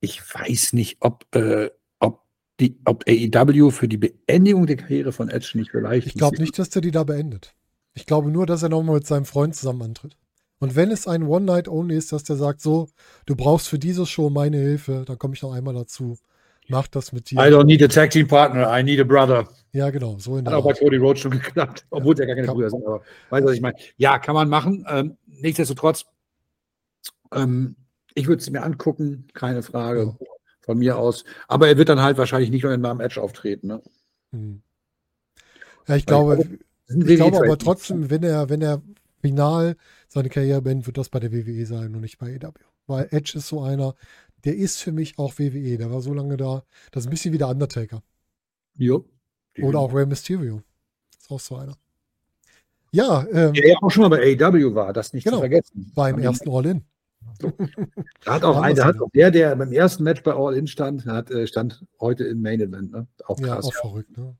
ich 0.00 0.20
weiß 0.22 0.72
nicht, 0.74 0.98
ob, 1.00 1.24
äh, 1.34 1.70
ob, 2.00 2.22
die, 2.60 2.78
ob 2.84 3.04
AEW 3.08 3.70
für 3.70 3.88
die 3.88 3.96
Beendigung 3.96 4.66
der 4.66 4.76
Karriere 4.76 5.12
von 5.12 5.28
Edge 5.30 5.52
nicht 5.54 5.70
vielleicht. 5.70 6.06
Ich 6.06 6.14
glaube 6.14 6.38
nicht, 6.40 6.58
dass 6.58 6.70
der 6.70 6.82
die 6.82 6.90
da 6.90 7.04
beendet. 7.04 7.54
Ich 7.94 8.04
glaube 8.06 8.30
nur, 8.30 8.46
dass 8.46 8.62
er 8.62 8.68
nochmal 8.68 8.96
mit 8.96 9.06
seinem 9.06 9.24
Freund 9.24 9.54
zusammen 9.54 9.82
antritt. 9.82 10.16
Und 10.58 10.74
wenn 10.74 10.90
es 10.90 11.06
ein 11.06 11.22
One-Night-Only 11.22 11.96
ist, 11.96 12.12
dass 12.12 12.24
der 12.24 12.36
sagt, 12.36 12.60
so, 12.60 12.88
du 13.26 13.36
brauchst 13.36 13.68
für 13.68 13.78
diese 13.78 14.06
Show 14.06 14.30
meine 14.30 14.56
Hilfe, 14.58 15.04
dann 15.06 15.18
komme 15.18 15.34
ich 15.34 15.42
noch 15.42 15.52
einmal 15.52 15.74
dazu. 15.74 16.18
Mach 16.68 16.88
das 16.88 17.12
mit 17.12 17.30
dir. 17.30 17.36
I 17.36 17.50
don't 17.50 17.64
need 17.64 17.82
a 17.82 17.88
tag 17.88 18.10
team 18.10 18.26
partner, 18.26 18.68
I 18.76 18.82
need 18.82 19.00
a 19.00 19.04
brother. 19.04 19.48
ja, 19.72 19.90
genau, 19.90 20.18
so 20.18 20.36
in 20.36 20.46
Hat 20.46 20.54
auch 20.54 20.64
bei. 20.64 20.72
Cody 20.72 20.96
Rhodes 20.96 21.20
schon 21.20 21.32
geklappt, 21.32 21.86
obwohl 21.90 22.14
der 22.14 22.26
gar 22.26 22.34
keine 22.34 22.48
Brüder 22.48 22.70
sind, 22.70 22.84
aber 22.86 23.02
weißt 23.30 23.42
du, 23.42 23.48
was 23.48 23.54
ich 23.54 23.60
meine? 23.60 23.76
Ja, 23.96 24.18
kann 24.18 24.34
man 24.34 24.48
machen. 24.48 24.84
Ähm, 24.88 25.16
nichtsdestotrotz, 25.26 26.06
ähm, 27.32 27.76
ich 28.14 28.26
würde 28.26 28.40
es 28.40 28.50
mir 28.50 28.62
angucken, 28.62 29.28
keine 29.34 29.62
Frage, 29.62 30.16
von 30.62 30.78
mir 30.78 30.98
aus. 30.98 31.24
Aber 31.48 31.68
er 31.68 31.76
wird 31.78 31.88
dann 31.88 32.00
halt 32.00 32.18
wahrscheinlich 32.18 32.50
nicht 32.50 32.64
nur 32.64 32.72
in 32.72 32.80
meinem 32.80 33.00
Edge 33.00 33.20
auftreten. 33.22 33.68
Ne? 33.68 33.82
Hm. 34.32 34.62
Ja, 35.86 35.96
ich 35.96 36.06
glaube, 36.06 36.36
Das 36.36 36.46
sind 36.86 37.08
ich 37.08 37.16
glaube 37.16 37.36
aber 37.38 37.58
trotzdem, 37.58 38.10
wenn 38.10 38.22
er, 38.22 38.48
wenn 38.48 38.62
er 38.62 38.82
final 39.20 39.76
seine 40.08 40.28
Karriere 40.28 40.62
beendet, 40.62 40.86
wird 40.86 40.98
das 40.98 41.08
bei 41.08 41.20
der 41.20 41.32
WWE 41.32 41.66
sein 41.66 41.94
und 41.94 42.00
nicht 42.00 42.18
bei 42.18 42.32
EW. 42.32 42.52
Weil 42.86 43.08
Edge 43.10 43.34
ist 43.36 43.48
so 43.48 43.62
einer, 43.62 43.94
der 44.46 44.56
ist 44.56 44.80
für 44.80 44.92
mich 44.92 45.18
auch 45.18 45.38
WWE. 45.38 45.76
Der 45.76 45.90
war 45.90 46.00
so 46.00 46.14
lange 46.14 46.36
da. 46.38 46.62
Das 46.92 47.02
ist 47.02 47.08
ein 47.08 47.10
bisschen 47.10 47.32
wie 47.34 47.38
der 47.38 47.48
Undertaker. 47.48 48.02
Jo. 48.78 49.04
Oder 49.60 49.78
auch 49.80 49.92
Rey 49.92 50.06
Mysterio. 50.06 50.62
Ist 51.18 51.30
auch 51.30 51.40
so 51.40 51.56
einer. 51.56 51.76
Ja, 52.92 53.26
ähm, 53.32 53.52
Der 53.52 53.68
ja 53.68 53.76
auch 53.82 53.90
schon 53.90 54.02
mal 54.02 54.08
bei 54.16 54.36
AEW 54.40 54.74
war, 54.74 54.92
das 54.92 55.12
nicht 55.12 55.24
Genau. 55.24 55.36
zu 55.36 55.40
vergessen. 55.42 55.92
beim 55.94 56.18
ersten 56.18 56.48
All-In. 56.48 56.84
Da 58.24 58.34
hat 58.34 58.44
auch 58.44 58.56
ein, 58.62 58.78
hat 58.82 58.98
auch 59.00 59.10
der, 59.12 59.30
der 59.30 59.56
beim 59.56 59.72
ersten 59.72 60.04
Match 60.04 60.22
bei 60.22 60.32
All 60.32 60.56
In 60.56 60.66
stand, 60.66 61.04
hat, 61.06 61.30
äh, 61.30 61.46
stand 61.46 61.84
heute 62.00 62.24
im 62.24 62.40
Main 62.40 62.60
Event. 62.60 62.92
Ne? 62.92 63.06
Auch 63.26 63.38
Ja, 63.40 63.56
krass. 63.56 63.66
auch 63.66 63.74
verrückt. 63.74 64.16
Ne? 64.16 64.36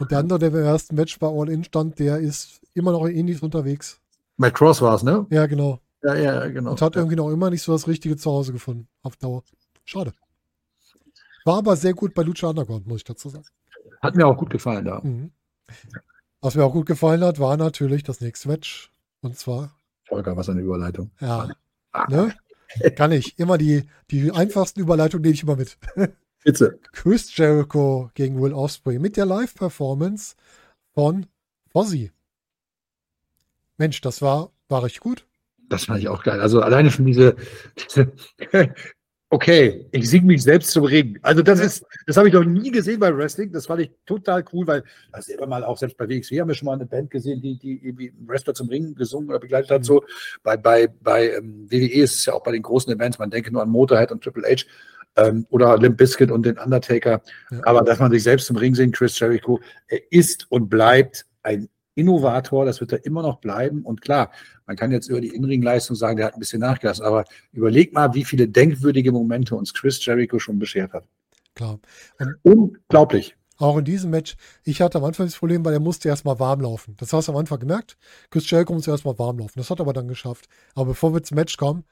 Und 0.00 0.10
der 0.10 0.18
andere, 0.18 0.38
der 0.38 0.50
beim 0.50 0.64
ersten 0.64 0.96
Match 0.96 1.18
bei 1.18 1.28
All-In 1.28 1.64
stand, 1.64 1.98
der 1.98 2.18
ist 2.18 2.60
immer 2.74 2.92
noch 2.92 3.06
in 3.06 3.16
Indies 3.16 3.42
unterwegs. 3.42 4.00
Matt 4.36 4.54
Cross 4.54 4.82
war 4.82 4.94
es, 4.96 5.02
ne? 5.02 5.26
Ja, 5.30 5.46
genau. 5.46 5.78
Ja, 6.02 6.14
ja, 6.14 6.46
genau. 6.48 6.70
Und 6.72 6.82
hat 6.82 6.96
irgendwie 6.96 7.16
noch 7.16 7.30
immer 7.30 7.50
nicht 7.50 7.62
so 7.62 7.72
das 7.72 7.86
richtige 7.86 8.16
Zuhause 8.16 8.52
gefunden. 8.52 8.88
Auf 9.02 9.16
Dauer. 9.16 9.42
Schade. 9.84 10.12
War 11.44 11.58
aber 11.58 11.76
sehr 11.76 11.94
gut 11.94 12.14
bei 12.14 12.22
Lucha 12.22 12.48
Underground, 12.48 12.86
muss 12.86 12.98
ich 12.98 13.04
dazu 13.04 13.28
sagen. 13.28 13.44
Hat 14.00 14.14
mir 14.16 14.26
auch 14.26 14.36
gut 14.36 14.50
gefallen 14.50 14.84
da. 14.84 15.00
Mhm. 15.00 15.32
Was 16.40 16.54
mir 16.54 16.64
auch 16.64 16.72
gut 16.72 16.86
gefallen 16.86 17.22
hat, 17.22 17.38
war 17.38 17.56
natürlich 17.56 18.02
das 18.02 18.20
nächste 18.20 18.48
Match. 18.48 18.90
Und 19.20 19.36
zwar, 19.36 19.74
Volker, 20.06 20.36
was 20.36 20.48
eine 20.48 20.60
Überleitung. 20.60 21.10
ja, 21.20 21.48
Ah, 21.92 22.06
ne? 22.08 22.34
Kann 22.96 23.10
ich. 23.12 23.38
Immer 23.38 23.58
die, 23.58 23.84
die 24.10 24.30
einfachsten 24.30 24.80
Überleitungen 24.80 25.22
nehme 25.22 25.34
ich 25.34 25.42
immer 25.42 25.56
mit. 25.56 25.76
Bitte. 26.44 26.78
Chris 26.92 27.36
Jericho 27.36 28.10
gegen 28.14 28.40
Will 28.40 28.54
Ospreay 28.54 28.98
mit 28.98 29.16
der 29.16 29.26
Live-Performance 29.26 30.36
von 30.94 31.26
Fozzy. 31.68 32.12
Mensch, 33.76 34.00
das 34.00 34.22
war, 34.22 34.50
war 34.68 34.84
richtig 34.84 35.00
gut. 35.00 35.26
Das 35.70 35.84
fand 35.84 36.00
ich 36.00 36.08
auch 36.08 36.22
geil. 36.24 36.40
Also 36.40 36.60
alleine 36.60 36.90
schon 36.90 37.06
diese, 37.06 37.36
diese 37.78 38.12
okay, 39.30 39.86
ich 39.92 40.10
singe 40.10 40.26
mich 40.26 40.42
selbst 40.42 40.72
zum 40.72 40.84
Ring. 40.84 41.18
Also 41.22 41.42
das 41.42 41.60
ist, 41.60 41.86
das 42.06 42.16
habe 42.16 42.26
ich 42.26 42.34
noch 42.34 42.44
nie 42.44 42.72
gesehen 42.72 42.98
bei 42.98 43.16
Wrestling. 43.16 43.52
Das 43.52 43.66
fand 43.66 43.82
ich 43.82 43.92
total 44.04 44.44
cool, 44.52 44.66
weil 44.66 44.82
das 45.12 45.28
ist 45.28 45.36
immer 45.36 45.46
mal 45.46 45.64
auch 45.64 45.78
selbst 45.78 45.96
bei 45.96 46.08
WXW 46.08 46.40
haben 46.40 46.48
wir 46.48 46.56
schon 46.56 46.66
mal 46.66 46.74
eine 46.74 46.86
Band 46.86 47.10
gesehen, 47.10 47.40
die, 47.40 47.56
die 47.56 47.86
irgendwie 47.86 48.12
Wrestler 48.26 48.52
zum 48.52 48.68
Ring 48.68 48.96
gesungen 48.96 49.30
oder 49.30 49.38
begleitet 49.38 49.70
hat. 49.70 49.84
So 49.84 50.02
bei, 50.42 50.56
bei, 50.56 50.88
bei 50.88 51.30
ähm, 51.30 51.70
WWE 51.70 52.02
ist 52.02 52.16
es 52.16 52.26
ja 52.26 52.34
auch 52.34 52.42
bei 52.42 52.52
den 52.52 52.62
großen 52.62 52.92
Events, 52.92 53.20
man 53.20 53.30
denke 53.30 53.52
nur 53.52 53.62
an 53.62 53.70
Motorhead 53.70 54.10
und 54.10 54.24
Triple 54.24 54.42
H 54.42 54.64
ähm, 55.14 55.46
oder 55.50 55.78
Limp 55.78 55.96
Bizkit 55.98 56.32
und 56.32 56.44
den 56.44 56.58
Undertaker. 56.58 57.22
Ja. 57.52 57.60
Aber 57.62 57.82
dass 57.82 58.00
man 58.00 58.10
sich 58.10 58.24
selbst 58.24 58.46
zum 58.46 58.56
Ring 58.56 58.74
singt, 58.74 58.96
Chris 58.96 59.16
Jericho, 59.16 59.60
er 59.86 60.00
ist 60.10 60.50
und 60.50 60.68
bleibt 60.68 61.26
ein 61.44 61.68
Innovator, 61.94 62.64
das 62.64 62.80
wird 62.80 62.92
er 62.92 63.04
immer 63.04 63.22
noch 63.22 63.38
bleiben. 63.40 63.82
Und 63.82 64.00
klar, 64.00 64.30
man 64.66 64.76
kann 64.76 64.92
jetzt 64.92 65.08
über 65.08 65.20
die 65.20 65.28
Innenringleistung 65.34 65.96
sagen, 65.96 66.16
der 66.16 66.26
hat 66.26 66.34
ein 66.34 66.40
bisschen 66.40 66.60
nachgelassen, 66.60 67.04
aber 67.04 67.24
überleg 67.52 67.92
mal, 67.92 68.14
wie 68.14 68.24
viele 68.24 68.48
denkwürdige 68.48 69.12
Momente 69.12 69.54
uns 69.56 69.74
Chris 69.74 70.04
Jericho 70.04 70.38
schon 70.38 70.58
beschert 70.58 70.92
hat. 70.92 71.04
Klar. 71.54 71.80
Und 72.18 72.36
Unglaublich. 72.42 73.36
auch 73.58 73.76
in 73.76 73.84
diesem 73.84 74.10
Match, 74.10 74.36
ich 74.64 74.80
hatte 74.80 74.98
am 74.98 75.04
Anfang 75.04 75.26
das 75.26 75.36
Problem, 75.36 75.64
weil 75.64 75.74
er 75.74 75.80
musste 75.80 76.08
erstmal 76.08 76.38
warm 76.38 76.60
laufen. 76.62 76.96
Das 76.98 77.12
hast 77.12 77.28
du 77.28 77.32
am 77.32 77.38
Anfang 77.38 77.58
gemerkt. 77.60 77.98
Chris 78.30 78.48
Jericho 78.50 78.72
musste 78.72 78.90
erstmal 78.92 79.18
warm 79.18 79.38
laufen. 79.38 79.58
Das 79.58 79.68
hat 79.70 79.80
er 79.80 79.82
aber 79.82 79.92
dann 79.92 80.08
geschafft. 80.08 80.48
Aber 80.74 80.86
bevor 80.86 81.12
wir 81.12 81.22
zum 81.22 81.34
Match 81.36 81.56
kommen, 81.56 81.84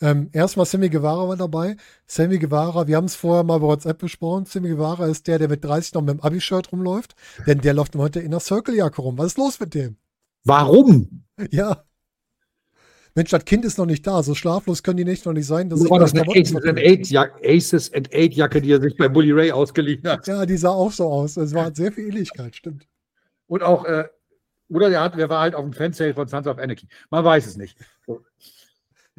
ähm, 0.00 0.30
erstmal 0.32 0.66
Sammy 0.66 0.88
Guevara 0.88 1.28
war 1.28 1.36
dabei. 1.36 1.76
Sammy 2.06 2.38
Guevara, 2.38 2.86
wir 2.86 2.96
haben 2.96 3.04
es 3.04 3.14
vorher 3.14 3.44
mal 3.44 3.58
bei 3.58 3.66
WhatsApp 3.66 3.98
besprochen. 3.98 4.46
Sammy 4.46 4.70
Guevara 4.70 5.06
ist 5.06 5.26
der, 5.26 5.38
der 5.38 5.48
mit 5.48 5.64
30 5.64 5.94
noch 5.94 6.02
mit 6.02 6.14
dem 6.14 6.20
Abi-Shirt 6.20 6.72
rumläuft. 6.72 7.14
Denn 7.46 7.60
der 7.60 7.74
läuft 7.74 7.94
immer 7.94 8.04
mit 8.04 8.16
der 8.16 8.40
Circle-Jacke 8.40 9.00
rum. 9.00 9.18
Was 9.18 9.28
ist 9.28 9.38
los 9.38 9.60
mit 9.60 9.74
dem? 9.74 9.96
Warum? 10.44 11.24
Ja. 11.50 11.84
Mensch, 13.14 13.30
das 13.30 13.44
Kind 13.44 13.64
ist 13.64 13.78
noch 13.78 13.86
nicht 13.86 14.06
da. 14.06 14.22
So 14.22 14.34
schlaflos 14.34 14.82
können 14.82 14.96
die 14.96 15.04
Nächte 15.04 15.28
noch 15.28 15.34
nicht 15.34 15.46
sein. 15.46 15.68
Das 15.68 15.80
war 15.88 15.98
das 15.98 16.14
eine 16.14 16.22
Aces 16.22 16.64
and. 16.64 16.78
Eight 16.78 17.06
Jack, 17.08 17.34
Aces 17.44 17.92
and 17.92 18.12
Eight 18.14 18.34
Jacke, 18.34 18.62
die 18.62 18.72
er 18.72 18.80
sich 18.80 18.96
bei 18.96 19.08
Bully 19.08 19.32
Ray 19.32 19.52
ausgeliehen 19.52 20.02
hat. 20.08 20.26
Ja, 20.26 20.46
die 20.46 20.56
sah 20.56 20.70
auch 20.70 20.92
so 20.92 21.06
aus. 21.08 21.36
Es 21.36 21.52
war 21.54 21.74
sehr 21.74 21.92
viel 21.92 22.08
Ähnlichkeit, 22.08 22.56
stimmt. 22.56 22.86
Und 23.46 23.62
auch, 23.62 23.84
äh, 23.84 24.04
oder 24.70 24.88
der, 24.88 25.02
hat, 25.02 25.18
der 25.18 25.28
war 25.28 25.40
halt 25.40 25.54
auf 25.54 25.62
dem 25.62 25.74
Fansale 25.74 26.14
von 26.14 26.26
Sons 26.26 26.46
of 26.46 26.58
Anarchy. 26.58 26.88
Man 27.10 27.24
weiß 27.24 27.46
es 27.46 27.56
nicht. 27.56 27.76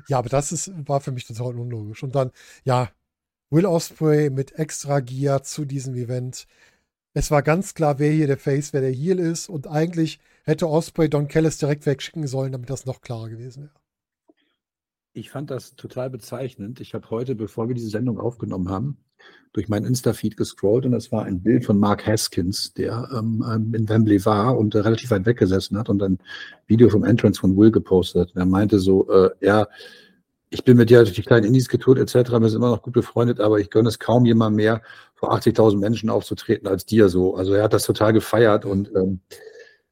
Ja, 0.08 0.20
aber 0.20 0.30
das 0.30 0.52
ist, 0.52 0.72
war 0.88 1.02
für 1.02 1.12
mich 1.12 1.26
total 1.26 1.58
unlogisch. 1.58 2.04
Und 2.04 2.16
dann, 2.16 2.32
ja, 2.64 2.90
Will 3.50 3.66
Osprey 3.68 4.30
mit 4.32 4.54
extra 4.54 5.00
Gear 5.00 5.44
zu 5.44 5.66
diesem 5.66 5.94
Event. 5.96 6.48
Es 7.14 7.30
war 7.30 7.44
ganz 7.44 7.76
klar, 7.76 8.00
wer 8.00 8.12
hier 8.12 8.26
der 8.26 8.38
Face, 8.38 8.74
wer 8.74 8.82
der 8.82 8.92
Heel 8.92 9.20
ist. 9.20 9.50
Und 9.50 9.68
eigentlich 9.68 10.20
hätte 10.44 10.68
Osprey 10.68 11.10
Don 11.10 11.28
Callis 11.28 11.60
direkt 11.60 11.86
wegschicken 11.86 12.26
sollen, 12.26 12.52
damit 12.52 12.72
das 12.72 12.88
noch 12.88 13.02
klarer 13.02 13.30
gewesen 13.30 13.64
wäre. 13.64 13.84
Ich 15.14 15.30
fand 15.30 15.52
das 15.52 15.76
total 15.76 16.10
bezeichnend. 16.10 16.80
Ich 16.80 16.96
habe 16.96 17.08
heute, 17.12 17.36
bevor 17.36 17.68
wir 17.68 17.76
diese 17.76 17.90
Sendung 17.90 18.20
aufgenommen 18.20 18.70
haben, 18.70 18.98
durch 19.54 19.70
meinen 19.70 19.86
Insta-Feed 19.86 20.36
gescrollt 20.36 20.86
und 20.86 20.92
das 20.92 21.12
war 21.12 21.26
ein 21.26 21.42
Bild 21.42 21.64
von 21.64 21.78
Mark 21.78 22.06
Haskins, 22.08 22.74
der 22.74 23.08
ähm, 23.16 23.46
ähm, 23.48 23.74
in 23.76 23.88
Wembley 23.88 24.26
war 24.26 24.58
und 24.58 24.74
äh, 24.74 24.80
relativ 24.80 25.12
weit 25.12 25.28
weggesessen 25.28 25.78
hat 25.78 25.90
und 25.90 26.02
ein 26.02 26.18
Video 26.66 26.90
vom 26.90 27.04
Entrance 27.04 27.40
von 27.40 27.56
Will 27.56 27.72
gepostet. 27.72 28.30
hat. 28.30 28.36
Er 28.36 28.46
meinte 28.48 28.80
so, 28.80 29.08
äh, 29.12 29.30
ja, 29.42 29.68
ich 30.50 30.64
bin 30.64 30.78
mit 30.78 30.90
dir 30.90 31.00
durch 31.04 31.14
die 31.14 31.22
kleinen 31.22 31.46
Indies 31.46 31.68
getourt 31.68 32.00
etc., 32.00 32.32
wir 32.32 32.50
sind 32.50 32.58
immer 32.58 32.70
noch 32.70 32.82
gut 32.82 32.94
befreundet, 32.94 33.40
aber 33.40 33.60
ich 33.60 33.70
gönne 33.70 33.90
es 33.90 34.00
kaum 34.00 34.26
jemand 34.26 34.56
mehr, 34.56 34.82
vor 35.14 35.34
80.000 35.34 35.78
Menschen 35.78 36.10
aufzutreten 36.10 36.68
als 36.68 36.86
dir 36.86 37.10
so. 37.10 37.36
Also 37.36 37.54
er 37.54 37.64
hat 37.64 37.74
das 37.74 37.86
total 37.86 38.12
gefeiert 38.12 38.66
und 38.66 38.92
ähm, 38.96 39.20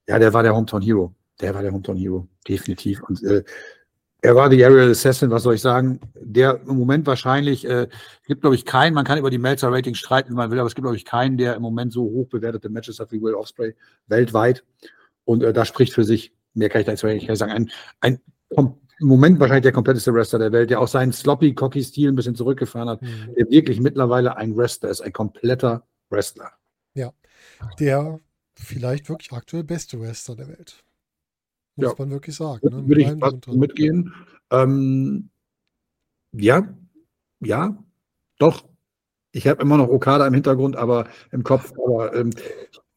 ja, 0.07 0.19
der 0.19 0.33
war 0.33 0.43
der 0.43 0.55
Hometown 0.55 0.81
Hero. 0.81 1.15
Der 1.39 1.55
war 1.55 1.61
der 1.61 1.71
Hometown 1.71 1.97
Hero, 1.97 2.27
definitiv. 2.47 3.01
Und 3.03 3.23
äh, 3.23 3.43
er 4.21 4.35
war 4.35 4.49
die 4.49 4.63
Aerial 4.63 4.91
Assassin, 4.91 5.31
was 5.31 5.43
soll 5.43 5.55
ich 5.55 5.61
sagen? 5.61 5.99
Der 6.15 6.61
im 6.67 6.77
Moment 6.77 7.07
wahrscheinlich, 7.07 7.65
äh, 7.67 7.87
gibt 8.25 8.41
glaube 8.41 8.55
ich 8.55 8.65
keinen, 8.65 8.93
man 8.93 9.03
kann 9.05 9.17
über 9.17 9.31
die 9.31 9.39
Meltzer-Ratings 9.39 9.97
streiten, 9.97 10.31
wie 10.31 10.35
man 10.35 10.51
will, 10.51 10.59
aber 10.59 10.67
es 10.67 10.75
gibt 10.75 10.83
glaube 10.83 10.97
ich 10.97 11.05
keinen, 11.05 11.37
der 11.37 11.55
im 11.55 11.61
Moment 11.61 11.91
so 11.91 12.03
hoch 12.03 12.27
bewertete 12.27 12.69
Matches 12.69 12.99
hat 12.99 13.11
wie 13.11 13.21
Will 13.21 13.33
Ospreay 13.33 13.75
weltweit. 14.07 14.63
Und 15.25 15.43
äh, 15.43 15.53
das 15.53 15.67
spricht 15.67 15.93
für 15.93 16.03
sich. 16.03 16.33
Mehr 16.53 16.69
kann 16.69 16.81
ich 16.81 16.87
dazu 16.87 17.07
eigentlich 17.07 17.27
nicht 17.27 17.37
sagen. 17.37 17.51
Ein, 17.51 17.71
ein 18.01 18.19
im 19.01 19.07
Moment 19.07 19.39
wahrscheinlich 19.39 19.63
der 19.63 19.71
kompletteste 19.71 20.13
Wrestler 20.13 20.37
der 20.37 20.51
Welt, 20.51 20.69
der 20.69 20.79
auch 20.79 20.87
seinen 20.87 21.11
sloppy, 21.11 21.55
cocky 21.55 21.83
Stil 21.83 22.09
ein 22.09 22.15
bisschen 22.15 22.35
zurückgefahren 22.35 22.89
hat, 22.89 23.01
Mhm. 23.01 23.33
der 23.35 23.49
wirklich 23.49 23.79
mittlerweile 23.79 24.37
ein 24.37 24.55
Wrestler 24.55 24.89
ist, 24.89 25.01
ein 25.01 25.11
kompletter 25.13 25.87
Wrestler. 26.11 26.51
Der 27.79 28.19
vielleicht 28.53 29.09
wirklich 29.09 29.31
aktuell 29.31 29.63
beste 29.63 29.99
Wrestler 29.99 30.35
der 30.35 30.49
Welt. 30.49 30.83
Muss 31.75 31.89
Ja. 31.91 31.95
man 31.97 32.11
wirklich 32.11 32.35
sagen. 32.35 32.59
Ne? 32.69 32.87
Würde 32.87 33.01
ich 33.01 33.19
fast 33.19 33.47
mitgehen. 33.47 34.13
Ähm, 34.51 35.29
ja, 36.33 36.67
ja, 37.39 37.77
doch. 38.37 38.65
Ich 39.33 39.47
habe 39.47 39.61
immer 39.61 39.77
noch 39.77 39.87
Okada 39.89 40.27
im 40.27 40.33
Hintergrund, 40.33 40.75
aber 40.75 41.07
im 41.31 41.43
Kopf. 41.43 41.71
Aber 41.83 42.13
ähm, 42.15 42.31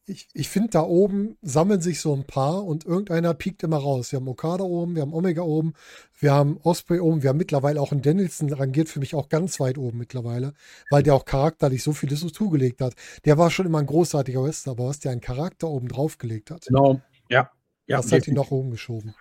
Ich, 0.07 0.27
ich 0.33 0.49
finde, 0.49 0.69
da 0.69 0.81
oben 0.83 1.35
sammeln 1.41 1.81
sich 1.81 1.99
so 1.99 2.13
ein 2.13 2.25
paar 2.25 2.63
und 2.63 2.85
irgendeiner 2.85 3.33
piekt 3.33 3.63
immer 3.63 3.77
raus. 3.77 4.11
Wir 4.11 4.17
haben 4.19 4.27
Okada 4.27 4.63
oben, 4.63 4.93
wir 4.93 5.01
haben 5.01 5.13
Omega 5.15 5.41
oben, 5.41 5.73
wir 6.19 6.31
haben 6.31 6.59
Osprey 6.61 6.99
oben, 6.99 7.23
wir 7.23 7.31
haben 7.31 7.37
mittlerweile 7.37 7.81
auch 7.81 7.91
einen 7.91 8.03
Danielson, 8.03 8.53
rangiert 8.53 8.87
für 8.87 8.99
mich 8.99 9.15
auch 9.15 9.29
ganz 9.29 9.59
weit 9.59 9.79
oben 9.79 9.97
mittlerweile, 9.97 10.53
weil 10.91 11.01
der 11.01 11.15
auch 11.15 11.25
charakterlich 11.25 11.81
so 11.81 11.91
vieles 11.91 12.19
so 12.19 12.29
zugelegt 12.29 12.81
hat. 12.81 12.93
Der 13.25 13.39
war 13.39 13.49
schon 13.49 13.65
immer 13.65 13.79
ein 13.79 13.87
großartiger 13.87 14.43
Wrestler, 14.43 14.73
aber 14.73 14.89
was 14.89 14.99
der 14.99 15.11
einen 15.11 15.21
Charakter 15.21 15.67
oben 15.69 15.87
drauf 15.87 16.19
gelegt 16.19 16.51
hat, 16.51 16.65
genau, 16.67 17.01
ja. 17.29 17.49
Ja 17.87 17.97
das 17.97 18.11
hat 18.11 18.27
ihn 18.27 18.33
noch 18.33 18.51
oben 18.51 18.71
geschoben. 18.71 19.13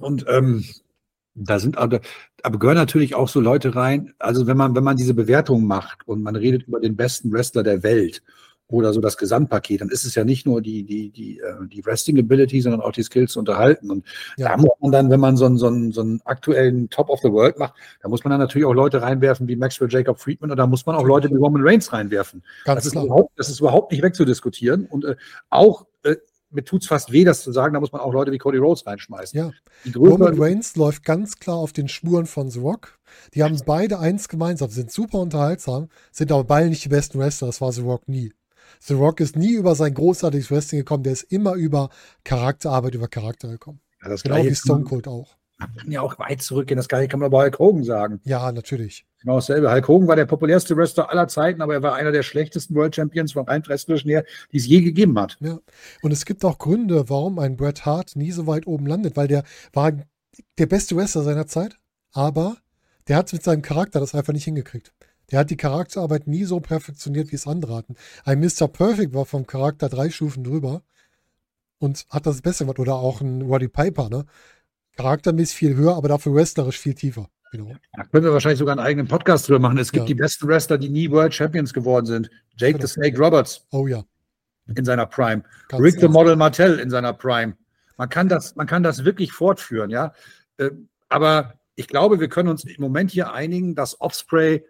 Und 0.00 0.24
ähm, 0.28 0.64
da 1.34 1.58
sind 1.58 1.78
aber, 1.78 2.00
aber 2.42 2.58
gehören 2.58 2.76
natürlich 2.76 3.14
auch 3.14 3.28
so 3.28 3.40
Leute 3.40 3.74
rein. 3.76 4.14
Also 4.18 4.46
wenn 4.46 4.56
man, 4.56 4.74
wenn 4.74 4.84
man 4.84 4.96
diese 4.96 5.14
Bewertung 5.14 5.64
macht 5.64 6.06
und 6.08 6.22
man 6.22 6.36
redet 6.36 6.64
über 6.64 6.80
den 6.80 6.96
besten 6.96 7.32
Wrestler 7.32 7.62
der 7.62 7.82
Welt 7.82 8.22
oder 8.66 8.92
so 8.92 9.00
das 9.00 9.16
Gesamtpaket, 9.16 9.80
dann 9.80 9.88
ist 9.88 10.04
es 10.04 10.14
ja 10.14 10.24
nicht 10.24 10.46
nur 10.46 10.60
die, 10.62 10.84
die, 10.84 11.10
die, 11.10 11.38
äh, 11.40 11.54
die 11.66 11.84
Wrestling 11.84 12.18
Ability, 12.18 12.60
sondern 12.60 12.80
auch 12.80 12.92
die 12.92 13.02
Skills 13.02 13.32
zu 13.32 13.38
unterhalten. 13.40 13.90
Und 13.90 14.04
Ja. 14.36 14.50
da 14.50 14.56
muss 14.56 14.70
man 14.80 14.92
dann, 14.92 15.10
wenn 15.10 15.20
man 15.20 15.36
so 15.36 15.46
einen, 15.46 15.56
so, 15.56 15.66
einen, 15.66 15.92
so 15.92 16.00
einen 16.02 16.20
aktuellen 16.24 16.88
Top 16.90 17.08
of 17.10 17.20
the 17.20 17.30
World 17.32 17.58
macht, 17.58 17.74
da 18.02 18.08
muss 18.08 18.22
man 18.24 18.30
dann 18.30 18.40
natürlich 18.40 18.66
auch 18.66 18.74
Leute 18.74 19.02
reinwerfen 19.02 19.48
wie 19.48 19.56
Maxwell 19.56 19.88
Jacob 19.90 20.20
Friedman 20.20 20.50
oder 20.50 20.62
da 20.62 20.66
muss 20.66 20.86
man 20.86 20.94
auch 20.96 21.04
Leute 21.04 21.30
wie 21.30 21.36
Roman 21.36 21.62
Reigns 21.66 21.92
reinwerfen. 21.92 22.42
Ganz 22.64 22.78
Das 22.78 22.86
ist, 22.86 22.92
klar. 22.92 23.04
überhaupt, 23.06 23.32
das 23.36 23.48
ist 23.48 23.60
überhaupt 23.60 23.92
nicht 23.92 24.02
wegzudiskutieren. 24.02 24.86
Und 24.86 25.04
äh, 25.04 25.16
auch, 25.48 25.86
äh, 26.04 26.16
mir 26.50 26.64
tut's 26.64 26.86
fast 26.86 27.12
weh, 27.12 27.24
das 27.24 27.42
zu 27.42 27.52
sagen, 27.52 27.74
da 27.74 27.80
muss 27.80 27.92
man 27.92 28.00
auch 28.00 28.12
Leute 28.12 28.32
wie 28.32 28.38
Cody 28.38 28.58
Rhodes 28.58 28.86
reinschmeißen. 28.86 29.38
Ja. 29.38 29.52
Roman 29.94 30.40
Reigns 30.40 30.76
läuft 30.76 31.04
ganz 31.04 31.38
klar 31.38 31.56
auf 31.56 31.72
den 31.72 31.88
Spuren 31.88 32.26
von 32.26 32.50
The 32.50 32.60
Rock. 32.60 32.98
Die 33.34 33.42
haben 33.42 33.58
beide 33.64 33.98
eins 33.98 34.28
gemeinsam, 34.28 34.70
sind 34.70 34.90
super 34.90 35.18
unterhaltsam, 35.18 35.88
sind 36.12 36.32
aber 36.32 36.44
beide 36.44 36.68
nicht 36.68 36.84
die 36.84 36.88
besten 36.88 37.18
Wrestler. 37.18 37.48
Das 37.48 37.60
war 37.60 37.72
The 37.72 37.82
Rock 37.82 38.08
nie. 38.08 38.32
The 38.80 38.94
Rock 38.94 39.20
ist 39.20 39.36
nie 39.36 39.52
über 39.52 39.74
sein 39.74 39.94
großartiges 39.94 40.50
Wrestling 40.50 40.80
gekommen, 40.80 41.02
der 41.02 41.12
ist 41.12 41.24
immer 41.24 41.54
über 41.54 41.90
Charakterarbeit, 42.24 42.94
über 42.94 43.08
Charakter 43.08 43.48
gekommen. 43.48 43.80
ja, 44.02 44.08
das 44.08 44.22
Genau 44.22 44.44
wie 44.44 44.54
Stone 44.54 44.84
Cold 44.84 45.08
auch. 45.08 45.36
Man 45.60 45.76
kann 45.76 45.92
ja 45.92 46.00
auch 46.00 46.18
weit 46.18 46.42
zurückgehen. 46.42 46.76
Das 46.76 46.88
kann 46.88 47.06
man 47.20 47.30
bei 47.30 47.44
Hulk 47.44 47.58
Hogan 47.58 47.84
sagen. 47.84 48.20
Ja, 48.24 48.50
natürlich. 48.50 49.06
Genau 49.20 49.36
dasselbe. 49.36 49.70
Hulk 49.70 49.86
Hogan 49.88 50.08
war 50.08 50.16
der 50.16 50.24
populärste 50.24 50.76
Wrestler 50.76 51.10
aller 51.10 51.28
Zeiten, 51.28 51.60
aber 51.60 51.74
er 51.74 51.82
war 51.82 51.94
einer 51.94 52.12
der 52.12 52.22
schlechtesten 52.22 52.74
World 52.74 52.96
Champions 52.96 53.32
von 53.32 53.46
rein 53.46 53.62
wrestlerischen 53.66 54.10
her, 54.10 54.24
die 54.52 54.56
es 54.56 54.66
je 54.66 54.80
gegeben 54.80 55.18
hat. 55.18 55.36
Ja. 55.40 55.58
Und 56.02 56.12
es 56.12 56.24
gibt 56.24 56.44
auch 56.44 56.58
Gründe, 56.58 57.08
warum 57.08 57.38
ein 57.38 57.56
Bret 57.56 57.84
Hart 57.84 58.16
nie 58.16 58.32
so 58.32 58.46
weit 58.46 58.66
oben 58.66 58.86
landet, 58.86 59.16
weil 59.16 59.28
der 59.28 59.44
war 59.72 59.92
der 60.58 60.66
beste 60.66 60.96
Wrestler 60.96 61.22
seiner 61.22 61.46
Zeit, 61.46 61.76
aber 62.12 62.56
der 63.08 63.16
hat 63.16 63.32
mit 63.32 63.42
seinem 63.42 63.62
Charakter 63.62 64.00
das 64.00 64.14
einfach 64.14 64.32
nicht 64.32 64.44
hingekriegt. 64.44 64.92
Der 65.30 65.40
hat 65.40 65.50
die 65.50 65.56
Charakterarbeit 65.56 66.26
nie 66.26 66.44
so 66.44 66.60
perfektioniert, 66.60 67.30
wie 67.30 67.36
es 67.36 67.46
andere 67.46 67.76
hatten. 67.76 67.94
Ein 68.24 68.40
Mr. 68.40 68.68
Perfect 68.68 69.14
war 69.14 69.26
vom 69.26 69.46
Charakter 69.46 69.88
drei 69.88 70.10
Stufen 70.10 70.44
drüber 70.44 70.82
und 71.78 72.06
hat 72.10 72.26
das 72.26 72.42
besser 72.42 72.64
gemacht. 72.64 72.78
Oder 72.78 72.94
auch 72.94 73.20
ein 73.20 73.42
Roddy 73.42 73.68
Piper, 73.68 74.08
ne? 74.08 74.24
Charaktermäßig 75.02 75.56
viel 75.56 75.76
höher, 75.76 75.96
aber 75.96 76.08
dafür 76.08 76.34
wrestlerisch 76.34 76.78
viel 76.78 76.94
tiefer. 76.94 77.28
Genau. 77.52 77.72
Da 77.94 78.04
können 78.04 78.24
wir 78.24 78.32
wahrscheinlich 78.32 78.58
sogar 78.60 78.76
einen 78.78 78.86
eigenen 78.86 79.08
Podcast 79.08 79.48
drüber 79.48 79.58
machen. 79.58 79.78
Es 79.78 79.90
gibt 79.90 80.02
Ja. 80.04 80.06
die 80.06 80.14
besten 80.14 80.46
Wrestler, 80.46 80.78
die 80.78 80.88
nie 80.88 81.10
World 81.10 81.34
Champions 81.34 81.72
geworden 81.72 82.06
sind. 82.06 82.30
Jake 82.56 82.74
Genau. 82.74 82.86
the 82.86 82.92
Snake 82.92 83.18
Roberts 83.18 83.66
Oh 83.72 83.86
ja. 83.88 84.04
in 84.76 84.84
seiner 84.84 85.06
Prime. 85.06 85.42
Ganz 85.68 85.82
Rick 85.82 85.94
the 85.94 86.00
ganz- 86.02 86.12
Model 86.14 86.36
Martell 86.36 86.78
in 86.78 86.90
seiner 86.90 87.12
Prime. 87.12 87.56
Man 87.96 88.08
kann 88.08 88.28
das, 88.28 88.54
man 88.56 88.66
kann 88.66 88.82
das 88.82 89.04
wirklich 89.04 89.32
fortführen, 89.32 89.90
ja. 89.90 90.12
Äh, 90.58 90.70
Aber 91.08 91.54
ich 91.74 91.88
glaube, 91.88 92.20
wir 92.20 92.28
können 92.28 92.48
uns 92.48 92.62
im 92.64 92.80
Moment 92.80 93.10
hier 93.10 93.32
einigen, 93.32 93.74
dass 93.74 94.00
Offspray 94.00 94.64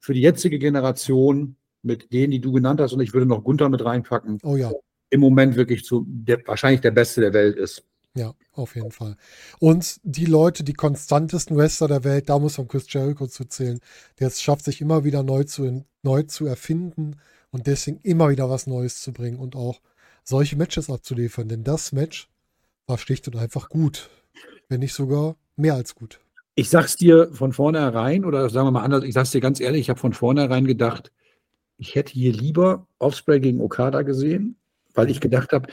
für 0.00 0.14
die 0.14 0.22
jetzige 0.22 0.58
Generation 0.58 1.56
mit 1.82 2.12
denen, 2.14 2.30
die 2.30 2.40
du 2.40 2.50
genannt 2.52 2.80
hast, 2.80 2.92
und 2.94 3.00
ich 3.00 3.12
würde 3.12 3.26
noch 3.26 3.44
Gunther 3.44 3.68
mit 3.68 3.84
reinpacken, 3.84 4.38
Oh 4.42 4.56
ja. 4.56 4.72
im 5.10 5.20
Moment 5.20 5.54
wirklich 5.56 5.84
zu 5.84 6.04
der, 6.08 6.38
wahrscheinlich 6.46 6.80
der 6.80 6.92
Beste 6.92 7.20
der 7.20 7.34
Welt 7.34 7.56
ist. 7.58 7.84
Ja, 8.14 8.34
auf 8.52 8.74
jeden 8.76 8.92
Fall. 8.92 9.16
Und 9.58 9.98
die 10.02 10.26
Leute, 10.26 10.64
die 10.64 10.74
konstantesten 10.74 11.56
Wrestler 11.56 11.88
der 11.88 12.04
Welt, 12.04 12.28
da 12.28 12.38
muss 12.38 12.58
man 12.58 12.68
Chris 12.68 12.84
Jericho 12.92 13.26
zu 13.26 13.46
zählen, 13.46 13.80
der 14.18 14.28
es 14.28 14.42
schafft, 14.42 14.66
sich 14.66 14.82
immer 14.82 15.04
wieder 15.04 15.22
neu 15.22 15.44
zu, 15.44 15.84
neu 16.02 16.22
zu 16.24 16.46
erfinden 16.46 17.16
und 17.50 17.66
deswegen 17.66 17.98
immer 18.02 18.28
wieder 18.28 18.50
was 18.50 18.66
Neues 18.66 19.00
zu 19.00 19.12
bringen 19.12 19.38
und 19.38 19.56
auch 19.56 19.80
solche 20.24 20.56
Matches 20.56 20.90
abzuliefern. 20.90 21.48
Denn 21.48 21.64
das 21.64 21.92
Match 21.92 22.28
war 22.86 22.98
schlicht 22.98 23.26
und 23.28 23.36
einfach 23.36 23.70
gut. 23.70 24.10
Wenn 24.68 24.80
nicht 24.80 24.94
sogar 24.94 25.36
mehr 25.56 25.74
als 25.74 25.94
gut. 25.94 26.20
Ich 26.54 26.68
sag's 26.68 26.96
dir 26.96 27.30
von 27.32 27.54
vornherein, 27.54 28.26
oder 28.26 28.50
sagen 28.50 28.66
wir 28.66 28.72
mal 28.72 28.82
anders, 28.82 29.04
ich 29.04 29.14
sag's 29.14 29.30
dir 29.30 29.40
ganz 29.40 29.58
ehrlich, 29.58 29.82
ich 29.82 29.90
habe 29.90 30.00
von 30.00 30.12
vornherein 30.12 30.66
gedacht, 30.66 31.10
ich 31.78 31.94
hätte 31.94 32.12
hier 32.12 32.32
lieber 32.32 32.86
Offspray 32.98 33.40
gegen 33.40 33.60
Okada 33.62 34.02
gesehen, 34.02 34.56
weil 34.94 35.10
ich 35.10 35.20
gedacht 35.20 35.52
habe, 35.52 35.68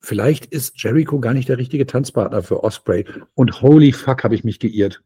vielleicht 0.00 0.46
ist 0.46 0.82
Jericho 0.82 1.20
gar 1.20 1.34
nicht 1.34 1.48
der 1.48 1.58
richtige 1.58 1.86
Tanzpartner 1.86 2.42
für 2.42 2.62
Osprey. 2.64 3.04
Und 3.34 3.62
holy 3.62 3.92
fuck, 3.92 4.24
habe 4.24 4.34
ich 4.34 4.44
mich 4.44 4.58
geirrt. 4.58 5.02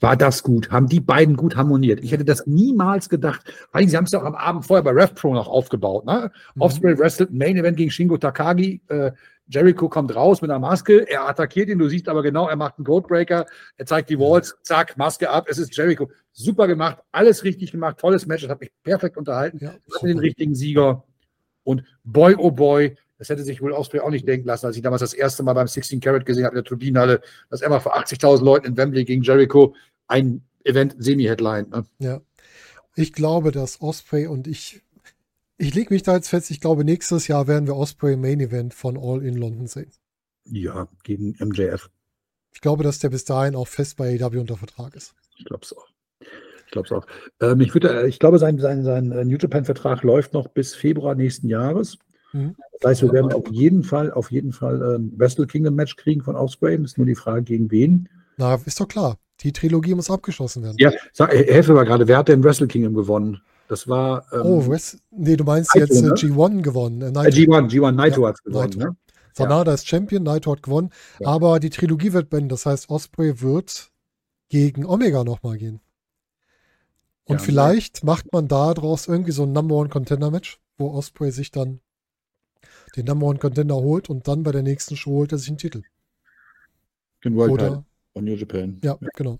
War 0.00 0.16
das 0.16 0.42
gut? 0.42 0.70
Haben 0.70 0.88
die 0.88 1.00
beiden 1.00 1.36
gut 1.36 1.56
harmoniert? 1.56 2.02
Ich 2.02 2.12
hätte 2.12 2.24
das 2.24 2.46
niemals 2.46 3.08
gedacht. 3.08 3.42
Weil 3.72 3.88
sie 3.88 3.96
haben 3.96 4.04
es 4.04 4.10
doch 4.10 4.24
am 4.24 4.34
Abend 4.34 4.66
vorher 4.66 4.82
bei 4.82 4.90
RevPro 4.90 5.34
noch 5.34 5.48
aufgebaut. 5.48 6.04
Ne? 6.04 6.30
Mhm. 6.54 6.62
Osprey 6.62 6.98
wrestelt 6.98 7.32
Main 7.32 7.56
Event 7.56 7.76
gegen 7.76 7.90
Shingo 7.90 8.18
Takagi. 8.18 8.82
Äh, 8.88 9.12
Jericho 9.46 9.88
kommt 9.88 10.14
raus 10.14 10.40
mit 10.40 10.50
einer 10.50 10.58
Maske, 10.58 11.08
er 11.08 11.28
attackiert 11.28 11.68
ihn, 11.68 11.78
du 11.78 11.88
siehst 11.88 12.08
aber 12.08 12.22
genau, 12.22 12.48
er 12.48 12.56
macht 12.56 12.78
einen 12.78 12.86
Codebreaker, 12.86 13.46
er 13.76 13.86
zeigt 13.86 14.08
die 14.08 14.18
Walls, 14.18 14.56
zack, 14.62 14.96
Maske 14.96 15.28
ab, 15.28 15.46
es 15.48 15.58
ist 15.58 15.76
Jericho. 15.76 16.10
Super 16.32 16.66
gemacht, 16.66 16.98
alles 17.12 17.44
richtig 17.44 17.70
gemacht, 17.72 17.98
tolles 17.98 18.26
Match, 18.26 18.42
das 18.42 18.50
hat 18.50 18.60
mich 18.60 18.72
perfekt 18.82 19.16
unterhalten, 19.16 19.58
ja, 19.58 19.74
den 20.02 20.18
richtigen 20.18 20.54
Sieger. 20.54 21.04
Und 21.62 21.84
boy, 22.04 22.34
oh 22.36 22.50
boy, 22.50 22.96
das 23.24 23.30
hätte 23.30 23.44
sich 23.44 23.62
wohl 23.62 23.72
Osprey 23.72 24.00
auch 24.00 24.10
nicht 24.10 24.28
denken 24.28 24.46
lassen, 24.46 24.66
als 24.66 24.76
ich 24.76 24.82
damals 24.82 25.00
das 25.00 25.14
erste 25.14 25.42
Mal 25.42 25.54
beim 25.54 25.66
16 25.66 26.00
Carat 26.00 26.26
gesehen 26.26 26.44
habe 26.44 26.54
in 26.54 26.62
der 26.62 26.68
Turbinenhalle, 26.68 27.20
dass 27.50 27.62
er 27.62 27.70
mal 27.70 27.80
vor 27.80 27.96
80.000 27.96 28.44
Leuten 28.44 28.66
in 28.66 28.76
Wembley 28.76 29.04
gegen 29.04 29.22
Jericho 29.22 29.74
ein 30.06 30.42
Event 30.64 30.94
Semi-Headline. 30.98 31.68
Ne? 31.70 31.84
Ja. 31.98 32.20
Ich 32.96 33.12
glaube, 33.12 33.50
dass 33.50 33.80
Osprey 33.80 34.26
und 34.26 34.46
ich 34.46 34.82
ich 35.56 35.74
lege 35.74 35.94
mich 35.94 36.02
da 36.02 36.14
jetzt 36.16 36.28
fest, 36.28 36.50
ich 36.50 36.60
glaube, 36.60 36.84
nächstes 36.84 37.28
Jahr 37.28 37.46
werden 37.46 37.66
wir 37.66 37.76
Osprey 37.76 38.16
Main 38.16 38.40
Event 38.40 38.74
von 38.74 38.98
All 38.98 39.22
in 39.24 39.36
London 39.36 39.66
sehen. 39.66 39.90
Ja, 40.46 40.88
gegen 41.04 41.36
MJF. 41.38 41.90
Ich 42.52 42.60
glaube, 42.60 42.82
dass 42.82 42.98
der 42.98 43.10
bis 43.10 43.24
dahin 43.24 43.54
auch 43.54 43.68
fest 43.68 43.96
bei 43.96 44.20
AEW 44.20 44.40
unter 44.40 44.56
Vertrag 44.56 44.94
ist. 44.94 45.14
Ich 45.38 45.44
glaube 45.44 45.62
es 45.62 45.72
auch. 45.72 45.88
Ich 46.66 46.72
glaube 46.72 46.86
es 46.86 46.92
auch. 46.92 47.06
Ähm, 47.40 47.60
ich, 47.60 47.72
würde, 47.72 48.02
äh, 48.02 48.08
ich 48.08 48.18
glaube, 48.18 48.38
sein, 48.38 48.58
sein, 48.58 48.84
sein 48.84 49.12
äh, 49.12 49.24
New 49.24 49.36
Japan-Vertrag 49.36 50.02
läuft 50.02 50.32
noch 50.32 50.48
bis 50.48 50.74
Februar 50.74 51.14
nächsten 51.14 51.48
Jahres. 51.48 51.98
Mhm. 52.34 52.56
Das 52.80 52.90
heißt, 52.90 53.02
wir 53.02 53.12
werden 53.12 53.32
auf 53.32 53.48
jeden 53.50 53.84
Fall, 53.84 54.10
auf 54.10 54.30
jeden 54.30 54.52
Fall 54.52 54.82
ein 54.82 54.94
ähm, 54.96 55.12
Wrestle 55.16 55.46
Kingdom 55.46 55.74
Match 55.74 55.96
kriegen 55.96 56.22
von 56.22 56.36
Osprey. 56.36 56.76
Ist 56.82 56.98
nur 56.98 57.06
die 57.06 57.14
Frage, 57.14 57.42
gegen 57.42 57.70
wen. 57.70 58.08
Na, 58.36 58.58
ist 58.66 58.80
doch 58.80 58.88
klar. 58.88 59.16
Die 59.40 59.52
Trilogie 59.52 59.94
muss 59.94 60.10
abgeschlossen 60.10 60.62
werden. 60.62 60.76
Ja, 60.78 60.92
sag, 61.12 61.32
helfe 61.32 61.72
mal 61.72 61.84
gerade, 61.84 62.06
wer 62.08 62.18
hat 62.18 62.28
denn 62.28 62.42
Wrestle 62.42 62.66
Kingdom 62.66 62.94
gewonnen? 62.94 63.40
Das 63.68 63.88
war. 63.88 64.26
Ähm, 64.32 64.40
oh, 64.44 64.68
West, 64.68 64.98
nee, 65.10 65.36
du 65.36 65.44
meinst 65.44 65.74
Naito, 65.74 65.86
jetzt 65.86 66.02
äh, 66.02 66.06
ne? 66.06 66.14
G1 66.14 66.62
gewonnen. 66.62 67.02
Äh, 67.02 67.10
Naito. 67.10 67.36
Äh, 67.36 67.44
G1, 67.44 67.70
G1, 67.70 67.92
Naito 67.92 68.22
ja, 68.22 68.28
hat 68.28 68.44
gewonnen. 68.44 68.70
Naito. 68.70 68.78
Ne? 68.78 68.96
Sanada 69.32 69.70
ja. 69.70 69.74
ist 69.74 69.88
Champion, 69.88 70.22
Naito 70.22 70.52
hat 70.52 70.62
gewonnen. 70.62 70.90
Ja. 71.20 71.28
Aber 71.28 71.60
die 71.60 71.70
Trilogie 71.70 72.12
wird 72.12 72.30
beenden. 72.30 72.48
Das 72.48 72.66
heißt, 72.66 72.90
Osprey 72.90 73.40
wird 73.40 73.90
gegen 74.48 74.84
Omega 74.84 75.24
nochmal 75.24 75.56
gehen. 75.56 75.80
Und 77.26 77.40
vielleicht 77.40 78.04
macht 78.04 78.32
man 78.32 78.48
daraus 78.48 79.08
irgendwie 79.08 79.32
so 79.32 79.44
ein 79.44 79.52
Number 79.52 79.76
One 79.76 79.88
Contender 79.88 80.30
Match, 80.30 80.60
wo 80.76 80.90
Osprey 80.92 81.30
sich 81.30 81.50
dann 81.50 81.80
den 82.96 83.06
Number 83.06 83.26
One 83.26 83.38
Contender 83.38 83.76
holt 83.76 84.08
und 84.10 84.28
dann 84.28 84.42
bei 84.42 84.52
der 84.52 84.62
nächsten 84.62 84.96
Show 84.96 85.12
holt 85.12 85.32
er 85.32 85.38
sich 85.38 85.48
einen 85.48 85.58
Titel. 85.58 85.82
Den 87.24 87.36
World 87.36 87.52
Oder, 87.52 87.84
von 88.12 88.24
New 88.24 88.34
Japan. 88.34 88.80
Ja, 88.84 88.98
genau. 89.14 89.38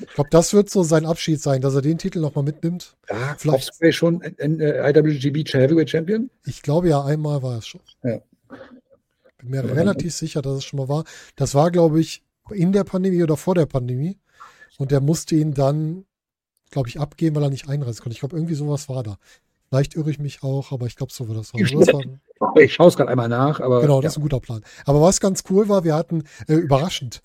Ich 0.00 0.14
glaube, 0.14 0.30
das 0.30 0.52
wird 0.52 0.70
so 0.70 0.82
sein 0.82 1.06
Abschied 1.06 1.40
sein, 1.40 1.60
dass 1.60 1.74
er 1.74 1.82
den 1.82 1.98
Titel 1.98 2.20
nochmal 2.20 2.44
mitnimmt. 2.44 2.96
Ja, 3.08 3.34
vielleicht 3.36 3.70
Osprey 3.70 3.92
schon 3.92 4.22
äh, 4.22 4.90
IWGB 4.90 5.44
Heavyweight 5.44 5.90
Champion? 5.90 6.30
Ich 6.46 6.62
glaube 6.62 6.88
ja, 6.88 7.04
einmal 7.04 7.42
war 7.42 7.58
es 7.58 7.66
schon. 7.66 7.80
Ja. 8.04 8.20
Bin 9.38 9.50
mir 9.50 9.64
ja, 9.64 9.72
relativ 9.72 10.14
sicher, 10.14 10.42
dass 10.42 10.58
es 10.58 10.64
schon 10.64 10.78
mal 10.78 10.88
war. 10.88 11.04
Das 11.36 11.54
war, 11.54 11.70
glaube 11.70 12.00
ich, 12.00 12.22
in 12.50 12.72
der 12.72 12.84
Pandemie 12.84 13.22
oder 13.22 13.36
vor 13.36 13.54
der 13.54 13.66
Pandemie. 13.66 14.18
Und 14.78 14.92
der 14.92 15.00
musste 15.00 15.34
ihn 15.34 15.54
dann, 15.54 16.04
glaube 16.70 16.88
ich, 16.88 17.00
abgeben, 17.00 17.36
weil 17.36 17.44
er 17.44 17.50
nicht 17.50 17.68
einreisen 17.68 18.02
konnte. 18.02 18.14
Ich 18.14 18.20
glaube, 18.20 18.36
irgendwie 18.36 18.54
sowas 18.54 18.88
war 18.88 19.02
da. 19.02 19.18
Vielleicht 19.68 19.96
irre 19.96 20.10
ich 20.10 20.18
mich 20.18 20.42
auch, 20.42 20.72
aber 20.72 20.86
ich 20.86 20.96
glaube, 20.96 21.12
so 21.12 21.28
war 21.28 21.34
das. 21.36 21.52
Ich, 21.54 21.74
ich 22.56 22.74
schaue 22.74 22.88
es 22.88 22.96
gerade 22.96 23.10
einmal 23.10 23.28
nach. 23.28 23.60
Aber, 23.60 23.80
genau, 23.80 24.00
das 24.00 24.04
ja. 24.04 24.08
ist 24.10 24.16
ein 24.18 24.22
guter 24.22 24.40
Plan. 24.40 24.62
Aber 24.84 25.00
was 25.00 25.20
ganz 25.20 25.44
cool 25.50 25.68
war, 25.68 25.84
wir 25.84 25.94
hatten 25.94 26.24
äh, 26.46 26.54
überraschend 26.54 27.22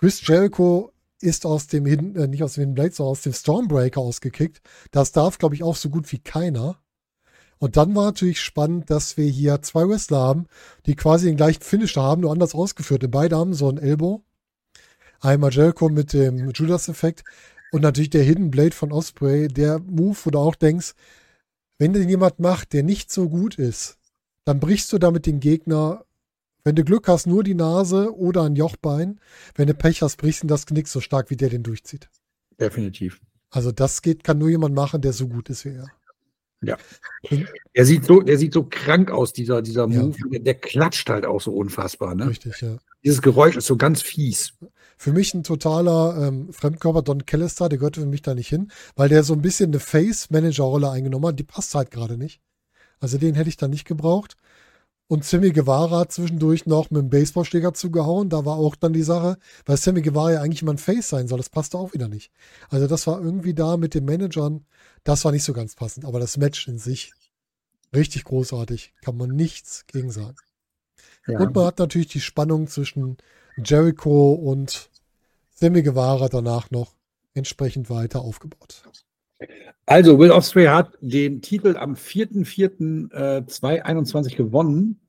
Chris 0.00 0.26
Jericho 0.26 0.92
ist 1.20 1.44
aus 1.44 1.66
dem 1.66 1.84
Hidden, 1.84 2.16
äh, 2.16 2.26
nicht 2.26 2.42
aus 2.42 2.54
dem 2.54 2.62
Hidden 2.62 2.74
Blade, 2.74 2.92
sondern 2.92 3.12
aus 3.12 3.20
dem 3.20 3.34
Stormbreaker 3.34 4.00
ausgekickt. 4.00 4.62
Das 4.90 5.12
darf, 5.12 5.36
glaube 5.36 5.54
ich, 5.54 5.62
auch 5.62 5.76
so 5.76 5.90
gut 5.90 6.10
wie 6.10 6.18
keiner. 6.18 6.78
Und 7.58 7.76
dann 7.76 7.94
war 7.94 8.06
natürlich 8.06 8.40
spannend, 8.40 8.88
dass 8.88 9.18
wir 9.18 9.26
hier 9.26 9.60
zwei 9.60 9.86
Wrestler 9.86 10.20
haben, 10.20 10.46
die 10.86 10.96
quasi 10.96 11.26
den 11.26 11.36
gleichen 11.36 11.62
Finisher 11.62 12.02
haben, 12.02 12.22
nur 12.22 12.32
anders 12.32 12.54
ausgeführt. 12.54 13.04
Beide 13.10 13.36
haben 13.36 13.52
so 13.52 13.68
ein 13.68 13.76
Elbow. 13.76 14.22
Einmal 15.20 15.52
Jericho 15.52 15.90
mit 15.90 16.14
dem 16.14 16.50
Judas-Effekt 16.50 17.22
und 17.70 17.82
natürlich 17.82 18.08
der 18.08 18.22
Hidden 18.22 18.50
Blade 18.50 18.74
von 18.74 18.90
Osprey, 18.90 19.48
der 19.48 19.78
Move, 19.80 20.16
wo 20.24 20.30
du 20.30 20.38
auch 20.38 20.54
denkst, 20.54 20.94
wenn 21.76 21.92
den 21.92 22.08
jemand 22.08 22.40
macht, 22.40 22.72
der 22.72 22.82
nicht 22.82 23.12
so 23.12 23.28
gut 23.28 23.56
ist, 23.56 23.98
dann 24.50 24.60
brichst 24.60 24.92
du 24.92 24.98
damit 24.98 25.26
den 25.26 25.40
Gegner 25.40 26.04
wenn 26.64 26.76
du 26.76 26.84
Glück 26.84 27.08
hast, 27.08 27.26
nur 27.26 27.42
die 27.42 27.54
Nase 27.54 28.14
oder 28.14 28.42
ein 28.42 28.54
Jochbein. 28.54 29.18
Wenn 29.54 29.66
du 29.66 29.74
Pech 29.74 30.02
hast, 30.02 30.16
brichst 30.16 30.42
du 30.42 30.46
das 30.46 30.66
Knick 30.66 30.88
so 30.88 31.00
stark, 31.00 31.30
wie 31.30 31.36
der 31.36 31.48
den 31.48 31.62
durchzieht. 31.62 32.10
Definitiv. 32.58 33.20
Also 33.50 33.72
das 33.72 34.02
geht, 34.02 34.24
kann 34.24 34.38
nur 34.38 34.50
jemand 34.50 34.74
machen, 34.74 35.00
der 35.00 35.12
so 35.12 35.26
gut 35.28 35.48
ist 35.48 35.64
wie 35.64 35.70
er. 35.70 35.86
Ja. 36.62 36.76
Er 37.72 37.86
sieht 37.86 38.04
so, 38.04 38.20
der 38.20 38.36
sieht 38.36 38.52
so 38.52 38.64
krank 38.64 39.10
aus, 39.10 39.32
dieser, 39.32 39.62
dieser 39.62 39.86
Move. 39.86 40.14
Ja. 40.18 40.28
Der, 40.32 40.40
der, 40.40 40.54
klatscht 40.54 41.08
halt 41.08 41.24
auch 41.24 41.40
so 41.40 41.52
unfassbar, 41.52 42.14
ne? 42.14 42.28
Richtig, 42.28 42.60
ja. 42.60 42.76
Dieses 43.02 43.22
Geräusch 43.22 43.56
ist 43.56 43.66
so 43.66 43.78
ganz 43.78 44.02
fies. 44.02 44.52
Für 44.98 45.12
mich 45.14 45.32
ein 45.32 45.42
totaler 45.42 46.28
ähm, 46.28 46.52
Fremdkörper, 46.52 47.00
Don 47.00 47.24
Callister, 47.24 47.70
der 47.70 47.78
gehört 47.78 47.96
für 47.96 48.04
mich 48.04 48.20
da 48.20 48.34
nicht 48.34 48.48
hin, 48.48 48.70
weil 48.94 49.08
der 49.08 49.22
so 49.22 49.32
ein 49.32 49.40
bisschen 49.40 49.70
eine 49.70 49.80
Face-Manager-Rolle 49.80 50.90
eingenommen 50.90 51.28
hat. 51.28 51.38
Die 51.38 51.44
passt 51.44 51.74
halt 51.74 51.90
gerade 51.90 52.18
nicht. 52.18 52.42
Also 53.00 53.18
den 53.18 53.34
hätte 53.34 53.48
ich 53.48 53.56
da 53.56 53.68
nicht 53.68 53.86
gebraucht. 53.86 54.36
Und 55.08 55.24
Sammy 55.24 55.50
Guevara 55.50 55.98
hat 55.98 56.12
zwischendurch 56.12 56.66
noch 56.66 56.90
mit 56.90 57.02
dem 57.02 57.10
Baseballschläger 57.10 57.74
zugehauen. 57.74 58.28
Da 58.28 58.44
war 58.44 58.58
auch 58.58 58.76
dann 58.76 58.92
die 58.92 59.02
Sache, 59.02 59.38
weil 59.66 59.76
Sammy 59.76 60.02
Guevara 60.02 60.34
ja 60.34 60.40
eigentlich 60.40 60.62
mal 60.62 60.74
ein 60.74 60.78
Face 60.78 61.08
sein 61.08 61.26
soll. 61.26 61.38
Das 61.38 61.48
passte 61.48 61.78
auch 61.78 61.92
wieder 61.94 62.06
nicht. 62.06 62.30
Also 62.68 62.86
das 62.86 63.08
war 63.08 63.20
irgendwie 63.20 63.52
da 63.52 63.76
mit 63.76 63.94
den 63.94 64.04
Managern, 64.04 64.64
das 65.02 65.24
war 65.24 65.32
nicht 65.32 65.42
so 65.42 65.52
ganz 65.52 65.74
passend. 65.74 66.04
Aber 66.04 66.20
das 66.20 66.36
Match 66.36 66.68
in 66.68 66.78
sich, 66.78 67.12
richtig 67.92 68.22
großartig. 68.22 68.94
Kann 69.02 69.16
man 69.16 69.30
nichts 69.30 69.84
gegen 69.88 70.12
sagen. 70.12 70.36
Ja. 71.26 71.40
Und 71.40 71.56
man 71.56 71.64
hat 71.64 71.80
natürlich 71.80 72.08
die 72.08 72.20
Spannung 72.20 72.68
zwischen 72.68 73.16
Jericho 73.56 74.32
und 74.32 74.90
Sammy 75.50 75.82
Guevara 75.82 76.28
danach 76.28 76.70
noch 76.70 76.94
entsprechend 77.34 77.90
weiter 77.90 78.20
aufgebaut. 78.20 78.84
Also, 79.86 80.18
Will 80.18 80.30
Osprey 80.30 80.66
hat 80.66 80.96
den 81.00 81.40
Titel 81.42 81.76
am 81.76 81.94
4.4.2021 81.94 84.32
äh, 84.32 84.36
gewonnen 84.36 85.00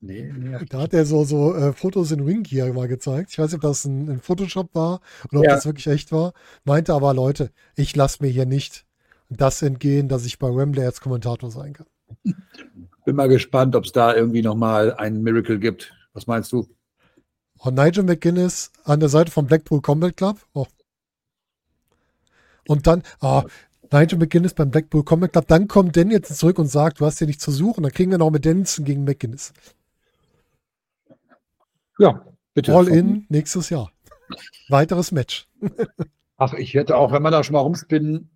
Nee, 0.00 0.30
nee. 0.36 0.58
Da 0.68 0.80
hat 0.82 0.92
er 0.94 1.06
so, 1.06 1.24
so 1.24 1.54
äh, 1.54 1.72
Fotos 1.72 2.10
in 2.10 2.20
Ringgear 2.20 2.72
mal 2.74 2.88
gezeigt. 2.88 3.30
Ich 3.30 3.38
weiß 3.38 3.46
nicht, 3.52 3.56
ob 3.56 3.62
das 3.62 3.84
ein, 3.86 4.10
ein 4.10 4.20
Photoshop 4.20 4.74
war 4.74 5.00
oder 5.30 5.40
ob 5.40 5.46
Ja. 5.46 5.54
das 5.54 5.64
wirklich 5.64 5.86
echt 5.86 6.12
war. 6.12 6.34
Meinte 6.64 6.92
aber, 6.92 7.14
Leute, 7.14 7.50
ich 7.74 7.96
lasse 7.96 8.18
mir 8.22 8.28
hier 8.28 8.44
nicht 8.46 8.84
das 9.28 9.62
entgehen, 9.62 10.08
dass 10.08 10.26
ich 10.26 10.38
bei 10.38 10.48
Wembley 10.48 10.84
als 10.84 11.00
Kommentator 11.00 11.50
sein 11.50 11.72
kann. 11.72 11.86
Bin 13.04 13.16
mal 13.16 13.28
gespannt, 13.28 13.76
ob 13.76 13.84
es 13.84 13.92
da 13.92 14.14
irgendwie 14.14 14.42
nochmal 14.42 14.94
ein 14.94 15.22
Miracle 15.22 15.58
gibt. 15.58 15.92
Was 16.12 16.26
meinst 16.26 16.52
du? 16.52 16.68
Und 17.58 17.74
Nigel 17.74 18.04
McGuinness 18.04 18.72
an 18.84 19.00
der 19.00 19.08
Seite 19.08 19.30
vom 19.30 19.46
Blackpool 19.46 19.80
Combat 19.80 20.16
Club. 20.16 20.38
Oh. 20.52 20.66
Und 22.66 22.86
dann, 22.86 23.02
ah, 23.20 23.44
Nigel 23.92 24.18
McGuinness 24.18 24.54
beim 24.54 24.70
Blackpool 24.70 25.04
Combat 25.04 25.32
Club. 25.32 25.46
Dann 25.48 25.68
kommt 25.68 25.96
Danielson 25.96 26.36
zurück 26.36 26.58
und 26.58 26.66
sagt, 26.66 27.00
du 27.00 27.06
hast 27.06 27.18
hier 27.18 27.26
nichts 27.26 27.44
zu 27.44 27.50
suchen. 27.50 27.82
Dann 27.82 27.92
kriegen 27.92 28.10
wir 28.10 28.18
noch 28.18 28.30
mit 28.30 28.46
Danielson 28.46 28.84
gegen 28.84 29.04
McGuinness. 29.04 29.52
Ja, 31.98 32.26
bitte. 32.54 32.74
All 32.74 32.88
in 32.88 33.26
nächstes 33.28 33.70
Jahr. 33.70 33.92
Weiteres 34.68 35.12
Match. 35.12 35.48
Ach, 36.36 36.54
ich 36.54 36.74
hätte 36.74 36.96
auch, 36.96 37.12
wenn 37.12 37.22
man 37.22 37.32
da 37.32 37.44
schon 37.44 37.52
mal 37.52 37.60
rumspinnen, 37.60 38.30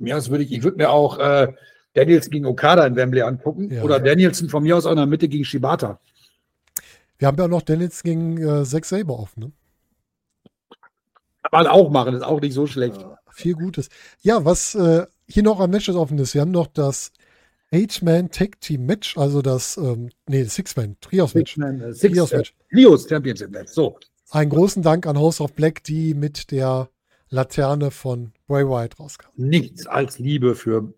ja, 0.00 0.16
das 0.16 0.30
würde 0.30 0.44
ich, 0.44 0.52
ich 0.52 0.62
würde 0.62 0.78
mir 0.78 0.90
auch 0.90 1.18
äh, 1.18 1.52
Danielson 1.94 2.30
gegen 2.30 2.46
Okada 2.46 2.86
in 2.86 2.96
Wembley 2.96 3.22
angucken. 3.22 3.70
Ja. 3.70 3.82
Oder 3.82 4.00
Danielson 4.00 4.48
von 4.48 4.62
mir 4.62 4.76
aus 4.76 4.86
auch 4.86 4.92
in 4.92 4.96
der 4.96 5.06
Mitte 5.06 5.28
gegen 5.28 5.44
Shibata. 5.44 6.00
Wir 7.18 7.28
haben 7.28 7.38
ja 7.38 7.48
noch 7.48 7.62
Danielson 7.62 8.02
gegen 8.02 8.38
äh, 8.38 8.64
Zack 8.64 8.84
Saber 8.84 9.18
offen. 9.18 9.40
Ne? 9.40 9.52
Kann 11.42 11.64
man 11.64 11.66
auch 11.66 11.90
machen, 11.90 12.14
ist 12.14 12.22
auch 12.22 12.40
nicht 12.40 12.54
so 12.54 12.66
schlecht. 12.66 13.04
Viel 13.30 13.54
Gutes. 13.54 13.88
Ja, 14.22 14.44
was 14.44 14.74
äh, 14.74 15.06
hier 15.26 15.42
noch 15.42 15.60
an 15.60 15.70
Matches 15.70 15.96
offen 15.96 16.18
ist, 16.18 16.34
wir 16.34 16.40
haben 16.42 16.50
noch 16.50 16.66
das 16.66 17.12
Eight-Man 17.72 18.30
Tag 18.30 18.60
Team 18.60 18.86
Match, 18.86 19.16
also 19.16 19.42
das, 19.42 19.76
ähm, 19.76 20.10
nee, 20.28 20.42
Six-Man 20.44 20.96
Trios 21.00 21.34
Match. 21.34 21.54
Six-Man, 21.54 21.80
äh, 21.80 21.92
Six, 21.92 22.12
Trios 22.14 22.32
äh, 22.32 22.36
Match. 22.38 22.54
Trios 22.70 23.08
Championship 23.08 23.50
Match. 23.50 23.72
So. 23.72 23.98
Einen 24.30 24.50
großen 24.50 24.82
Dank 24.82 25.06
an 25.06 25.18
House 25.18 25.40
of 25.40 25.52
Black, 25.54 25.82
die 25.84 26.14
mit 26.14 26.50
der 26.50 26.88
Laterne 27.30 27.90
von 27.90 28.32
Bray 28.50 28.66
Wyatt 28.66 28.98
rauskam. 28.98 29.28
Nichts 29.36 29.86
als 29.86 30.18
Liebe 30.18 30.56
für 30.56 30.92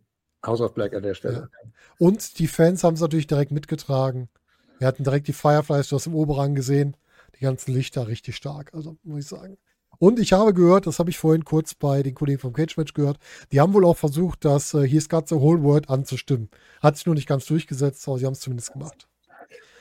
House 0.45 0.63
of 0.63 0.73
Black 0.73 0.95
an 0.95 1.03
der 1.03 1.13
Stelle. 1.13 1.51
Und 1.99 2.39
die 2.39 2.47
Fans 2.47 2.83
haben 2.83 2.95
es 2.95 3.01
natürlich 3.01 3.27
direkt 3.27 3.53
mitgetragen. 3.53 4.31
Wir 4.79 4.87
hatten 4.87 5.05
direkt 5.05 5.29
die 5.29 5.35
Fireflies, 5.35 5.89
du 5.89 5.97
hast 5.97 6.07
im 6.07 6.15
Oberrang 6.15 6.55
gesehen, 6.55 6.97
die 7.39 7.45
ganzen 7.45 7.75
Lichter 7.75 8.09
richtig 8.09 8.37
stark, 8.37 8.73
also 8.73 8.97
muss 9.03 9.25
ich 9.25 9.27
sagen. 9.27 9.59
Und 9.99 10.19
ich 10.19 10.33
habe 10.33 10.55
gehört, 10.55 10.87
das 10.87 10.99
habe 10.99 11.11
ich 11.11 11.19
vorhin 11.19 11.45
kurz 11.45 11.75
bei 11.75 12.03
den 12.03 12.15
Kollegen 12.15 12.41
vom 12.41 12.55
Cage 12.55 12.79
Match 12.79 12.95
gehört, 12.95 13.19
die 13.53 13.61
haben 13.61 13.75
wohl 13.75 13.85
auch 13.85 13.99
versucht, 13.99 14.47
das 14.47 14.73
äh, 14.73 14.89
He's 14.89 15.11
Got 15.11 15.29
the 15.29 15.35
Whole 15.35 15.63
World 15.63 15.91
anzustimmen. 15.91 16.49
Hat 16.81 16.97
sich 16.97 17.05
nur 17.05 17.15
nicht 17.15 17.29
ganz 17.29 17.45
durchgesetzt, 17.45 18.09
aber 18.09 18.19
sie 18.19 18.25
haben 18.25 18.33
es 18.33 18.41
zumindest 18.41 18.73
gemacht. 18.73 19.07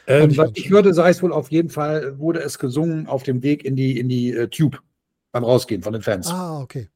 Ähm, 0.08 0.30
ich 0.30 0.38
was 0.38 0.52
ich 0.56 0.70
hörte, 0.70 0.94
sei 0.94 1.10
es 1.10 1.24
wohl 1.24 1.32
auf 1.32 1.52
jeden 1.52 1.70
Fall, 1.70 2.20
wurde 2.20 2.42
es 2.42 2.60
gesungen 2.60 3.08
auf 3.08 3.24
dem 3.24 3.42
Weg 3.44 3.64
in 3.64 3.78
die, 3.78 3.98
in 3.98 4.10
die 4.10 4.32
äh, 4.32 4.50
Tube 4.50 4.84
beim 5.32 5.46
Rausgehen 5.46 5.82
von 5.82 5.94
den 5.94 6.02
Fans. 6.02 6.28
Ah, 6.28 6.60
okay. 6.60 6.90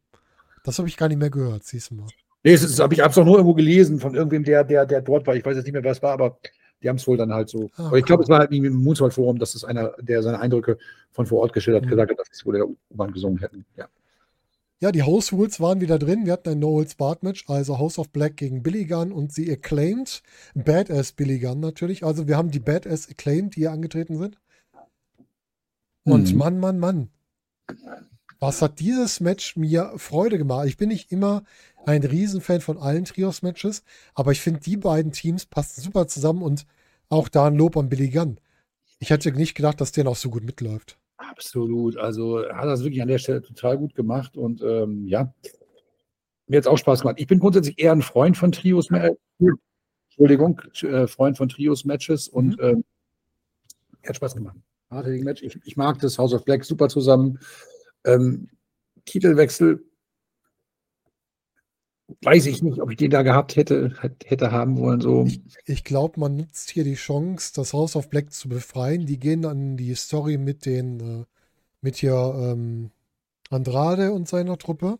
Das 0.65 0.77
habe 0.79 0.87
ich 0.87 0.97
gar 0.97 1.07
nicht 1.07 1.17
mehr 1.19 1.29
gehört, 1.29 1.63
siehst 1.63 1.91
du 1.91 1.95
mal. 1.95 2.07
Nee, 2.43 2.53
es 2.53 2.63
ist, 2.63 2.79
hab 2.79 2.91
ich 2.91 2.99
habe 2.99 3.11
es 3.11 3.17
auch 3.17 3.25
nur 3.25 3.35
irgendwo 3.35 3.53
gelesen 3.53 3.99
von 3.99 4.13
irgendwem, 4.13 4.43
der, 4.43 4.63
der, 4.63 4.85
der 4.85 5.01
dort 5.01 5.25
war. 5.25 5.35
Ich 5.35 5.45
weiß 5.45 5.55
jetzt 5.55 5.65
nicht 5.65 5.73
mehr, 5.73 5.83
wer 5.83 5.91
es 5.93 6.01
war, 6.03 6.11
aber 6.13 6.37
die 6.83 6.89
haben 6.89 6.97
es 6.97 7.07
wohl 7.07 7.17
dann 7.17 7.33
halt 7.33 7.49
so. 7.49 7.69
Ah, 7.77 7.87
aber 7.87 7.97
ich 7.97 8.05
glaube, 8.05 8.19
cool. 8.21 8.23
es 8.25 8.29
war 8.29 8.39
halt 8.39 8.51
im 8.51 8.71
Moonswald 8.83 9.13
Forum, 9.13 9.39
dass 9.39 9.55
es 9.55 9.63
einer, 9.63 9.93
der 9.99 10.21
seine 10.21 10.39
Eindrücke 10.39 10.77
von 11.11 11.25
vor 11.25 11.39
Ort 11.41 11.53
geschildert 11.53 11.83
hat, 11.83 11.87
Mhm. 11.87 11.91
gesagt 11.91 12.11
hat, 12.11 12.19
dass 12.19 12.27
es 12.31 12.45
wohl 12.45 12.53
der 12.55 12.67
U-Bahn 12.67 13.13
gesungen 13.13 13.39
hätten. 13.39 13.65
Ja. 13.77 13.87
Ja, 14.81 14.91
die 14.91 15.03
House 15.03 15.31
Rules 15.31 15.59
waren 15.61 15.79
wieder 15.81 15.97
drin. 15.97 16.25
Wir 16.25 16.33
hatten 16.33 16.49
ein 16.49 16.59
No 16.59 16.71
Holds 16.71 16.95
Barred 16.95 17.23
Match, 17.23 17.45
also 17.47 17.79
House 17.79 17.97
of 17.97 18.09
Black 18.09 18.35
gegen 18.37 18.61
Billy 18.61 18.85
Gunn 18.85 19.11
und 19.13 19.31
sie 19.33 19.49
acclaimed 19.51 20.21
Badass 20.53 21.13
Billy 21.13 21.39
Gunn 21.39 21.61
natürlich. 21.61 22.03
Also 22.03 22.27
wir 22.27 22.35
haben 22.37 22.51
die 22.51 22.59
Badass 22.59 23.09
acclaimed, 23.09 23.55
die 23.55 23.61
hier 23.61 23.71
angetreten 23.71 24.17
sind. 24.17 24.37
Und 26.03 26.31
Mhm. 26.33 26.37
Mann, 26.37 26.59
Mann, 26.59 26.77
Mann. 26.79 27.09
Was 28.39 28.61
hat 28.61 28.79
dieses 28.79 29.19
Match 29.19 29.55
mir 29.55 29.93
Freude 29.97 30.37
gemacht? 30.37 30.67
Ich 30.67 30.77
bin 30.77 30.89
nicht 30.89 31.11
immer 31.11 31.43
ein 31.85 32.03
Riesenfan 32.03 32.61
von 32.61 32.77
allen 32.77 33.05
Trios-Matches, 33.05 33.83
aber 34.13 34.31
ich 34.31 34.41
finde, 34.41 34.59
die 34.59 34.77
beiden 34.77 35.11
Teams 35.11 35.45
passen 35.45 35.81
super 35.81 36.07
zusammen 36.07 36.41
und 36.41 36.65
auch 37.09 37.29
da 37.29 37.47
ein 37.47 37.55
Lob 37.55 37.77
an 37.77 37.89
Billy 37.89 38.09
Gunn. 38.09 38.39
Ich 38.99 39.09
hätte 39.09 39.31
nicht 39.31 39.55
gedacht, 39.55 39.79
dass 39.79 39.91
der 39.91 40.03
noch 40.03 40.15
so 40.15 40.29
gut 40.29 40.43
mitläuft. 40.43 40.97
Absolut. 41.17 41.97
Also 41.97 42.39
er 42.39 42.57
hat 42.57 42.65
das 42.65 42.83
wirklich 42.83 43.01
an 43.01 43.07
der 43.07 43.19
Stelle 43.19 43.41
total 43.41 43.77
gut 43.77 43.95
gemacht 43.95 44.35
und 44.37 44.61
ähm, 44.61 45.07
ja, 45.07 45.33
mir 46.47 46.57
hat 46.57 46.65
es 46.65 46.67
auch 46.67 46.77
Spaß 46.77 47.01
gemacht. 47.01 47.17
Ich 47.19 47.27
bin 47.27 47.39
grundsätzlich 47.39 47.79
eher 47.79 47.91
ein 47.91 48.01
Freund 48.01 48.37
von 48.37 48.51
Trios, 48.51 48.89
äh, 48.91 49.11
Entschuldigung, 50.09 50.61
äh, 50.81 51.07
Freund 51.07 51.37
von 51.37 51.49
Trios-Matches 51.49 52.27
und 52.27 52.57
ähm, 52.59 52.83
mir 54.01 54.09
hat 54.09 54.15
Spaß 54.15 54.35
gemacht. 54.35 54.57
Match. 54.89 55.41
Ich, 55.41 55.59
ich 55.65 55.77
mag 55.77 55.99
das 55.99 56.17
House 56.17 56.33
of 56.33 56.45
Black 56.45 56.63
super 56.63 56.87
zusammen. 56.87 57.39
Ähm, 58.05 58.49
Titelwechsel 59.05 59.83
weiß 62.21 62.45
ich 62.45 62.61
nicht, 62.61 62.79
ob 62.81 62.91
ich 62.91 62.97
den 62.97 63.09
da 63.11 63.23
gehabt 63.23 63.55
hätte, 63.55 63.93
hätte 64.25 64.51
haben 64.51 64.77
wollen. 64.77 65.01
So. 65.01 65.27
Ich 65.65 65.83
glaube, 65.83 66.19
man 66.19 66.35
nutzt 66.37 66.69
hier 66.69 66.83
die 66.83 66.95
Chance, 66.95 67.51
das 67.55 67.73
House 67.73 67.95
of 67.95 68.09
Black 68.09 68.31
zu 68.31 68.47
befreien. 68.47 69.05
Die 69.05 69.19
gehen 69.19 69.45
an 69.45 69.77
die 69.77 69.95
Story 69.95 70.37
mit 70.37 70.65
den, 70.65 70.99
äh, 70.99 71.25
mit 71.81 71.95
hier 71.97 72.13
ähm, 72.37 72.91
Andrade 73.49 74.11
und 74.11 74.27
seiner 74.27 74.57
Truppe. 74.57 74.99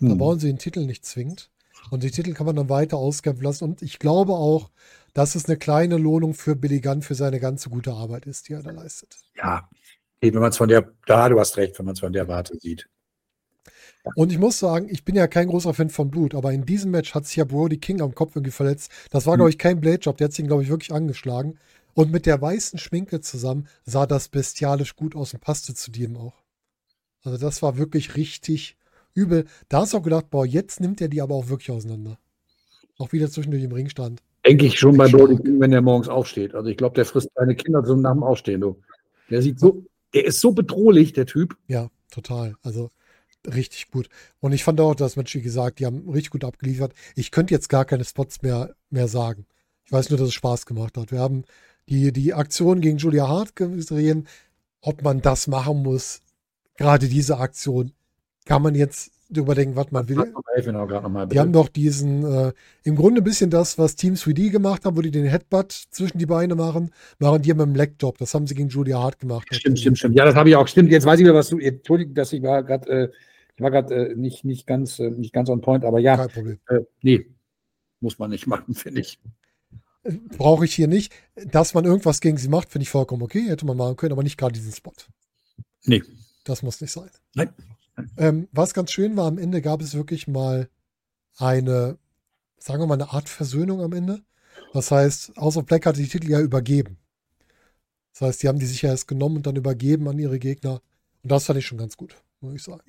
Da 0.00 0.10
Hm. 0.10 0.18
bauen 0.18 0.38
sie 0.38 0.48
den 0.48 0.58
Titel 0.58 0.84
nicht 0.86 1.04
zwingend. 1.04 1.50
Und 1.90 2.02
die 2.02 2.10
Titel 2.10 2.32
kann 2.32 2.46
man 2.46 2.56
dann 2.56 2.68
weiter 2.68 2.96
auskämpfen 2.96 3.44
lassen. 3.44 3.64
Und 3.64 3.82
ich 3.82 3.98
glaube 3.98 4.32
auch, 4.32 4.70
dass 5.14 5.34
es 5.34 5.46
eine 5.46 5.56
kleine 5.56 5.96
Lohnung 5.98 6.34
für 6.34 6.56
Billy 6.56 6.80
Gunn 6.80 7.02
für 7.02 7.14
seine 7.14 7.38
ganze 7.40 7.70
gute 7.70 7.92
Arbeit 7.92 8.26
ist, 8.26 8.48
die 8.48 8.54
er 8.54 8.62
da 8.62 8.70
leistet. 8.72 9.16
Ja, 9.36 9.68
wenn 10.20 10.34
man 10.34 10.50
es 10.50 10.56
von 10.56 10.68
der, 10.68 10.90
da, 11.06 11.28
du 11.28 11.38
hast 11.38 11.56
recht, 11.56 11.78
wenn 11.78 11.86
man 11.86 11.94
es 11.94 12.00
von 12.00 12.12
der 12.12 12.28
Warte 12.28 12.56
sieht. 12.58 12.88
Und 14.14 14.30
ich 14.30 14.38
muss 14.38 14.58
sagen, 14.58 14.88
ich 14.88 15.04
bin 15.04 15.16
ja 15.16 15.26
kein 15.26 15.48
großer 15.48 15.74
Fan 15.74 15.90
von 15.90 16.10
Blut, 16.10 16.34
aber 16.34 16.52
in 16.52 16.64
diesem 16.64 16.92
Match 16.92 17.14
hat 17.14 17.26
sich 17.26 17.36
ja 17.36 17.44
Brody 17.44 17.78
King 17.78 18.00
am 18.00 18.14
Kopf 18.14 18.36
irgendwie 18.36 18.52
verletzt. 18.52 18.90
Das 19.10 19.26
war, 19.26 19.34
Hm. 19.34 19.38
glaube 19.38 19.50
ich, 19.50 19.58
kein 19.58 19.80
Blade-Job. 19.80 20.16
Der 20.16 20.26
hat 20.26 20.32
sich, 20.32 20.46
glaube 20.46 20.62
ich, 20.62 20.68
wirklich 20.68 20.92
angeschlagen. 20.92 21.58
Und 21.94 22.12
mit 22.12 22.26
der 22.26 22.40
weißen 22.40 22.78
Schminke 22.78 23.20
zusammen 23.20 23.66
sah 23.84 24.06
das 24.06 24.28
bestialisch 24.28 24.96
gut 24.96 25.16
aus 25.16 25.34
und 25.34 25.40
passte 25.40 25.74
zu 25.74 25.90
dem 25.90 26.16
auch. 26.16 26.34
Also 27.24 27.38
das 27.38 27.62
war 27.62 27.78
wirklich 27.78 28.16
richtig 28.16 28.76
übel. 29.14 29.46
Da 29.68 29.80
hast 29.80 29.92
du 29.92 29.98
auch 29.98 30.02
gedacht, 30.02 30.30
boah, 30.30 30.46
jetzt 30.46 30.80
nimmt 30.80 31.00
er 31.00 31.08
die 31.08 31.22
aber 31.22 31.34
auch 31.34 31.48
wirklich 31.48 31.70
auseinander. 31.70 32.18
Auch 32.98 33.12
wieder 33.12 33.30
zwischendurch 33.30 33.64
im 33.64 33.72
Ring 33.72 33.88
stand. 33.88 34.22
Denke 34.46 34.66
ich 34.66 34.78
schon 34.78 34.96
bei. 34.96 35.08
Brody 35.08 35.36
King, 35.36 35.58
wenn 35.58 35.72
der 35.72 35.82
morgens 35.82 36.08
aufsteht. 36.08 36.54
Also 36.54 36.68
ich 36.68 36.76
glaube, 36.76 36.94
der 36.94 37.06
frisst 37.06 37.30
seine 37.34 37.56
Kinder 37.56 37.82
zum 37.82 38.02
nach 38.02 38.12
dem 38.12 38.22
Aufstehen. 38.22 38.60
Du. 38.60 38.76
Der 39.30 39.42
sieht 39.42 39.58
so, 39.58 39.84
der 40.16 40.24
ist 40.24 40.40
so 40.40 40.52
bedrohlich, 40.52 41.12
der 41.12 41.26
Typ. 41.26 41.58
Ja, 41.68 41.90
total. 42.10 42.56
Also 42.62 42.90
richtig 43.46 43.90
gut. 43.90 44.08
Und 44.40 44.52
ich 44.52 44.64
fand 44.64 44.80
auch 44.80 44.94
das 44.94 45.16
Match, 45.16 45.34
wie 45.34 45.42
gesagt, 45.42 45.78
die 45.78 45.84
haben 45.84 46.08
richtig 46.08 46.30
gut 46.30 46.42
abgeliefert. 46.42 46.94
Ich 47.16 47.30
könnte 47.30 47.52
jetzt 47.52 47.68
gar 47.68 47.84
keine 47.84 48.02
Spots 48.02 48.40
mehr, 48.40 48.74
mehr 48.88 49.08
sagen. 49.08 49.44
Ich 49.84 49.92
weiß 49.92 50.08
nur, 50.08 50.18
dass 50.18 50.28
es 50.28 50.34
Spaß 50.34 50.64
gemacht 50.64 50.96
hat. 50.96 51.12
Wir 51.12 51.20
haben 51.20 51.44
die, 51.90 52.14
die 52.14 52.32
Aktion 52.32 52.80
gegen 52.80 52.96
Julia 52.96 53.28
Hart 53.28 53.56
gesehen. 53.56 54.26
Ob 54.80 55.02
man 55.02 55.20
das 55.20 55.48
machen 55.48 55.82
muss, 55.82 56.22
gerade 56.78 57.08
diese 57.08 57.36
Aktion, 57.36 57.92
kann 58.46 58.62
man 58.62 58.74
jetzt 58.74 59.10
überdenken, 59.28 59.76
was 59.76 59.90
man 59.90 60.08
will. 60.08 60.16
Nochmal, 60.16 61.26
Die 61.28 61.40
haben 61.40 61.52
doch 61.52 61.68
diesen, 61.68 62.24
äh, 62.24 62.52
im 62.84 62.96
Grunde 62.96 63.20
ein 63.20 63.24
bisschen 63.24 63.50
das, 63.50 63.78
was 63.78 63.96
Team 63.96 64.14
3D 64.14 64.50
gemacht 64.50 64.84
haben, 64.84 64.96
wo 64.96 65.00
die 65.02 65.10
den 65.10 65.26
Headbutt 65.26 65.72
zwischen 65.90 66.18
die 66.18 66.26
Beine 66.26 66.54
machen, 66.54 66.90
machen 67.18 67.42
die 67.42 67.52
mit 67.52 67.60
dem 67.60 67.74
Legdrop. 67.74 68.18
Das 68.18 68.34
haben 68.34 68.46
sie 68.46 68.54
gegen 68.54 68.68
Julia 68.68 68.98
Hart 69.00 69.18
gemacht. 69.18 69.48
Stimmt, 69.50 69.78
stimmt, 69.78 69.98
stimmt. 69.98 70.16
Ja, 70.16 70.24
das 70.24 70.34
habe 70.34 70.48
ich 70.48 70.56
auch. 70.56 70.68
Stimmt. 70.68 70.90
Jetzt 70.90 71.06
weiß 71.06 71.18
ich 71.18 71.24
wieder, 71.24 71.34
was 71.34 71.48
du. 71.48 71.58
Entschuldigung, 71.58 72.14
dass 72.14 72.32
ich 72.32 72.42
war 72.42 72.62
gerade, 72.62 72.88
äh, 72.90 73.10
ich 73.56 73.62
war 73.62 73.70
gerade 73.70 74.10
äh, 74.10 74.14
nicht, 74.14 74.44
nicht 74.44 74.66
ganz, 74.66 74.98
äh, 74.98 75.10
nicht 75.10 75.32
ganz 75.32 75.48
on 75.48 75.60
point, 75.60 75.84
aber 75.84 75.98
ja, 75.98 76.16
Kein 76.16 76.28
Problem. 76.28 76.58
äh, 76.68 76.80
nee, 77.02 77.26
muss 78.00 78.18
man 78.18 78.30
nicht 78.30 78.46
machen, 78.46 78.74
finde 78.74 79.00
ich. 79.00 79.18
brauche 80.36 80.64
ich 80.64 80.74
hier 80.74 80.88
nicht. 80.88 81.12
Dass 81.50 81.74
man 81.74 81.84
irgendwas 81.84 82.20
gegen 82.20 82.38
sie 82.38 82.48
macht, 82.48 82.70
finde 82.70 82.84
ich 82.84 82.90
vollkommen 82.90 83.22
okay. 83.22 83.48
Hätte 83.48 83.66
man 83.66 83.76
machen 83.76 83.96
können, 83.96 84.12
aber 84.12 84.22
nicht 84.22 84.38
gerade 84.38 84.52
diesen 84.52 84.72
Spot. 84.72 84.92
Nee. 85.84 86.02
Das 86.44 86.62
muss 86.62 86.80
nicht 86.80 86.92
sein. 86.92 87.10
Nein. 87.34 87.48
Ähm, 88.16 88.48
was 88.52 88.74
ganz 88.74 88.92
schön 88.92 89.16
war, 89.16 89.26
am 89.26 89.38
Ende 89.38 89.62
gab 89.62 89.80
es 89.80 89.94
wirklich 89.94 90.28
mal 90.28 90.68
eine, 91.38 91.98
sagen 92.58 92.82
wir 92.82 92.86
mal, 92.86 92.94
eine 92.94 93.12
Art 93.12 93.28
Versöhnung 93.28 93.80
am 93.80 93.92
Ende. 93.92 94.22
Das 94.72 94.90
heißt, 94.90 95.36
House 95.36 95.56
of 95.56 95.66
Black 95.66 95.86
hatte 95.86 96.00
die 96.00 96.08
Titel 96.08 96.30
ja 96.30 96.40
übergeben. 96.40 96.98
Das 98.12 98.22
heißt, 98.22 98.42
die 98.42 98.48
haben 98.48 98.58
die 98.58 98.66
sich 98.66 98.82
ja 98.82 98.90
erst 98.90 99.08
genommen 99.08 99.36
und 99.36 99.46
dann 99.46 99.56
übergeben 99.56 100.08
an 100.08 100.18
ihre 100.18 100.38
Gegner. 100.38 100.80
Und 101.22 101.32
das 101.32 101.44
fand 101.44 101.58
ich 101.58 101.66
schon 101.66 101.78
ganz 101.78 101.96
gut, 101.96 102.16
muss 102.40 102.54
ich 102.54 102.62
sagen. 102.62 102.82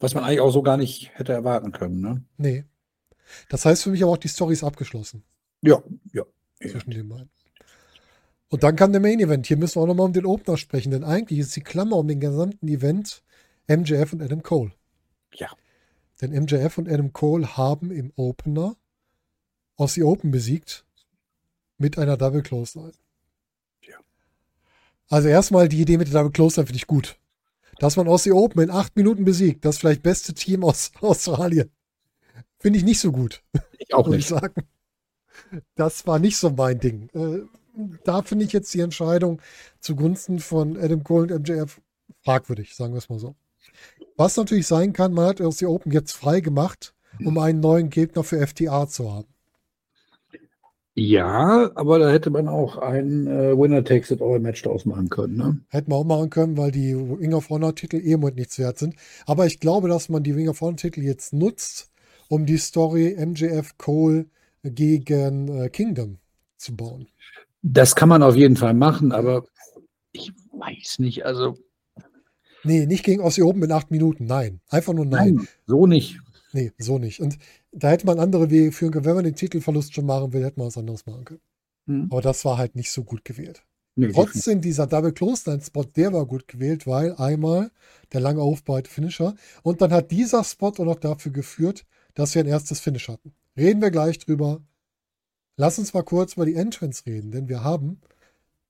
Was 0.00 0.14
man 0.14 0.24
eigentlich 0.24 0.40
auch 0.40 0.50
so 0.50 0.62
gar 0.62 0.76
nicht 0.76 1.10
hätte 1.14 1.32
erwarten 1.32 1.72
können, 1.72 2.00
ne? 2.00 2.24
Nee. 2.36 2.64
Das 3.48 3.64
heißt 3.64 3.82
für 3.82 3.90
mich 3.90 4.02
aber 4.02 4.12
auch, 4.12 4.18
die 4.18 4.28
Story 4.28 4.52
ist 4.52 4.64
abgeschlossen. 4.64 5.24
Ja, 5.62 5.82
ja. 6.12 6.24
zwischen 6.60 6.90
den 6.90 7.08
beiden. 7.08 7.30
Und 8.48 8.62
dann 8.62 8.76
kam 8.76 8.92
der 8.92 9.00
Main 9.00 9.20
Event. 9.20 9.46
Hier 9.46 9.56
müssen 9.56 9.76
wir 9.76 9.82
auch 9.82 9.86
nochmal 9.86 10.06
um 10.06 10.12
den 10.12 10.26
Opener 10.26 10.56
sprechen, 10.56 10.90
denn 10.90 11.04
eigentlich 11.04 11.38
ist 11.38 11.56
die 11.56 11.62
Klammer 11.62 11.96
um 11.96 12.06
den 12.06 12.20
gesamten 12.20 12.68
Event 12.68 13.22
MJF 13.66 14.12
und 14.12 14.22
Adam 14.22 14.42
Cole. 14.42 14.72
Ja. 15.34 15.50
Denn 16.20 16.32
MJF 16.32 16.78
und 16.78 16.88
Adam 16.88 17.12
Cole 17.12 17.56
haben 17.56 17.90
im 17.90 18.12
Opener 18.16 18.76
Aussie 19.76 20.04
Open 20.04 20.30
besiegt 20.30 20.84
mit 21.78 21.98
einer 21.98 22.16
Double 22.16 22.42
Close 22.42 22.78
Line. 22.78 22.92
Also 25.08 25.28
erstmal 25.28 25.68
die 25.68 25.80
Idee 25.80 25.98
mit 25.98 26.08
der 26.08 26.14
Double 26.14 26.32
Close 26.32 26.54
finde 26.54 26.76
ich 26.76 26.86
gut. 26.86 27.16
Dass 27.78 27.96
man 27.96 28.08
Aussie 28.08 28.32
Open 28.32 28.62
in 28.62 28.70
acht 28.70 28.96
Minuten 28.96 29.24
besiegt, 29.24 29.64
das 29.64 29.78
vielleicht 29.78 30.02
beste 30.02 30.34
Team 30.34 30.64
aus 30.64 30.92
Australien. 31.00 31.70
Finde 32.58 32.78
ich 32.78 32.84
nicht 32.84 33.00
so 33.00 33.12
gut. 33.12 33.42
Ich 33.78 33.92
auch 33.92 34.06
nicht. 34.08 34.20
Ich 34.20 34.28
sagen. 34.28 34.66
Das 35.74 36.06
war 36.06 36.18
nicht 36.18 36.36
so 36.36 36.50
mein 36.50 36.78
Ding. 36.78 37.08
Äh, 37.14 37.42
da 38.04 38.22
finde 38.22 38.44
ich 38.44 38.52
jetzt 38.52 38.72
die 38.72 38.80
Entscheidung 38.80 39.42
zugunsten 39.80 40.38
von 40.38 40.76
Adam 40.76 41.02
Cole 41.02 41.34
und 41.34 41.48
MJF 41.48 41.80
fragwürdig, 42.22 42.74
sagen 42.74 42.94
wir 42.94 42.98
es 42.98 43.08
mal 43.08 43.18
so. 43.18 43.34
Was 44.16 44.36
natürlich 44.36 44.66
sein 44.66 44.92
kann, 44.92 45.12
man 45.12 45.26
hat 45.26 45.40
Aussie 45.40 45.66
Open 45.66 45.92
jetzt 45.92 46.12
frei 46.12 46.40
gemacht, 46.40 46.94
um 47.24 47.38
einen 47.38 47.60
neuen 47.60 47.90
Gegner 47.90 48.22
für 48.22 48.44
FTA 48.46 48.86
zu 48.86 49.12
haben. 49.12 49.28
Ja, 50.96 51.72
aber 51.74 51.98
da 51.98 52.08
hätte 52.08 52.30
man 52.30 52.46
auch 52.46 52.78
ein 52.78 53.26
äh, 53.26 53.58
Winner 53.58 53.82
Takes 53.82 54.12
It 54.12 54.22
All 54.22 54.38
Match 54.38 54.62
daraus 54.62 54.84
machen 54.84 55.08
können. 55.08 55.36
Ne? 55.36 55.60
Hätten 55.68 55.90
wir 55.90 55.96
auch 55.96 56.04
machen 56.04 56.30
können, 56.30 56.56
weil 56.56 56.70
die 56.70 56.92
Ring 56.92 57.34
of 57.34 57.50
Honor 57.50 57.74
Titel 57.74 57.96
eh 57.96 58.16
Moment 58.16 58.36
nichts 58.36 58.60
wert 58.60 58.78
sind. 58.78 58.94
Aber 59.26 59.44
ich 59.46 59.58
glaube, 59.58 59.88
dass 59.88 60.08
man 60.08 60.22
die 60.22 60.30
Ring 60.30 60.48
of 60.48 60.60
Honor 60.60 60.76
Titel 60.76 61.00
jetzt 61.00 61.32
nutzt, 61.32 61.90
um 62.28 62.46
die 62.46 62.58
Story 62.58 63.16
MJF 63.18 63.76
Cole 63.76 64.26
gegen 64.62 65.48
äh, 65.48 65.68
Kingdom 65.68 66.18
zu 66.58 66.76
bauen. 66.76 67.08
Das 67.62 67.96
kann 67.96 68.08
man 68.08 68.22
auf 68.22 68.36
jeden 68.36 68.56
Fall 68.56 68.74
machen, 68.74 69.10
aber 69.10 69.46
ich 70.12 70.32
weiß 70.52 71.00
nicht. 71.00 71.26
Also, 71.26 71.58
Nee, 72.64 72.86
nicht 72.86 73.04
gegen 73.04 73.22
Aussie 73.22 73.42
Open 73.42 73.62
in 73.62 73.72
acht 73.72 73.90
Minuten. 73.90 74.24
Nein. 74.24 74.60
Einfach 74.68 74.92
nur 74.92 75.06
nein. 75.06 75.34
nein, 75.34 75.48
so 75.66 75.86
nicht. 75.86 76.18
Nee, 76.52 76.72
so 76.78 76.98
nicht. 76.98 77.20
Und 77.20 77.38
da 77.72 77.90
hätte 77.90 78.06
man 78.06 78.18
andere 78.18 78.50
Wege 78.50 78.72
führen 78.72 78.92
können. 78.92 79.04
Wenn 79.04 79.16
man 79.16 79.24
den 79.24 79.34
Titelverlust 79.34 79.94
schon 79.94 80.06
machen 80.06 80.32
will, 80.32 80.44
hätte 80.44 80.58
man 80.58 80.68
was 80.68 80.78
anderes 80.78 81.04
machen 81.06 81.24
können. 81.24 81.40
Hm. 81.86 82.08
Aber 82.10 82.22
das 82.22 82.44
war 82.44 82.58
halt 82.58 82.76
nicht 82.76 82.90
so 82.90 83.04
gut 83.04 83.24
gewählt. 83.24 83.62
Nee, 83.96 84.10
Trotzdem, 84.12 84.60
dieser 84.60 84.86
Double 84.86 85.12
Close 85.12 85.60
Spot, 85.62 85.84
der 85.84 86.12
war 86.12 86.26
gut 86.26 86.48
gewählt, 86.48 86.86
weil 86.86 87.14
einmal 87.14 87.70
der 88.12 88.20
lange 88.20 88.42
Aufbau 88.42 88.80
Finisher 88.84 89.34
und 89.62 89.80
dann 89.80 89.92
hat 89.92 90.10
dieser 90.10 90.42
Spot 90.42 90.68
auch 90.68 90.78
noch 90.84 90.98
dafür 90.98 91.30
geführt, 91.30 91.84
dass 92.14 92.34
wir 92.34 92.42
ein 92.42 92.48
erstes 92.48 92.80
Finish 92.80 93.08
hatten. 93.08 93.32
Reden 93.56 93.80
wir 93.80 93.92
gleich 93.92 94.18
drüber. 94.18 94.60
Lass 95.56 95.78
uns 95.78 95.94
mal 95.94 96.02
kurz 96.02 96.34
über 96.34 96.44
die 96.44 96.56
Entrance 96.56 97.04
reden, 97.06 97.30
denn 97.30 97.48
wir 97.48 97.62
haben 97.62 98.00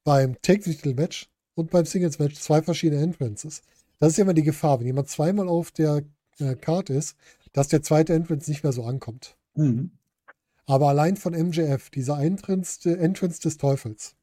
beim 0.04 0.36
Take-Title-Match 0.42 1.30
und 1.54 1.70
beim 1.70 1.86
Singles-Match 1.86 2.34
zwei 2.34 2.60
verschiedene 2.60 3.02
Entrances. 3.02 3.62
Das 3.98 4.10
ist 4.10 4.18
ja 4.18 4.22
immer 4.22 4.34
die 4.34 4.42
Gefahr, 4.42 4.80
wenn 4.80 4.86
jemand 4.86 5.08
zweimal 5.08 5.48
auf 5.48 5.70
der 5.70 6.02
äh, 6.38 6.54
Card 6.54 6.90
ist, 6.90 7.16
dass 7.52 7.68
der 7.68 7.82
zweite 7.82 8.12
Entrance 8.12 8.50
nicht 8.50 8.62
mehr 8.62 8.72
so 8.72 8.84
ankommt. 8.84 9.36
Mhm. 9.54 9.92
Aber 10.66 10.88
allein 10.88 11.16
von 11.16 11.34
MJF, 11.34 11.90
dieser 11.90 12.18
Entrance, 12.20 12.88
Entrance 12.88 13.40
des 13.40 13.58
Teufels, 13.58 14.16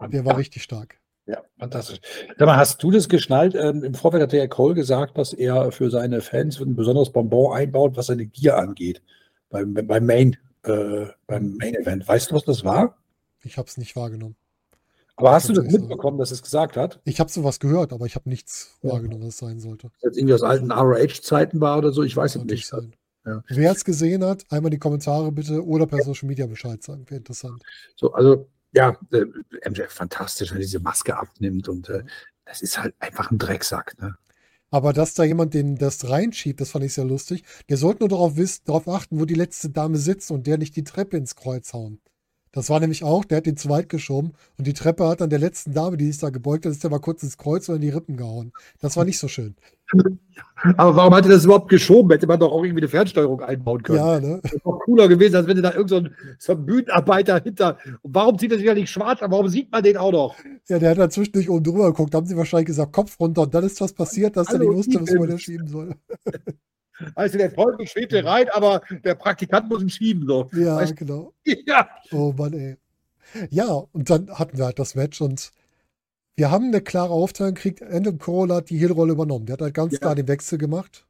der 0.00 0.24
war 0.24 0.36
richtig 0.36 0.62
stark. 0.62 0.98
Ja, 1.26 1.42
fantastisch. 1.58 2.00
Sag 2.36 2.46
mal, 2.46 2.56
hast 2.56 2.82
du 2.82 2.90
das 2.90 3.08
geschnallt? 3.08 3.54
Ähm, 3.54 3.84
Im 3.84 3.94
Vorfeld 3.94 4.22
hat 4.22 4.32
der 4.32 4.48
Cole 4.48 4.74
gesagt, 4.74 5.18
dass 5.18 5.32
er 5.32 5.70
für 5.70 5.90
seine 5.90 6.20
Fans 6.20 6.60
ein 6.60 6.74
besonderes 6.74 7.10
Bonbon 7.10 7.56
einbaut, 7.56 7.96
was 7.96 8.06
seine 8.06 8.26
Gier 8.26 8.58
angeht. 8.58 9.02
Beim, 9.48 9.74
beim 9.74 10.06
Main, 10.06 10.36
äh, 10.64 11.06
beim 11.26 11.56
Main 11.56 11.74
Event. 11.74 12.08
Weißt 12.08 12.30
du, 12.30 12.34
was 12.34 12.44
das 12.44 12.64
war? 12.64 12.96
Ich 13.44 13.56
habe 13.58 13.68
es 13.68 13.76
nicht 13.76 13.94
wahrgenommen. 13.94 14.36
Aber 15.16 15.32
hast 15.32 15.48
du 15.48 15.52
das 15.52 15.66
mitbekommen, 15.66 16.18
dass 16.18 16.30
es 16.30 16.42
gesagt 16.42 16.76
hat? 16.76 17.00
Ich 17.04 17.20
habe 17.20 17.30
sowas 17.30 17.60
gehört, 17.60 17.92
aber 17.92 18.06
ich 18.06 18.14
habe 18.14 18.28
nichts 18.28 18.78
Ja. 18.82 18.92
wahrgenommen, 18.92 19.22
was 19.22 19.30
es 19.30 19.38
sein 19.38 19.60
sollte. 19.60 19.90
Dass 20.00 20.12
es 20.12 20.16
irgendwie 20.16 20.34
aus 20.34 20.42
alten 20.42 20.72
ROH-Zeiten 20.72 21.60
war 21.60 21.78
oder 21.78 21.92
so? 21.92 22.02
Ich 22.02 22.16
weiß 22.16 22.36
es 22.36 22.44
nicht. 22.44 22.72
Ja. 23.24 23.44
Wer 23.48 23.70
es 23.72 23.84
gesehen 23.84 24.24
hat, 24.24 24.44
einmal 24.50 24.68
in 24.72 24.76
die 24.76 24.78
Kommentare 24.80 25.30
bitte 25.30 25.64
oder 25.64 25.86
per 25.86 26.02
Social 26.02 26.26
Media 26.28 26.46
Bescheid 26.46 26.82
sagen. 26.82 27.04
Wäre 27.08 27.18
interessant. 27.18 27.62
So, 27.94 28.12
also, 28.14 28.48
ja, 28.72 28.96
äh, 29.12 29.26
MJF 29.68 29.92
fantastisch, 29.92 30.50
wenn 30.50 30.58
er 30.58 30.62
diese 30.62 30.80
Maske 30.80 31.16
abnimmt 31.16 31.68
und 31.68 31.88
äh, 31.88 32.02
das 32.46 32.62
ist 32.62 32.82
halt 32.82 32.94
einfach 32.98 33.30
ein 33.30 33.38
Drecksack. 33.38 33.94
Ne? 34.00 34.16
Aber 34.70 34.92
dass 34.92 35.14
da 35.14 35.22
jemand 35.22 35.54
den 35.54 35.76
das 35.76 36.08
reinschiebt, 36.08 36.60
das 36.60 36.70
fand 36.70 36.84
ich 36.84 36.94
sehr 36.94 37.04
lustig. 37.04 37.44
Der 37.68 37.76
sollte 37.76 38.00
nur 38.00 38.08
darauf, 38.08 38.36
wissen, 38.36 38.62
darauf 38.64 38.88
achten, 38.88 39.20
wo 39.20 39.24
die 39.26 39.34
letzte 39.34 39.68
Dame 39.70 39.98
sitzt 39.98 40.30
und 40.32 40.46
der 40.48 40.58
nicht 40.58 40.74
die 40.74 40.82
Treppe 40.82 41.16
ins 41.18 41.36
Kreuz 41.36 41.72
hauen. 41.74 42.00
Das 42.52 42.68
war 42.68 42.80
nämlich 42.80 43.02
auch, 43.02 43.24
der 43.24 43.38
hat 43.38 43.46
den 43.46 43.56
zu 43.56 43.70
weit 43.70 43.88
geschoben 43.88 44.32
und 44.58 44.66
die 44.66 44.74
Treppe 44.74 45.08
hat 45.08 45.22
an 45.22 45.30
der 45.30 45.38
letzten 45.38 45.72
Dame, 45.72 45.96
die 45.96 46.06
sich 46.06 46.18
da 46.18 46.28
gebeugt 46.28 46.66
hat, 46.66 46.72
ist 46.72 46.84
der 46.84 46.90
mal 46.90 46.98
kurz 47.00 47.22
ins 47.22 47.38
Kreuz 47.38 47.68
oder 47.68 47.76
in 47.76 47.82
die 47.82 47.88
Rippen 47.88 48.16
gehauen. 48.16 48.52
Das 48.80 48.96
war 48.96 49.04
nicht 49.06 49.18
so 49.18 49.26
schön. 49.26 49.56
Aber 50.76 50.96
warum 50.96 51.14
hat 51.14 51.24
er 51.24 51.32
das 51.32 51.44
überhaupt 51.44 51.68
geschoben? 51.68 52.10
Hätte 52.10 52.26
man 52.26 52.38
doch 52.38 52.52
auch 52.52 52.62
irgendwie 52.62 52.82
eine 52.82 52.88
Fernsteuerung 52.88 53.40
einbauen 53.40 53.82
können. 53.82 53.98
Ja, 53.98 54.20
ne? 54.20 54.40
Das 54.42 54.52
doch 54.64 54.78
cooler 54.80 55.08
gewesen, 55.08 55.36
als 55.36 55.46
wenn 55.46 55.56
du 55.56 55.62
da 55.62 55.72
irgend 55.72 55.90
so 55.90 55.96
ein, 55.96 56.14
so 56.38 56.52
ein 56.52 56.64
Bühnenarbeiter 56.64 57.42
hinter. 57.42 57.78
Und 58.02 58.14
warum 58.14 58.38
zieht 58.38 58.52
er 58.52 58.58
sich 58.58 58.66
ja 58.66 58.74
nicht 58.74 58.90
schwarz 58.90 59.22
an? 59.22 59.30
Warum 59.30 59.48
sieht 59.48 59.70
man 59.72 59.82
den 59.82 59.96
auch 59.96 60.12
noch? 60.12 60.36
Ja, 60.68 60.78
der 60.78 60.90
hat 60.90 60.98
dann 60.98 61.10
zwischendurch 61.10 61.50
oben 61.50 61.64
drüber 61.64 61.86
geguckt. 61.86 62.14
Da 62.14 62.18
haben 62.18 62.26
sie 62.26 62.36
wahrscheinlich 62.36 62.66
gesagt, 62.66 62.92
Kopf 62.92 63.18
runter. 63.18 63.42
Und 63.42 63.54
dann 63.54 63.64
ist 63.64 63.80
was 63.80 63.92
passiert, 63.92 64.36
dass 64.36 64.48
er 64.48 64.60
Hallo, 64.60 64.70
nicht 64.70 64.78
wusste, 64.78 65.02
was 65.02 65.12
man 65.12 65.28
der 65.28 65.38
schieben 65.38 65.68
soll. 65.68 65.94
Also 67.14 67.38
der 67.38 67.52
Teufel 67.54 67.86
schwebte 67.86 68.24
rein, 68.24 68.46
aber 68.52 68.80
der 69.04 69.14
Praktikant 69.14 69.68
muss 69.68 69.82
ihn 69.82 69.90
schieben. 69.90 70.26
So. 70.26 70.48
Ja, 70.52 70.76
Weißt 70.76 70.96
genau. 70.96 71.32
Ja. 71.66 71.88
Oh 72.12 72.32
Mann, 72.36 72.52
ey. 72.52 72.76
Ja, 73.50 73.66
und 73.92 74.10
dann 74.10 74.30
hatten 74.30 74.58
wir 74.58 74.66
halt 74.66 74.78
das 74.78 74.94
Match 74.94 75.20
und 75.20 75.52
wir 76.36 76.50
haben 76.50 76.66
eine 76.66 76.80
klare 76.80 77.12
Aufteilung 77.12 77.54
gekriegt. 77.54 77.82
Adam 77.82 78.18
Cole 78.18 78.54
hat 78.54 78.70
die 78.70 78.78
Heel-Rolle 78.78 79.12
übernommen. 79.12 79.46
Der 79.46 79.54
hat 79.54 79.62
halt 79.62 79.74
ganz 79.74 79.92
Ja. 79.94 79.98
klar 79.98 80.14
den 80.14 80.28
Wechsel 80.28 80.58
gemacht. 80.58 81.06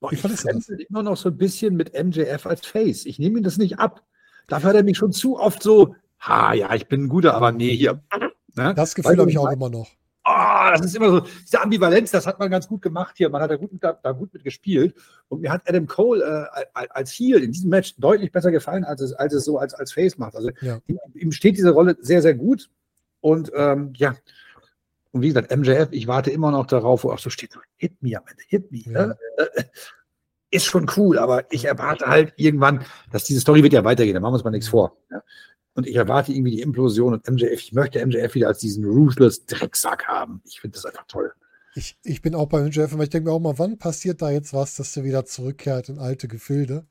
Boah, 0.00 0.10
Wie 0.10 0.14
ich 0.16 0.20
fandest 0.20 0.44
du 0.44 0.48
das? 0.52 0.66
fremdel 0.66 0.86
immer 0.88 1.02
noch 1.02 1.16
so 1.16 1.28
ein 1.28 1.36
bisschen 1.36 1.74
mit 1.76 1.92
MJF 1.94 2.46
als 2.46 2.66
Face. 2.66 3.06
Ich 3.06 3.18
nehme 3.18 3.38
ihm 3.38 3.44
das 3.44 3.58
nicht 3.58 3.78
ab. 3.78 4.04
Dafür 4.46 4.70
hat 4.70 4.76
er 4.76 4.84
mich 4.84 4.96
schon 4.96 5.12
zu 5.12 5.38
oft 5.38 5.62
so, 5.62 5.94
ha, 6.20 6.52
ja, 6.54 6.72
ich 6.74 6.86
bin 6.86 7.04
ein 7.04 7.08
guter, 7.08 7.34
aber 7.34 7.52
nee, 7.52 7.74
hier. 7.76 8.02
Ne? 8.54 8.74
Das 8.74 8.94
Gefühl 8.94 9.18
habe 9.18 9.30
ich 9.30 9.38
auch 9.38 9.50
immer 9.50 9.68
noch. 9.70 9.88
Ah, 10.30 10.72
das 10.76 10.84
ist 10.86 10.96
immer 10.96 11.10
so, 11.10 11.20
diese 11.20 11.60
Ambivalenz, 11.62 12.10
das 12.10 12.26
hat 12.26 12.38
man 12.38 12.50
ganz 12.50 12.68
gut 12.68 12.82
gemacht 12.82 13.14
hier. 13.16 13.30
Man 13.30 13.40
hat 13.40 13.50
da 13.50 13.56
gut, 13.56 13.70
da, 13.80 13.92
da 13.94 14.12
gut 14.12 14.32
mit 14.34 14.44
gespielt. 14.44 14.94
Und 15.28 15.40
mir 15.40 15.50
hat 15.50 15.62
Adam 15.66 15.86
Cole 15.86 16.22
äh, 16.54 16.64
als- 16.90 17.12
Heel 17.12 17.42
in 17.42 17.50
diesem 17.52 17.70
Match 17.70 17.94
deutlich 17.96 18.30
besser 18.30 18.50
gefallen, 18.50 18.84
als 18.84 19.00
es, 19.00 19.12
als 19.14 19.32
es 19.32 19.44
so 19.44 19.58
als, 19.58 19.72
als 19.72 19.92
Face 19.92 20.18
macht. 20.18 20.36
Also 20.36 20.50
Ja. 20.60 20.80
ihm, 20.86 20.98
ihm 21.14 21.32
steht 21.32 21.56
diese 21.56 21.70
Rolle 21.70 21.96
sehr, 22.00 22.20
sehr 22.20 22.34
gut. 22.34 22.68
Und 23.20 23.50
ähm, 23.54 23.92
ja, 23.96 24.14
und 25.12 25.22
wie 25.22 25.28
gesagt, 25.28 25.50
MJF, 25.56 25.88
ich 25.92 26.06
warte 26.06 26.30
immer 26.30 26.50
noch 26.50 26.66
darauf, 26.66 27.04
wo 27.04 27.10
auch 27.10 27.18
so 27.18 27.30
steht, 27.30 27.52
so, 27.52 27.60
hit 27.76 28.02
me 28.02 28.16
am 28.16 28.24
Ende, 28.28 28.42
hit 28.46 28.70
me. 28.70 28.78
Ja. 28.80 29.06
Ne? 29.06 29.18
Ist 30.50 30.66
schon 30.66 30.90
cool, 30.96 31.18
aber 31.18 31.50
ich 31.52 31.64
erwarte 31.64 32.06
halt 32.06 32.32
irgendwann, 32.36 32.84
dass 33.12 33.24
diese 33.24 33.40
Story 33.40 33.62
wird 33.62 33.72
ja 33.72 33.84
weitergehen, 33.84 34.14
da 34.14 34.20
machen 34.20 34.32
wir 34.32 34.36
uns 34.36 34.44
mal 34.44 34.50
nichts 34.50 34.68
vor. 34.68 34.96
Ja? 35.10 35.22
Und 35.74 35.86
ich 35.86 35.94
erwarte 35.94 36.32
irgendwie 36.32 36.52
die 36.52 36.60
Implosion 36.60 37.12
und 37.12 37.28
MJF, 37.28 37.60
ich 37.60 37.72
möchte 37.72 38.04
MJF 38.04 38.34
wieder 38.34 38.48
als 38.48 38.58
diesen 38.58 38.84
ruthless 38.84 39.46
Drecksack 39.46 40.06
haben. 40.06 40.42
Ich 40.44 40.60
finde 40.60 40.74
das 40.74 40.84
einfach 40.84 41.06
toll. 41.06 41.32
Ich, 41.74 41.96
ich 42.02 42.22
bin 42.22 42.34
auch 42.34 42.46
bei 42.46 42.62
MJF, 42.62 42.92
aber 42.92 43.04
ich 43.04 43.10
denke 43.10 43.28
mir 43.28 43.34
auch 43.34 43.40
mal, 43.40 43.58
wann 43.58 43.78
passiert 43.78 44.20
da 44.20 44.30
jetzt 44.30 44.52
was, 44.52 44.74
dass 44.74 44.92
der 44.94 45.04
wieder 45.04 45.24
zurückkehrt 45.24 45.88
in 45.88 45.98
alte 45.98 46.26
Gefilde? 46.26 46.86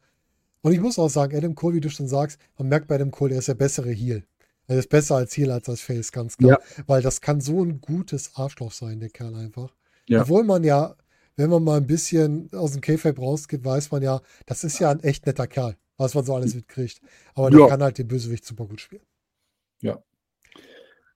Und 0.62 0.72
ich 0.74 0.80
muss 0.80 1.00
auch 1.00 1.10
sagen, 1.10 1.36
Adam 1.36 1.56
Cole, 1.56 1.76
wie 1.76 1.82
du 1.82 1.90
schon 1.90 2.08
sagst, 2.08 2.40
man 2.58 2.70
merkt 2.70 2.88
bei 2.88 2.96
Adam 2.96 3.12
Cole, 3.12 3.34
er 3.34 3.40
ist 3.40 3.48
der 3.48 3.56
bessere 3.56 3.92
Heel. 3.92 4.24
Er 4.68 4.78
ist 4.78 4.90
besser 4.90 5.16
als 5.16 5.36
Heel 5.36 5.52
als 5.52 5.70
als 5.70 5.82
Face, 5.82 6.12
ganz 6.12 6.38
klar. 6.38 6.60
Weil 6.86 7.02
das 7.02 7.22
kann 7.22 7.42
so 7.42 7.64
ein 7.64 7.80
gutes 7.80 8.36
Arschloch 8.36 8.72
sein, 8.72 9.00
der 9.00 9.10
Kerl 9.10 9.36
einfach. 9.36 9.74
Ja. 10.08 10.22
Obwohl 10.22 10.44
man 10.44 10.64
ja, 10.64 10.96
wenn 11.36 11.50
man 11.50 11.64
mal 11.64 11.78
ein 11.78 11.88
bisschen 11.88 12.50
aus 12.54 12.74
dem 12.74 12.82
K-Fape 12.82 13.20
rausgeht, 13.20 13.64
weiß 13.64 13.92
man 13.92 14.02
ja, 14.02 14.22
das 14.46 14.64
ist 14.64 14.80
ja 14.80 14.90
ein 14.90 15.00
echt 15.02 15.26
netter 15.26 15.48
Kerl, 15.48 15.78
was 15.98 16.14
man 16.14 16.24
so 16.26 16.36
alles 16.36 16.56
mitkriegt. 16.56 17.02
Aber 17.36 17.50
der 17.50 17.60
Ja. 17.62 17.68
kann 17.68 17.82
halt 17.84 17.98
den 17.98 18.08
Bösewicht 18.08 18.46
super 18.46 18.66
gut 18.66 18.82
spielen. 18.82 19.02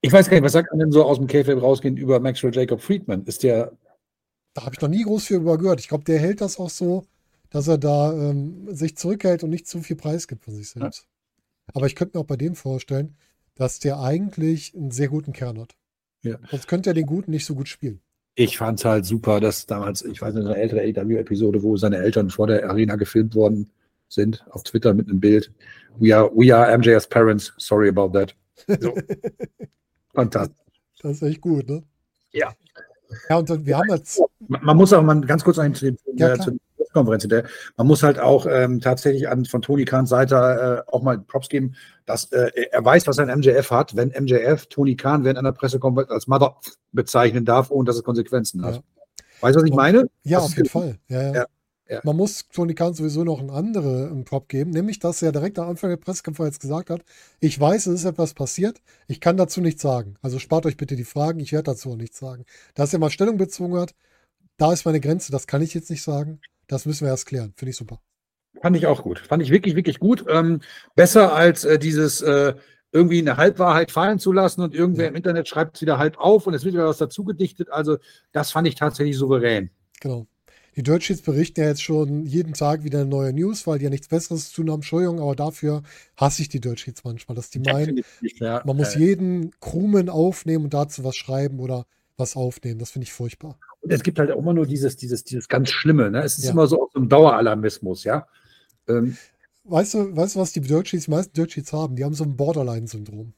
Ich 0.04 0.12
weiß 0.12 0.28
gar 0.28 0.34
nicht, 0.36 0.44
was 0.44 0.52
sagt 0.52 0.70
man 0.72 0.80
denn 0.80 0.90
so 0.90 1.04
aus 1.04 1.18
dem 1.18 1.28
K-Fape 1.28 1.60
rausgehend 1.60 1.96
über 1.98 2.18
Maxwell 2.18 2.52
Jacob 2.54 2.80
Friedman? 2.80 3.24
Ist 3.24 3.44
der, 3.44 3.72
Da 4.54 4.64
habe 4.64 4.74
ich 4.74 4.80
noch 4.80 4.88
nie 4.88 5.04
groß 5.04 5.26
viel 5.26 5.36
über 5.36 5.56
gehört. 5.58 5.78
Ich 5.80 5.88
glaube, 5.88 6.04
der 6.04 6.18
hält 6.18 6.40
das 6.40 6.58
auch 6.58 6.70
so, 6.70 7.04
dass 7.50 7.68
er 7.68 7.78
da 7.78 8.12
ähm, 8.12 8.66
sich 8.74 8.96
zurückhält 8.96 9.44
und 9.44 9.50
nicht 9.50 9.66
zu 9.68 9.80
viel 9.80 9.94
Preis 9.96 10.26
gibt 10.26 10.44
von 10.44 10.54
sich 10.54 10.70
selbst. 10.70 11.06
Aber 11.72 11.86
ich 11.86 11.94
könnte 11.94 12.16
mir 12.18 12.22
auch 12.22 12.26
bei 12.26 12.36
dem 12.36 12.56
vorstellen, 12.56 13.16
dass 13.54 13.78
der 13.78 14.00
eigentlich 14.00 14.74
einen 14.74 14.90
sehr 14.90 15.08
guten 15.08 15.32
Kern 15.32 15.58
hat. 15.60 15.76
Ja. 16.22 16.36
Sonst 16.50 16.66
könnte 16.66 16.90
er 16.90 16.94
den 16.94 17.06
Guten 17.06 17.30
nicht 17.30 17.46
so 17.46 17.54
gut 17.54 17.68
spielen. 17.68 18.00
ich 18.34 18.58
fand 18.58 18.78
es 18.80 18.84
halt 18.84 19.04
super, 19.06 19.38
dass 19.40 19.66
damals, 19.66 20.02
ich 20.02 20.20
weiß 20.20 20.34
nicht, 20.34 20.46
eine 20.46 20.56
ältere 20.56 20.80
AW-Episode, 20.80 21.62
wo 21.62 21.76
seine 21.76 21.98
Eltern 21.98 22.30
vor 22.30 22.46
der 22.48 22.68
Arena 22.68 22.96
gefilmt 22.96 23.34
worden 23.36 23.70
sind, 24.12 24.44
auf 24.50 24.62
Twitter 24.62 24.94
mit 24.94 25.08
einem 25.08 25.20
Bild. 25.20 25.52
We 25.98 26.14
are, 26.16 26.30
we 26.34 26.54
are 26.54 26.76
MJ's 26.76 27.06
parents, 27.06 27.52
sorry 27.58 27.88
about 27.88 28.10
that. 28.18 28.34
So. 28.80 28.94
Fantastisch. 30.14 30.56
Das 31.02 31.12
ist 31.12 31.22
echt 31.22 31.40
gut, 31.40 31.68
ne? 31.68 31.82
Ja. 32.32 32.52
Ja, 33.28 33.36
und 33.36 33.50
dann, 33.50 33.66
wir 33.66 33.76
haben 33.76 33.88
jetzt, 33.90 34.22
Man, 34.48 34.76
muss 34.76 34.92
auch 34.92 35.02
mal 35.02 35.20
ganz 35.22 35.44
kurz 35.44 35.56
zu 35.56 35.84
den 35.84 35.98
Ja, 36.16 36.32
äh, 36.34 36.38
zu 36.38 36.50
der 36.52 36.86
Konferenz. 36.92 37.26
Der, 37.28 37.44
man 37.76 37.86
muss 37.86 38.02
halt 38.02 38.18
auch 38.18 38.46
ähm, 38.46 38.80
tatsächlich 38.80 39.28
an, 39.28 39.44
von 39.44 39.60
Tony 39.62 39.84
Kahns 39.84 40.08
Seite 40.10 40.84
äh, 40.86 40.90
auch 40.92 41.02
mal 41.02 41.18
Props 41.18 41.48
geben, 41.48 41.74
dass 42.06 42.32
äh, 42.32 42.50
er 42.70 42.84
weiß, 42.84 43.06
was 43.06 43.18
ein 43.18 43.28
MJF 43.38 43.70
hat, 43.70 43.96
wenn 43.96 44.08
MJF 44.10 44.66
Tony 44.66 44.96
Kahn 44.96 45.24
während 45.24 45.38
einer 45.38 45.52
Pressekonferenz 45.52 46.10
als 46.10 46.26
Mother 46.26 46.56
bezeichnen 46.92 47.44
darf, 47.44 47.70
ohne 47.70 47.86
dass 47.86 47.96
es 47.96 48.04
Konsequenzen 48.04 48.64
hat. 48.64 48.76
Ja. 48.76 48.82
Weißt 49.40 49.56
du, 49.56 49.60
was 49.60 49.64
ich 49.66 49.72
Und- 49.72 49.76
meine? 49.76 50.08
ja, 50.22 50.38
Das 50.38 50.44
auf 50.46 50.56
jeden 50.56 50.68
Fall. 50.68 50.98
Ja, 51.08 51.32
ja. 51.34 51.46
Ja. 51.88 52.00
Man 52.04 52.16
muss 52.16 52.46
Tony 52.52 52.74
Khan 52.74 52.94
sowieso 52.94 53.24
noch 53.24 53.40
einen 53.40 53.50
anderen 53.50 54.24
Prop 54.24 54.48
geben, 54.48 54.70
nämlich, 54.70 54.98
dass 54.98 55.20
er 55.20 55.32
direkt 55.32 55.58
am 55.58 55.68
Anfang 55.68 55.90
der 55.90 55.96
Pressekonferenz 55.96 56.58
gesagt 56.58 56.90
hat, 56.90 57.02
ich 57.40 57.58
weiß, 57.58 57.86
es 57.86 58.00
ist 58.00 58.04
etwas 58.04 58.34
passiert, 58.34 58.80
ich 59.08 59.20
kann 59.20 59.36
dazu 59.36 59.60
nichts 59.60 59.82
sagen. 59.82 60.14
Also 60.22 60.38
spart 60.38 60.64
euch 60.64 60.76
bitte 60.76 60.96
die 60.96 61.04
Fragen, 61.04 61.40
ich 61.40 61.52
werde 61.52 61.64
dazu 61.64 61.90
auch 61.92 61.96
nichts 61.96 62.18
sagen. 62.18 62.44
Dass 62.74 62.92
er 62.92 62.98
mal 62.98 63.10
Stellung 63.10 63.36
bezogen 63.36 63.76
hat, 63.78 63.94
da 64.56 64.72
ist 64.72 64.84
meine 64.86 65.00
Grenze, 65.00 65.32
das 65.32 65.46
kann 65.46 65.60
ich 65.60 65.74
jetzt 65.74 65.90
nicht 65.90 66.02
sagen. 66.02 66.40
Das 66.68 66.86
müssen 66.86 67.04
wir 67.04 67.10
erst 67.10 67.26
klären. 67.26 67.52
Finde 67.56 67.70
ich 67.70 67.76
super. 67.76 68.00
Fand 68.60 68.76
ich 68.76 68.86
auch 68.86 69.02
gut. 69.02 69.18
Fand 69.18 69.42
ich 69.42 69.50
wirklich, 69.50 69.74
wirklich 69.74 69.98
gut. 69.98 70.24
Ähm, 70.28 70.60
besser 70.94 71.34
als 71.34 71.64
äh, 71.64 71.78
dieses 71.78 72.22
äh, 72.22 72.54
irgendwie 72.92 73.18
eine 73.18 73.36
Halbwahrheit 73.38 73.90
fallen 73.90 74.18
zu 74.18 74.30
lassen 74.32 74.60
und 74.60 74.74
irgendwer 74.74 75.04
Ja. 75.06 75.10
im 75.10 75.16
Internet 75.16 75.48
schreibt 75.48 75.76
es 75.76 75.82
wieder 75.82 75.98
halb 75.98 76.18
auf 76.18 76.46
und 76.46 76.54
es 76.54 76.64
wird 76.64 76.74
wieder 76.74 76.86
was 76.86 76.98
dazu 76.98 77.24
gedichtet. 77.24 77.70
Also, 77.70 77.96
das 78.30 78.52
fand 78.52 78.68
ich 78.68 78.76
tatsächlich 78.76 79.16
souverän. 79.16 79.70
Genau. 80.00 80.26
Die 80.76 80.82
Dirt 80.82 81.02
Sheets 81.02 81.20
berichten 81.22 81.60
ja 81.60 81.68
jetzt 81.68 81.82
schon 81.82 82.24
jeden 82.24 82.54
Tag 82.54 82.82
wieder 82.82 83.04
neue 83.04 83.32
News, 83.32 83.66
weil 83.66 83.78
die 83.78 83.84
ja 83.84 83.90
nichts 83.90 84.08
Besseres 84.08 84.50
zu 84.50 84.62
tun 84.62 84.70
haben. 84.70 84.78
Entschuldigung, 84.78 85.20
aber 85.20 85.36
dafür 85.36 85.82
hasse 86.16 86.42
ich 86.42 86.48
die 86.48 86.60
Dirt 86.60 86.80
Sheets 86.80 87.04
manchmal, 87.04 87.36
dass 87.36 87.50
die 87.50 87.58
meinen, 87.58 88.02
ja. 88.20 88.62
man 88.64 88.76
muss 88.76 88.94
jeden 88.94 89.50
Krumen 89.60 90.08
aufnehmen 90.08 90.64
und 90.64 90.74
dazu 90.74 91.04
was 91.04 91.16
schreiben 91.16 91.60
oder 91.60 91.86
was 92.16 92.36
aufnehmen. 92.36 92.78
Das 92.78 92.90
finde 92.90 93.04
ich 93.04 93.12
furchtbar. 93.12 93.58
Und 93.80 93.92
es 93.92 94.02
gibt 94.02 94.18
halt 94.18 94.30
auch 94.30 94.38
immer 94.38 94.54
nur 94.54 94.66
dieses, 94.66 94.96
dieses, 94.96 95.24
dieses 95.24 95.48
ganz 95.48 95.68
Schlimme. 95.70 96.10
Ne? 96.10 96.22
Es 96.22 96.38
ist 96.38 96.44
Ja. 96.44 96.52
immer 96.52 96.66
so 96.66 96.82
auf 96.84 96.90
so 96.92 97.00
einem 97.00 97.08
Daueralarmismus, 97.08 98.04
ja. 98.04 98.26
Ähm, 98.88 99.16
Weißt 99.64 99.94
du, 99.94 100.16
weißt 100.16 100.34
du, 100.34 100.40
was 100.40 100.52
die 100.52 100.60
Dirt 100.60 100.88
Sheets, 100.88 101.04
die 101.04 101.10
meisten 101.12 101.32
Dirt 101.34 101.52
Sheets 101.52 101.72
haben? 101.72 101.94
Die 101.94 102.04
haben 102.04 102.14
so 102.14 102.24
ein 102.24 102.36
Borderline-Syndrom. 102.36 103.32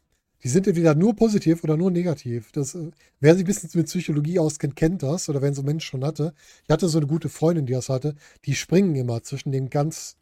Die 0.45 0.49
sind 0.49 0.67
entweder 0.67 0.95
nur 0.95 1.17
positiv 1.17 1.65
oder 1.65 1.77
nur 1.77 1.91
negativ. 1.91 2.53
Das, 2.53 2.75
äh, 2.75 2.91
wer 3.21 3.35
sich 3.35 3.45
ein 3.45 3.47
bisschen 3.47 3.71
mit 3.75 3.87
Psychologie 3.87 4.39
auskennt, 4.39 4.77
kennt 4.77 5.03
das. 5.03 5.29
Oder 5.31 5.41
wenn 5.41 5.55
so 5.55 5.63
ein 5.63 5.65
Mensch 5.65 5.87
schon 5.87 6.05
hatte. 6.05 6.35
Ich 6.65 6.71
hatte 6.71 6.87
so 6.89 6.99
eine 6.99 7.07
gute 7.07 7.31
Freundin, 7.31 7.65
die 7.67 7.73
das 7.73 7.89
hatte. 7.89 8.15
Die 8.45 8.55
springen 8.55 8.95
immer 8.95 9.23
zwischen 9.23 9.53
dem 9.53 9.71
ganz 9.71 10.17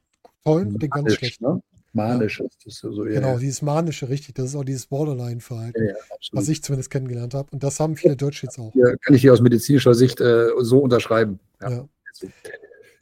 tollen 0.44 0.74
und 0.74 0.82
dem 0.82 0.90
ganz 0.90 1.04
manisch, 1.04 1.18
schlechten. 1.18 1.44
ne? 1.44 1.62
Manisch 1.92 2.40
ist 2.40 2.64
das 2.64 2.76
so. 2.76 3.04
Ja, 3.04 3.14
Genau, 3.14 3.32
ja, 3.34 3.38
dieses 3.38 3.62
manische, 3.62 4.08
richtig. 4.08 4.36
Das 4.36 4.46
ist 4.46 4.54
auch 4.54 4.64
dieses 4.64 4.86
Borderline-Verhalten, 4.86 5.88
ja, 5.88 5.94
was 6.30 6.48
ich 6.48 6.62
zumindest 6.62 6.90
kennengelernt 6.90 7.34
habe. 7.34 7.48
Und 7.50 7.62
das 7.62 7.80
haben 7.80 7.96
viele 7.96 8.16
Dirt 8.16 8.34
Sheets 8.34 8.58
auch. 8.58 8.72
Hier 8.72 8.96
kann 8.98 9.14
ich 9.14 9.22
dir 9.22 9.32
aus 9.32 9.40
medizinischer 9.40 9.94
Sicht 9.94 10.20
äh, 10.20 10.48
so 10.60 10.78
unterschreiben. 10.78 11.38
Ja. 11.60 11.70
Ja. 11.70 11.88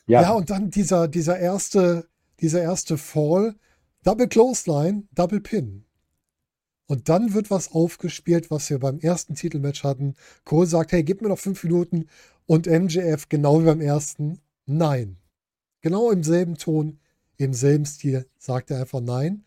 Ja. 0.06 0.22
Ja, 0.22 0.32
und 0.32 0.50
dann 0.50 0.70
dieser, 0.70 1.06
dieser 1.06 1.38
erste, 1.38 2.08
dieser 2.40 2.62
erste 2.62 2.96
Fall, 2.96 3.54
Double 4.02 4.26
Clothesline, 4.26 5.04
Double 5.14 5.40
Pin. 5.40 5.84
Und 6.90 7.08
dann 7.08 7.34
wird 7.34 7.52
was 7.52 7.70
aufgespielt, 7.70 8.50
was 8.50 8.68
wir 8.68 8.80
beim 8.80 8.98
ersten 8.98 9.36
Titelmatch 9.36 9.84
hatten. 9.84 10.16
Cole 10.44 10.66
sagt, 10.66 10.90
hey, 10.90 11.04
gib 11.04 11.22
mir 11.22 11.28
noch 11.28 11.38
fünf 11.38 11.62
Minuten. 11.62 12.08
Und 12.46 12.66
MJF, 12.66 13.28
genau 13.28 13.60
wie 13.60 13.66
beim 13.66 13.80
ersten, 13.80 14.40
nein. 14.66 15.16
Genau 15.82 16.10
im 16.10 16.24
selben 16.24 16.56
Ton, 16.56 16.98
im 17.36 17.54
selben 17.54 17.86
Stil, 17.86 18.26
sagt 18.38 18.72
er 18.72 18.80
einfach 18.80 19.00
nein. 19.00 19.44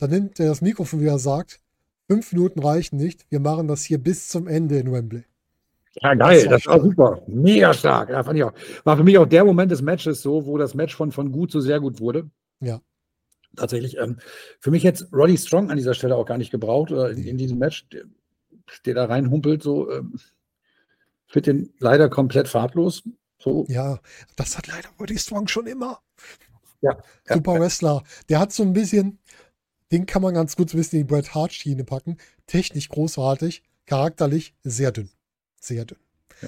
Dann 0.00 0.10
nimmt 0.10 0.40
er 0.40 0.48
das 0.48 0.62
Mikrofon 0.62 1.00
wieder 1.00 1.12
und 1.12 1.20
sagt, 1.20 1.60
fünf 2.08 2.32
Minuten 2.32 2.58
reichen 2.58 2.96
nicht. 2.96 3.24
Wir 3.30 3.38
machen 3.38 3.68
das 3.68 3.84
hier 3.84 3.98
bis 3.98 4.26
zum 4.26 4.48
Ende 4.48 4.80
in 4.80 4.90
Wembley. 4.90 5.22
Ja, 6.02 6.14
geil, 6.14 6.44
Das 6.48 6.66
war 6.66 6.80
super. 6.80 7.22
Mega 7.28 7.72
stark. 7.72 8.10
Ja, 8.10 8.24
fand 8.24 8.36
ich 8.36 8.42
auch. 8.42 8.52
War 8.82 8.96
für 8.96 9.04
mich 9.04 9.16
auch 9.16 9.26
der 9.26 9.44
Moment 9.44 9.70
des 9.70 9.80
Matches 9.80 10.22
so, 10.22 10.44
wo 10.44 10.58
das 10.58 10.74
Match 10.74 10.96
von, 10.96 11.12
von 11.12 11.30
gut 11.30 11.52
zu 11.52 11.60
sehr 11.60 11.78
gut 11.78 12.00
wurde. 12.00 12.28
Ja. 12.58 12.80
Tatsächlich. 13.56 13.98
Ähm, 13.98 14.18
für 14.60 14.70
mich 14.70 14.82
jetzt 14.82 15.12
Roddy 15.12 15.36
Strong 15.36 15.70
an 15.70 15.76
dieser 15.76 15.94
Stelle 15.94 16.16
auch 16.16 16.26
gar 16.26 16.38
nicht 16.38 16.50
gebraucht, 16.50 16.92
oder 16.92 17.10
in, 17.10 17.22
in 17.24 17.38
diesem 17.38 17.58
Match, 17.58 17.88
der, 17.88 18.04
der 18.86 18.94
da 18.94 19.04
reinhumpelt, 19.06 19.62
so. 19.62 19.90
Ähm, 19.90 20.18
Finde 21.26 21.52
den 21.52 21.74
leider 21.78 22.08
komplett 22.08 22.48
farblos. 22.48 23.04
So. 23.38 23.64
Ja, 23.68 24.00
das 24.36 24.58
hat 24.58 24.66
leider 24.66 24.88
Roddy 24.98 25.16
Strong 25.16 25.48
schon 25.48 25.66
immer. 25.66 26.00
Ja, 26.80 26.98
ja. 27.28 27.34
Super 27.36 27.60
Wrestler. 27.60 28.02
Der 28.28 28.40
hat 28.40 28.52
so 28.52 28.62
ein 28.62 28.72
bisschen, 28.72 29.18
den 29.92 30.06
kann 30.06 30.22
man 30.22 30.34
ganz 30.34 30.56
gut 30.56 30.70
so 30.70 30.76
ein 30.76 30.80
bisschen 30.80 31.00
in 31.00 31.06
die 31.06 31.12
Bret 31.12 31.34
Hart 31.34 31.52
Schiene 31.52 31.84
packen. 31.84 32.18
Technisch 32.46 32.88
großartig, 32.88 33.62
charakterlich 33.86 34.54
sehr 34.64 34.90
dünn. 34.90 35.10
Sehr 35.60 35.84
dünn. 35.84 35.98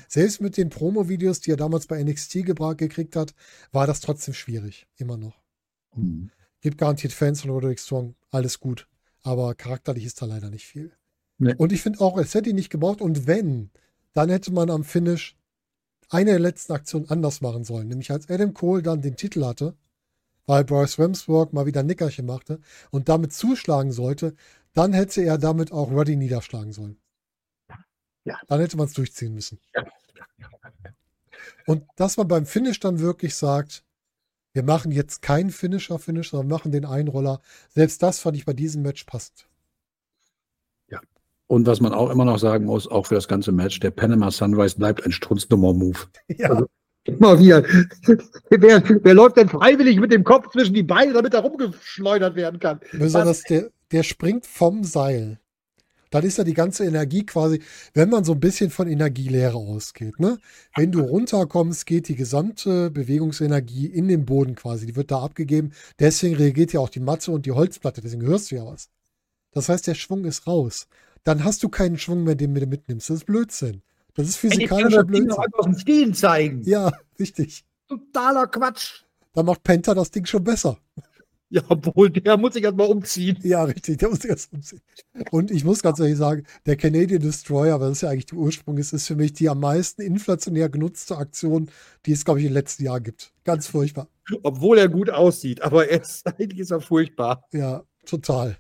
Selbst 0.08 0.40
mit 0.40 0.56
den 0.56 0.70
Promo-Videos, 0.70 1.40
die 1.40 1.52
er 1.52 1.56
damals 1.56 1.86
bei 1.86 2.02
NXT 2.02 2.36
gebra- 2.36 2.74
gekriegt 2.74 3.14
hat, 3.14 3.34
war 3.72 3.86
das 3.86 4.00
trotzdem 4.00 4.34
schwierig. 4.34 4.86
Immer 4.96 5.16
noch. 5.16 5.38
Mhm. 5.94 6.30
Gibt 6.62 6.78
garantiert 6.78 7.12
Fans 7.12 7.42
von 7.42 7.50
Roderick 7.50 7.80
Strong. 7.80 8.14
Alles 8.30 8.60
gut. 8.60 8.88
Aber 9.22 9.54
charakterlich 9.54 10.04
ist 10.04 10.22
da 10.22 10.26
leider 10.26 10.48
nicht 10.48 10.66
viel. 10.66 10.92
Nee. 11.38 11.54
Und 11.58 11.72
ich 11.72 11.82
finde 11.82 12.00
auch, 12.00 12.16
es 12.18 12.34
hätte 12.34 12.50
ihn 12.50 12.56
nicht 12.56 12.70
gebraucht. 12.70 13.00
Und 13.00 13.26
wenn, 13.26 13.70
dann 14.14 14.30
hätte 14.30 14.52
man 14.52 14.70
am 14.70 14.84
Finish 14.84 15.36
eine 16.08 16.30
der 16.30 16.40
letzten 16.40 16.72
Aktionen 16.72 17.10
anders 17.10 17.40
machen 17.40 17.64
sollen. 17.64 17.88
Nämlich 17.88 18.10
als 18.10 18.30
Adam 18.30 18.54
Cole 18.54 18.82
dann 18.82 19.02
den 19.02 19.16
Titel 19.16 19.44
hatte, 19.44 19.76
weil 20.46 20.64
Bryce 20.64 20.98
Ramsburg 20.98 21.52
mal 21.52 21.66
wieder 21.66 21.80
ein 21.80 21.86
Nickerchen 21.86 22.26
machte 22.26 22.60
und 22.90 23.08
damit 23.08 23.32
zuschlagen 23.32 23.92
sollte, 23.92 24.34
dann 24.72 24.92
hätte 24.92 25.22
er 25.22 25.38
damit 25.38 25.72
auch 25.72 25.90
Roddy 25.90 26.16
niederschlagen 26.16 26.72
sollen. 26.72 26.98
Ja. 28.24 28.38
Dann 28.46 28.60
hätte 28.60 28.76
man 28.76 28.86
es 28.86 28.92
durchziehen 28.92 29.34
müssen. 29.34 29.58
Ja. 29.74 29.84
Und 31.66 31.84
dass 31.96 32.16
man 32.16 32.28
beim 32.28 32.46
Finish 32.46 32.78
dann 32.78 33.00
wirklich 33.00 33.34
sagt, 33.34 33.84
wir 34.52 34.62
machen 34.62 34.92
jetzt 34.92 35.22
keinen 35.22 35.50
Finisher-Finish, 35.50 36.30
sondern 36.30 36.48
machen 36.48 36.72
den 36.72 36.84
Einroller. 36.84 37.40
Selbst 37.70 38.02
das 38.02 38.20
fand 38.20 38.36
ich 38.36 38.44
bei 38.44 38.52
diesem 38.52 38.82
Match 38.82 39.04
passt. 39.04 39.46
Und 41.52 41.66
was 41.66 41.82
man 41.82 41.92
auch 41.92 42.08
immer 42.08 42.24
noch 42.24 42.38
sagen 42.38 42.64
muss, 42.64 42.88
auch 42.88 43.04
für 43.08 43.14
das 43.14 43.28
ganze 43.28 43.52
Match, 43.52 43.78
der 43.78 43.90
Panama 43.90 44.30
Sunrise 44.30 44.78
bleibt 44.78 45.04
ein 45.04 45.12
Strunznummer-Move. 45.12 45.98
Ja, 46.38 46.48
Also, 46.48 46.66
Immer 47.04 47.38
wieder. 47.38 47.62
Wer, 48.48 48.82
wer 49.02 49.14
läuft 49.14 49.36
denn 49.36 49.50
freiwillig 49.50 49.98
mit 50.00 50.12
dem 50.12 50.24
Kopf 50.24 50.50
zwischen 50.52 50.72
die 50.72 50.84
Beine, 50.84 51.12
damit 51.12 51.34
er 51.34 51.40
rumgeschleudert 51.40 52.36
werden 52.36 52.58
kann? 52.58 52.80
besonders 52.92 53.42
der, 53.42 53.68
der 53.90 54.02
springt 54.02 54.46
vom 54.46 54.82
Seil. 54.82 55.40
Dann 56.12 56.24
ist 56.24 56.36
ja 56.36 56.44
die 56.44 56.54
ganze 56.54 56.84
Energie 56.84 57.24
quasi, 57.24 57.60
wenn 57.94 58.10
man 58.10 58.22
so 58.22 58.32
ein 58.32 58.40
bisschen 58.40 58.70
von 58.70 58.86
Energielehre 58.86 59.56
ausgeht. 59.56 60.20
Ne? 60.20 60.38
Wenn 60.76 60.92
du 60.92 61.00
runterkommst, 61.00 61.86
geht 61.86 62.06
die 62.08 62.14
gesamte 62.14 62.90
Bewegungsenergie 62.90 63.86
in 63.86 64.08
den 64.08 64.26
Boden 64.26 64.54
quasi. 64.54 64.84
Die 64.86 64.94
wird 64.94 65.10
da 65.10 65.22
abgegeben. 65.22 65.72
Deswegen 65.98 66.36
reagiert 66.36 66.74
ja 66.74 66.80
auch 66.80 66.90
die 66.90 67.00
Matte 67.00 67.32
und 67.32 67.46
die 67.46 67.52
Holzplatte. 67.52 68.02
Deswegen 68.02 68.22
hörst 68.22 68.50
du 68.50 68.56
ja 68.56 68.66
was. 68.66 68.90
Das 69.52 69.70
heißt, 69.70 69.86
der 69.86 69.94
Schwung 69.94 70.26
ist 70.26 70.46
raus. 70.46 70.86
Dann 71.24 71.44
hast 71.44 71.62
du 71.62 71.70
keinen 71.70 71.96
Schwung 71.98 72.24
mehr, 72.24 72.34
den 72.34 72.54
du 72.54 72.66
mitnimmst. 72.66 73.08
Das 73.08 73.18
ist 73.18 73.26
Blödsinn. 73.26 73.82
Das 74.14 74.28
ist 74.28 74.36
physikalischer 74.36 75.04
Blödsinn. 75.04 75.28
Blödsinn. 75.28 75.54
aus 75.54 75.64
dem 75.64 75.78
Stehen 75.78 76.14
zeigen. 76.14 76.62
Ja, 76.64 76.92
richtig. 77.18 77.64
Totaler 77.88 78.48
Quatsch. 78.48 79.04
Da 79.32 79.42
macht 79.42 79.62
Penta 79.62 79.94
das 79.94 80.10
Ding 80.10 80.26
schon 80.26 80.44
besser. 80.44 80.76
Ja, 81.54 81.62
obwohl 81.68 82.08
der 82.08 82.38
muss 82.38 82.54
sich 82.54 82.64
erstmal 82.64 82.86
umziehen. 82.86 83.36
Ja, 83.42 83.64
richtig, 83.64 83.98
der 83.98 84.08
muss 84.08 84.20
sich 84.20 84.30
das 84.30 84.46
umziehen. 84.46 84.80
Und 85.30 85.50
ich 85.50 85.64
muss 85.64 85.82
ganz 85.82 85.98
ehrlich 85.98 86.16
sagen, 86.16 86.44
der 86.64 86.76
Canadian 86.76 87.20
Destroyer, 87.20 87.78
weil 87.78 87.90
das 87.90 88.00
ja 88.00 88.08
eigentlich 88.08 88.24
der 88.24 88.38
Ursprung 88.38 88.78
ist, 88.78 88.94
ist 88.94 89.06
für 89.06 89.16
mich 89.16 89.34
die 89.34 89.50
am 89.50 89.60
meisten 89.60 90.00
inflationär 90.00 90.70
genutzte 90.70 91.18
Aktion, 91.18 91.70
die 92.06 92.12
es, 92.12 92.24
glaube 92.24 92.40
ich, 92.40 92.46
den 92.46 92.54
letzten 92.54 92.84
Jahren 92.84 93.02
gibt. 93.02 93.34
Ganz 93.44 93.66
furchtbar. 93.66 94.08
Obwohl 94.42 94.78
er 94.78 94.88
gut 94.88 95.10
aussieht, 95.10 95.60
aber 95.60 95.86
er 95.90 96.00
ist, 96.00 96.26
eigentlich 96.38 96.58
ist 96.58 96.70
er 96.70 96.80
furchtbar. 96.80 97.44
Ja, 97.52 97.84
total. 98.06 98.56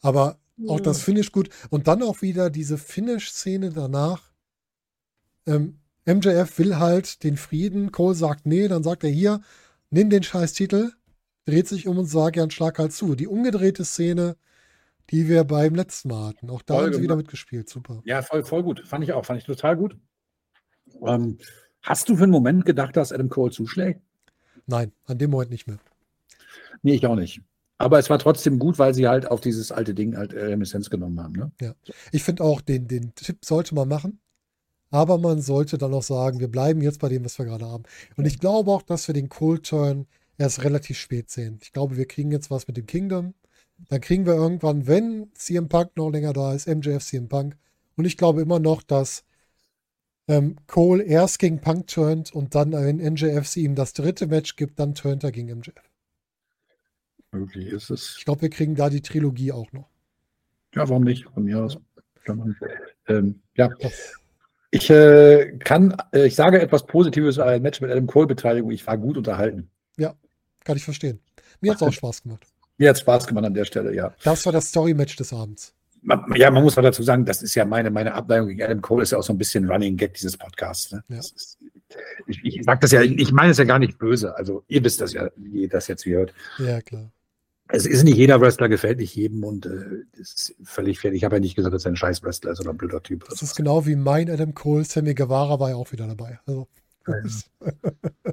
Aber 0.00 0.38
auch 0.68 0.80
das 0.80 1.02
Finish 1.02 1.32
gut. 1.32 1.50
Und 1.68 1.88
dann 1.88 2.04
auch 2.04 2.22
wieder 2.22 2.48
diese 2.48 2.78
Finish-Szene 2.78 3.70
danach. 3.70 4.30
Ähm, 5.46 5.80
MJF 6.06 6.58
will 6.60 6.76
halt 6.76 7.24
den 7.24 7.36
Frieden. 7.36 7.90
Cole 7.90 8.14
sagt 8.14 8.46
nee, 8.46 8.68
dann 8.68 8.84
sagt 8.84 9.02
er 9.02 9.10
hier, 9.10 9.40
nimm 9.90 10.10
den 10.10 10.22
scheiß 10.22 10.52
Titel, 10.52 10.92
dreht 11.48 11.66
sich 11.66 11.88
um 11.88 11.98
und 11.98 12.06
sagt 12.06 12.36
ja 12.36 12.42
einen 12.42 12.50
Schlag 12.50 12.78
halt 12.78 12.92
zu. 12.92 13.14
Die 13.14 13.26
umgedrehte 13.26 13.84
Szene, 13.84 14.36
die 15.10 15.28
wir 15.28 15.44
beim 15.44 15.74
letzten 15.74 16.10
Mal 16.10 16.28
hatten. 16.28 16.50
Auch 16.50 16.62
da 16.62 16.74
Voll 16.74 16.84
haben 16.84 16.92
sie 16.94 17.02
wieder 17.02 17.16
mitgespielt. 17.16 17.68
Super. 17.68 18.02
Ja, 18.04 18.20
voll, 18.22 18.44
voll 18.44 18.62
gut. 18.62 18.86
Fand 18.86 19.02
ich 19.04 19.12
auch. 19.14 19.24
Fand 19.24 19.40
ich 19.40 19.46
total 19.46 19.76
gut. 19.76 19.96
Ähm, 21.06 21.38
hast 21.82 22.08
du 22.08 22.16
für 22.16 22.24
einen 22.24 22.32
Moment 22.32 22.66
gedacht, 22.66 22.96
dass 22.96 23.12
Adam 23.12 23.30
Cole 23.30 23.50
zuschlägt? 23.50 24.02
Nein, 24.66 24.92
an 25.06 25.16
dem 25.16 25.30
Moment 25.30 25.50
nicht 25.50 25.66
mehr. 25.66 25.78
Nee, 26.82 26.94
ich 26.94 27.06
auch 27.06 27.16
nicht. 27.16 27.40
Aber 27.78 27.98
es 27.98 28.10
war 28.10 28.18
trotzdem 28.18 28.58
gut, 28.58 28.78
weil 28.78 28.92
sie 28.92 29.08
halt 29.08 29.30
auf 29.30 29.40
dieses 29.40 29.72
alte 29.72 29.94
Ding 29.94 30.16
halt 30.16 30.34
äh, 30.34 30.44
Reminiszenz 30.44 30.90
genommen 30.90 31.20
haben. 31.20 31.32
Ne? 31.32 31.74
Ich 32.12 32.24
finde 32.24 32.44
auch, 32.44 32.60
den, 32.60 32.88
den 32.88 33.14
Tipp 33.14 33.44
sollte 33.44 33.74
man 33.74 33.88
machen. 33.88 34.20
Aber 34.90 35.18
man 35.18 35.40
sollte 35.40 35.78
dann 35.78 35.94
auch 35.94 36.02
sagen, 36.02 36.40
wir 36.40 36.48
bleiben 36.48 36.80
jetzt 36.80 37.00
bei 37.00 37.08
dem, 37.08 37.24
was 37.24 37.38
wir 37.38 37.44
gerade 37.44 37.66
haben. 37.66 37.84
Und 38.16 38.26
ich 38.26 38.38
glaube 38.38 38.70
auch, 38.70 38.82
dass 38.82 39.06
wir 39.06 39.14
den 39.14 39.28
Cold 39.28 39.66
Turn 39.66 40.06
erst 40.38 40.64
relativ 40.64 40.98
spät 40.98 41.30
sehen. 41.30 41.58
Ich 41.60 41.72
glaube, 41.72 41.96
wir 41.96 42.06
kriegen 42.06 42.30
jetzt 42.30 42.50
was 42.50 42.66
mit 42.66 42.76
dem 42.76 42.86
Kingdom. 42.86 43.34
Dann 43.88 44.00
kriegen 44.00 44.26
wir 44.26 44.34
irgendwann, 44.34 44.86
wenn 44.86 45.30
CM 45.34 45.68
Punk 45.68 45.96
noch 45.96 46.10
länger 46.10 46.32
da 46.32 46.54
ist, 46.54 46.66
MJF 46.66 47.04
CM 47.04 47.28
Punk. 47.28 47.56
Und 47.96 48.04
ich 48.04 48.16
glaube 48.16 48.40
immer 48.40 48.58
noch, 48.58 48.82
dass 48.82 49.24
ähm, 50.28 50.56
Cole 50.66 51.02
erst 51.02 51.38
gegen 51.38 51.60
Punk 51.60 51.88
turnt 51.88 52.32
und 52.32 52.54
dann, 52.54 52.72
wenn 52.72 52.96
MJF 52.96 53.56
ihm 53.56 53.74
das 53.74 53.92
dritte 53.92 54.26
Match 54.26 54.56
gibt, 54.56 54.78
dann 54.78 54.94
turnt 54.94 55.24
er 55.24 55.32
gegen 55.32 55.58
MJF. 55.58 55.74
Möglich 57.32 57.68
ist 57.68 57.90
es. 57.90 58.16
Ich 58.18 58.24
glaube, 58.24 58.42
wir 58.42 58.50
kriegen 58.50 58.74
da 58.74 58.88
die 58.88 59.02
Trilogie 59.02 59.52
auch 59.52 59.70
noch. 59.72 59.88
Ja, 60.74 60.88
warum 60.88 61.04
nicht? 61.04 61.24
Von 61.24 61.44
mir 61.44 61.62
aus. 61.62 61.78
Kann 62.24 62.38
man, 62.38 62.56
ähm, 63.06 63.40
ja, 63.56 63.70
Ich 64.70 64.90
äh, 64.90 65.56
kann, 65.58 65.96
äh, 66.12 66.26
ich 66.26 66.36
sage 66.36 66.60
etwas 66.60 66.86
Positives 66.86 67.36
über 67.36 67.46
ein 67.46 67.62
Match 67.62 67.80
mit 67.80 67.90
Adam 67.90 68.06
Cole-Beteiligung. 68.06 68.70
Ich 68.70 68.86
war 68.86 68.98
gut 68.98 69.16
unterhalten. 69.16 69.70
Kann 70.64 70.76
ich 70.76 70.84
verstehen. 70.84 71.20
Mir 71.60 71.72
hat 71.72 71.76
es 71.76 71.82
auch 71.82 71.92
Spaß 71.92 72.22
gemacht. 72.22 72.46
Mir 72.78 72.90
hat 72.90 72.98
Spaß 72.98 73.26
gemacht 73.26 73.44
an 73.44 73.54
der 73.54 73.64
Stelle, 73.64 73.94
ja. 73.94 74.14
Das 74.22 74.44
war 74.46 74.52
das 74.52 74.68
Story-Match 74.68 75.16
des 75.16 75.32
Abends. 75.32 75.74
Ja, 76.36 76.50
man 76.50 76.62
muss 76.62 76.76
mal 76.76 76.82
dazu 76.82 77.02
sagen, 77.02 77.24
das 77.24 77.42
ist 77.42 77.54
ja 77.56 77.64
meine, 77.64 77.90
meine 77.90 78.14
Abneigung 78.14 78.48
gegen 78.48 78.62
Adam 78.62 78.80
Cole, 78.80 79.02
ist 79.02 79.12
ja 79.12 79.18
auch 79.18 79.22
so 79.22 79.32
ein 79.32 79.38
bisschen 79.38 79.68
Running 79.68 79.96
Gag 79.96 80.14
dieses 80.14 80.36
Podcasts. 80.36 80.92
Ne? 80.92 81.02
Ja. 81.08 81.18
Ist, 81.18 81.58
ich 82.26 82.44
ich 82.44 82.64
sage 82.64 82.80
das 82.80 82.92
ja, 82.92 83.02
ich 83.02 83.32
meine 83.32 83.50
es 83.50 83.58
ja 83.58 83.64
gar 83.64 83.78
nicht 83.78 83.98
böse. 83.98 84.36
Also, 84.36 84.64
ihr 84.68 84.84
wisst 84.84 85.00
das 85.00 85.12
ja, 85.12 85.28
wie 85.36 85.62
ihr 85.62 85.68
das 85.68 85.88
jetzt 85.88 86.04
hier 86.04 86.18
hört. 86.18 86.34
Ja, 86.58 86.80
klar. 86.82 87.10
Es 87.70 87.84
ist 87.84 88.04
nicht 88.04 88.16
jeder 88.16 88.40
Wrestler 88.40 88.68
gefällt 88.68 88.98
nicht 88.98 89.14
jedem 89.14 89.44
und 89.44 89.66
äh, 89.66 90.04
ist 90.18 90.54
völlig 90.62 91.00
fertig. 91.00 91.18
Ich 91.18 91.24
habe 91.24 91.36
ja 91.36 91.40
nicht 91.40 91.54
gesagt, 91.54 91.74
dass 91.74 91.84
er 91.84 91.92
ein 91.92 91.96
scheiß 91.96 92.22
Wrestler 92.22 92.52
ist 92.52 92.60
oder 92.60 92.70
ein 92.70 92.78
blöder 92.78 93.02
Typ. 93.02 93.26
Das 93.28 93.42
ist 93.42 93.56
genau 93.56 93.84
wie 93.84 93.96
mein 93.96 94.30
Adam 94.30 94.54
Cole. 94.54 94.84
Sammy 94.84 95.14
Guevara 95.14 95.60
war 95.60 95.70
ja 95.70 95.76
auch 95.76 95.92
wieder 95.92 96.06
dabei. 96.06 96.38
Also, 96.46 96.66
ja, 97.06 97.14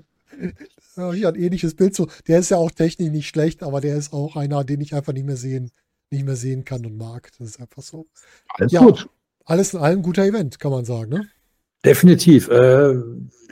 hier 0.96 1.28
ein 1.30 1.36
ähnliches 1.36 1.76
Bild 1.76 1.96
so. 1.96 2.08
Der 2.28 2.40
ist 2.40 2.50
ja 2.50 2.58
auch 2.58 2.72
technisch 2.72 3.10
nicht 3.12 3.28
schlecht, 3.28 3.64
aber 3.64 3.82
der 3.82 3.96
ist 3.98 4.14
auch 4.14 4.36
einer, 4.36 4.64
den 4.64 4.82
ich 4.82 4.94
einfach 4.96 5.14
nicht 5.14 5.26
mehr 5.26 5.38
sehen, 5.38 5.72
nicht 6.10 6.26
mehr 6.26 6.36
sehen 6.36 6.64
kann 6.66 6.86
und 6.86 6.98
mag. 6.98 7.32
Das 7.38 7.48
ist 7.50 7.60
einfach 7.60 7.84
so. 7.84 8.08
Alles 8.50 8.72
Ja. 8.72 8.82
gut. 8.82 9.10
Alles 9.46 9.74
in 9.74 9.80
allem 9.80 10.02
guter 10.02 10.24
Event, 10.24 10.60
kann 10.60 10.72
man 10.72 10.86
sagen. 10.86 11.10
Ne? 11.12 11.28
Definitiv. 11.84 12.48
Äh, 12.50 12.96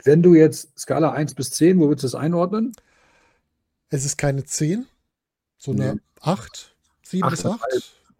wenn 0.04 0.22
du 0.22 0.34
jetzt 0.34 0.76
Skala 0.78 1.12
1 1.12 1.34
bis 1.34 1.50
10, 1.50 1.78
wo 1.78 1.88
würdest 1.88 2.02
du 2.04 2.06
das 2.08 2.14
einordnen? 2.16 2.72
Es 3.90 4.04
ist 4.04 4.16
keine 4.18 4.44
10, 4.44 4.86
so 5.56 5.70
eine 5.70 5.94
Nee. 5.94 6.00
8, 6.20 6.74
7 7.04 7.28
bis 7.30 7.46
8. 7.46 7.60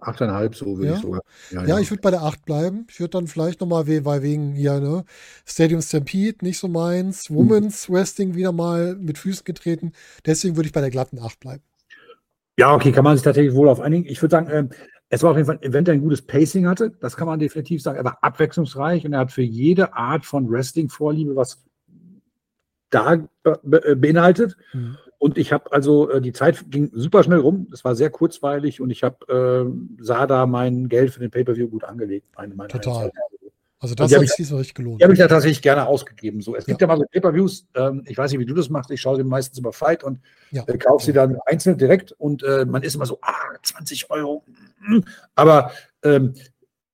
8,5, 0.04 0.54
so 0.54 0.76
würde 0.78 0.88
Ja. 0.90 0.94
ich 0.96 1.00
sogar. 1.02 1.22
Ja, 1.50 1.78
ich 1.78 1.90
würde 1.90 2.00
bei 2.02 2.10
der 2.10 2.22
8 2.22 2.44
bleiben. 2.44 2.86
Ich 2.90 3.00
würde 3.00 3.10
dann 3.10 3.26
vielleicht 3.26 3.60
nochmal, 3.60 3.86
weil 4.04 4.22
wegen 4.22 4.52
hier, 4.52 4.80
ne, 4.80 5.04
Stadium 5.46 5.80
Stampede, 5.82 6.44
nicht 6.44 6.58
so 6.58 6.68
meins, 6.68 7.28
Hm. 7.28 7.36
Women's 7.36 7.90
Wrestling 7.90 8.34
wieder 8.34 8.52
mal 8.52 8.96
mit 8.96 9.18
Füßen 9.18 9.44
getreten. 9.44 9.92
Deswegen 10.26 10.56
würde 10.56 10.66
ich 10.66 10.72
bei 10.72 10.80
der 10.80 10.90
glatten 10.90 11.18
8 11.18 11.40
bleiben. 11.40 11.62
Ja, 12.58 12.72
okay, 12.74 12.92
kann 12.92 13.04
man 13.04 13.16
sich 13.16 13.24
tatsächlich 13.24 13.54
wohl 13.54 13.68
auf 13.68 13.80
einigen. 13.80 14.06
Ich 14.06 14.22
würde 14.22 14.30
sagen, 14.32 14.48
ähm, 14.50 14.70
es 15.08 15.22
war 15.22 15.30
auf 15.32 15.36
jeden 15.36 15.46
Fall 15.46 15.56
ein 15.56 15.62
Event, 15.62 15.88
der 15.88 15.94
ein 15.94 16.00
gutes 16.00 16.22
Pacing 16.22 16.66
hatte. 16.66 16.92
Das 17.00 17.16
kann 17.16 17.26
man 17.26 17.38
definitiv 17.38 17.82
sagen. 17.82 17.98
Er 17.98 18.04
war 18.04 18.18
abwechslungsreich 18.22 19.04
und 19.04 19.12
er 19.12 19.20
hat 19.20 19.32
für 19.32 19.42
jede 19.42 19.94
Art 19.94 20.24
von 20.24 20.48
Wrestling-Vorliebe 20.50 21.34
was 21.36 21.62
da 22.90 23.26
be 23.42 23.96
beinhaltet. 23.96 24.56
Mhm. 24.72 24.96
Und 25.24 25.38
ich 25.38 25.54
habe 25.54 25.72
also, 25.72 26.10
äh, 26.10 26.20
die 26.20 26.34
Zeit 26.34 26.66
ging 26.70 26.90
super 26.92 27.22
schnell 27.24 27.38
rum. 27.38 27.66
Es 27.72 27.82
war 27.82 27.94
sehr 27.94 28.10
kurzweilig 28.10 28.82
und 28.82 28.90
ich 28.90 29.02
habe, 29.02 29.64
äh, 29.98 30.02
sah 30.04 30.26
da 30.26 30.44
mein 30.44 30.90
Geld 30.90 31.12
für 31.14 31.20
den 31.20 31.30
Pay-Per-View 31.30 31.66
gut 31.68 31.82
angelegt. 31.84 32.26
Meine, 32.36 32.54
meine 32.54 32.68
Total. 32.68 33.10
Also 33.78 33.94
das 33.94 34.12
hat 34.14 34.20
ich- 34.22 34.28
sich 34.28 34.36
diesmal 34.36 34.58
richtig 34.58 34.74
gelohnt. 34.74 35.00
Die 35.00 35.04
habe 35.04 35.14
ich 35.14 35.18
da 35.18 35.26
tatsächlich 35.26 35.62
gerne 35.62 35.86
ausgegeben. 35.86 36.42
So, 36.42 36.54
es 36.54 36.66
gibt 36.66 36.78
Ja. 36.82 36.86
ja, 36.86 36.94
mal 36.94 36.98
so 37.00 37.06
Pay-Per-Views, 37.10 37.66
ähm, 37.74 38.04
ich 38.06 38.18
weiß 38.18 38.32
nicht, 38.32 38.40
wie 38.40 38.44
du 38.44 38.52
das 38.52 38.68
machst, 38.68 38.90
ich 38.90 39.00
schaue 39.00 39.16
sie 39.16 39.24
meistens 39.24 39.58
über 39.58 39.72
Fight 39.72 40.04
und 40.04 40.20
Ja. 40.50 40.62
äh, 40.66 40.76
kaufe 40.76 41.02
sie 41.06 41.14
dann 41.14 41.38
einzeln 41.46 41.78
direkt 41.78 42.12
und 42.12 42.42
äh, 42.42 42.66
man 42.66 42.82
ist 42.82 42.94
immer 42.94 43.06
so, 43.06 43.18
ah, 43.22 43.32
20 43.62 44.10
Euro. 44.10 44.44
mm. 44.86 44.98
Aber 45.36 45.70
ähm, 46.02 46.34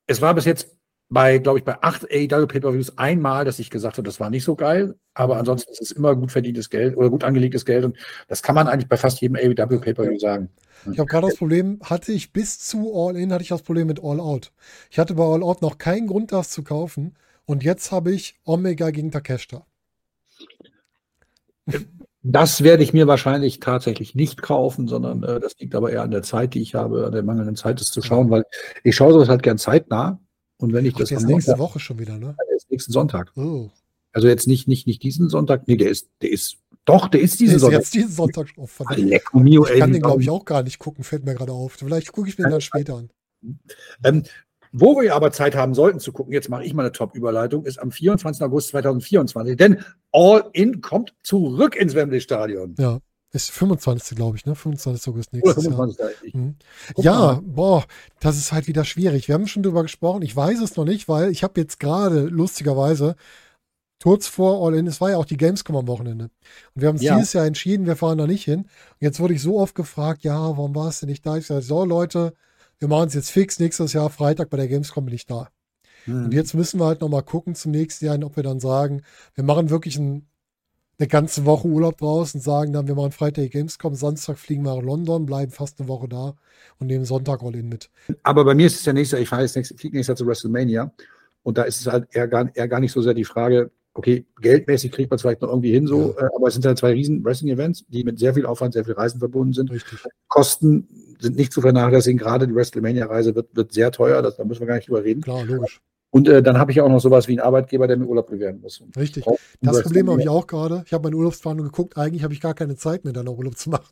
es 0.06 0.22
war 0.22 0.34
bis 0.36 0.44
jetzt 0.44 0.76
bei, 1.10 1.38
glaube 1.38 1.58
ich, 1.58 1.64
bei 1.64 1.82
acht 1.82 2.04
AEW 2.04 2.46
Pay-Per-Views 2.46 2.96
einmal, 2.96 3.44
dass 3.44 3.58
ich 3.58 3.68
gesagt 3.68 3.98
habe, 3.98 4.06
das 4.06 4.20
war 4.20 4.30
nicht 4.30 4.44
so 4.44 4.54
geil, 4.54 4.94
aber 5.12 5.36
ansonsten 5.36 5.72
ist 5.72 5.82
es 5.82 5.90
immer 5.90 6.14
gut 6.14 6.30
verdientes 6.30 6.70
Geld 6.70 6.96
oder 6.96 7.10
gut 7.10 7.24
angelegtes 7.24 7.64
Geld 7.64 7.84
und 7.84 7.96
das 8.28 8.42
kann 8.42 8.54
man 8.54 8.68
eigentlich 8.68 8.88
bei 8.88 8.96
fast 8.96 9.20
jedem 9.20 9.36
AEW 9.36 9.80
Pay-Per-View 9.80 10.18
sagen. 10.18 10.48
Ich 10.90 10.98
habe 10.98 11.08
gerade 11.08 11.26
das 11.26 11.36
Problem, 11.36 11.78
hatte 11.82 12.12
ich 12.12 12.32
bis 12.32 12.58
zu 12.58 12.94
All 12.94 13.16
In, 13.16 13.32
hatte 13.32 13.42
ich 13.42 13.48
das 13.48 13.62
Problem 13.62 13.88
mit 13.88 14.02
All 14.02 14.20
Out. 14.20 14.52
Ich 14.90 14.98
hatte 14.98 15.14
bei 15.14 15.24
All 15.24 15.42
Out 15.42 15.60
noch 15.60 15.76
keinen 15.78 16.06
Grund, 16.06 16.32
das 16.32 16.50
zu 16.50 16.62
kaufen. 16.62 17.16
Und 17.44 17.64
jetzt 17.64 17.92
habe 17.92 18.12
ich 18.12 18.38
Omega 18.44 18.90
gegen 18.90 19.10
Takeshita. 19.10 19.66
Das 22.22 22.62
werde 22.62 22.82
ich 22.82 22.92
mir 22.92 23.06
wahrscheinlich 23.06 23.60
tatsächlich 23.60 24.14
nicht 24.14 24.42
kaufen, 24.42 24.88
sondern 24.88 25.22
äh, 25.22 25.40
das 25.40 25.58
liegt 25.58 25.74
aber 25.74 25.90
eher 25.90 26.02
an 26.02 26.10
der 26.10 26.22
Zeit, 26.22 26.54
die 26.54 26.60
ich 26.60 26.74
habe, 26.74 27.06
an 27.06 27.12
der 27.12 27.22
mangelnden 27.22 27.56
Zeit, 27.56 27.80
das 27.80 27.90
zu 27.90 28.02
schauen, 28.02 28.30
weil 28.30 28.44
ich 28.84 28.94
schaue 28.94 29.12
sowas 29.12 29.28
halt 29.28 29.42
gern 29.42 29.58
zeitnah. 29.58 30.20
Und 30.60 30.72
wenn 30.72 30.84
ich 30.84 30.94
das 30.94 31.08
der 31.08 31.18
ist 31.18 31.26
nächste 31.26 31.58
Woche 31.58 31.80
schon 31.80 31.98
wieder, 31.98 32.18
ne? 32.18 32.36
der 32.48 32.56
ist 32.56 32.70
nächsten 32.70 32.92
Sonntag. 32.92 33.32
Oh. 33.36 33.68
Also 34.12 34.28
jetzt 34.28 34.46
nicht, 34.46 34.68
nicht, 34.68 34.86
nicht 34.86 35.02
diesen 35.02 35.28
Sonntag, 35.28 35.66
nee, 35.68 35.76
der 35.76 35.90
ist, 35.90 36.08
der 36.20 36.30
ist, 36.30 36.58
doch, 36.84 37.08
der 37.08 37.20
ist 37.20 37.38
Der 37.40 37.44
diesen 37.46 37.56
ist 37.56 37.62
Sonntag. 37.62 37.78
jetzt 37.80 37.94
diesen 37.94 38.10
Sonntag. 38.10 38.48
Oh, 38.56 38.66
verdammt. 38.66 38.98
Lecco 38.98 39.38
mio, 39.38 39.66
Ich 39.66 39.78
kann 39.78 39.92
den, 39.92 40.02
glaube 40.02 40.22
ich, 40.22 40.30
auch 40.30 40.44
gar 40.44 40.62
nicht 40.62 40.78
gucken, 40.78 41.04
fällt 41.04 41.24
mir 41.24 41.34
gerade 41.34 41.52
auf. 41.52 41.74
Vielleicht 41.74 42.12
gucke 42.12 42.28
ich 42.28 42.36
mir 42.38 42.44
den 42.44 42.52
dann 42.52 42.60
später 42.60 42.94
an. 42.96 43.10
Ähm, 44.04 44.24
wo 44.72 45.00
wir 45.00 45.14
aber 45.14 45.32
Zeit 45.32 45.56
haben 45.56 45.74
sollten 45.74 45.98
zu 45.98 46.12
gucken, 46.12 46.32
jetzt 46.32 46.48
mache 46.48 46.64
ich 46.64 46.74
mal 46.74 46.82
eine 46.82 46.92
Top-Überleitung, 46.92 47.64
ist 47.64 47.78
am 47.78 47.90
24. 47.90 48.42
August 48.42 48.68
2024, 48.68 49.56
denn 49.56 49.82
All 50.12 50.48
In 50.52 50.80
kommt 50.80 51.14
zurück 51.22 51.74
ins 51.74 51.94
Wembley 51.94 52.20
Stadion. 52.20 52.74
Ja. 52.78 53.00
Ist 53.32 53.50
25. 53.52 54.16
glaube 54.16 54.36
ich, 54.36 54.44
ne? 54.44 54.54
25. 54.56 55.08
August 55.08 55.30
Oder 55.32 55.42
nächstes 55.42 55.64
Jahr. 55.64 55.74
25. 55.76 56.24
Ich, 56.28 56.34
Mhm. 56.34 56.56
Ja, 56.96 57.40
boah, 57.44 57.84
das 58.18 58.36
ist 58.36 58.50
halt 58.52 58.66
wieder 58.66 58.84
schwierig. 58.84 59.28
Wir 59.28 59.34
haben 59.36 59.46
schon 59.46 59.62
drüber 59.62 59.82
gesprochen. 59.82 60.22
Ich 60.22 60.34
weiß 60.34 60.60
es 60.60 60.76
noch 60.76 60.84
nicht, 60.84 61.08
weil 61.08 61.30
ich 61.30 61.42
habe 61.44 61.60
jetzt 61.60 61.78
gerade 61.78 62.22
lustigerweise 62.24 63.14
kurz 64.02 64.26
vor 64.26 64.66
All 64.66 64.74
In, 64.74 64.86
es 64.86 65.00
war 65.00 65.10
ja 65.10 65.16
auch 65.18 65.26
die 65.26 65.36
Gamescom 65.36 65.76
am 65.76 65.86
Wochenende. 65.86 66.24
Und 66.74 66.80
wir 66.82 66.88
haben 66.88 66.96
uns 66.96 67.04
Ja. 67.04 67.16
dieses 67.16 67.34
Jahr 67.34 67.44
entschieden, 67.46 67.86
wir 67.86 67.96
fahren 67.96 68.18
da 68.18 68.26
nicht 68.26 68.44
hin. 68.44 68.60
Und 68.62 68.68
jetzt 69.00 69.20
wurde 69.20 69.34
ich 69.34 69.42
so 69.42 69.58
oft 69.60 69.74
gefragt, 69.74 70.24
ja, 70.24 70.38
warum 70.38 70.74
warst 70.74 71.02
du 71.02 71.06
nicht 71.06 71.24
da? 71.24 71.36
Ich 71.36 71.46
sage, 71.46 71.62
so 71.62 71.84
Leute, 71.84 72.34
wir 72.78 72.88
machen 72.88 73.08
es 73.08 73.14
jetzt 73.14 73.30
fix. 73.30 73.58
Nächstes 73.60 73.92
Jahr 73.92 74.08
Freitag 74.10 74.48
bei 74.50 74.56
der 74.56 74.68
Gamescom 74.68 75.04
bin 75.04 75.14
ich 75.14 75.26
da. 75.26 75.48
Hm. 76.06 76.24
Und 76.24 76.32
jetzt 76.34 76.54
müssen 76.54 76.80
wir 76.80 76.86
halt 76.86 77.02
nochmal 77.02 77.22
gucken 77.22 77.54
zum 77.54 77.72
nächsten 77.72 78.06
Jahr, 78.06 78.18
ob 78.24 78.36
wir 78.36 78.42
dann 78.42 78.58
sagen, 78.58 79.02
wir 79.34 79.44
machen 79.44 79.68
wirklich 79.68 79.98
ein, 79.98 80.26
eine 81.00 81.08
ganze 81.08 81.46
Woche 81.46 81.66
Urlaub 81.66 81.96
draus 81.96 82.34
und 82.34 82.42
sagen 82.42 82.72
dann, 82.72 82.86
wir 82.86 82.94
machen 82.94 83.12
Freitag 83.12 83.50
Gamescom, 83.50 83.94
Samstag 83.94 84.38
fliegen 84.38 84.62
wir 84.62 84.76
nach 84.76 84.82
London, 84.82 85.24
bleiben 85.24 85.50
fast 85.50 85.80
eine 85.80 85.88
Woche 85.88 86.08
da 86.08 86.34
und 86.78 86.88
nehmen 86.88 87.06
Sonntag 87.06 87.42
All 87.42 87.56
In 87.56 87.68
mit. 87.68 87.90
Aber 88.22 88.44
bei 88.44 88.54
mir 88.54 88.66
ist 88.66 88.80
es 88.80 88.84
ja 88.84 88.92
nächstes 88.92 89.12
Jahr, 89.12 89.22
ich 89.22 89.28
fahre 89.28 89.42
jetzt 89.42 89.56
nächstes, 89.56 89.80
fliege 89.80 89.96
nächstes 89.96 90.08
Jahr 90.08 90.16
zu 90.16 90.26
WrestleMania 90.26 90.92
und 91.42 91.56
da 91.56 91.62
ist 91.62 91.80
es 91.80 91.86
halt 91.86 92.06
eher 92.14 92.28
gar, 92.28 92.54
eher 92.54 92.68
gar 92.68 92.80
nicht 92.80 92.92
so 92.92 93.00
sehr 93.00 93.14
die 93.14 93.24
Frage, 93.24 93.70
okay, 93.94 94.26
geldmäßig 94.40 94.92
kriegt 94.92 95.10
man 95.10 95.16
es 95.16 95.22
vielleicht 95.22 95.40
noch 95.40 95.48
irgendwie 95.48 95.72
hin, 95.72 95.86
so, 95.86 96.14
äh, 96.18 96.28
aber 96.36 96.48
es 96.48 96.54
sind 96.54 96.66
halt 96.66 96.78
zwei 96.78 96.92
riesen 96.92 97.24
Wrestling-Events, 97.24 97.86
die 97.88 98.04
mit 98.04 98.18
sehr 98.18 98.34
viel 98.34 98.44
Aufwand, 98.44 98.74
sehr 98.74 98.84
viel 98.84 98.94
Reisen 98.94 99.18
verbunden 99.18 99.54
sind. 99.54 99.70
Richtig. 99.70 99.98
Kosten 100.28 100.86
sind 101.18 101.36
nicht 101.36 101.52
zu 101.52 101.62
vernachlässigen, 101.62 102.18
gerade 102.18 102.46
die 102.46 102.54
WrestleMania-Reise 102.54 103.34
wird, 103.34 103.56
wird 103.56 103.72
sehr 103.72 103.90
teuer, 103.90 104.20
das, 104.20 104.36
da 104.36 104.44
müssen 104.44 104.60
wir 104.60 104.66
gar 104.66 104.76
nicht 104.76 104.88
drüber 104.88 105.02
reden. 105.02 105.22
Klar, 105.22 105.44
logisch. 105.44 105.80
Und 106.12 106.28
äh, 106.28 106.42
dann 106.42 106.58
habe 106.58 106.72
ich 106.72 106.80
auch 106.80 106.88
noch 106.88 107.00
sowas 107.00 107.28
wie 107.28 107.32
einen 107.32 107.40
Arbeitgeber, 107.40 107.86
der 107.86 107.96
mir 107.96 108.06
Urlaub 108.06 108.28
gewähren 108.28 108.60
muss. 108.60 108.82
Richtig. 108.96 109.24
Das 109.60 109.82
Problem 109.82 110.10
habe 110.10 110.20
ich 110.20 110.28
auch 110.28 110.46
gerade. 110.46 110.82
Ich 110.84 110.92
habe 110.92 111.04
meine 111.04 111.16
Urlaubsplanung 111.16 111.64
geguckt. 111.64 111.96
Eigentlich 111.96 112.24
habe 112.24 112.34
ich 112.34 112.40
gar 112.40 112.54
keine 112.54 112.76
Zeit 112.76 113.04
mehr, 113.04 113.12
dann 113.12 113.26
noch 113.26 113.38
Urlaub 113.38 113.56
zu 113.56 113.70
machen. 113.70 113.86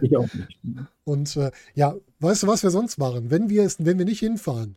Ich 0.00 0.16
auch 0.16 0.28
nicht. 0.32 0.60
Und 1.04 1.36
äh, 1.36 1.50
ja, 1.74 1.96
weißt 2.20 2.44
du, 2.44 2.46
was 2.46 2.62
wir 2.62 2.70
sonst 2.70 2.98
machen? 2.98 3.30
Wenn 3.30 3.48
wir, 3.48 3.64
es, 3.64 3.84
wenn 3.84 3.98
wir 3.98 4.04
nicht 4.04 4.20
hinfahren, 4.20 4.76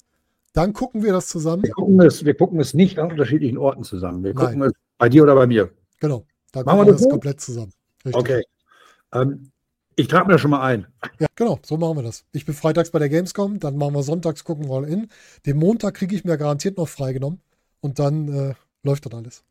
dann 0.54 0.74
gucken 0.74 1.04
wir 1.04 1.14
das 1.14 1.28
zusammen. 1.28 1.64
Wir 1.64 1.72
gucken, 1.72 2.02
es, 2.02 2.26
wir 2.26 2.34
gucken 2.34 2.60
es 2.60 2.74
nicht 2.74 2.98
an 2.98 3.12
unterschiedlichen 3.12 3.58
Orten 3.58 3.84
zusammen. 3.84 4.24
Wir 4.24 4.34
Nein. 4.34 4.46
gucken 4.46 4.62
es 4.64 4.74
bei 4.98 5.10
dir 5.10 5.24
oder 5.24 5.36
bei 5.36 5.46
mir. 5.46 5.70
Genau. 6.00 6.26
Da 6.52 6.64
Machen 6.64 6.66
wir 6.66 6.72
gucken 6.72 6.88
wir 6.88 6.92
das 6.94 7.02
das 7.02 7.10
komplett 7.12 7.42
zusammen. 7.42 7.74
Richtig. 8.06 8.20
Okay. 8.20 8.44
Ähm, 9.14 9.52
ich 9.96 10.08
trage 10.08 10.28
mir 10.28 10.34
das 10.34 10.42
schon 10.42 10.52
mal 10.52 10.62
ein. 10.62 10.88
Ja, 11.20 11.28
genau, 11.36 11.60
so 11.64 11.78
machen 11.78 11.98
wir 11.98 12.04
das. 12.04 12.24
Ich 12.32 12.46
bin 12.46 12.56
freitags 12.56 12.92
bei 12.92 13.00
der 13.00 13.10
Gamescom, 13.10 13.60
dann 13.60 13.78
machen 13.78 13.94
wir 13.94 14.04
sonntags, 14.04 14.44
gucken 14.44 14.68
wir 14.70 14.76
all 14.76 14.86
in. 14.88 15.08
Den 15.46 15.58
Montag 15.58 15.96
kriege 15.96 16.16
ich 16.16 16.24
mir 16.24 16.38
garantiert 16.38 16.78
noch 16.78 16.88
freigenommen 16.88 17.40
und 17.82 18.00
dann 18.00 18.28
äh, 18.28 18.54
läuft 18.84 19.06
das 19.06 19.14
alles. 19.14 19.44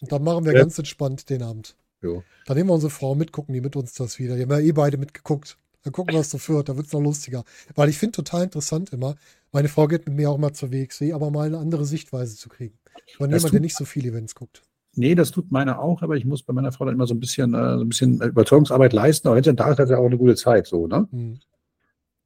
Und 0.00 0.12
dann 0.12 0.22
machen 0.24 0.44
wir 0.44 0.52
Ja. 0.54 0.60
ganz 0.60 0.78
entspannt 0.78 1.28
den 1.28 1.42
Abend. 1.42 1.76
Jo. 2.02 2.22
Dann 2.46 2.56
nehmen 2.56 2.70
wir 2.70 2.74
unsere 2.74 2.90
Frau 2.90 3.14
mit, 3.14 3.32
gucken 3.32 3.52
die 3.52 3.60
mit 3.60 3.76
uns 3.76 3.92
das 3.94 4.18
wieder. 4.18 4.36
Die 4.36 4.42
haben 4.42 4.50
ja 4.50 4.58
eh 4.60 4.72
beide 4.72 4.96
mitgeguckt. 4.96 5.58
Dann 5.82 5.92
gucken 5.92 6.14
wir, 6.14 6.20
was 6.20 6.30
so 6.30 6.38
führt. 6.38 6.68
Da 6.68 6.76
wird 6.76 6.86
es 6.86 6.92
noch 6.92 7.00
lustiger. 7.00 7.44
Weil 7.74 7.88
ich 7.90 7.98
finde 7.98 8.12
total 8.12 8.44
interessant 8.44 8.92
immer, 8.92 9.16
meine 9.52 9.68
Frau 9.68 9.86
geht 9.86 10.06
mit 10.06 10.16
mir 10.16 10.30
auch 10.30 10.38
mal 10.38 10.52
zur 10.52 10.72
WXW, 10.72 11.12
aber 11.12 11.30
mal 11.30 11.46
eine 11.46 11.58
andere 11.58 11.84
Sichtweise 11.84 12.36
zu 12.36 12.48
kriegen. 12.48 12.78
Von 13.16 13.30
jemand, 13.30 13.52
der 13.52 13.60
nicht 13.60 13.76
so 13.76 13.84
viele 13.84 14.08
Events 14.10 14.34
guckt. 14.34 14.62
Nee, 14.96 15.14
das 15.14 15.30
tut 15.30 15.52
meine 15.52 15.78
auch, 15.78 16.02
aber 16.02 16.16
ich 16.16 16.24
muss 16.24 16.42
bei 16.42 16.52
meiner 16.52 16.72
Frau 16.72 16.84
dann 16.84 16.94
immer 16.94 17.06
so 17.06 17.14
ein 17.14 17.20
bisschen, 17.20 17.54
äh, 17.54 17.76
so 17.76 17.84
ein 17.84 17.88
bisschen 17.88 18.20
Überzeugungsarbeit 18.20 18.92
leisten. 18.92 19.28
Aber 19.28 19.36
wenn 19.36 19.44
sie 19.44 19.54
da 19.54 19.70
ist, 19.70 19.78
hat 19.78 19.88
sie 19.88 19.96
auch 19.96 20.06
eine 20.06 20.18
gute 20.18 20.34
Zeit, 20.34 20.66
so, 20.66 20.86
ne? 20.86 21.06
Hm. 21.10 21.38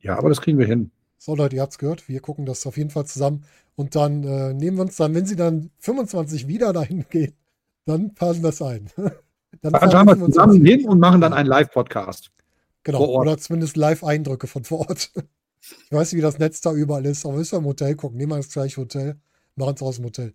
Ja, 0.00 0.18
aber 0.18 0.28
das 0.28 0.40
kriegen 0.40 0.58
wir 0.58 0.66
hin. 0.66 0.90
So, 1.18 1.34
Leute, 1.34 1.56
ihr 1.56 1.62
habt's 1.62 1.78
gehört. 1.78 2.08
Wir 2.08 2.20
gucken 2.20 2.44
das 2.46 2.66
auf 2.66 2.76
jeden 2.76 2.90
Fall 2.90 3.06
zusammen. 3.06 3.44
Und 3.76 3.96
dann 3.96 4.24
äh, 4.24 4.52
nehmen 4.52 4.76
wir 4.76 4.82
uns 4.82 4.96
dann, 4.96 5.14
wenn 5.14 5.26
sie 5.26 5.36
dann 5.36 5.70
25 5.78 6.48
wieder 6.48 6.72
dahin 6.72 7.04
gehen, 7.10 7.34
dann 7.86 8.14
passen 8.14 8.42
wir 8.42 8.50
es 8.50 8.62
ein. 8.62 8.90
dann 9.62 9.72
fahren 9.72 10.06
wir 10.06 10.16
25. 10.16 10.34
zusammen 10.34 10.64
hin 10.64 10.88
und 10.88 11.00
machen 11.00 11.20
dann 11.20 11.32
einen 11.32 11.48
Live-Podcast. 11.48 12.30
Genau. 12.82 13.04
Oder 13.04 13.38
zumindest 13.38 13.76
Live-Eindrücke 13.76 14.46
von 14.46 14.64
vor 14.64 14.80
Ort. 14.88 15.10
Ich 15.86 15.92
weiß 15.92 16.12
nicht, 16.12 16.18
wie 16.18 16.22
das 16.22 16.38
Netz 16.38 16.60
da 16.60 16.74
überall 16.74 17.06
ist, 17.06 17.24
aber 17.24 17.36
müssen 17.36 17.52
wir 17.52 17.60
im 17.60 17.64
Hotel 17.64 17.94
gucken. 17.94 18.18
Nehmen 18.18 18.32
wir 18.32 18.36
das 18.36 18.50
gleiche 18.50 18.82
Hotel, 18.82 19.16
machen 19.56 19.76
es 19.76 19.82
aus 19.82 19.96
dem 19.96 20.04
Hotel. 20.04 20.34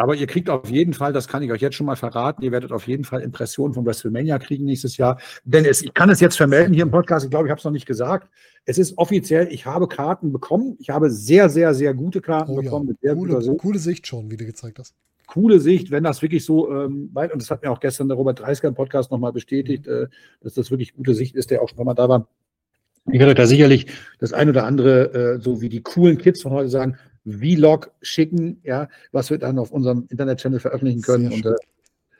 Aber 0.00 0.14
ihr 0.14 0.28
kriegt 0.28 0.48
auf 0.48 0.70
jeden 0.70 0.94
Fall, 0.94 1.12
das 1.12 1.26
kann 1.26 1.42
ich 1.42 1.50
euch 1.50 1.60
jetzt 1.60 1.74
schon 1.74 1.86
mal 1.86 1.96
verraten, 1.96 2.44
ihr 2.44 2.52
werdet 2.52 2.70
auf 2.70 2.86
jeden 2.86 3.02
Fall 3.02 3.20
Impressionen 3.20 3.74
von 3.74 3.84
WrestleMania 3.84 4.38
kriegen 4.38 4.64
nächstes 4.64 4.96
Jahr. 4.96 5.18
Denn 5.42 5.64
es, 5.64 5.82
ich 5.82 5.92
kann 5.92 6.08
es 6.08 6.20
jetzt 6.20 6.36
vermelden 6.36 6.72
hier 6.72 6.84
im 6.84 6.92
Podcast, 6.92 7.24
ich 7.24 7.30
glaube, 7.30 7.48
ich 7.48 7.50
habe 7.50 7.58
es 7.58 7.64
noch 7.64 7.72
nicht 7.72 7.84
gesagt. 7.84 8.28
Es 8.64 8.78
ist 8.78 8.96
offiziell, 8.96 9.48
ich 9.50 9.66
habe 9.66 9.88
Karten 9.88 10.30
bekommen. 10.30 10.76
Ich 10.78 10.90
habe 10.90 11.10
sehr, 11.10 11.48
sehr, 11.48 11.74
sehr 11.74 11.94
gute 11.94 12.20
Karten 12.20 12.52
Oh 12.52 12.56
ja, 12.56 12.62
bekommen. 12.62 12.86
Mit 12.86 13.00
sehr 13.00 13.16
guter 13.16 13.32
coole, 13.32 13.42
Sicht. 13.44 13.58
coole 13.58 13.78
Sicht 13.80 14.06
schon, 14.06 14.30
wie 14.30 14.36
du 14.36 14.46
gezeigt 14.46 14.78
hast. 14.78 14.94
Coole 15.26 15.58
Sicht, 15.58 15.90
wenn 15.90 16.04
das 16.04 16.22
wirklich 16.22 16.44
so 16.44 16.70
ähm, 16.72 17.10
weit, 17.12 17.32
und 17.32 17.42
das 17.42 17.50
hat 17.50 17.64
mir 17.64 17.72
auch 17.72 17.80
gestern 17.80 18.06
der 18.06 18.16
Robert 18.16 18.38
Dreisker 18.38 18.68
im 18.68 18.74
Podcast 18.76 19.10
nochmal 19.10 19.32
bestätigt, 19.32 19.88
äh, 19.88 20.06
dass 20.42 20.54
das 20.54 20.70
wirklich 20.70 20.94
gute 20.94 21.14
Sicht 21.14 21.34
ist, 21.34 21.50
der 21.50 21.60
auch 21.60 21.68
schon 21.70 21.84
mal 21.84 21.94
da 21.94 22.08
war. 22.08 22.28
Ich 23.10 23.18
werde 23.18 23.30
euch 23.30 23.36
da 23.36 23.46
sicherlich 23.46 23.86
das 24.20 24.32
ein 24.32 24.48
oder 24.48 24.64
andere, 24.64 25.12
äh, 25.12 25.40
so 25.40 25.60
wie 25.60 25.68
die 25.68 25.82
coolen 25.82 26.18
Kids 26.18 26.42
von 26.42 26.52
heute 26.52 26.68
sagen, 26.68 26.96
Vlog 27.32 27.90
schicken, 28.02 28.60
ja, 28.64 28.88
was 29.12 29.30
wir 29.30 29.38
dann 29.38 29.58
auf 29.58 29.70
unserem 29.70 30.06
Internet-Channel 30.08 30.60
veröffentlichen 30.60 31.02
können. 31.02 31.32
Und 31.32 31.46
äh, 31.46 31.54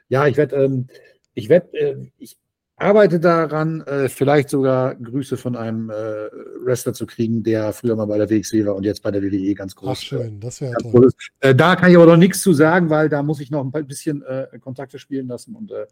ja, 0.09 0.27
ich 0.27 0.37
werde, 0.37 0.57
ähm, 0.57 0.87
ich 1.35 1.49
werde, 1.49 1.73
äh, 1.77 1.97
ich 2.19 2.37
arbeite 2.79 3.19
daran, 3.19 3.81
äh, 3.83 4.09
vielleicht 4.09 4.51
sogar 4.51 4.95
Grüße 4.95 5.37
von 5.37 5.57
einem 5.57 5.91
äh, 5.91 5.95
Wrestler 6.65 6.95
zu 6.95 7.07
kriegen, 7.07 7.43
der 7.43 7.73
früher 7.73 7.97
mal 7.97 8.07
bei 8.07 8.19
der 8.19 8.31
WXW 8.31 8.67
war 8.67 8.77
und 8.77 8.85
jetzt 8.85 9.03
bei 9.03 9.11
der 9.11 9.23
WWE 9.23 9.55
ganz 9.55 9.75
groß. 9.75 9.91
Ach, 9.91 9.97
schön, 10.03 10.41
das 10.41 10.61
wäre 10.61 10.75
toll. 10.75 11.11
Äh, 11.41 11.55
da 11.55 11.77
kann 11.77 11.91
ich 11.91 11.97
aber 11.97 12.07
noch 12.07 12.17
nichts 12.17 12.41
zu 12.41 12.53
sagen, 12.53 12.89
weil 12.89 13.09
da 13.09 13.23
muss 13.23 13.41
ich 13.41 13.51
noch 13.51 13.65
ein 13.65 13.87
bisschen 13.87 14.23
äh, 14.23 14.47
Kontakte 14.61 14.99
spielen 14.99 15.27
lassen. 15.27 15.57
Und 15.57 15.73
äh, 15.73 15.87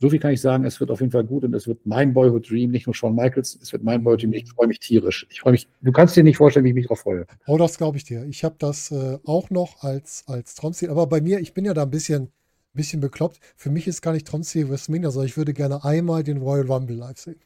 so 0.00 0.10
viel 0.10 0.20
kann 0.20 0.32
ich 0.32 0.40
sagen, 0.40 0.64
es 0.64 0.78
wird 0.78 0.90
auf 0.90 1.00
jeden 1.00 1.10
Fall 1.10 1.24
gut 1.24 1.44
und 1.44 1.54
es 1.54 1.66
wird 1.66 1.84
mein 1.84 2.14
Boyhood 2.14 2.48
Dream, 2.48 2.70
nicht 2.70 2.86
nur 2.86 2.94
Shawn 2.94 3.16
Michaels, 3.16 3.58
es 3.60 3.72
wird 3.72 3.82
mein 3.82 4.04
Boyhood 4.04 4.22
Dream. 4.22 4.32
Ich 4.32 4.48
freue 4.50 4.68
mich 4.68 4.78
tierisch. 4.78 5.26
Ich 5.28 5.40
freue 5.40 5.52
mich, 5.52 5.68
du 5.80 5.90
kannst 5.90 6.16
dir 6.16 6.22
nicht 6.22 6.36
vorstellen, 6.36 6.64
wie 6.64 6.68
ich 6.68 6.74
mich 6.74 6.86
darauf 6.86 7.00
freue. 7.00 7.26
Oh, 7.46 7.56
das 7.56 7.78
glaube 7.78 7.96
ich 7.96 8.04
dir. 8.04 8.24
Ich 8.24 8.44
habe 8.44 8.54
das 8.58 8.92
äh, 8.92 9.18
auch 9.24 9.50
noch 9.50 9.82
als, 9.82 10.24
als 10.28 10.54
Traumziel. 10.54 10.90
Aber 10.90 11.06
bei 11.08 11.20
mir, 11.20 11.40
ich 11.40 11.52
bin 11.52 11.64
ja 11.64 11.74
da 11.74 11.82
ein 11.82 11.90
bisschen, 11.90 12.30
bisschen 12.74 13.00
bekloppt. 13.00 13.40
Für 13.56 13.70
mich 13.70 13.88
ist 13.88 14.00
gar 14.00 14.12
nicht 14.12 14.26
Traumziel 14.26 14.68
WrestleMania, 14.68 15.10
sondern 15.10 15.26
ich 15.26 15.36
würde 15.36 15.52
gerne 15.52 15.84
einmal 15.84 16.22
den 16.22 16.38
Royal 16.38 16.70
Rumble 16.70 16.96
live 16.96 17.18
sehen. 17.18 17.40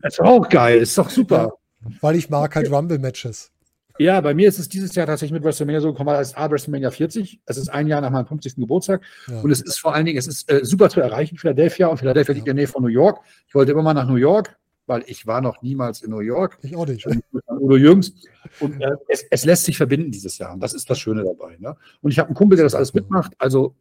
Das 0.00 0.14
ist 0.14 0.20
auch 0.20 0.48
geil, 0.48 0.78
ist 0.78 0.98
doch 0.98 1.10
super. 1.10 1.54
Weil 2.00 2.16
ich 2.16 2.28
mag 2.28 2.54
halt 2.56 2.70
Rumble-Matches. 2.70 3.52
Ja, 3.98 4.20
bei 4.20 4.34
mir 4.34 4.48
ist 4.48 4.58
es 4.58 4.68
dieses 4.68 4.94
Jahr 4.94 5.06
tatsächlich 5.06 5.32
mit 5.32 5.44
WrestleMania 5.44 5.80
so 5.80 5.92
gekommen, 5.92 6.08
weil 6.08 6.20
es 6.20 6.28
ist 6.28 6.38
A, 6.38 6.50
WrestleMania 6.50 6.90
40. 6.90 7.40
Es 7.46 7.56
ist 7.56 7.68
ein 7.68 7.86
Jahr 7.86 8.00
nach 8.00 8.10
meinem 8.10 8.26
50. 8.26 8.56
Geburtstag. 8.56 9.02
Ja. 9.28 9.40
Und 9.40 9.50
es 9.52 9.60
ist 9.60 9.78
vor 9.78 9.94
allen 9.94 10.04
Dingen, 10.04 10.18
es 10.18 10.26
ist 10.26 10.50
äh, 10.50 10.64
super 10.64 10.90
zu 10.90 11.00
erreichen, 11.00 11.38
Philadelphia. 11.38 11.86
Und 11.86 11.98
Philadelphia 11.98 12.34
liegt 12.34 12.46
in 12.48 12.56
der 12.56 12.64
Nähe 12.64 12.66
von 12.66 12.82
New 12.82 12.88
York. 12.88 13.20
Ich 13.46 13.54
wollte 13.54 13.70
immer 13.70 13.82
mal 13.82 13.94
nach 13.94 14.08
New 14.08 14.16
York, 14.16 14.56
weil 14.86 15.04
ich 15.06 15.28
war 15.28 15.40
noch 15.40 15.62
niemals 15.62 16.02
in 16.02 16.10
New 16.10 16.20
York. 16.20 16.58
Ich 16.62 16.74
auch 16.74 16.86
nicht. 16.86 17.06
Udo 17.46 17.76
Jürgens. 17.76 18.14
Und 18.58 18.80
äh, 18.80 18.90
es, 19.08 19.24
es 19.30 19.44
lässt 19.44 19.64
sich 19.64 19.76
verbinden 19.76 20.10
dieses 20.10 20.38
Jahr. 20.38 20.52
Und 20.54 20.60
das 20.60 20.74
ist 20.74 20.90
das 20.90 20.98
Schöne 20.98 21.22
dabei. 21.22 21.56
Ne? 21.58 21.76
Und 22.02 22.10
ich 22.10 22.18
habe 22.18 22.28
einen 22.28 22.36
Kumpel, 22.36 22.56
der 22.56 22.64
das 22.64 22.74
alles 22.74 22.94
mitmacht. 22.94 23.32
Also, 23.38 23.76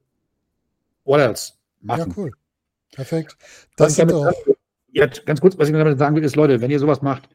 what 1.05 1.21
else? 1.21 1.53
Ja, 1.81 1.97
Machen. 1.97 2.13
cool. 2.15 2.31
Perfekt. 2.91 3.35
Das 3.75 3.95
sind 3.95 4.11
damit 4.11 4.27
auch, 4.27 4.55
ja, 4.91 5.07
ganz 5.07 5.41
kurz, 5.41 5.57
was 5.57 5.67
ich 5.67 5.73
damit 5.73 5.97
sagen 5.97 6.15
will, 6.15 6.23
ist, 6.23 6.35
Leute, 6.35 6.61
wenn 6.61 6.69
ihr 6.69 6.79
sowas 6.79 7.01
macht, 7.01 7.27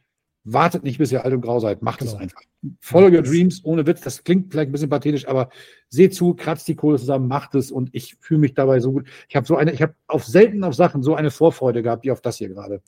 wartet 0.52 0.84
nicht, 0.84 0.98
bis 0.98 1.12
ihr 1.12 1.24
alt 1.24 1.34
und 1.34 1.40
grau 1.40 1.60
seid. 1.60 1.82
Macht 1.82 2.02
es 2.02 2.10
Genau. 2.12 2.22
einfach. 2.22 2.40
Follow 2.80 3.06
your 3.14 3.22
dreams, 3.22 3.64
ohne 3.64 3.86
Witz. 3.86 4.00
Das 4.00 4.24
klingt 4.24 4.50
vielleicht 4.50 4.70
ein 4.70 4.72
bisschen 4.72 4.88
pathetisch, 4.90 5.28
aber 5.28 5.48
seht 5.90 6.14
zu, 6.14 6.34
kratzt 6.34 6.66
die 6.68 6.74
Kohle 6.74 6.98
zusammen, 6.98 7.28
macht 7.28 7.54
es 7.54 7.70
und 7.70 7.90
ich 7.92 8.16
fühle 8.20 8.40
mich 8.40 8.54
dabei 8.54 8.80
so 8.80 8.92
gut. 8.92 9.06
Ich 9.28 9.36
habe 9.36 9.46
so 9.46 9.56
eine, 9.56 9.72
ich 9.72 9.80
habe 9.82 9.94
auf 10.08 10.24
selten 10.24 10.64
auf 10.64 10.74
Sachen 10.74 11.02
so 11.02 11.14
eine 11.14 11.30
Vorfreude 11.30 11.82
gehabt, 11.82 12.04
wie 12.04 12.10
auf 12.10 12.20
das 12.20 12.38
hier 12.38 12.48
gerade. 12.48 12.82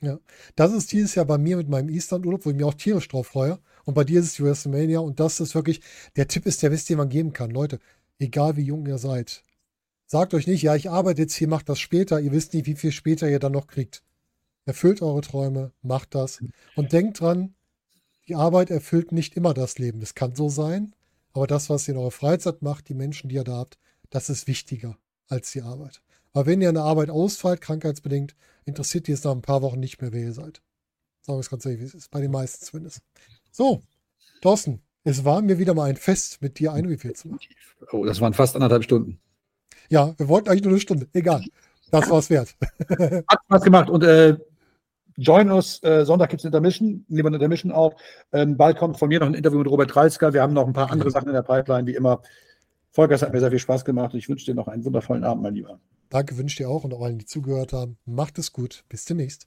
das 0.56 0.72
ist 0.72 0.90
dieses 0.92 1.14
Jahr 1.14 1.24
bei 1.26 1.38
mir 1.38 1.56
mit 1.56 1.68
meinem 1.68 1.88
Eastern-Urlaub, 1.88 2.44
wo 2.44 2.50
ich 2.50 2.56
mich 2.56 2.64
auch 2.64 2.74
tierisch 2.74 3.08
drauf 3.08 3.28
freue. 3.28 3.58
Und 3.84 3.94
bei 3.94 4.04
dir 4.04 4.20
ist 4.20 4.26
es 4.26 4.34
die 4.34 4.44
WrestleMania. 4.44 5.00
Und 5.00 5.20
das 5.20 5.40
ist 5.40 5.54
wirklich, 5.54 5.80
der 6.16 6.28
Tipp 6.28 6.46
ist 6.46 6.62
der 6.62 6.70
beste, 6.70 6.88
den 6.94 6.98
man 6.98 7.08
geben 7.08 7.32
kann. 7.32 7.50
Leute, 7.50 7.78
egal 8.18 8.56
wie 8.56 8.62
jung 8.62 8.86
ihr 8.86 8.98
seid, 8.98 9.42
sagt 10.06 10.34
euch 10.34 10.46
nicht, 10.46 10.62
ja, 10.62 10.74
ich 10.74 10.90
arbeite 10.90 11.22
jetzt 11.22 11.34
hier, 11.34 11.48
macht 11.48 11.68
das 11.68 11.78
später. 11.78 12.20
Ihr 12.20 12.32
wisst 12.32 12.54
nicht, 12.54 12.66
wie 12.66 12.74
viel 12.74 12.92
später 12.92 13.28
ihr 13.30 13.38
dann 13.38 13.52
noch 13.52 13.66
kriegt. 13.68 14.02
Erfüllt 14.70 15.02
eure 15.02 15.20
Träume, 15.20 15.72
macht 15.82 16.14
das. 16.14 16.38
Und 16.76 16.92
denkt 16.92 17.18
dran, 17.18 17.54
die 18.28 18.36
Arbeit 18.36 18.70
erfüllt 18.70 19.10
nicht 19.10 19.34
immer 19.34 19.52
das 19.52 19.80
Leben. 19.80 19.98
Das 19.98 20.14
kann 20.14 20.36
so 20.36 20.48
sein, 20.48 20.94
aber 21.32 21.48
das, 21.48 21.70
was 21.70 21.88
ihr 21.88 21.94
in 21.94 21.98
eurer 21.98 22.12
Freizeit 22.12 22.62
macht, 22.62 22.88
die 22.88 22.94
Menschen, 22.94 23.28
die 23.28 23.34
ihr 23.34 23.42
da 23.42 23.56
habt, 23.56 23.80
das 24.10 24.30
ist 24.30 24.46
wichtiger 24.46 24.96
als 25.26 25.50
die 25.50 25.62
Arbeit. 25.62 26.02
Aber 26.32 26.46
wenn 26.46 26.60
ihr 26.60 26.68
eine 26.68 26.82
Arbeit 26.82 27.10
ausfällt, 27.10 27.60
krankheitsbedingt, 27.60 28.36
interessiert 28.64 29.08
die 29.08 29.12
es 29.12 29.24
nach 29.24 29.32
ein 29.32 29.42
paar 29.42 29.60
Wochen 29.62 29.80
nicht 29.80 30.00
mehr, 30.00 30.12
wer 30.12 30.22
ihr 30.22 30.32
seid. 30.32 30.62
Sagen 31.22 31.38
wir 31.38 31.40
es 31.40 31.50
ganz 31.50 31.66
ehrlich, 31.66 31.80
wie 31.80 31.86
es 31.86 31.94
ist. 31.94 32.12
Bei 32.12 32.20
den 32.20 32.30
meisten 32.30 32.64
zumindest. 32.64 33.00
So, 33.50 33.82
Thorsten, 34.40 34.82
es 35.02 35.24
war 35.24 35.42
mir 35.42 35.58
wieder 35.58 35.74
mal 35.74 35.90
ein 35.90 35.96
Fest, 35.96 36.40
mit 36.42 36.60
dir 36.60 36.72
ein 36.72 36.86
Reveal 36.86 37.14
zu 37.14 37.26
machen. 37.26 37.40
Oh, 37.90 38.04
das 38.04 38.20
waren 38.20 38.34
fast 38.34 38.54
anderthalb 38.54 38.84
Stunden. 38.84 39.18
Ja, 39.88 40.14
wir 40.16 40.28
wollten 40.28 40.48
eigentlich 40.48 40.62
nur 40.62 40.74
eine 40.74 40.80
Stunde. 40.80 41.08
Egal. 41.12 41.44
Das 41.90 42.08
war's 42.08 42.30
wert. 42.30 42.54
Hat 43.26 43.40
Spaß 43.46 43.62
gemacht 43.62 43.90
und 43.90 44.04
äh, 44.04 44.38
join 45.20 45.50
us. 45.50 45.82
Äh, 45.82 46.04
Sonntag 46.04 46.30
gibt 46.30 46.40
es 46.40 46.44
Intermission, 46.44 47.04
nehmen 47.08 47.24
wir 47.24 47.26
eine 47.26 47.36
Intermission 47.36 47.72
auf. 47.72 47.94
Ähm, 48.32 48.56
bald 48.56 48.78
kommt 48.78 48.98
von 48.98 49.08
mir 49.08 49.20
noch 49.20 49.26
ein 49.26 49.34
Interview 49.34 49.58
mit 49.58 49.68
Robert 49.68 49.94
Dreisker. 49.94 50.32
Wir 50.32 50.42
haben 50.42 50.54
noch 50.54 50.66
ein 50.66 50.72
paar 50.72 50.90
andere 50.90 51.10
Sachen 51.10 51.28
in 51.28 51.34
der 51.34 51.42
Pipeline, 51.42 51.86
wie 51.86 51.94
immer. 51.94 52.22
Volker, 52.92 53.14
es 53.14 53.22
hat 53.22 53.32
mir 53.32 53.40
sehr 53.40 53.50
viel 53.50 53.58
Spaß 53.58 53.84
gemacht. 53.84 54.14
Ich 54.14 54.28
wünsche 54.28 54.46
dir 54.46 54.54
noch 54.54 54.66
einen 54.66 54.84
wundervollen 54.84 55.22
Abend, 55.22 55.42
mein 55.42 55.54
Lieber. 55.54 55.78
Danke, 56.08 56.36
wünsche 56.36 56.56
dir 56.56 56.68
auch 56.68 56.82
und 56.82 56.92
auch 56.92 57.02
allen, 57.02 57.18
die 57.18 57.26
zugehört 57.26 57.72
haben. 57.72 57.98
Macht 58.04 58.38
es 58.38 58.52
gut. 58.52 58.84
Bis 58.88 59.04
demnächst. 59.04 59.46